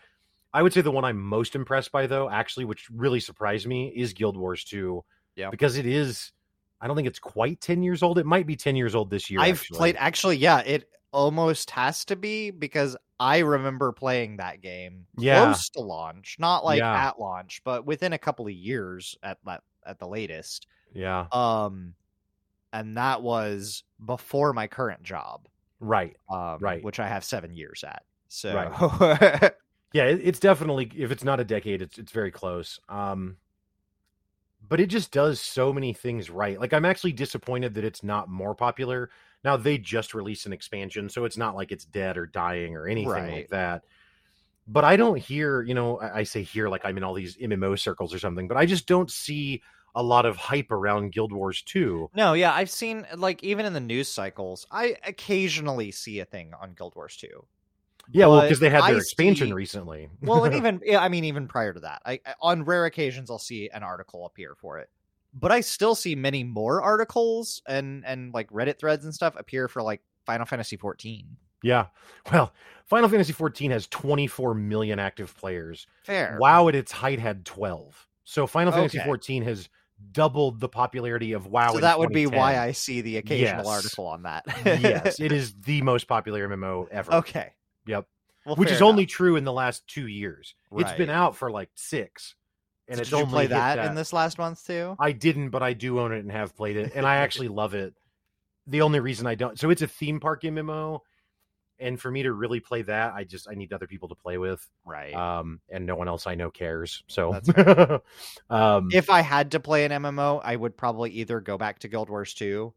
I 0.54 0.62
would 0.62 0.72
say 0.72 0.82
the 0.82 0.92
one 0.92 1.04
I'm 1.04 1.20
most 1.20 1.56
impressed 1.56 1.90
by, 1.90 2.06
though, 2.06 2.30
actually, 2.30 2.64
which 2.64 2.88
really 2.88 3.18
surprised 3.18 3.66
me, 3.66 3.88
is 3.88 4.12
Guild 4.12 4.36
Wars 4.36 4.62
2. 4.62 5.04
Yeah. 5.34 5.50
Because 5.50 5.76
it 5.76 5.84
is, 5.84 6.30
I 6.80 6.86
don't 6.86 6.96
think 6.96 7.08
it's 7.08 7.18
quite 7.18 7.60
10 7.60 7.82
years 7.82 8.02
old. 8.02 8.18
It 8.18 8.26
might 8.26 8.46
be 8.46 8.56
10 8.56 8.76
years 8.76 8.94
old 8.94 9.10
this 9.10 9.30
year. 9.30 9.40
i've 9.40 9.54
actually. 9.60 9.76
played 9.78 9.96
actually 9.98 10.36
yeah 10.36 10.60
it 10.60 10.88
almost 11.12 11.70
has 11.70 12.04
to 12.06 12.16
be 12.16 12.50
because 12.50 12.96
i 13.20 13.38
remember 13.38 13.92
playing 13.92 14.38
that 14.38 14.60
game 14.60 15.06
Yeah. 15.16 15.44
close 15.44 15.68
to 15.70 15.80
launch 15.80 16.36
not 16.40 16.64
like 16.64 16.78
Yeah. 16.80 17.08
at 17.08 17.20
launch 17.20 17.62
but 17.64 17.86
within 17.86 18.12
a 18.12 18.18
couple 18.18 18.46
of 18.46 18.52
years 18.52 19.16
at 19.22 19.38
at 19.86 19.98
the 19.98 20.08
latest 20.08 20.66
Yeah. 20.92 21.26
um 21.32 21.94
and 22.72 22.96
that 22.96 23.22
was 23.22 23.84
before 24.04 24.52
my 24.52 24.66
current 24.66 25.02
job 25.04 25.46
Right. 25.78 26.16
um, 26.28 26.58
Right. 26.60 26.82
which 26.82 26.98
I 26.98 27.06
have 27.06 27.22
seven 27.24 27.54
years 27.54 27.84
at. 27.86 28.02
So, 28.28 28.50
Yeah, 29.92 30.04
it, 30.06 30.20
it's 30.24 30.40
definitely 30.40 30.90
if 30.96 31.12
it's 31.12 31.22
not 31.22 31.38
a 31.38 31.44
decade, 31.44 31.80
it's 31.82 31.98
it's 31.98 32.10
very 32.10 32.32
close. 32.32 32.80
Um 32.88 33.36
but 34.68 34.80
it 34.80 34.86
just 34.86 35.10
does 35.12 35.40
so 35.40 35.72
many 35.72 35.92
things 35.92 36.30
right. 36.30 36.58
Like 36.60 36.72
I'm 36.72 36.84
actually 36.84 37.12
disappointed 37.12 37.74
that 37.74 37.84
it's 37.84 38.02
not 38.02 38.28
more 38.28 38.54
popular. 38.54 39.10
Now 39.44 39.56
they 39.56 39.78
just 39.78 40.14
released 40.14 40.46
an 40.46 40.52
expansion, 40.52 41.08
so 41.08 41.24
it's 41.24 41.36
not 41.36 41.54
like 41.54 41.70
it's 41.72 41.84
dead 41.84 42.16
or 42.16 42.26
dying 42.26 42.76
or 42.76 42.86
anything 42.86 43.10
Right. 43.10 43.32
like 43.32 43.48
that. 43.50 43.82
But 44.66 44.84
I 44.84 44.96
don't 44.96 45.18
hear, 45.18 45.60
you 45.62 45.74
know, 45.74 46.00
I, 46.00 46.22
say 46.22 46.42
here 46.42 46.68
like 46.70 46.86
I'm 46.86 46.96
in 46.96 47.04
all 47.04 47.12
these 47.12 47.36
MMO 47.36 47.78
circles 47.78 48.14
or 48.14 48.18
something, 48.18 48.48
but 48.48 48.56
I 48.56 48.64
just 48.64 48.86
don't 48.86 49.10
see 49.10 49.62
a 49.94 50.02
lot 50.02 50.24
of 50.24 50.36
hype 50.36 50.72
around 50.72 51.12
Guild 51.12 51.32
Wars 51.32 51.62
2. 51.62 52.08
no, 52.14 52.32
yeah, 52.32 52.52
I've 52.52 52.70
seen 52.70 53.06
like 53.14 53.44
even 53.44 53.66
in 53.66 53.74
the 53.74 53.80
news 53.80 54.08
cycles, 54.08 54.66
I 54.70 54.96
occasionally 55.06 55.90
see 55.92 56.18
a 56.20 56.24
thing 56.24 56.52
on 56.60 56.72
Guild 56.72 56.94
Wars 56.96 57.16
2. 57.16 57.46
Yeah, 58.12 58.26
well, 58.26 58.42
because 58.42 58.60
they 58.60 58.70
had 58.70 58.82
their 58.84 58.94
I 58.96 58.98
expansion 58.98 59.48
see- 59.48 59.52
recently. 59.54 60.08
Well, 60.22 60.44
and 60.44 60.54
even 60.54 60.80
yeah, 60.84 61.00
I 61.00 61.08
mean, 61.08 61.24
even 61.24 61.48
prior 61.48 61.72
to 61.72 61.80
that, 61.80 62.02
I 62.04 62.20
I- 62.26 62.34
on 62.40 62.64
rare 62.64 62.84
occasions 62.84 63.30
I'll 63.30 63.38
see 63.38 63.68
an 63.70 63.82
article 63.82 64.26
appear 64.26 64.54
for 64.54 64.78
it, 64.78 64.90
but 65.32 65.50
I 65.52 65.60
still 65.60 65.94
see 65.94 66.14
many 66.14 66.44
more 66.44 66.82
articles 66.82 67.62
and 67.66 68.04
and 68.06 68.32
like 68.34 68.50
Reddit 68.50 68.78
threads 68.78 69.04
and 69.04 69.14
stuff 69.14 69.34
appear 69.36 69.68
for 69.68 69.82
like 69.82 70.00
Final 70.26 70.46
Fantasy 70.46 70.76
14. 70.76 71.36
yeah. 71.62 71.86
Well, 72.32 72.52
Final 72.86 73.08
Fantasy 73.08 73.32
14 73.32 73.70
has 73.70 73.86
24 73.88 74.54
million 74.54 74.98
active 74.98 75.34
players. 75.36 75.86
Fair. 76.04 76.36
WoW 76.40 76.68
at 76.68 76.74
its 76.74 76.92
height 76.92 77.18
had 77.18 77.44
12. 77.46 78.06
So 78.24 78.46
Final 78.46 78.72
Fantasy 78.72 78.98
Okay. 78.98 79.06
14 79.06 79.42
has 79.44 79.68
doubled 80.12 80.60
the 80.60 80.68
popularity 80.68 81.32
of 81.32 81.46
WoW. 81.46 81.72
So 81.72 81.78
that 81.80 81.98
would 81.98 82.12
be 82.12 82.26
why 82.26 82.58
I 82.58 82.72
see 82.72 83.00
the 83.00 83.16
occasional 83.18 83.64
Yes. 83.64 83.66
article 83.66 84.06
on 84.06 84.22
that. 84.24 84.44
yes, 84.64 85.18
it 85.20 85.32
is 85.40 85.54
the 85.62 85.80
most 85.82 86.06
popular 86.08 86.46
MMO 86.48 86.88
ever. 86.90 87.12
okay. 87.14 87.52
Yep. 87.86 88.06
Well, 88.46 88.56
Which 88.56 88.70
is 88.70 88.82
only 88.82 89.06
true 89.06 89.36
in 89.36 89.44
the 89.44 89.52
last 89.52 89.86
two 89.86 90.06
years. 90.06 90.54
It's 90.76 90.92
been 90.92 91.10
out 91.10 91.34
for 91.36 91.50
like 91.50 91.70
six, 91.74 92.34
and 92.88 92.96
So 92.96 93.00
it's 93.02 93.10
did 93.10 93.16
you 93.16 93.22
only 93.22 93.32
play 93.32 93.42
hit 93.44 93.50
that, 93.50 93.86
in 93.86 93.94
this 93.94 94.12
last 94.12 94.38
month 94.38 94.66
too? 94.66 94.96
I 94.98 95.12
didn't, 95.12 95.50
but 95.50 95.62
I 95.62 95.72
do 95.72 96.00
own 96.00 96.12
it 96.12 96.18
and 96.18 96.30
have 96.30 96.54
played 96.54 96.76
it, 96.76 96.92
and 96.94 97.06
I 97.06 97.16
actually 97.16 97.48
love 97.48 97.74
it. 97.74 97.94
The 98.66 98.82
only 98.82 99.00
reason 99.00 99.26
I 99.26 99.34
don't, 99.34 99.58
so 99.58 99.70
it's 99.70 99.82
a 99.82 99.86
theme 99.86 100.20
park 100.20 100.42
MMO, 100.42 101.00
and 101.78 101.98
for 101.98 102.10
me 102.10 102.22
to 102.22 102.32
really 102.32 102.60
play 102.60 102.82
that, 102.82 103.14
I 103.14 103.24
just 103.24 103.48
I 103.48 103.54
need 103.54 103.72
other 103.72 103.86
people 103.86 104.08
to 104.08 104.14
play 104.14 104.36
with, 104.36 104.66
Right. 104.84 105.14
um, 105.14 105.60
and 105.70 105.86
no 105.86 105.96
one 105.96 106.08
else 106.08 106.26
I 106.26 106.34
know 106.34 106.50
cares. 106.50 107.02
So, 107.06 107.32
That's 107.32 108.00
um, 108.50 108.90
if 108.92 109.08
I 109.08 109.22
had 109.22 109.52
to 109.52 109.60
play 109.60 109.84
an 109.86 109.92
MMO, 109.92 110.40
I 110.44 110.56
would 110.56 110.76
probably 110.76 111.10
either 111.12 111.40
go 111.40 111.56
back 111.56 111.78
to 111.80 111.88
Guild 111.88 112.10
Wars 112.10 112.34
2, 112.34 112.72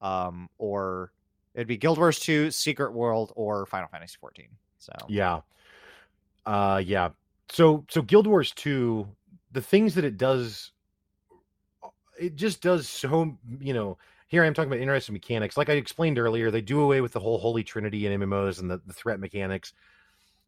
um, 0.00 0.48
or 0.58 1.12
it'd 1.54 1.68
be 1.68 1.76
Guild 1.76 1.98
Wars 1.98 2.18
2, 2.18 2.50
Secret 2.50 2.92
World, 2.92 3.32
or 3.36 3.66
Final 3.66 3.88
Fantasy 3.88 4.16
14. 4.20 4.48
So 4.78 4.92
Yeah. 5.08 5.40
Uh 6.46 6.82
yeah. 6.84 7.10
So 7.50 7.84
so 7.88 8.02
Guild 8.02 8.26
Wars 8.26 8.52
2, 8.52 9.06
the 9.52 9.62
things 9.62 9.94
that 9.94 10.04
it 10.04 10.16
does 10.16 10.72
it 12.18 12.36
just 12.36 12.62
does 12.62 12.88
so 12.88 13.36
you 13.60 13.74
know, 13.74 13.98
here 14.28 14.42
I 14.42 14.46
am 14.46 14.54
talking 14.54 14.70
about 14.72 14.80
interesting 14.80 15.12
mechanics. 15.12 15.56
Like 15.56 15.68
I 15.68 15.74
explained 15.74 16.18
earlier, 16.18 16.50
they 16.50 16.62
do 16.62 16.80
away 16.80 17.00
with 17.00 17.12
the 17.12 17.20
whole 17.20 17.38
holy 17.38 17.62
trinity 17.62 18.06
in 18.06 18.20
MMOs 18.20 18.60
and 18.60 18.70
the, 18.70 18.80
the 18.86 18.92
threat 18.92 19.20
mechanics. 19.20 19.72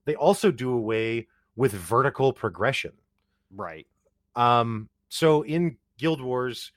They 0.06 0.14
also 0.14 0.50
do 0.50 0.72
away 0.72 1.28
with 1.56 1.72
vertical 1.72 2.32
progression. 2.32 2.92
Right. 3.54 3.86
Um, 4.36 4.88
so 5.08 5.42
in 5.42 5.76
Guild 5.98 6.20
Wars, 6.20 6.72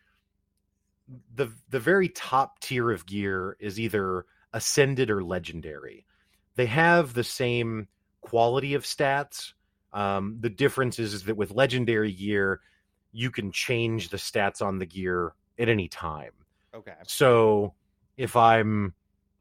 the 1.35 1.51
the 1.69 1.79
very 1.79 2.09
top 2.09 2.59
tier 2.59 2.91
of 2.91 3.05
gear 3.05 3.57
is 3.59 3.79
either 3.79 4.25
ascended 4.53 5.09
or 5.09 5.23
legendary. 5.23 6.05
They 6.55 6.65
have 6.65 7.13
the 7.13 7.23
same 7.23 7.87
quality 8.21 8.73
of 8.73 8.83
stats. 8.83 9.53
Um, 9.93 10.37
the 10.39 10.49
difference 10.49 10.99
is, 10.99 11.13
is 11.13 11.23
that 11.23 11.37
with 11.37 11.51
legendary 11.51 12.11
gear, 12.11 12.61
you 13.11 13.31
can 13.31 13.51
change 13.51 14.09
the 14.09 14.17
stats 14.17 14.61
on 14.61 14.79
the 14.79 14.85
gear 14.85 15.33
at 15.57 15.69
any 15.69 15.87
time. 15.87 16.31
Okay. 16.73 16.93
So 17.05 17.73
if 18.17 18.35
I'm 18.35 18.93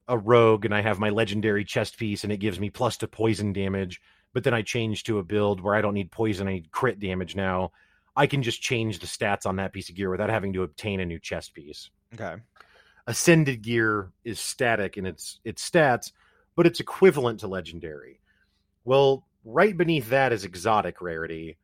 a 0.09 0.17
rogue 0.17 0.65
and 0.65 0.75
I 0.75 0.83
have 0.83 0.99
my 0.99 1.11
legendary 1.11 1.65
chest 1.65 1.99
piece 1.99 2.23
and 2.23 2.33
it 2.33 2.39
gives 2.39 2.61
me 2.61 2.71
plus 2.71 2.97
to 2.99 3.09
poison 3.09 3.53
damage, 3.53 4.01
but 4.33 4.45
then 4.45 4.55
I 4.55 4.63
change 4.63 5.05
to 5.05 5.19
a 5.19 5.25
build 5.25 5.61
where 5.61 5.75
I 5.75 5.81
don't 5.81 5.95
need 5.95 6.11
poison, 6.13 6.47
I 6.47 6.53
need 6.53 6.71
crit 6.71 7.01
damage 7.01 7.35
now. 7.35 7.73
I 8.17 8.27
can 8.27 8.43
just 8.43 8.63
change 8.63 8.99
the 8.99 9.07
stats 9.07 9.47
on 9.47 9.57
that 9.57 9.73
piece 9.73 9.89
of 9.89 9.95
gear 9.95 10.11
without 10.11 10.31
having 10.31 10.53
to 10.55 10.63
obtain 10.63 11.01
a 11.01 11.05
new 11.07 11.19
chest 11.19 11.55
piece. 11.55 11.91
Okay. 12.15 12.37
Ascended 13.07 13.63
gear 13.63 14.11
is 14.25 14.41
static 14.41 14.97
in 14.97 15.07
its 15.07 15.39
its 15.45 15.69
stats, 15.69 16.13
but 16.57 16.67
it's 16.67 16.81
equivalent 16.81 17.41
to 17.41 17.49
legendary. 17.49 18.21
Well, 18.85 19.27
right 19.45 19.77
beneath 19.77 20.09
that 20.09 20.33
is 20.33 20.45
exotic 20.45 21.01
rarity, 21.01 21.59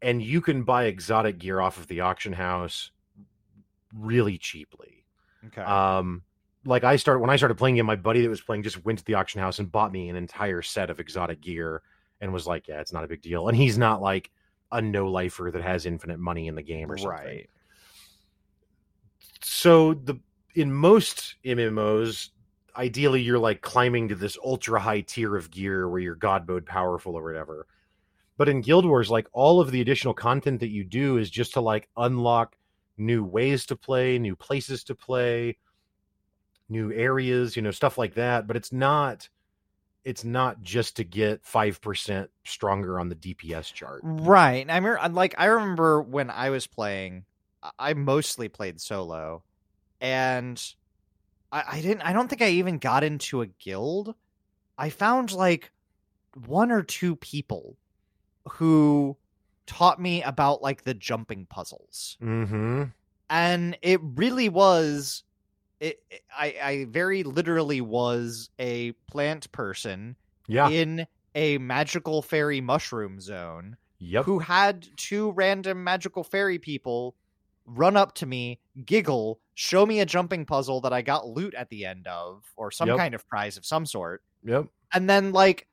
and 0.00 0.22
you 0.22 0.40
can 0.40 0.64
buy 0.64 0.84
exotic 0.84 1.38
gear 1.38 1.60
off 1.60 1.78
of 1.78 1.86
the 1.86 2.00
auction 2.00 2.32
house 2.32 2.90
really 3.94 4.38
cheaply. 4.38 5.04
Okay. 5.46 5.62
Um, 5.62 6.22
like 6.64 6.84
I 6.84 6.96
started 6.96 7.20
when 7.20 7.30
I 7.30 7.36
started 7.36 7.56
playing 7.58 7.76
it, 7.76 7.82
my 7.84 7.96
buddy 7.96 8.22
that 8.22 8.28
was 8.28 8.40
playing 8.40 8.62
just 8.62 8.84
went 8.84 8.98
to 8.98 9.04
the 9.04 9.14
auction 9.14 9.40
house 9.40 9.58
and 9.58 9.70
bought 9.70 9.92
me 9.92 10.08
an 10.08 10.16
entire 10.16 10.62
set 10.62 10.90
of 10.90 11.00
exotic 11.00 11.40
gear 11.40 11.82
and 12.20 12.32
was 12.32 12.46
like, 12.46 12.68
"Yeah, 12.68 12.80
it's 12.80 12.92
not 12.92 13.04
a 13.04 13.08
big 13.08 13.22
deal." 13.22 13.48
And 13.48 13.56
he's 13.56 13.78
not 13.78 14.00
like 14.00 14.30
a 14.72 14.82
no 14.82 15.08
lifer 15.08 15.50
that 15.52 15.62
has 15.62 15.86
infinite 15.86 16.18
money 16.18 16.48
in 16.48 16.54
the 16.54 16.62
game 16.62 16.90
or 16.90 16.96
something. 16.96 17.26
right. 17.26 17.50
So 19.42 19.94
the 19.94 20.18
in 20.54 20.72
most 20.72 21.36
MMOs, 21.44 22.30
ideally 22.76 23.22
you're 23.22 23.38
like 23.38 23.60
climbing 23.60 24.08
to 24.08 24.14
this 24.14 24.38
ultra 24.44 24.80
high 24.80 25.02
tier 25.02 25.36
of 25.36 25.50
gear 25.50 25.88
where 25.88 26.00
you're 26.00 26.14
god 26.14 26.48
mode 26.48 26.66
powerful 26.66 27.14
or 27.14 27.22
whatever. 27.22 27.66
But 28.38 28.48
in 28.48 28.62
Guild 28.62 28.86
Wars, 28.86 29.10
like 29.10 29.28
all 29.32 29.60
of 29.60 29.70
the 29.70 29.80
additional 29.80 30.14
content 30.14 30.60
that 30.60 30.70
you 30.70 30.84
do 30.84 31.18
is 31.18 31.30
just 31.30 31.54
to 31.54 31.60
like 31.60 31.88
unlock 31.96 32.56
new 32.96 33.24
ways 33.24 33.66
to 33.66 33.76
play, 33.76 34.18
new 34.18 34.34
places 34.34 34.84
to 34.84 34.94
play, 34.94 35.58
new 36.68 36.92
areas, 36.92 37.56
you 37.56 37.62
know, 37.62 37.70
stuff 37.70 37.98
like 37.98 38.14
that. 38.14 38.46
But 38.46 38.56
it's 38.56 38.72
not 38.72 39.28
it's 40.04 40.24
not 40.24 40.62
just 40.62 40.96
to 40.96 41.04
get 41.04 41.44
five 41.44 41.80
percent 41.80 42.30
stronger 42.44 42.98
on 42.98 43.08
the 43.08 43.14
DPS 43.14 43.72
chart. 43.72 44.00
Right. 44.02 44.68
I 44.68 44.76
remember, 44.76 44.98
like, 45.14 45.34
I 45.38 45.46
remember 45.46 46.02
when 46.02 46.30
I 46.30 46.50
was 46.50 46.66
playing, 46.66 47.24
I- 47.62 47.70
I 47.78 47.94
mostly 47.94 48.48
played 48.48 48.80
solo, 48.80 49.42
and 50.00 50.60
I, 51.52 51.64
I 51.72 51.80
didn't. 51.80 52.02
I 52.02 52.12
don't 52.12 52.28
think 52.28 52.42
I 52.42 52.48
even 52.50 52.78
got 52.78 53.04
into 53.04 53.42
a 53.42 53.46
guild. 53.46 54.14
I 54.78 54.90
found 54.90 55.32
like 55.32 55.70
one 56.46 56.72
or 56.72 56.82
two 56.82 57.14
people 57.16 57.76
who 58.48 59.16
taught 59.66 60.00
me 60.00 60.22
about 60.22 60.62
like 60.62 60.82
the 60.82 60.94
jumping 60.94 61.46
puzzles, 61.46 62.16
Mm-hmm. 62.20 62.84
and 63.30 63.78
it 63.82 64.00
really 64.02 64.48
was. 64.48 65.22
It, 65.82 66.00
it- 66.10 66.22
I, 66.36 66.54
I 66.62 66.86
very 66.88 67.22
literally 67.24 67.80
was 67.80 68.48
a 68.58 68.92
plant 69.10 69.50
person 69.52 70.16
Yeah. 70.46 70.68
in 70.70 71.06
a 71.34 71.58
magical 71.58 72.22
fairy 72.22 72.60
mushroom 72.60 73.20
zone 73.20 73.76
yep. 73.98 74.24
who 74.24 74.38
had 74.38 74.86
two 74.96 75.32
random 75.32 75.82
magical 75.84 76.24
fairy 76.24 76.58
people 76.58 77.14
run 77.66 77.96
up 77.96 78.14
to 78.16 78.26
me, 78.26 78.58
giggle, 78.84 79.40
show 79.54 79.84
me 79.86 80.00
a 80.00 80.06
jumping 80.06 80.44
puzzle 80.44 80.80
that 80.82 80.92
I 80.92 81.02
got 81.02 81.26
loot 81.28 81.54
at 81.54 81.68
the 81.68 81.84
end 81.86 82.06
of, 82.06 82.44
or 82.56 82.70
some 82.70 82.88
Yep. 82.88 82.96
kind 82.98 83.14
of 83.14 83.28
prize 83.28 83.56
of 83.56 83.64
some 83.64 83.86
sort. 83.86 84.22
Yep. 84.44 84.66
And 84.92 85.08
then, 85.08 85.32
like, 85.32 85.68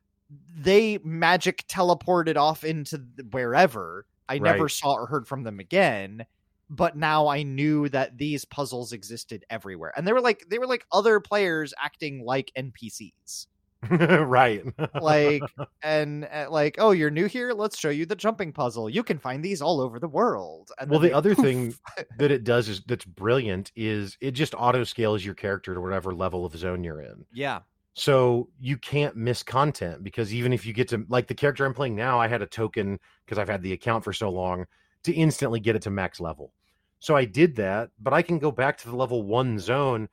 they 0.56 1.00
magic 1.04 1.66
teleported 1.68 2.36
off 2.38 2.64
into 2.64 3.04
wherever. 3.32 4.06
I 4.28 4.38
never 4.38 4.70
saw 4.70 4.94
or 4.94 5.08
heard 5.08 5.28
from 5.28 5.44
them 5.44 5.60
again. 5.60 6.26
But 6.70 6.96
now 6.96 7.28
I 7.28 7.44
knew 7.44 7.90
that 7.90 8.18
these 8.18 8.46
puzzles 8.46 8.94
existed 8.94 9.44
everywhere, 9.50 9.92
and 9.98 10.08
they 10.08 10.14
were 10.14 10.22
like 10.22 10.46
they 10.50 10.60
were 10.60 10.68
like 10.68 10.86
other 10.92 11.20
players 11.20 11.74
acting 11.82 12.24
like 12.24 12.52
NPCs 12.58 13.48
right. 13.90 14.64
like 15.02 15.42
and 15.84 16.28
uh, 16.32 16.48
like 16.50 16.76
oh 16.80 16.92
you're 16.92 17.10
new 17.10 17.28
here 17.28 17.54
let's 17.54 17.80
show 17.80 17.90
you 17.90 18.06
the 18.06 18.16
jumping 18.16 18.52
puzzle 18.52 18.90
you 18.90 19.02
can 19.04 19.18
find 19.18 19.42
these 19.44 19.62
all 19.62 19.80
over 19.80 20.00
the 20.00 20.08
world 20.08 20.70
and 20.80 20.92
Well, 20.92 21.00
the 21.00 21.08
they- 21.08 21.14
other 21.14 21.34
poof. 21.36 21.46
thing 21.46 21.76
that 22.18 22.30
it 22.30 22.44
does 22.44 22.68
is 22.68 22.82
that's 22.82 23.06
brilliant 23.06 23.72
is 23.78 24.18
it 24.20 24.32
just 24.32 24.54
auto 24.54 24.84
scales 24.84 25.24
your 25.24 25.34
character 25.34 25.74
to 25.74 25.80
whatever 25.82 26.14
level 26.14 26.46
of 26.46 26.56
zone 26.58 26.84
you're 26.84 27.02
in. 27.02 27.26
yeah 27.34 27.60
So 27.94 28.50
you 28.60 28.78
can't 28.78 29.16
miss 29.16 29.44
content 29.44 30.04
because 30.04 30.34
even 30.34 30.52
if 30.54 30.66
you 30.66 30.74
get 30.74 30.90
to 30.90 31.06
like 31.10 31.28
the 31.28 31.34
character 31.36 31.66
I'm 31.66 31.74
playing 31.74 31.96
now, 31.96 32.20
I 32.20 32.28
had 32.28 32.42
a 32.42 32.48
token 32.48 33.00
because 33.26 33.38
I've 33.40 33.50
had 33.50 33.64
the 33.64 33.72
account 33.74 34.04
for 34.04 34.12
so 34.14 34.30
long 34.30 34.66
to 35.04 35.14
instantly 35.14 35.60
get 35.62 35.76
it 35.78 35.82
to 35.84 35.90
max 35.90 36.20
level. 36.20 36.52
So 37.00 37.16
I 37.16 37.26
did 37.26 37.56
that, 37.58 37.92
but 38.00 38.14
I 38.14 38.22
can 38.22 38.40
go 38.40 38.52
back 38.52 38.78
to 38.80 38.90
the 38.90 38.96
level 38.96 39.24
one 39.24 39.60
zone 39.60 40.10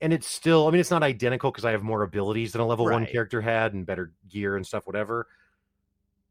and 0.00 0.12
it's 0.12 0.28
still, 0.28 0.68
I 0.68 0.70
mean, 0.70 0.80
it's 0.80 0.90
not 0.92 1.02
identical 1.02 1.50
because 1.50 1.64
I 1.64 1.72
have 1.72 1.82
more 1.82 2.02
abilities 2.02 2.52
than 2.52 2.60
a 2.60 2.66
level 2.66 2.88
one 2.88 3.06
character 3.06 3.40
had 3.40 3.74
and 3.74 3.86
better 3.86 4.12
gear 4.28 4.56
and 4.56 4.66
stuff, 4.66 4.86
whatever. 4.86 5.26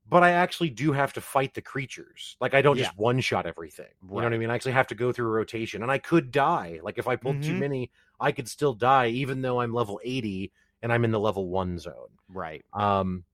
But 0.10 0.24
I 0.24 0.32
actually 0.32 0.70
do 0.70 0.94
have 0.94 1.12
to 1.14 1.22
fight 1.22 1.54
the 1.54 1.62
creatures. 1.62 2.38
Like 2.40 2.54
I 2.54 2.62
don't 2.62 2.78
Yeah. 2.78 2.84
just 2.86 2.98
one 2.98 3.20
shot 3.20 3.46
everything. 3.46 3.92
You 4.02 4.22
know 4.22 4.28
what 4.28 4.34
I 4.34 4.38
mean? 4.38 4.50
I 4.50 4.56
actually 4.56 4.72
have 4.72 4.88
to 4.88 4.96
go 4.96 5.12
through 5.12 5.28
a 5.28 5.32
rotation 5.32 5.84
and 5.84 5.92
I 5.92 5.98
could 5.98 6.32
die. 6.32 6.80
Like 6.82 6.98
if 6.98 7.08
I 7.10 7.18
pulled 7.18 7.42
too 7.42 7.56
Mhm. 7.56 7.60
many, 7.60 7.92
I 8.20 8.32
could 8.32 8.48
still 8.48 8.74
die 8.74 9.08
even 9.08 9.42
though 9.42 9.60
I'm 9.60 9.74
level 9.74 10.00
80 10.04 10.54
and 10.82 10.94
I'm 10.94 11.04
in 11.04 11.12
the 11.12 11.20
level 11.20 11.50
one 11.50 11.78
zone. 11.78 12.20
right 12.30 12.64
Um, 12.74 13.26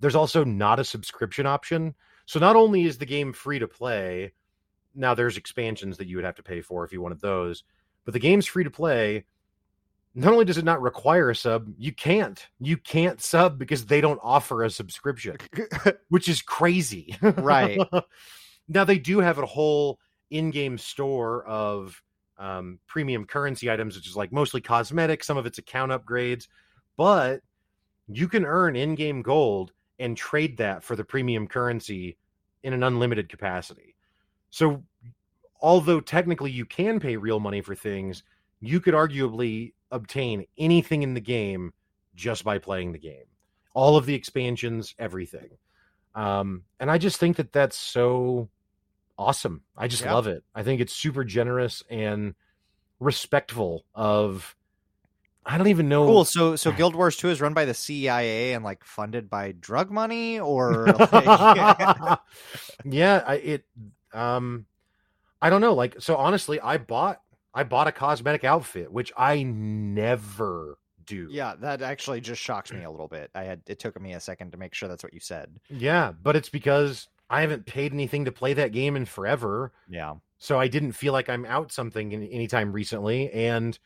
there's 0.00 0.14
also 0.16 0.44
not 0.44 0.80
a 0.80 0.84
subscription 0.84 1.46
option. 1.46 1.94
So 2.26 2.40
not 2.40 2.56
only 2.56 2.84
is 2.84 2.98
the 2.98 3.06
game 3.06 3.32
free 3.32 3.58
to 3.58 3.68
play, 3.68 4.32
now 4.96 5.14
there's 5.14 5.36
expansions 5.36 5.98
that 5.98 6.08
you 6.08 6.16
would 6.16 6.24
have 6.24 6.36
to 6.36 6.42
pay 6.42 6.60
for 6.60 6.84
if 6.84 6.92
you 6.92 7.00
wanted 7.00 7.20
those, 7.20 7.64
but 8.04 8.14
the 8.14 8.20
game's 8.20 8.46
free 8.46 8.64
to 8.64 8.70
play. 8.70 9.24
Not 10.14 10.32
only 10.32 10.46
does 10.46 10.56
it 10.56 10.64
not 10.64 10.80
require 10.80 11.28
a 11.28 11.36
sub, 11.36 11.68
you 11.76 11.92
can't. 11.92 12.44
You 12.58 12.78
can't 12.78 13.20
sub 13.20 13.58
because 13.58 13.84
they 13.84 14.00
don't 14.00 14.20
offer 14.22 14.64
a 14.64 14.70
subscription, 14.70 15.36
which 16.08 16.28
is 16.28 16.40
crazy. 16.40 17.16
Right. 17.20 17.78
now 18.68 18.84
they 18.84 18.98
do 18.98 19.18
have 19.18 19.38
a 19.38 19.46
whole 19.46 20.00
in-game 20.30 20.78
store 20.78 21.44
of 21.44 22.02
um, 22.38 22.78
premium 22.86 23.26
currency 23.26 23.70
items, 23.70 23.96
which 23.96 24.08
is 24.08 24.16
like 24.16 24.32
mostly 24.32 24.62
cosmetic. 24.62 25.22
Some 25.22 25.36
of 25.36 25.44
it's 25.44 25.58
account 25.58 25.92
upgrades, 25.92 26.48
but 26.96 27.40
you 28.08 28.28
can 28.28 28.46
earn 28.46 28.74
in-game 28.76 29.20
gold 29.20 29.72
and 29.98 30.16
trade 30.16 30.56
that 30.58 30.82
for 30.82 30.96
the 30.96 31.04
premium 31.04 31.46
currency 31.46 32.16
in 32.62 32.72
an 32.72 32.82
unlimited 32.82 33.28
capacity. 33.28 33.95
So, 34.50 34.84
although 35.60 36.00
technically 36.00 36.50
you 36.50 36.64
can 36.64 37.00
pay 37.00 37.16
real 37.16 37.40
money 37.40 37.60
for 37.60 37.74
things, 37.74 38.22
you 38.60 38.80
could 38.80 38.94
arguably 38.94 39.72
obtain 39.90 40.46
anything 40.58 41.02
in 41.02 41.14
the 41.14 41.20
game 41.20 41.72
just 42.14 42.44
by 42.44 42.58
playing 42.58 42.92
the 42.92 42.98
game. 42.98 43.24
All 43.74 43.96
of 43.96 44.06
the 44.06 44.14
expansions, 44.14 44.94
everything. 44.98 45.50
Um, 46.14 46.64
and 46.80 46.90
I 46.90 46.98
just 46.98 47.18
think 47.18 47.36
that 47.36 47.52
that's 47.52 47.76
so 47.76 48.48
awesome. 49.18 49.62
I 49.76 49.88
just 49.88 50.02
Yeah. 50.02 50.14
love 50.14 50.26
it. 50.26 50.44
I 50.54 50.62
think 50.62 50.80
it's 50.80 50.94
super 50.94 51.24
generous 51.24 51.82
and 51.90 52.34
respectful 53.00 53.84
of. 53.94 54.56
I 55.44 55.58
don't 55.58 55.68
even 55.68 55.88
know. 55.88 56.06
cool 56.06 56.24
so 56.24 56.56
so 56.56 56.72
guild 56.72 56.96
wars 56.96 57.16
2 57.16 57.28
is 57.30 57.40
run 57.40 57.54
by 57.54 57.64
the 57.64 57.74
cia 57.74 58.52
and 58.52 58.64
like 58.64 58.82
funded 58.84 59.30
by 59.30 59.52
drug 59.52 59.92
money 59.92 60.40
or 60.40 60.74
like 61.12 61.26
yeah, 62.84 63.22
I, 63.24 63.34
it. 63.36 63.64
Um, 64.12 64.66
I 65.40 65.50
don't 65.50 65.60
know. 65.60 65.74
Like, 65.74 65.96
so 66.00 66.16
honestly, 66.16 66.60
I 66.60 66.78
bought 66.78 67.20
I 67.54 67.64
bought 67.64 67.86
a 67.86 67.92
cosmetic 67.92 68.44
outfit, 68.44 68.92
which 68.92 69.12
I 69.16 69.42
never 69.42 70.78
do. 71.06 71.28
yeah 71.30 71.54
that 71.60 71.82
actually 71.82 72.20
just 72.20 72.42
shocks 72.42 72.72
me 72.72 72.82
a 72.82 72.90
little 72.90 73.06
bit 73.06 73.30
i 73.32 73.44
had 73.44 73.62
it 73.68 73.78
took 73.78 74.00
me 74.00 74.14
a 74.14 74.18
second 74.18 74.50
to 74.50 74.58
make 74.58 74.74
sure 74.74 74.88
that's 74.88 75.04
what 75.04 75.14
you 75.14 75.20
said 75.20 75.48
yeah, 75.70 76.10
but 76.20 76.34
it's 76.34 76.48
because 76.48 77.06
I 77.30 77.42
haven't 77.42 77.64
paid 77.64 77.92
anything 77.92 78.24
to 78.24 78.32
play 78.32 78.54
that 78.54 78.72
game 78.72 78.96
in 78.96 79.04
forever, 79.04 79.72
yeah 79.88 80.14
so 80.38 80.58
I 80.58 80.66
didn't 80.66 80.92
feel 80.92 81.12
like 81.12 81.28
I'm 81.28 81.44
out 81.44 81.70
something 81.70 82.10
in, 82.10 82.24
anytime 82.24 82.72
recently, 82.72 83.30
and 83.30 83.78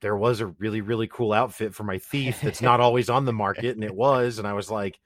there 0.00 0.16
was 0.16 0.40
a 0.40 0.46
really 0.46 0.80
really 0.80 1.06
cool 1.06 1.34
outfit 1.34 1.74
for 1.74 1.84
my 1.84 1.98
thief 1.98 2.40
that's 2.40 2.62
not 2.62 2.80
always 2.86 3.10
on 3.10 3.26
the 3.26 3.32
market, 3.34 3.74
and 3.76 3.84
it 3.84 3.94
was, 3.94 4.38
and 4.38 4.48
I 4.48 4.54
was 4.54 4.70
like. 4.70 4.98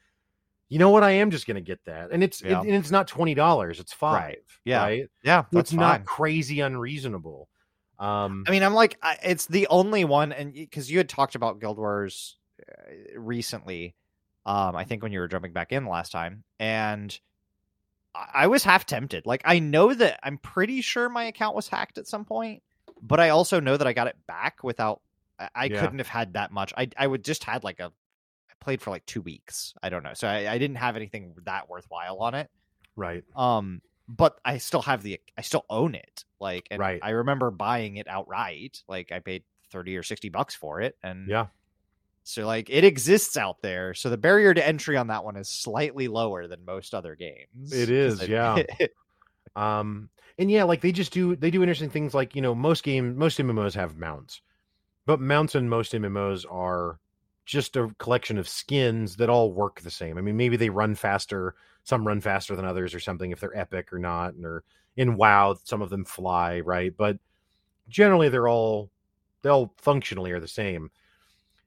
You 0.69 0.79
know 0.79 0.91
what? 0.91 1.03
I 1.03 1.13
am 1.13 1.31
just 1.31 1.47
going 1.47 1.55
to 1.57 1.61
get 1.63 1.83
that, 1.87 2.11
and 2.13 2.23
it's 2.23 2.43
Yeah. 2.43 2.61
it, 2.61 2.67
and 2.67 2.75
it's 2.75 2.91
not 2.91 3.09
twenty 3.09 3.35
dollars; 3.35 3.81
it's 3.81 3.93
five. 3.93 4.15
Right. 4.23 4.39
Yeah. 4.65 4.83
right? 4.83 5.09
yeah 5.23 5.41
it's 5.41 5.49
that's 5.53 5.73
not 5.73 6.05
crazy 6.05 6.61
unreasonable. 6.61 7.49
Um, 7.99 8.45
I 8.47 8.51
mean, 8.53 8.63
I'm 8.63 8.75
like, 8.75 8.97
I- 9.03 9.19
it's 9.25 9.47
the 9.47 9.67
only 9.69 10.05
one, 10.05 10.31
and 10.33 10.53
because 10.53 10.91
you 10.91 10.99
had 10.99 11.09
talked 11.09 11.35
about 11.35 11.59
Guild 11.61 11.79
Wars 11.79 12.37
uh, 12.61 13.19
recently, 13.19 13.95
um, 14.47 14.77
I 14.77 14.85
think 14.85 15.03
when 15.03 15.11
you 15.13 15.21
were 15.21 15.27
jumping 15.29 15.53
back 15.53 15.73
in 15.73 15.87
last 15.87 16.13
time, 16.13 16.45
and 16.61 17.19
I 18.15 18.47
was 18.49 18.63
half 18.65 18.85
tempted. 18.87 19.27
Like 19.27 19.43
I 19.45 19.59
know 19.59 19.93
that 19.95 20.21
I'm 20.23 20.39
pretty 20.39 20.81
sure 20.81 21.09
my 21.09 21.25
account 21.25 21.57
was 21.57 21.69
hacked 21.69 21.99
at 21.99 22.07
some 22.07 22.25
point, 22.25 22.63
but 23.03 23.21
I 23.21 23.31
also 23.31 23.59
know 23.61 23.77
that 23.77 23.87
I 23.87 23.93
got 23.93 24.07
it 24.07 24.17
back 24.27 24.63
without. 24.63 25.01
I, 25.39 25.49
I 25.55 25.65
Yeah. 25.67 25.81
couldn't 25.81 25.99
have 25.99 26.09
had 26.09 26.35
that 26.35 26.53
much. 26.53 26.73
I 26.77 26.89
I 26.97 27.07
would 27.07 27.25
just 27.25 27.45
had 27.45 27.65
like 27.65 27.81
a. 27.81 27.93
Played 28.61 28.83
for 28.83 28.91
like 28.91 29.07
two 29.07 29.21
weeks. 29.23 29.75
I 29.83 29.89
don't 29.89 30.03
know, 30.03 30.15
so 30.15 30.27
I, 30.29 30.53
I 30.53 30.59
didn't 30.59 30.77
have 30.77 30.97
anything 30.97 31.35
that 31.45 31.69
worthwhile 31.69 32.19
on 32.19 32.35
it. 32.35 32.51
Right. 32.97 33.25
Um, 33.37 33.81
but 34.09 34.39
I 34.45 34.59
still 34.59 34.83
have 34.83 35.03
the. 35.03 35.21
I 35.37 35.43
still 35.43 35.65
own 35.71 35.95
it. 35.95 36.25
Like, 36.41 36.67
and 36.71 36.81
Right. 36.81 36.99
I 37.03 37.11
remember 37.11 37.51
buying 37.51 37.97
it 37.97 38.09
outright. 38.09 38.83
Like 38.89 39.13
I 39.13 39.21
paid 39.21 39.45
thirty 39.71 39.97
or 39.97 40.03
sixty 40.03 40.29
bucks 40.29 40.55
for 40.55 40.81
it, 40.81 40.97
and 41.03 41.29
Yeah. 41.29 41.47
so 42.25 42.47
like 42.47 42.69
it 42.71 42.85
exists 42.85 43.37
out 43.37 43.63
there. 43.63 43.95
So 43.95 44.11
the 44.11 44.17
barrier 44.17 44.53
to 44.55 44.67
entry 44.67 44.97
on 44.97 45.09
that 45.09 45.25
one 45.25 45.37
is 45.37 45.49
slightly 45.49 46.09
lower 46.09 46.47
than 46.47 46.65
most 46.65 46.95
other 46.95 47.15
games. 47.15 47.73
It 47.73 47.91
is, 47.91 48.15
is, 48.15 48.23
it- 48.23 48.31
yeah. 48.31 48.63
Um, 49.57 50.11
and 50.39 50.51
yeah, 50.51 50.65
like 50.65 50.81
they 50.83 50.93
just 50.93 51.13
do 51.13 51.35
they 51.35 51.51
do 51.51 51.63
interesting 51.63 51.91
things. 51.91 52.15
Like 52.15 52.37
you 52.37 52.43
know, 52.43 52.55
most 52.55 52.85
game 52.85 53.17
most 53.17 53.39
MMOs 53.39 53.75
have 53.75 53.97
mounts, 53.97 54.41
but 55.07 55.21
mounts 55.21 55.55
in 55.55 55.69
most 55.69 55.93
MMOs 55.93 56.45
are 56.51 57.01
just 57.49 57.77
a 57.77 57.89
collection 57.99 58.37
of 58.37 58.47
skins 58.47 59.17
that 59.17 59.31
all 59.31 59.51
work 59.51 59.81
the 59.81 59.91
same. 59.91 60.19
I 60.19 60.21
mean, 60.21 60.37
maybe 60.37 60.59
they 60.59 60.69
run 60.69 60.95
faster. 60.95 61.55
Some 61.83 62.07
run 62.07 62.21
faster 62.21 62.55
than 62.55 62.67
others, 62.67 62.95
or 62.95 63.01
something 63.01 63.31
if 63.31 63.41
they're 63.41 63.57
epic 63.57 63.91
or 63.91 63.99
not. 63.99 64.35
And 64.35 64.45
or 64.45 64.65
in 64.99 65.17
WoW, 65.17 65.57
some 65.65 65.81
of 65.81 65.89
them 65.89 66.05
fly, 66.05 66.61
right? 66.61 66.95
But 66.95 67.17
generally, 67.89 68.29
they're 68.29 68.49
all 68.49 68.91
they 69.43 69.49
all 69.49 69.73
functionally 69.79 70.31
are 70.33 70.41
the 70.41 70.47
same. 70.47 70.91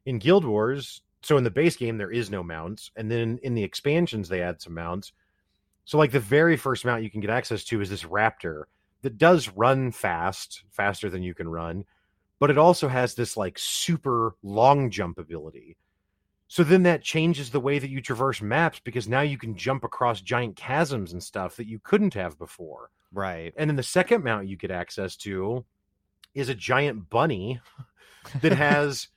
In 0.06 0.20
Guild 0.20 0.46
Wars, 0.46 1.02
so 1.24 1.38
in 1.38 1.44
the 1.44 1.50
base 1.50 1.76
game 1.76 1.98
there 1.98 2.12
is 2.12 2.30
no 2.30 2.44
mounts, 2.44 2.92
and 2.96 3.10
then 3.10 3.40
in 3.42 3.56
the 3.56 3.64
expansions 3.64 4.30
they 4.30 4.42
add 4.42 4.62
some 4.62 4.76
mounts. 4.76 5.14
So 5.86 5.98
like 5.98 6.12
the 6.12 6.20
very 6.20 6.58
first 6.58 6.86
mount 6.86 7.02
you 7.02 7.10
can 7.10 7.22
get 7.22 7.32
access 7.32 7.64
to 7.66 7.82
is 7.82 7.90
this 7.90 8.04
raptor 8.04 8.66
that 9.02 9.18
does 9.18 9.50
run 9.50 9.92
fast, 9.92 10.64
faster 10.70 11.10
than 11.10 11.24
you 11.24 11.34
can 11.34 11.50
run, 11.50 11.86
but 12.42 12.50
it 12.50 12.58
also 12.58 12.88
has 12.88 13.14
this 13.14 13.38
like 13.38 13.56
super 13.60 14.36
long 14.42 14.90
jump 14.90 15.20
ability. 15.20 15.78
So 16.48 16.64
then 16.64 16.82
that 16.84 17.04
changes 17.04 17.52
the 17.52 17.60
way 17.60 17.78
that 17.78 17.92
you 17.92 18.02
traverse 18.02 18.42
maps 18.42 18.82
because 18.84 19.08
now 19.08 19.22
you 19.22 19.38
can 19.38 19.56
jump 19.56 19.84
across 19.84 20.22
giant 20.22 20.58
chasms 20.58 21.14
and 21.14 21.22
stuff 21.22 21.56
that 21.58 21.68
you 21.68 21.80
couldn't 21.84 22.16
have 22.16 22.40
before. 22.40 22.90
right. 23.14 23.54
And 23.58 23.70
then 23.70 23.78
the 23.78 23.84
second 23.84 24.24
mount 24.24 24.48
you 24.48 24.58
get 24.58 24.72
access 24.72 25.16
to 25.18 25.64
is 26.34 26.50
a 26.50 26.56
giant 26.56 27.12
bunny 27.12 27.62
that 28.42 28.52
has 28.58 29.10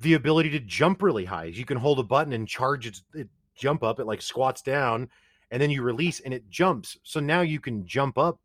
the 0.00 0.14
ability 0.14 0.48
to 0.50 0.60
jump 0.60 1.02
really 1.02 1.26
high. 1.26 1.44
You 1.44 1.66
can 1.66 1.76
hold 1.76 1.98
a 1.98 2.02
button 2.02 2.32
and 2.32 2.48
charge 2.48 2.86
its 2.86 3.04
it 3.12 3.28
jump 3.54 3.82
up. 3.82 4.00
It 4.00 4.06
like 4.06 4.22
squats 4.22 4.62
down, 4.62 5.10
and 5.50 5.60
then 5.60 5.70
you 5.70 5.82
release 5.82 6.20
and 6.20 6.32
it 6.32 6.48
jumps. 6.48 6.96
So 7.02 7.20
now 7.20 7.42
you 7.42 7.60
can 7.60 7.86
jump 7.86 8.16
up 8.16 8.40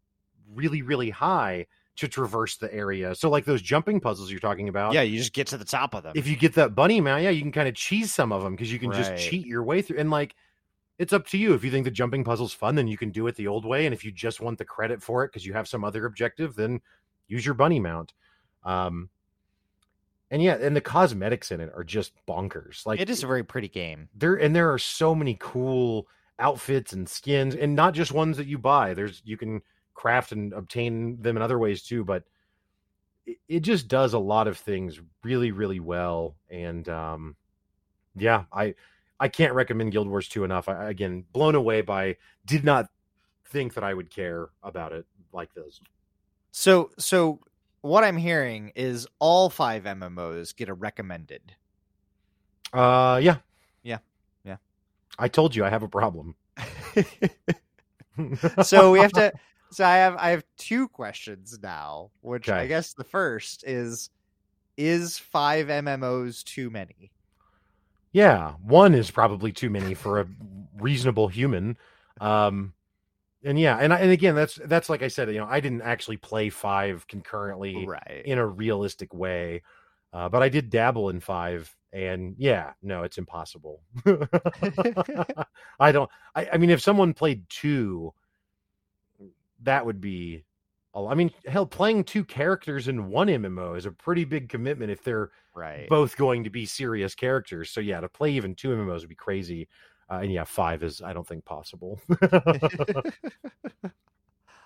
really, 0.54 0.82
really 0.82 1.12
high 1.12 1.66
to 1.98 2.08
traverse 2.08 2.58
the 2.58 2.74
area. 2.74 3.14
So 3.16 3.30
like 3.30 3.46
those 3.46 3.62
jumping 3.62 4.00
puzzles 4.00 4.32
you're 4.32 4.40
talking 4.40 4.70
about. 4.70 4.94
Yeah, 4.94 5.02
you 5.02 5.18
just 5.18 5.34
get 5.34 5.48
to 5.48 5.58
the 5.58 5.66
top 5.66 5.94
of 5.96 6.04
them. 6.04 6.14
If 6.16 6.28
you 6.28 6.36
get 6.36 6.54
that 6.56 6.76
bunny 6.76 7.02
mount, 7.02 7.24
yeah, 7.24 7.30
you 7.32 7.42
can 7.42 7.52
kind 7.52 7.68
of 7.68 7.76
cheese 7.76 8.14
some 8.14 8.32
of 8.32 8.44
them 8.44 8.56
because 8.56 8.72
you 8.72 8.80
can 8.80 8.90
Right. 8.90 8.98
just 8.98 9.16
cheat 9.30 9.46
your 9.46 9.64
way 9.64 9.82
through. 9.82 9.98
And 10.00 10.10
like, 10.12 10.36
it's 11.00 11.14
up 11.14 11.28
to 11.28 11.38
you. 11.38 11.54
If 11.54 11.64
you 11.64 11.70
think 11.72 11.86
the 11.86 11.92
jumping 11.92 12.24
puzzle's 12.24 12.54
fun, 12.54 12.76
then 12.76 12.88
you 12.88 12.98
can 12.98 13.10
do 13.12 13.28
it 13.28 13.36
the 13.36 13.48
old 13.48 13.66
way. 13.66 13.86
And 13.86 13.94
if 13.94 14.04
you 14.06 14.12
just 14.12 14.42
want 14.42 14.58
the 14.58 14.66
credit 14.66 15.02
for 15.04 15.24
it 15.24 15.28
because 15.30 15.46
you 15.46 15.54
have 15.54 15.68
some 15.68 15.84
other 15.84 16.06
objective, 16.06 16.56
then 16.56 16.82
use 17.28 17.46
your 17.46 17.56
bunny 17.56 17.80
mount. 17.80 18.14
Um, 18.64 19.10
and 20.30 20.42
yeah, 20.44 20.56
and 20.56 20.76
the 20.76 20.82
cosmetics 20.82 21.52
in 21.52 21.62
it 21.62 21.72
are 21.76 21.84
just 21.84 22.14
bonkers. 22.28 22.86
Like 22.86 23.00
it 23.00 23.10
is 23.10 23.24
a 23.24 23.28
very 23.28 23.44
pretty 23.44 23.70
game. 23.70 24.10
there, 24.14 24.36
and 24.36 24.56
there 24.56 24.72
are 24.74 24.80
so 24.80 25.16
many 25.16 25.38
cool 25.40 26.08
outfits 26.40 26.94
and 26.94 27.08
skins, 27.08 27.56
and 27.56 27.76
not 27.76 27.94
just 27.94 28.12
ones 28.12 28.38
that 28.38 28.46
you 28.48 28.58
buy. 28.58 28.94
There's 28.94 29.22
you 29.24 29.38
can 29.38 29.62
craft 29.98 30.32
and 30.32 30.54
obtain 30.54 31.22
them 31.22 31.36
in 31.36 31.42
other 31.42 31.60
ways 31.60 31.82
too. 31.82 32.06
But 32.06 32.24
it, 33.26 33.38
it 33.50 33.60
just 33.62 33.90
does 33.90 34.14
a 34.14 34.20
lot 34.20 34.48
of 34.48 34.58
things 34.58 35.02
really, 35.24 35.52
really 35.52 35.82
well. 35.82 36.38
And 36.50 36.88
um, 36.88 37.36
yeah, 38.16 38.46
I 38.54 38.76
I 39.20 39.28
can't 39.28 39.54
recommend 39.54 39.92
Guild 39.92 40.08
Wars 40.08 40.30
2 40.30 40.46
enough. 40.46 40.70
I 40.70 40.90
again 40.90 41.26
blown 41.34 41.56
away 41.56 41.82
by 41.82 42.16
did 42.46 42.64
not 42.64 42.88
think 43.46 43.74
that 43.74 43.84
I 43.84 43.94
would 43.94 44.10
care 44.10 44.50
about 44.64 44.94
it 44.94 45.06
like 45.34 45.54
this. 45.54 45.82
So 46.52 46.92
so 46.98 47.42
what 47.82 48.04
I'm 48.04 48.18
hearing 48.18 48.72
is 48.76 49.08
all 49.20 49.50
five 49.50 49.84
MMOs 49.84 50.56
get 50.56 50.70
a 50.70 50.74
recommended. 50.74 51.54
Uh 52.72 53.20
yeah. 53.22 53.38
Yeah. 53.82 54.00
Yeah. 54.46 54.58
I 55.18 55.28
told 55.28 55.56
you 55.56 55.66
I 55.66 55.70
have 55.70 55.84
a 55.84 55.88
problem. 55.88 56.36
so 58.64 58.92
we 58.92 59.00
have 59.00 59.14
to 59.14 59.32
so 59.72 59.86
I 59.86 59.98
have 59.98 60.16
I 60.18 60.30
have 60.32 60.44
two 60.58 60.88
questions 60.90 61.60
now, 61.62 62.12
which 62.22 62.52
I 62.54 62.68
guess 62.68 62.94
the 62.94 63.04
first 63.04 63.64
is 63.66 64.10
is 64.78 65.18
five 65.20 65.70
MMOs 65.70 66.44
too 66.44 66.70
many? 66.70 67.12
Yeah, 68.14 68.54
one 68.64 68.94
is 68.94 69.12
probably 69.12 69.52
too 69.52 69.70
many 69.70 69.94
for 69.94 70.20
a 70.20 70.28
reasonable 70.80 71.28
human. 71.28 71.78
Um 72.20 72.74
and 73.44 73.60
yeah, 73.60 73.78
and 73.80 73.94
I, 73.94 74.00
and 74.00 74.12
again 74.12 74.36
that's 74.36 74.56
that's 74.66 74.90
like 74.90 75.04
I 75.04 75.10
said, 75.10 75.30
you 75.30 75.40
know, 75.40 75.48
I 75.50 75.60
didn't 75.62 75.84
actually 75.84 76.18
play 76.18 76.50
5 76.50 77.08
concurrently 77.08 77.92
Right. 77.92 78.26
in 78.26 78.38
a 78.40 78.48
realistic 78.48 79.14
way. 79.14 79.64
Uh, 80.14 80.30
but 80.30 80.44
I 80.44 80.50
did 80.50 80.70
dabble 80.72 81.10
in 81.10 81.20
5 81.22 81.76
and 81.94 82.36
yeah, 82.40 82.74
no, 82.84 83.04
it's 83.04 83.18
impossible. 83.20 83.84
I 85.80 85.92
don't 85.92 86.10
I, 86.36 86.50
I 86.54 86.58
mean 86.58 86.70
if 86.70 86.82
someone 86.82 87.14
played 87.14 87.46
2 87.50 88.14
that 89.64 89.86
would 89.86 90.02
be 90.02 90.44
I 91.06 91.14
mean, 91.14 91.32
hell, 91.46 91.68
playing 91.68 92.06
two 92.06 92.24
characters 92.24 92.88
in 92.88 93.10
one 93.10 93.28
MMO 93.28 93.78
is 93.78 93.86
a 93.86 93.92
pretty 93.92 94.26
big 94.26 94.50
commitment 94.50 94.90
if 94.90 95.04
they're 95.04 95.30
right. 95.54 95.88
both 95.90 96.18
going 96.18 96.46
to 96.46 96.50
be 96.50 96.66
serious 96.66 97.14
characters. 97.14 97.70
So 97.70 97.82
yeah, 97.82 98.00
to 98.00 98.10
play 98.10 98.32
even 98.32 98.56
two 98.56 98.70
MMOs 98.70 99.02
would 99.02 99.10
be 99.10 99.16
crazy. 99.16 99.68
Uh, 100.10 100.20
and 100.24 100.32
yeah, 100.32 100.46
five 100.46 100.82
is 100.84 101.02
I 101.02 101.14
don't 101.14 101.28
think 101.28 101.46
possible. 101.46 102.00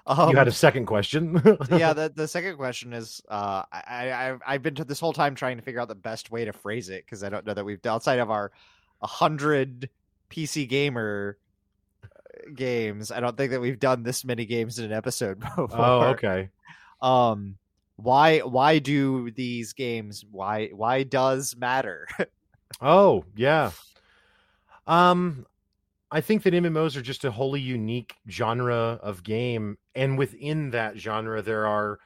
Um, 0.05 0.29
you 0.29 0.37
had 0.37 0.47
a 0.47 0.51
second 0.51 0.85
question. 0.85 1.41
yeah, 1.71 1.93
the 1.93 2.13
the 2.15 2.27
second 2.27 2.55
question 2.57 2.93
is, 2.93 3.21
uh, 3.27 3.63
I, 3.71 3.83
I 3.87 4.29
I've- 4.29 4.41
I've 4.45 4.61
been 4.61 4.75
to 4.75 4.85
this 4.85 4.99
whole 4.99 5.13
time 5.13 5.35
trying 5.35 5.57
to 5.57 5.63
figure 5.63 5.81
out 5.81 5.87
the 5.87 5.95
best 5.95 6.31
way 6.31 6.45
to 6.45 6.53
phrase 6.53 6.89
it 6.89 7.05
because 7.05 7.23
I 7.23 7.29
don't 7.29 7.45
know 7.45 7.55
that 7.55 7.65
we've 7.65 7.83
outside 7.85 8.19
of 8.19 8.29
our 8.29 8.51
a 9.01 9.07
hundred 9.07 9.89
PC 10.29 10.69
gamer 10.69 11.37
games. 12.55 13.11
I 13.11 13.19
don't 13.19 13.37
think 13.37 13.51
that 13.51 13.61
we've 13.61 13.79
done 13.79 14.03
this 14.03 14.25
many 14.25 14.45
games 14.45 14.79
in 14.79 14.85
an 14.85 14.93
episode 14.93 15.39
before. 15.55 15.69
oh, 15.73 16.01
okay. 16.11 16.49
Um, 17.01 17.57
why 17.95 18.39
why 18.39 18.79
do 18.79 19.31
these 19.31 19.73
games? 19.73 20.25
Why 20.29 20.69
why 20.73 21.03
does 21.03 21.55
matter? 21.55 22.07
Oh, 22.79 23.25
yeah. 23.35 23.71
Um, 24.87 25.45
I 26.09 26.21
think 26.21 26.43
that 26.43 26.53
MMOs 26.53 26.95
are 26.95 27.01
just 27.01 27.25
a 27.25 27.31
wholly 27.31 27.61
unique 27.61 28.15
genre 28.29 28.99
of 29.01 29.23
game, 29.23 29.77
and 29.95 30.17
within 30.17 30.71
that 30.71 30.97
genre, 30.97 31.41
there 31.41 31.67
are 31.67 31.99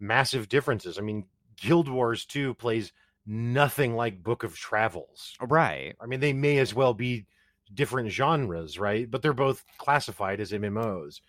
massive 0.00 0.48
differences. 0.48 0.98
I 0.98 1.02
mean, 1.02 1.24
Guild 1.56 1.88
Wars 1.88 2.24
2 2.26 2.54
plays 2.54 2.92
nothing 3.26 3.94
like 3.94 4.22
Book 4.22 4.44
of 4.44 4.56
Travels. 4.56 5.34
right. 5.40 5.94
I 6.00 6.06
mean, 6.06 6.20
they 6.20 6.32
may 6.32 6.58
as 6.58 6.74
well 6.74 6.94
be 6.94 7.26
different 7.74 8.10
genres, 8.10 8.78
right? 8.78 9.10
But 9.10 9.22
they're 9.22 9.32
both 9.32 9.64
classified 9.78 10.40
as 10.40 10.52
MMOs. 10.52 11.20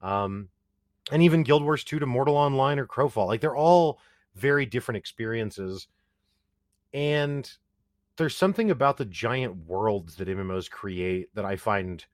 Um, 0.00 0.48
and 1.10 1.22
even 1.22 1.42
Guild 1.42 1.62
Wars 1.62 1.84
2 1.84 1.98
to 1.98 2.06
Mortal 2.06 2.36
Online 2.36 2.78
or 2.78 2.86
Crowfall, 2.86 3.26
like 3.26 3.40
they're 3.40 3.56
all 3.56 4.00
very 4.34 4.66
different 4.66 4.98
experiences. 4.98 5.88
And 6.92 7.50
there's 8.16 8.36
something 8.36 8.70
about 8.70 8.96
the 8.96 9.04
giant 9.04 9.66
worlds 9.66 10.16
that 10.16 10.28
MMOs 10.28 10.70
create 10.70 11.34
that 11.34 11.44
I 11.44 11.56
find 11.56 12.04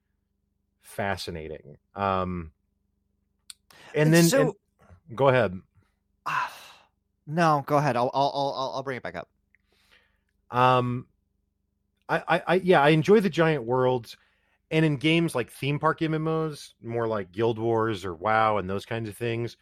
fascinating. 0.80 1.76
Um, 1.94 2.52
and 3.94 4.12
then 4.12 4.24
so. 4.24 4.40
and- 4.40 5.16
go 5.16 5.28
ahead. 5.28 5.59
no, 7.26 7.62
go 7.66 7.76
ahead. 7.76 7.96
I'll 7.96 8.10
I'll 8.12 8.32
I'll 8.34 8.72
I'll 8.74 8.82
bring 8.82 8.96
it 8.96 9.02
back 9.02 9.16
up. 9.16 9.28
Um, 10.50 11.06
I, 12.12 12.36
I, 12.36 12.43
I, 12.47 12.55
yeah, 12.56 12.82
I 12.82 12.90
enjoy 12.90 13.20
the 13.20 13.30
giant 13.30 13.64
worlds, 13.64 14.16
and 14.70 14.84
in 14.84 14.97
games 14.97 15.34
like 15.34 15.51
theme 15.51 15.78
park 15.78 16.01
MMOs, 16.01 16.74
more 16.82 17.09
like 17.09 17.32
Guild 17.32 17.59
Wars 17.59 18.05
or 18.05 18.14
WoW 18.14 18.59
and 18.59 18.68
those 18.68 18.86
kinds 18.86 19.09
of 19.09 19.16
things, 19.16 19.56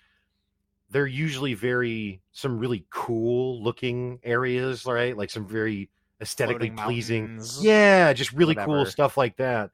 they're 0.91 1.07
usually 1.07 1.55
very 1.55 2.23
some 2.33 2.59
really 2.59 2.85
cool 2.91 3.63
looking 3.63 4.19
areas, 4.25 4.87
right? 4.87 5.17
Like 5.17 5.31
some 5.31 5.47
very 5.47 5.91
aesthetically 6.21 6.71
pleasing, 6.71 7.31
yeah, 7.59 8.13
just 8.13 8.33
really 8.33 8.57
cool 8.57 8.85
stuff 8.87 9.17
like 9.17 9.37
that. 9.37 9.71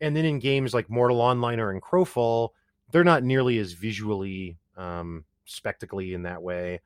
And 0.00 0.16
then 0.16 0.24
in 0.24 0.38
games 0.38 0.74
like 0.74 0.90
Mortal 0.90 1.20
Online 1.20 1.60
or 1.60 1.72
in 1.72 1.80
Crowfall, 1.80 2.50
they're 2.92 3.04
not 3.04 3.24
nearly 3.24 3.58
as 3.58 3.72
visually 3.72 4.58
um 4.76 5.24
spectacly 5.46 6.14
in 6.14 6.22
that 6.22 6.42
way. 6.42 6.80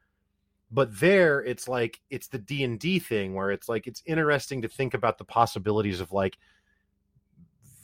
But 0.70 0.98
there 0.98 1.42
it's 1.42 1.66
like 1.66 2.00
it's 2.10 2.28
the 2.28 2.38
D&D 2.38 3.00
thing 3.00 3.34
where 3.34 3.50
it's 3.50 3.68
like 3.68 3.86
it's 3.86 4.02
interesting 4.06 4.62
to 4.62 4.68
think 4.68 4.94
about 4.94 5.18
the 5.18 5.24
possibilities 5.24 6.00
of 6.00 6.12
like 6.12 6.38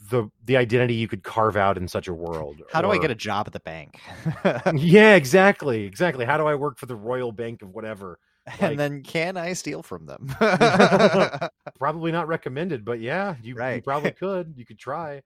the 0.09 0.29
the 0.45 0.57
identity 0.57 0.93
you 0.93 1.07
could 1.07 1.23
carve 1.23 1.57
out 1.57 1.77
in 1.77 1.87
such 1.87 2.07
a 2.07 2.13
world. 2.13 2.61
How 2.71 2.81
do 2.81 2.89
I 2.89 2.97
get 2.97 3.11
a 3.11 3.15
job 3.15 3.47
at 3.47 3.53
the 3.53 3.59
bank? 3.59 3.99
yeah, 4.75 5.15
exactly, 5.15 5.83
exactly. 5.83 6.25
How 6.25 6.37
do 6.37 6.45
I 6.45 6.55
work 6.55 6.77
for 6.77 6.85
the 6.85 6.95
Royal 6.95 7.31
Bank 7.31 7.61
of 7.61 7.73
whatever? 7.73 8.19
Like- 8.47 8.61
and 8.61 8.79
then 8.79 9.03
can 9.03 9.35
I 9.35 9.53
steal 9.53 9.83
from 9.83 10.05
them? 10.05 10.33
Probably 11.77 12.11
not 12.11 12.27
recommended, 12.27 12.85
but 12.85 13.01
yeah, 13.01 13.35
you, 13.41 13.55
you 13.61 13.81
probably 13.81 14.11
could. 14.11 14.53
You 14.55 14.65
could 14.65 14.79
try, 14.79 15.21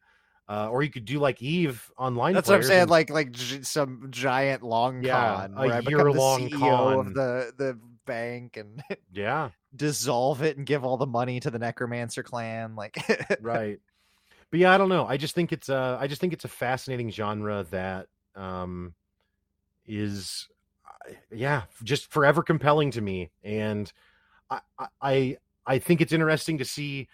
uh, 0.52 0.68
or 0.70 0.84
you 0.84 0.90
could 0.90 1.06
do 1.06 1.18
like 1.20 1.42
Eve 1.42 1.90
online. 1.98 2.34
That's 2.34 2.50
what 2.50 2.56
I'm 2.56 2.64
saying. 2.64 2.82
and- 2.82 2.90
Like 2.92 3.10
like 3.10 3.32
gi- 3.32 3.64
some 3.64 4.08
giant 4.10 4.64
long 4.64 5.02
Yeah, 5.04 5.48
con 5.48 5.54
a 5.56 5.62
where 5.68 5.74
I 5.76 5.82
become 5.82 6.12
the 6.12 6.20
CEO 6.20 6.60
con. 6.60 7.00
of 7.08 7.14
the 7.14 7.54
the 7.58 7.80
bank 8.06 8.58
and 8.58 8.84
yeah, 9.14 9.50
dissolve 9.76 10.42
it 10.42 10.58
and 10.58 10.66
give 10.66 10.84
all 10.84 10.98
the 10.98 11.06
money 11.08 11.40
to 11.40 11.50
the 11.52 11.60
necromancer 11.60 12.24
clan. 12.24 12.76
Like 12.76 12.98
right. 13.42 13.80
But 14.50 14.60
yeah, 14.60 14.74
I 14.74 14.78
don't 14.78 14.90
know. 14.90 15.06
I 15.06 15.16
just 15.16 15.34
think 15.34 15.54
it's 15.54 15.70
a, 15.70 15.98
I 16.02 16.08
just 16.08 16.20
think 16.20 16.34
it's 16.34 16.44
a 16.44 16.50
fascinating 16.50 17.10
genre 17.10 17.66
that 17.72 18.08
um, 18.36 18.94
is, 19.86 20.50
uh, 20.86 21.14
yeah, 21.34 21.64
just 21.84 22.12
forever 22.12 22.44
compelling 22.44 22.92
to 22.92 23.02
me, 23.02 23.32
and 23.44 23.92
I- 24.50 24.60
I, 25.02 25.38
I 25.66 25.80
think 25.80 26.02
it's 26.02 26.12
interesting 26.12 26.58
to 26.58 26.66
see 26.66 27.08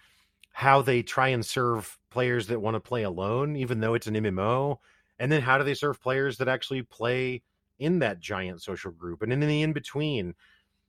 how 0.58 0.82
they 0.82 1.04
try 1.04 1.28
and 1.28 1.46
serve 1.46 1.96
players 2.10 2.48
that 2.48 2.60
want 2.60 2.74
to 2.74 2.80
play 2.80 3.04
alone, 3.04 3.54
even 3.54 3.78
though 3.78 3.94
it's 3.94 4.08
an 4.08 4.14
MMO, 4.16 4.78
and 5.16 5.30
then 5.30 5.40
how 5.40 5.56
do 5.56 5.62
they 5.62 5.74
serve 5.74 6.02
players 6.02 6.38
that 6.38 6.48
actually 6.48 6.82
play 6.82 7.44
in 7.78 8.00
that 8.00 8.18
giant 8.18 8.60
social 8.60 8.90
group, 8.90 9.22
and 9.22 9.30
then 9.30 9.40
in 9.40 9.48
the 9.48 9.62
in 9.62 9.72
between. 9.72 10.34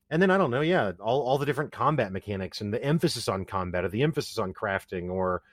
And 0.09 0.19
then 0.19 0.31
I 0.31 0.39
don't 0.39 0.49
know, 0.49 0.61
yeah, 0.61 0.93
all, 0.99 1.21
all 1.21 1.37
the 1.37 1.45
different 1.45 1.71
combat 1.71 2.11
mechanics 2.11 2.61
and 2.61 2.73
the 2.73 2.83
emphasis 2.83 3.27
on 3.27 3.45
combat 3.45 3.85
or 3.85 3.89
the 3.89 4.01
emphasis 4.01 4.39
on 4.39 4.55
crafting 4.55 5.11
or 5.11 5.43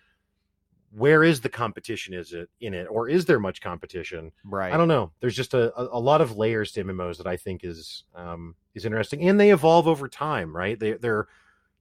where 0.93 1.23
is 1.23 1.43
the 1.43 1.51
competition 1.51 2.15
is 2.15 2.33
it 2.33 2.49
in 2.59 2.73
it 2.73 2.87
or 2.91 3.11
is 3.11 3.27
there 3.27 3.41
much 3.41 3.61
competition 3.61 4.31
right. 4.45 4.73
i 4.73 4.77
don't 4.77 4.87
know 4.87 5.11
there's 5.21 5.35
just 5.35 5.53
a, 5.53 5.77
a, 5.79 5.99
a 5.99 6.01
lot 6.01 6.21
of 6.21 6.39
layers 6.39 6.71
to 6.71 6.85
mmos 6.85 7.19
that 7.19 7.27
i 7.27 7.37
think 7.37 7.65
is 7.65 8.05
um 8.15 8.55
is 8.73 8.87
interesting 8.87 9.29
and 9.29 9.39
they 9.39 9.51
evolve 9.51 9.89
over 9.89 10.09
time 10.09 10.57
right 10.57 10.79
they, 10.79 10.93
they're 10.93 11.27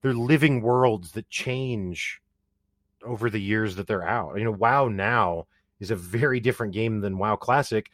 they're 0.01 0.15
living 0.15 0.59
worlds 0.59 1.11
that 1.11 1.29
change 1.29 2.19
over 3.05 3.29
the 3.29 3.41
years 3.41 3.75
that 3.75 3.87
they're 3.87 4.07
out 4.07 4.37
you 4.37 4.43
know 4.43 4.51
wow 4.51 4.87
now 4.87 5.45
is 5.79 5.91
a 5.91 5.95
very 5.95 6.39
different 6.39 6.73
game 6.73 7.01
than 7.01 7.17
wow 7.17 7.35
classic 7.35 7.89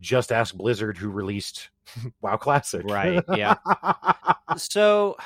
just 0.00 0.32
ask 0.32 0.54
blizzard 0.54 0.96
who 0.98 1.08
released 1.08 1.70
wow 2.20 2.36
classic 2.36 2.84
Right, 2.84 3.24
yeah. 3.28 3.54
so 4.56 5.16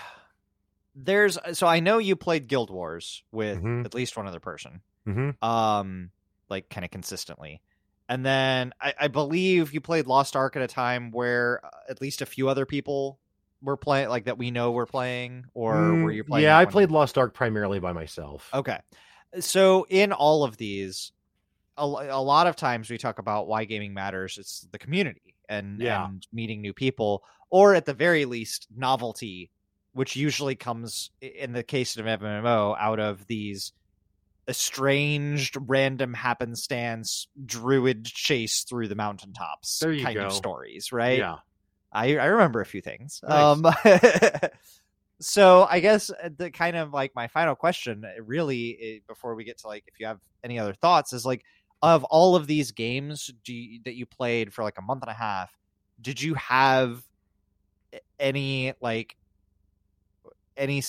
there's 0.95 1.39
so 1.53 1.67
I 1.67 1.81
know 1.81 1.99
you 1.99 2.17
played 2.17 2.49
Guild 2.49 2.71
Wars 2.71 3.23
with 3.31 3.63
Mhm. 3.63 3.85
at 3.85 3.95
least 3.95 4.17
one 4.17 4.27
other 4.27 4.41
person. 4.41 4.83
hmm 5.05 5.31
um 5.41 6.11
like 6.51 6.69
kind 6.71 6.85
of 6.85 6.91
consistently 6.91 7.63
and 8.09 8.25
then 8.25 8.73
I, 8.81 8.95
I 9.03 9.09
believe 9.09 9.73
you 9.75 9.81
played 9.81 10.07
lost 10.07 10.35
ark 10.35 10.57
at 10.57 10.63
a 10.63 10.67
time 10.67 11.11
where 11.13 11.61
uh, 11.65 11.69
at 11.91 12.01
least 12.01 12.23
a 12.23 12.27
few 12.27 12.49
other 12.49 12.67
people 12.67 13.21
were 13.63 13.77
playing 13.77 14.09
like 14.09 14.25
that 14.25 14.39
we 14.39 14.51
know 14.51 14.73
were 14.73 14.87
playing 14.87 15.45
or 15.55 15.95
were 16.03 16.11
you 16.11 16.25
playing 16.25 16.45
Mm, 16.45 16.49
yeah 16.49 16.59
i 16.59 16.65
played 16.65 16.91
lost 16.91 17.19
ark 17.19 17.35
primarily 17.35 17.79
by 17.79 17.93
myself 17.93 18.49
okay 18.53 18.79
so 19.41 19.87
in 19.91 20.13
all 20.13 20.45
of 20.45 20.57
these 20.57 21.13
a, 21.77 21.83
a 21.83 22.23
lot 22.23 22.47
of 22.47 22.57
times 22.57 22.91
we 22.91 22.99
talk 22.99 23.19
about 23.19 23.47
why 23.47 23.65
gaming 23.65 23.95
matters 23.95 24.37
it's 24.39 24.67
the 24.73 24.79
community 24.79 25.35
and 25.49 25.81
Yeah. 25.81 26.07
and 26.07 26.27
meeting 26.33 26.61
new 26.61 26.73
people 26.73 27.23
or 27.51 27.75
at 27.75 27.85
the 27.87 27.95
very 27.95 28.25
least 28.25 28.67
novelty 28.75 29.51
which 29.93 30.17
usually 30.17 30.55
comes 30.55 31.11
in 31.21 31.53
the 31.53 31.63
case 31.63 31.97
of 31.97 32.05
MMO 32.07 32.77
out 32.79 33.01
of 33.01 33.27
these 33.27 33.73
estranged 34.49 35.57
random 35.67 36.15
happenstance 36.15 37.29
druid 37.45 38.05
chase 38.07 38.63
through 38.65 38.89
the 38.89 38.95
mountaintops 38.95 39.79
There 39.79 39.93
you 39.93 40.05
kind 40.05 40.17
go. 40.19 40.27
of 40.27 40.33
stories 40.33 40.91
right 40.93 41.19
yeah 41.19 41.37
I, 41.91 42.17
I 42.19 42.27
remember 42.27 42.61
a 42.61 42.67
few 42.67 42.83
things. 42.83 43.19
Nice. 43.27 43.33
Um, 43.33 43.63
so 45.21 45.67
I 45.69 45.81
guess 45.81 46.11
uh, 46.11 46.31
the 46.37 46.51
kind 46.51 46.77
of 46.77 46.93
like 46.93 47.13
my 47.15 47.29
final 47.29 47.55
question, 47.55 48.05
uh, 48.05 48.23
really, 48.23 48.79
eh, 48.81 48.99
before 49.09 49.35
we 49.35 49.45
get 49.45 49.59
to 49.59 49.67
like 49.67 49.85
if 49.87 49.99
you 49.99 50.07
have 50.07 50.21
any 50.45 50.59
other 50.59 50.75
thoughts, 50.75 51.13
is 51.13 51.27
like 51.27 51.45
of 51.83 52.05
all 52.05 52.37
of 52.37 52.47
these 52.47 52.73
games 52.73 53.31
do 53.45 53.53
you, 53.55 53.81
that 53.85 53.95
you 53.95 54.07
played 54.07 54.53
for 54.53 54.63
like 54.63 54.79
a 54.79 54.83
month 54.83 55.03
and 55.03 55.11
a 55.11 55.15
half, 55.15 55.53
did 56.01 56.21
you 56.21 56.35
have 56.35 57.03
any 58.19 58.73
like 58.81 59.17
any 60.57 60.83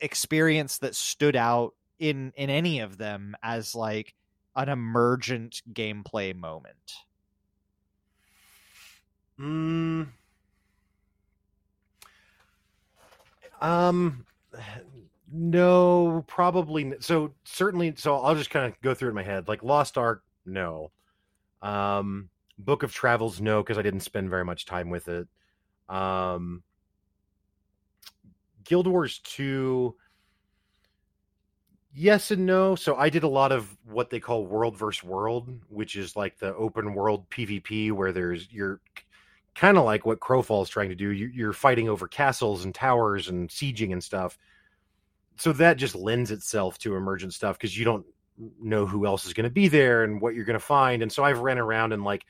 experience 0.00 0.78
that 0.78 0.94
stood 0.94 1.36
out 1.36 1.74
in 1.98 2.32
in 2.36 2.50
any 2.50 2.80
of 2.80 2.98
them 2.98 3.36
as 3.42 3.74
like 3.74 4.14
an 4.56 4.68
emergent 4.68 5.62
gameplay 5.72 6.34
moment? 6.34 6.94
Mm. 9.38 10.08
Um, 13.60 14.24
no, 15.32 16.24
probably. 16.26 16.94
So 17.00 17.32
certainly. 17.44 17.94
So 17.96 18.16
I'll 18.18 18.34
just 18.34 18.50
kind 18.50 18.66
of 18.66 18.80
go 18.80 18.94
through 18.94 19.10
in 19.10 19.14
my 19.14 19.22
head. 19.22 19.48
Like 19.48 19.62
Lost 19.62 19.98
Ark, 19.98 20.22
no. 20.44 20.90
Um, 21.62 22.28
Book 22.58 22.82
of 22.82 22.92
Travels, 22.92 23.40
no, 23.40 23.62
because 23.62 23.78
I 23.78 23.82
didn't 23.82 24.00
spend 24.00 24.30
very 24.30 24.44
much 24.44 24.66
time 24.66 24.88
with 24.88 25.08
it. 25.08 25.28
Um, 25.88 26.62
Guild 28.64 28.86
Wars 28.86 29.18
two. 29.20 29.96
Yes 31.98 32.30
and 32.30 32.44
no. 32.44 32.74
So 32.74 32.96
I 32.96 33.08
did 33.08 33.22
a 33.22 33.28
lot 33.28 33.52
of 33.52 33.74
what 33.84 34.10
they 34.10 34.20
call 34.20 34.44
world 34.44 34.76
versus 34.76 35.02
world, 35.02 35.48
which 35.68 35.96
is 35.96 36.14
like 36.14 36.38
the 36.38 36.54
open 36.54 36.94
world 36.94 37.28
PvP 37.30 37.90
where 37.92 38.12
there's 38.12 38.48
you're 38.52 38.80
kind 39.56 39.78
of 39.78 39.84
like 39.84 40.04
what 40.04 40.20
Crowfall 40.20 40.62
is 40.62 40.68
trying 40.68 40.90
to 40.90 40.94
do. 40.94 41.10
You, 41.10 41.30
you're 41.32 41.54
fighting 41.54 41.88
over 41.88 42.06
castles 42.06 42.64
and 42.64 42.74
towers 42.74 43.28
and 43.28 43.48
sieging 43.48 43.90
and 43.92 44.04
stuff. 44.04 44.38
So 45.38 45.52
that 45.54 45.78
just 45.78 45.94
lends 45.94 46.30
itself 46.30 46.78
to 46.78 46.94
emergent 46.94 47.32
stuff 47.32 47.58
because 47.58 47.76
you 47.76 47.84
don't 47.84 48.04
know 48.60 48.86
who 48.86 49.06
else 49.06 49.24
is 49.24 49.32
going 49.32 49.44
to 49.44 49.50
be 49.50 49.68
there 49.68 50.04
and 50.04 50.20
what 50.20 50.34
you're 50.34 50.44
going 50.44 50.58
to 50.58 50.64
find. 50.64 51.02
And 51.02 51.10
so 51.10 51.24
I've 51.24 51.38
ran 51.38 51.58
around 51.58 51.92
and 51.92 52.04
like 52.04 52.26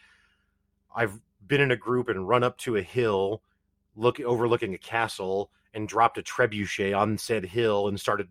I've 0.95 1.21
been 1.45 1.61
in 1.61 1.73
a 1.73 1.77
group 1.77 2.09
and 2.09 2.29
run 2.29 2.45
up 2.45 2.59
to 2.59 2.77
a 2.77 2.83
hill, 2.83 3.43
look 3.97 4.21
overlooking 4.21 4.75
a 4.75 4.79
castle, 4.79 5.51
and 5.75 5.89
dropped 5.89 6.19
a 6.19 6.23
trebuchet 6.23 6.97
on 6.97 7.19
said 7.19 7.45
hill 7.45 7.89
and 7.89 7.99
started 7.99 8.29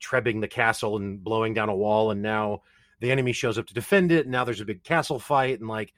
trebbing 0.00 0.40
the 0.40 0.48
castle 0.48 0.96
and 0.96 1.22
blowing 1.22 1.54
down 1.54 1.68
a 1.68 1.76
wall. 1.76 2.10
And 2.10 2.22
now 2.22 2.62
the 2.98 3.12
enemy 3.12 3.32
shows 3.32 3.56
up 3.56 3.66
to 3.68 3.74
defend 3.74 4.10
it. 4.10 4.26
And 4.26 4.32
now 4.32 4.44
there's 4.44 4.60
a 4.60 4.64
big 4.64 4.82
castle 4.82 5.20
fight 5.20 5.60
and 5.60 5.68
like. 5.68 5.94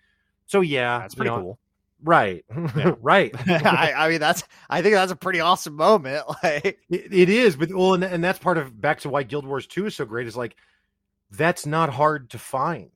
So 0.47 0.61
yeah, 0.61 0.99
That's 0.99 1.15
pretty 1.15 1.31
know, 1.31 1.41
cool. 1.41 1.59
Right. 2.03 2.45
Yeah. 2.77 2.95
right. 3.01 3.33
I, 3.49 3.93
I 3.97 4.09
mean, 4.09 4.21
that's 4.21 4.45
I 4.69 4.83
think 4.83 4.95
that's 4.95 5.13
a 5.13 5.17
pretty 5.17 5.41
awesome 5.41 5.77
moment. 5.77 6.25
Like, 6.43 6.79
It, 6.91 7.13
it 7.13 7.29
is, 7.29 7.57
but 7.57 7.73
well, 7.73 7.95
and, 7.95 8.05
and 8.05 8.23
that's 8.25 8.39
part 8.39 8.59
of 8.59 8.81
back 8.81 9.01
to 9.01 9.09
why 9.09 9.23
Guild 9.23 9.47
Wars 9.47 9.67
2 9.67 9.87
is 9.87 9.97
so 9.97 10.05
great 10.05 10.27
is 10.27 10.37
like 10.37 10.57
that's 11.31 11.65
not 11.67 11.91
hard 11.91 12.31
to 12.31 12.39
find. 12.39 12.91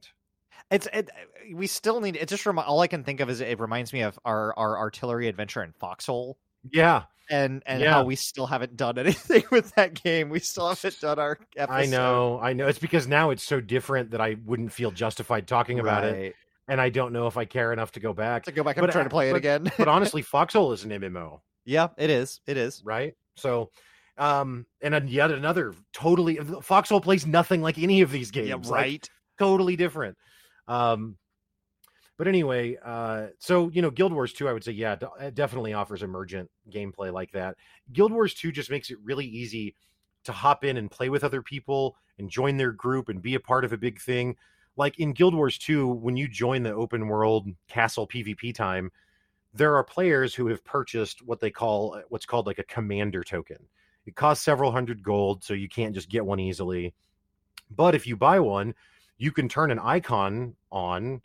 it's 0.71 0.89
it, 0.93 1.11
we 1.55 1.67
still 1.69 2.01
need. 2.01 2.17
It 2.17 2.29
just 2.29 2.45
remi- 2.45 2.63
all 2.63 2.81
I 2.81 2.87
can 2.89 3.05
think 3.05 3.21
of 3.21 3.31
is 3.31 3.41
it 3.41 3.61
reminds 3.61 3.93
me 3.93 4.01
of 4.03 4.19
our 4.25 4.53
our 4.59 4.77
artillery 4.79 5.29
adventure 5.29 5.63
in 5.63 5.73
Foxhole, 5.79 6.37
Yeah, 6.73 7.05
and 7.31 7.63
and 7.67 7.81
Yeah. 7.81 7.93
how 7.93 8.05
we 8.05 8.17
still 8.17 8.47
haven't 8.49 8.77
done 8.77 8.99
anything 8.99 9.45
with 9.53 9.73
that 9.77 9.95
game. 10.03 10.29
We 10.29 10.41
still 10.41 10.69
haven't 10.69 11.01
done 11.01 11.19
our. 11.21 11.39
Episode. 11.57 11.73
I 11.75 11.87
know. 11.87 12.41
I 12.43 12.53
know. 12.53 12.67
It's 12.67 12.81
because 12.81 13.07
now 13.07 13.31
it's 13.31 13.45
so 13.47 13.61
different 13.61 14.11
that 14.11 14.21
I 14.21 14.37
wouldn't 14.45 14.73
feel 14.73 14.91
justified 14.91 15.47
talking 15.47 15.79
about 15.79 16.05
it, 16.05 16.13
Right. 16.13 16.35
And 16.69 16.81
I 16.81 16.89
don't 16.89 17.13
know 17.13 17.27
if 17.27 17.37
I 17.37 17.45
care 17.45 17.73
enough 17.73 17.93
to 17.93 18.01
go 18.01 18.13
back. 18.13 18.45
To 18.45 18.53
go 18.53 18.63
back 18.65 18.77
and 18.77 18.87
But, 18.87 18.93
try 18.93 19.01
uh, 19.03 19.05
to 19.05 19.11
play 19.11 19.31
it 19.31 19.37
again. 19.37 19.71
but 19.79 19.89
honestly, 19.89 20.23
Foxhole 20.23 20.73
is 20.73 20.85
an 20.85 20.91
MMO, 20.91 21.41
yeah, 21.65 21.89
it 21.97 22.11
is. 22.11 22.41
It 22.47 22.57
is. 22.57 22.83
right? 22.85 23.15
So, 23.37 23.71
um, 24.19 24.67
and 24.81 24.95
then 24.95 25.09
yet 25.09 25.31
another 25.31 25.75
totally 25.93 26.37
Foxhole 26.63 27.01
plays 27.01 27.27
nothing 27.27 27.61
like 27.63 27.79
any 27.79 28.01
of 28.03 28.11
these 28.11 28.31
games. 28.31 28.49
Yeah, 28.49 28.55
like, 28.57 28.71
right. 28.71 29.11
totally 29.39 29.77
different. 29.77 30.17
Um, 30.69 31.17
but 32.19 32.27
anyway, 32.29 32.77
uh, 32.83 33.27
so 33.39 33.69
you 33.69 33.83
know, 33.83 33.91
Guild 33.91 34.13
Wars 34.13 34.33
2, 34.33 34.49
I 34.49 34.53
would 34.55 34.65
say, 34.65 34.73
yeah, 34.73 34.97
it 35.21 35.35
definitely 35.35 35.75
offers 35.75 36.03
emergent 36.03 36.51
gameplay 36.73 37.13
like 37.13 37.31
that. 37.33 37.57
Guild 37.93 38.11
Wars 38.13 38.33
2 38.33 38.53
just 38.53 38.71
makes 38.71 38.91
it 38.91 38.97
really 39.05 39.27
easy 39.27 39.77
to 40.25 40.33
hop 40.33 40.65
in 40.65 40.77
and 40.79 40.91
play 40.91 41.09
with 41.11 41.23
other 41.25 41.43
people 41.43 41.95
and 42.19 42.31
join 42.31 42.57
their 42.57 42.73
group 42.73 43.11
and 43.11 43.21
be 43.21 43.35
a 43.35 43.41
part 43.41 43.65
of 43.65 43.73
a 43.73 43.77
big 43.77 44.01
thing. 44.01 44.35
Like 44.77 44.99
in 44.99 45.13
Guild 45.13 45.35
Wars 45.35 45.59
2, 45.59 45.87
when 45.89 46.17
you 46.17 46.29
join 46.29 46.63
the 46.63 46.75
open 46.75 47.09
world 47.09 47.49
castle 47.69 48.07
PvP 48.07 48.55
time, 48.55 48.91
there 49.55 49.75
are 49.75 49.85
players 49.85 50.35
who 50.35 50.47
have 50.49 50.65
purchased 50.65 51.23
what 51.23 51.41
they 51.41 51.51
call 51.51 51.95
uh, 51.95 52.03
what's 52.11 52.27
called 52.27 52.47
like 52.47 52.59
a 52.59 52.65
commander 52.65 53.25
token. 53.25 53.57
It 54.05 54.15
costs 54.15 54.45
several 54.45 54.71
hundred 54.71 55.03
gold, 55.03 55.43
so 55.43 55.55
you 55.55 55.69
can't 55.69 55.95
just 55.95 56.11
get 56.11 56.25
one 56.25 56.39
easily. 56.39 56.95
But 57.71 57.95
if 57.95 58.07
you 58.07 58.17
buy 58.17 58.39
one, 58.39 58.75
you 59.19 59.33
can 59.33 59.49
turn 59.49 59.71
an 59.71 59.79
icon 59.79 60.55
on 60.71 61.23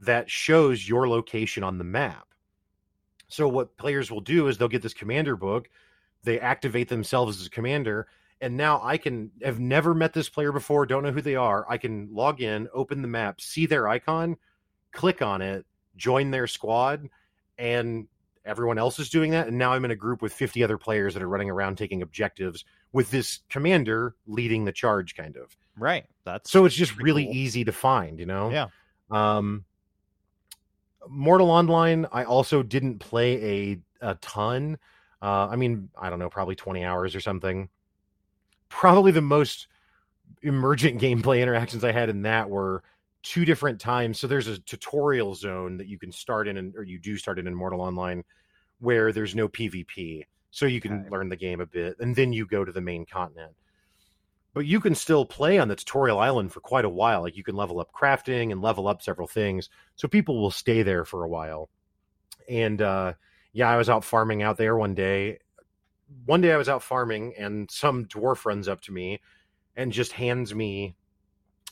that 0.00 0.30
shows 0.30 0.88
your 0.88 1.08
location 1.08 1.64
on 1.64 1.78
the 1.78 1.84
map. 1.84 2.28
So 3.28 3.48
what 3.48 3.76
players 3.76 4.10
will 4.10 4.20
do 4.20 4.48
is 4.48 4.58
they'll 4.58 4.68
get 4.68 4.82
this 4.82 4.94
commander 4.94 5.36
book, 5.36 5.68
they 6.22 6.38
activate 6.38 6.88
themselves 6.88 7.40
as 7.40 7.46
a 7.46 7.50
commander, 7.50 8.08
And 8.40 8.56
now 8.56 8.80
I 8.82 8.96
can 8.96 9.30
have 9.42 9.60
never 9.60 9.94
met 9.94 10.14
this 10.14 10.28
player 10.28 10.52
before, 10.52 10.86
don't 10.86 11.02
know 11.02 11.12
who 11.12 11.20
they 11.20 11.36
are. 11.36 11.66
I 11.68 11.76
can 11.76 12.08
log 12.10 12.40
in, 12.40 12.68
open 12.72 13.02
the 13.02 13.08
map, 13.08 13.40
see 13.40 13.66
their 13.66 13.86
icon, 13.86 14.36
click 14.92 15.20
on 15.20 15.42
it, 15.42 15.66
join 15.96 16.30
their 16.30 16.46
squad, 16.46 17.08
and 17.58 18.08
everyone 18.44 18.78
else 18.78 18.98
is 18.98 19.10
doing 19.10 19.32
that. 19.32 19.48
And 19.48 19.58
now 19.58 19.72
I'm 19.72 19.84
in 19.84 19.90
a 19.90 19.96
group 19.96 20.22
with 20.22 20.32
50 20.32 20.64
other 20.64 20.78
players 20.78 21.12
that 21.14 21.22
are 21.22 21.28
running 21.28 21.50
around 21.50 21.76
taking 21.76 22.00
objectives 22.00 22.64
with 22.92 23.10
this 23.10 23.40
commander 23.50 24.16
leading 24.26 24.64
the 24.64 24.72
charge, 24.72 25.14
kind 25.14 25.36
of. 25.36 25.54
Right. 25.76 26.06
That's 26.24 26.50
So 26.50 26.64
it's 26.64 26.74
just 26.74 26.96
really 26.96 27.24
cool. 27.24 27.34
easy 27.34 27.64
to 27.64 27.72
find, 27.72 28.18
you 28.18 28.26
know? 28.26 28.50
Yeah. 28.50 28.68
Um, 29.10 29.64
Mortal 31.08 31.50
Online, 31.50 32.06
I 32.12 32.24
also 32.24 32.62
didn't 32.62 32.98
play 32.98 33.80
a, 34.00 34.10
a 34.12 34.14
ton. 34.16 34.78
Uh, 35.22 35.48
I 35.48 35.56
mean, 35.56 35.90
I 36.00 36.10
don't 36.10 36.18
know, 36.18 36.30
probably 36.30 36.56
20 36.56 36.84
hours 36.84 37.14
or 37.14 37.20
something. 37.20 37.68
Probably 38.70 39.12
the 39.12 39.20
most 39.20 39.68
emergent 40.42 41.00
gameplay 41.02 41.42
interactions 41.42 41.84
I 41.84 41.92
had 41.92 42.08
in 42.08 42.22
that 42.22 42.48
were 42.50 42.82
two 43.22 43.44
different 43.44 43.80
times. 43.80 44.18
So 44.18 44.26
there's 44.26 44.48
a 44.48 44.58
tutorial 44.60 45.34
zone 45.34 45.76
that 45.78 45.88
you 45.88 45.98
can 45.98 46.12
start 46.12 46.48
in, 46.48 46.56
and, 46.56 46.74
or 46.76 46.82
you 46.84 46.98
do 46.98 47.16
start 47.18 47.38
in 47.38 47.46
in 47.46 47.54
Mortal 47.54 47.82
Online, 47.82 48.24
where 48.80 49.12
there's 49.12 49.34
no 49.34 49.48
PvP. 49.48 50.24
So 50.50 50.66
you 50.66 50.80
can 50.80 51.02
Okay. 51.02 51.10
learn 51.10 51.28
the 51.28 51.36
game 51.36 51.60
a 51.60 51.66
bit, 51.66 51.96
and 52.00 52.16
then 52.16 52.32
you 52.32 52.46
go 52.46 52.64
to 52.64 52.72
the 52.72 52.80
main 52.80 53.06
continent. 53.06 53.52
But 54.54 54.66
you 54.66 54.80
can 54.80 54.94
still 54.94 55.24
play 55.24 55.58
on 55.58 55.68
the 55.68 55.76
tutorial 55.76 56.18
island 56.18 56.52
for 56.52 56.60
quite 56.60 56.84
a 56.84 56.88
while. 56.88 57.22
Like 57.22 57.36
you 57.36 57.44
can 57.44 57.54
level 57.56 57.78
up 57.80 57.92
crafting 57.92 58.50
and 58.50 58.60
level 58.62 58.88
up 58.88 59.02
several 59.02 59.28
things. 59.28 59.68
So 59.96 60.08
people 60.08 60.40
will 60.40 60.50
stay 60.50 60.82
there 60.82 61.04
for 61.04 61.22
a 61.24 61.28
while. 61.28 61.70
And 62.48 62.82
uh, 62.82 63.14
yeah, 63.52 63.70
I 63.70 63.76
was 63.76 63.90
out 63.90 64.04
farming 64.04 64.42
out 64.42 64.56
there 64.56 64.76
one 64.76 64.94
day. 64.94 65.38
One 66.24 66.40
day 66.40 66.52
I 66.52 66.56
was 66.56 66.68
out 66.68 66.82
farming, 66.82 67.34
and 67.38 67.70
some 67.70 68.06
dwarf 68.06 68.44
runs 68.44 68.68
up 68.68 68.80
to 68.82 68.92
me 68.92 69.20
and 69.76 69.92
just 69.92 70.12
hands 70.12 70.54
me 70.54 70.96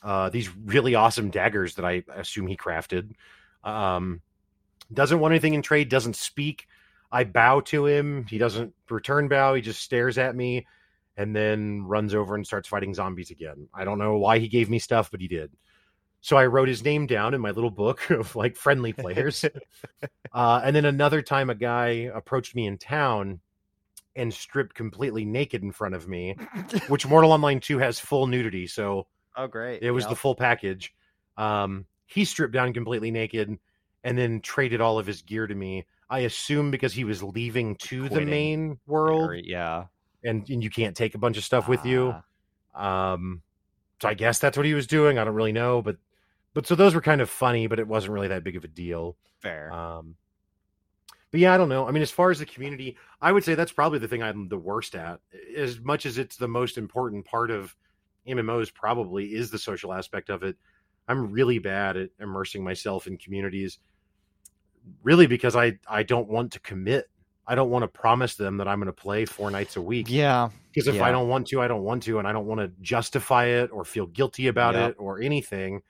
uh, 0.02 0.28
these 0.30 0.54
really 0.56 0.94
awesome 0.94 1.30
daggers 1.30 1.74
that 1.74 1.84
I 1.84 2.02
assume 2.14 2.46
he 2.46 2.56
crafted. 2.56 3.12
Um, 3.64 4.20
doesn't 4.92 5.18
want 5.18 5.32
anything 5.32 5.54
in 5.54 5.62
trade, 5.62 5.88
doesn't 5.88 6.16
speak. 6.16 6.66
I 7.10 7.24
bow 7.24 7.60
to 7.60 7.86
him. 7.86 8.26
He 8.28 8.38
doesn't 8.38 8.74
return 8.88 9.28
bow. 9.28 9.54
He 9.54 9.62
just 9.62 9.82
stares 9.82 10.18
at 10.18 10.36
me 10.36 10.66
and 11.16 11.34
then 11.34 11.82
runs 11.82 12.14
over 12.14 12.34
and 12.34 12.46
starts 12.46 12.68
fighting 12.68 12.94
zombies 12.94 13.30
again. 13.30 13.68
I 13.74 13.84
don't 13.84 13.98
know 13.98 14.18
why 14.18 14.38
he 14.38 14.48
gave 14.48 14.70
me 14.70 14.78
stuff, 14.78 15.10
but 15.10 15.20
he 15.20 15.28
did. 15.28 15.50
So 16.20 16.36
I 16.36 16.46
wrote 16.46 16.68
his 16.68 16.84
name 16.84 17.06
down 17.06 17.34
in 17.34 17.40
my 17.40 17.50
little 17.50 17.70
book 17.70 18.08
of 18.10 18.36
like 18.36 18.56
friendly 18.56 18.92
players. 18.92 19.44
uh, 20.32 20.60
and 20.62 20.74
then 20.74 20.84
another 20.84 21.22
time, 21.22 21.50
a 21.50 21.54
guy 21.54 22.10
approached 22.14 22.54
me 22.54 22.66
in 22.66 22.78
town 22.78 23.40
and 24.18 24.34
stripped 24.34 24.74
completely 24.74 25.24
naked 25.24 25.62
in 25.62 25.72
front 25.72 25.94
of 25.94 26.08
me, 26.08 26.36
which 26.88 27.06
Mortal 27.06 27.32
Online 27.32 27.60
2 27.60 27.78
has 27.78 27.98
full 27.98 28.26
nudity. 28.26 28.66
So 28.66 29.06
oh, 29.36 29.46
great. 29.46 29.82
it 29.82 29.90
was 29.90 30.04
Yep. 30.04 30.10
the 30.10 30.16
full 30.16 30.34
package. 30.34 30.92
Um, 31.36 31.86
he 32.06 32.24
stripped 32.24 32.52
down 32.52 32.72
completely 32.72 33.10
naked 33.10 33.58
and 34.04 34.18
then 34.18 34.40
traded 34.40 34.80
all 34.80 34.98
of 34.98 35.06
his 35.06 35.22
gear 35.22 35.46
to 35.46 35.54
me. 35.54 35.86
I 36.10 36.20
assume 36.20 36.70
because 36.70 36.92
he 36.92 37.04
was 37.04 37.22
leaving 37.22 37.76
to 37.76 38.08
the 38.08 38.22
main 38.22 38.78
world 38.86 39.30
yeah. 39.44 39.84
and, 40.24 40.48
and 40.48 40.62
you 40.62 40.70
can't 40.70 40.96
take 40.96 41.14
a 41.14 41.18
bunch 41.18 41.36
of 41.36 41.44
stuff 41.44 41.68
with 41.68 41.84
you. 41.84 42.14
Ah, 42.74 43.12
Um, 43.12 43.42
so 44.00 44.08
I 44.08 44.14
guess 44.14 44.38
that's 44.38 44.56
what 44.56 44.64
he 44.66 44.74
was 44.74 44.86
doing. 44.86 45.18
I 45.18 45.24
don't 45.24 45.34
really 45.34 45.52
know, 45.52 45.82
but 45.82 45.96
but 46.54 46.66
so 46.66 46.74
those 46.74 46.94
were 46.94 47.00
kind 47.02 47.20
of 47.20 47.28
funny, 47.28 47.66
but 47.66 47.78
it 47.78 47.86
wasn't 47.86 48.14
really 48.14 48.28
that 48.28 48.42
big 48.42 48.56
of 48.56 48.64
a 48.64 48.68
deal. 48.68 49.16
fair. 49.40 49.70
Um, 49.72 50.16
but 51.30 51.40
yeah, 51.40 51.52
I 51.52 51.56
don't 51.56 51.68
know. 51.68 51.86
I 51.86 51.90
mean, 51.90 52.02
as 52.02 52.10
far 52.10 52.30
as 52.30 52.38
the 52.38 52.46
community, 52.46 52.96
I 53.20 53.32
would 53.32 53.44
say 53.44 53.54
that's 53.54 53.72
probably 53.72 53.98
the 53.98 54.08
thing 54.08 54.22
I'm 54.22 54.48
the 54.48 54.58
worst 54.58 54.94
at. 54.94 55.20
As 55.56 55.80
much 55.80 56.06
as 56.06 56.18
it's 56.18 56.36
the 56.36 56.48
most 56.48 56.78
important 56.78 57.24
part 57.24 57.50
of 57.50 57.74
MMOs, 58.26 58.72
probably 58.72 59.34
is 59.34 59.50
the 59.50 59.58
social 59.58 59.92
aspect 59.92 60.30
of 60.30 60.42
it. 60.42 60.56
I'm 61.08 61.30
really 61.30 61.58
bad 61.58 61.96
at 61.96 62.10
immersing 62.20 62.62
myself 62.62 63.06
in 63.06 63.16
communities, 63.16 63.78
really 65.02 65.26
because 65.26 65.56
I 65.56 65.78
I 65.88 66.02
don't 66.02 66.28
want 66.28 66.52
to 66.52 66.60
commit. 66.60 67.08
I 67.46 67.54
don't 67.54 67.70
want 67.70 67.82
to 67.82 67.88
promise 67.88 68.34
them 68.34 68.58
that 68.58 68.68
I'm 68.68 68.78
going 68.78 68.86
to 68.86 68.92
play 68.92 69.24
four 69.24 69.50
nights 69.50 69.76
a 69.76 69.82
week 69.82 70.06
yeah. 70.10 70.50
because 70.70 70.86
if 70.86 70.96
Yeah. 70.96 71.04
I 71.04 71.10
don't 71.10 71.28
want 71.28 71.46
to, 71.46 71.62
I 71.62 71.68
don't 71.68 71.82
want 71.82 72.02
to, 72.02 72.18
and 72.18 72.28
I 72.28 72.32
don't 72.32 72.44
want 72.44 72.60
to 72.60 72.70
justify 72.82 73.46
it 73.46 73.70
or 73.72 73.86
feel 73.86 74.04
guilty 74.04 74.48
about 74.48 74.74
Yep. 74.74 74.90
it 74.90 74.96
or 74.98 75.22
anything. 75.22 75.80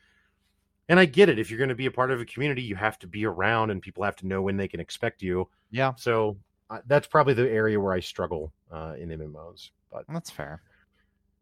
And 0.88 0.98
I 0.98 1.04
get 1.04 1.28
it. 1.28 1.38
If 1.38 1.50
you're 1.50 1.58
going 1.58 1.68
to 1.68 1.74
be 1.74 1.86
a 1.86 1.90
part 1.90 2.10
of 2.10 2.20
a 2.20 2.24
community, 2.24 2.62
you 2.62 2.76
have 2.76 2.98
to 3.00 3.06
be 3.06 3.26
around, 3.26 3.70
and 3.70 3.82
people 3.82 4.04
have 4.04 4.16
to 4.16 4.26
know 4.26 4.42
when 4.42 4.56
they 4.56 4.68
can 4.68 4.80
expect 4.80 5.22
you. 5.22 5.48
Yeah. 5.70 5.94
So 5.96 6.38
uh, 6.70 6.78
that's 6.86 7.06
probably 7.06 7.34
the 7.34 7.50
area 7.50 7.78
where 7.80 7.92
I 7.92 8.00
struggle 8.00 8.52
uh, 8.72 8.94
in 8.98 9.10
MMOs. 9.10 9.70
But 9.90 10.04
That's 10.08 10.30
fair. 10.30 10.60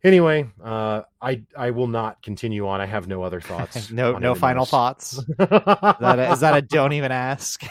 anyway, 0.04 0.48
uh, 0.62 1.02
I 1.20 1.42
I 1.56 1.70
will 1.70 1.88
not 1.88 2.22
continue 2.22 2.68
on. 2.68 2.80
I 2.80 2.86
have 2.86 3.08
no 3.08 3.22
other 3.22 3.40
thoughts. 3.40 3.90
no 3.90 4.18
no 4.18 4.36
final 4.36 4.64
thoughts. 4.64 5.14
Is 5.14 5.26
that 5.38 6.18
a, 6.18 6.32
is 6.32 6.40
that 6.40 6.56
a 6.56 6.62
don't 6.62 6.92
even 6.92 7.10
ask? 7.10 7.62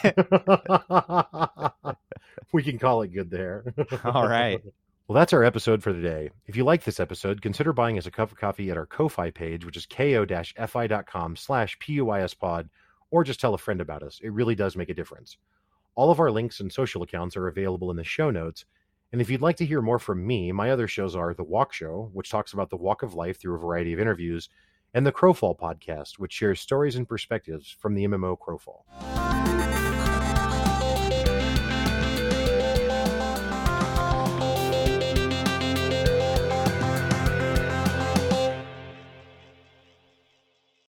we 2.52 2.62
can 2.62 2.78
call 2.78 3.02
it 3.02 3.08
good 3.08 3.30
there. 3.30 3.74
All 4.04 4.28
right. 4.28 4.62
Well, 5.08 5.14
that's 5.14 5.32
our 5.32 5.44
episode 5.44 5.84
for 5.84 5.92
today. 5.92 6.30
If 6.46 6.56
you 6.56 6.64
like 6.64 6.82
this 6.82 6.98
episode, 6.98 7.40
consider 7.40 7.72
buying 7.72 7.96
us 7.96 8.06
a 8.06 8.10
cup 8.10 8.32
of 8.32 8.38
coffee 8.38 8.72
at 8.72 8.76
our 8.76 8.86
Ko-Fi 8.86 9.30
page, 9.30 9.64
which 9.64 9.76
is 9.76 9.86
ko-fi.com 9.86 11.36
slash 11.36 11.78
puispod, 11.78 12.68
or 13.12 13.22
just 13.22 13.38
tell 13.38 13.54
a 13.54 13.58
friend 13.58 13.80
about 13.80 14.02
us. 14.02 14.18
It 14.20 14.32
really 14.32 14.56
does 14.56 14.74
make 14.74 14.88
a 14.88 14.94
difference. 14.94 15.36
All 15.94 16.10
of 16.10 16.18
our 16.18 16.32
links 16.32 16.58
and 16.58 16.72
social 16.72 17.04
accounts 17.04 17.36
are 17.36 17.46
available 17.46 17.92
in 17.92 17.96
the 17.96 18.02
show 18.02 18.32
notes. 18.32 18.64
And 19.12 19.20
if 19.20 19.30
you'd 19.30 19.42
like 19.42 19.56
to 19.58 19.64
hear 19.64 19.80
more 19.80 20.00
from 20.00 20.26
me, 20.26 20.50
my 20.50 20.72
other 20.72 20.88
shows 20.88 21.14
are 21.14 21.34
The 21.34 21.44
Walk 21.44 21.72
Show, 21.72 22.10
which 22.12 22.28
talks 22.28 22.52
about 22.52 22.70
the 22.70 22.76
walk 22.76 23.04
of 23.04 23.14
life 23.14 23.40
through 23.40 23.54
a 23.54 23.60
variety 23.60 23.92
of 23.92 24.00
interviews, 24.00 24.48
and 24.92 25.06
the 25.06 25.12
Crowfall 25.12 25.56
podcast, 25.56 26.18
which 26.18 26.32
shares 26.32 26.60
stories 26.60 26.96
and 26.96 27.08
perspectives 27.08 27.70
from 27.70 27.94
the 27.94 28.08
MMO 28.08 28.36
Crowfall. 28.36 28.82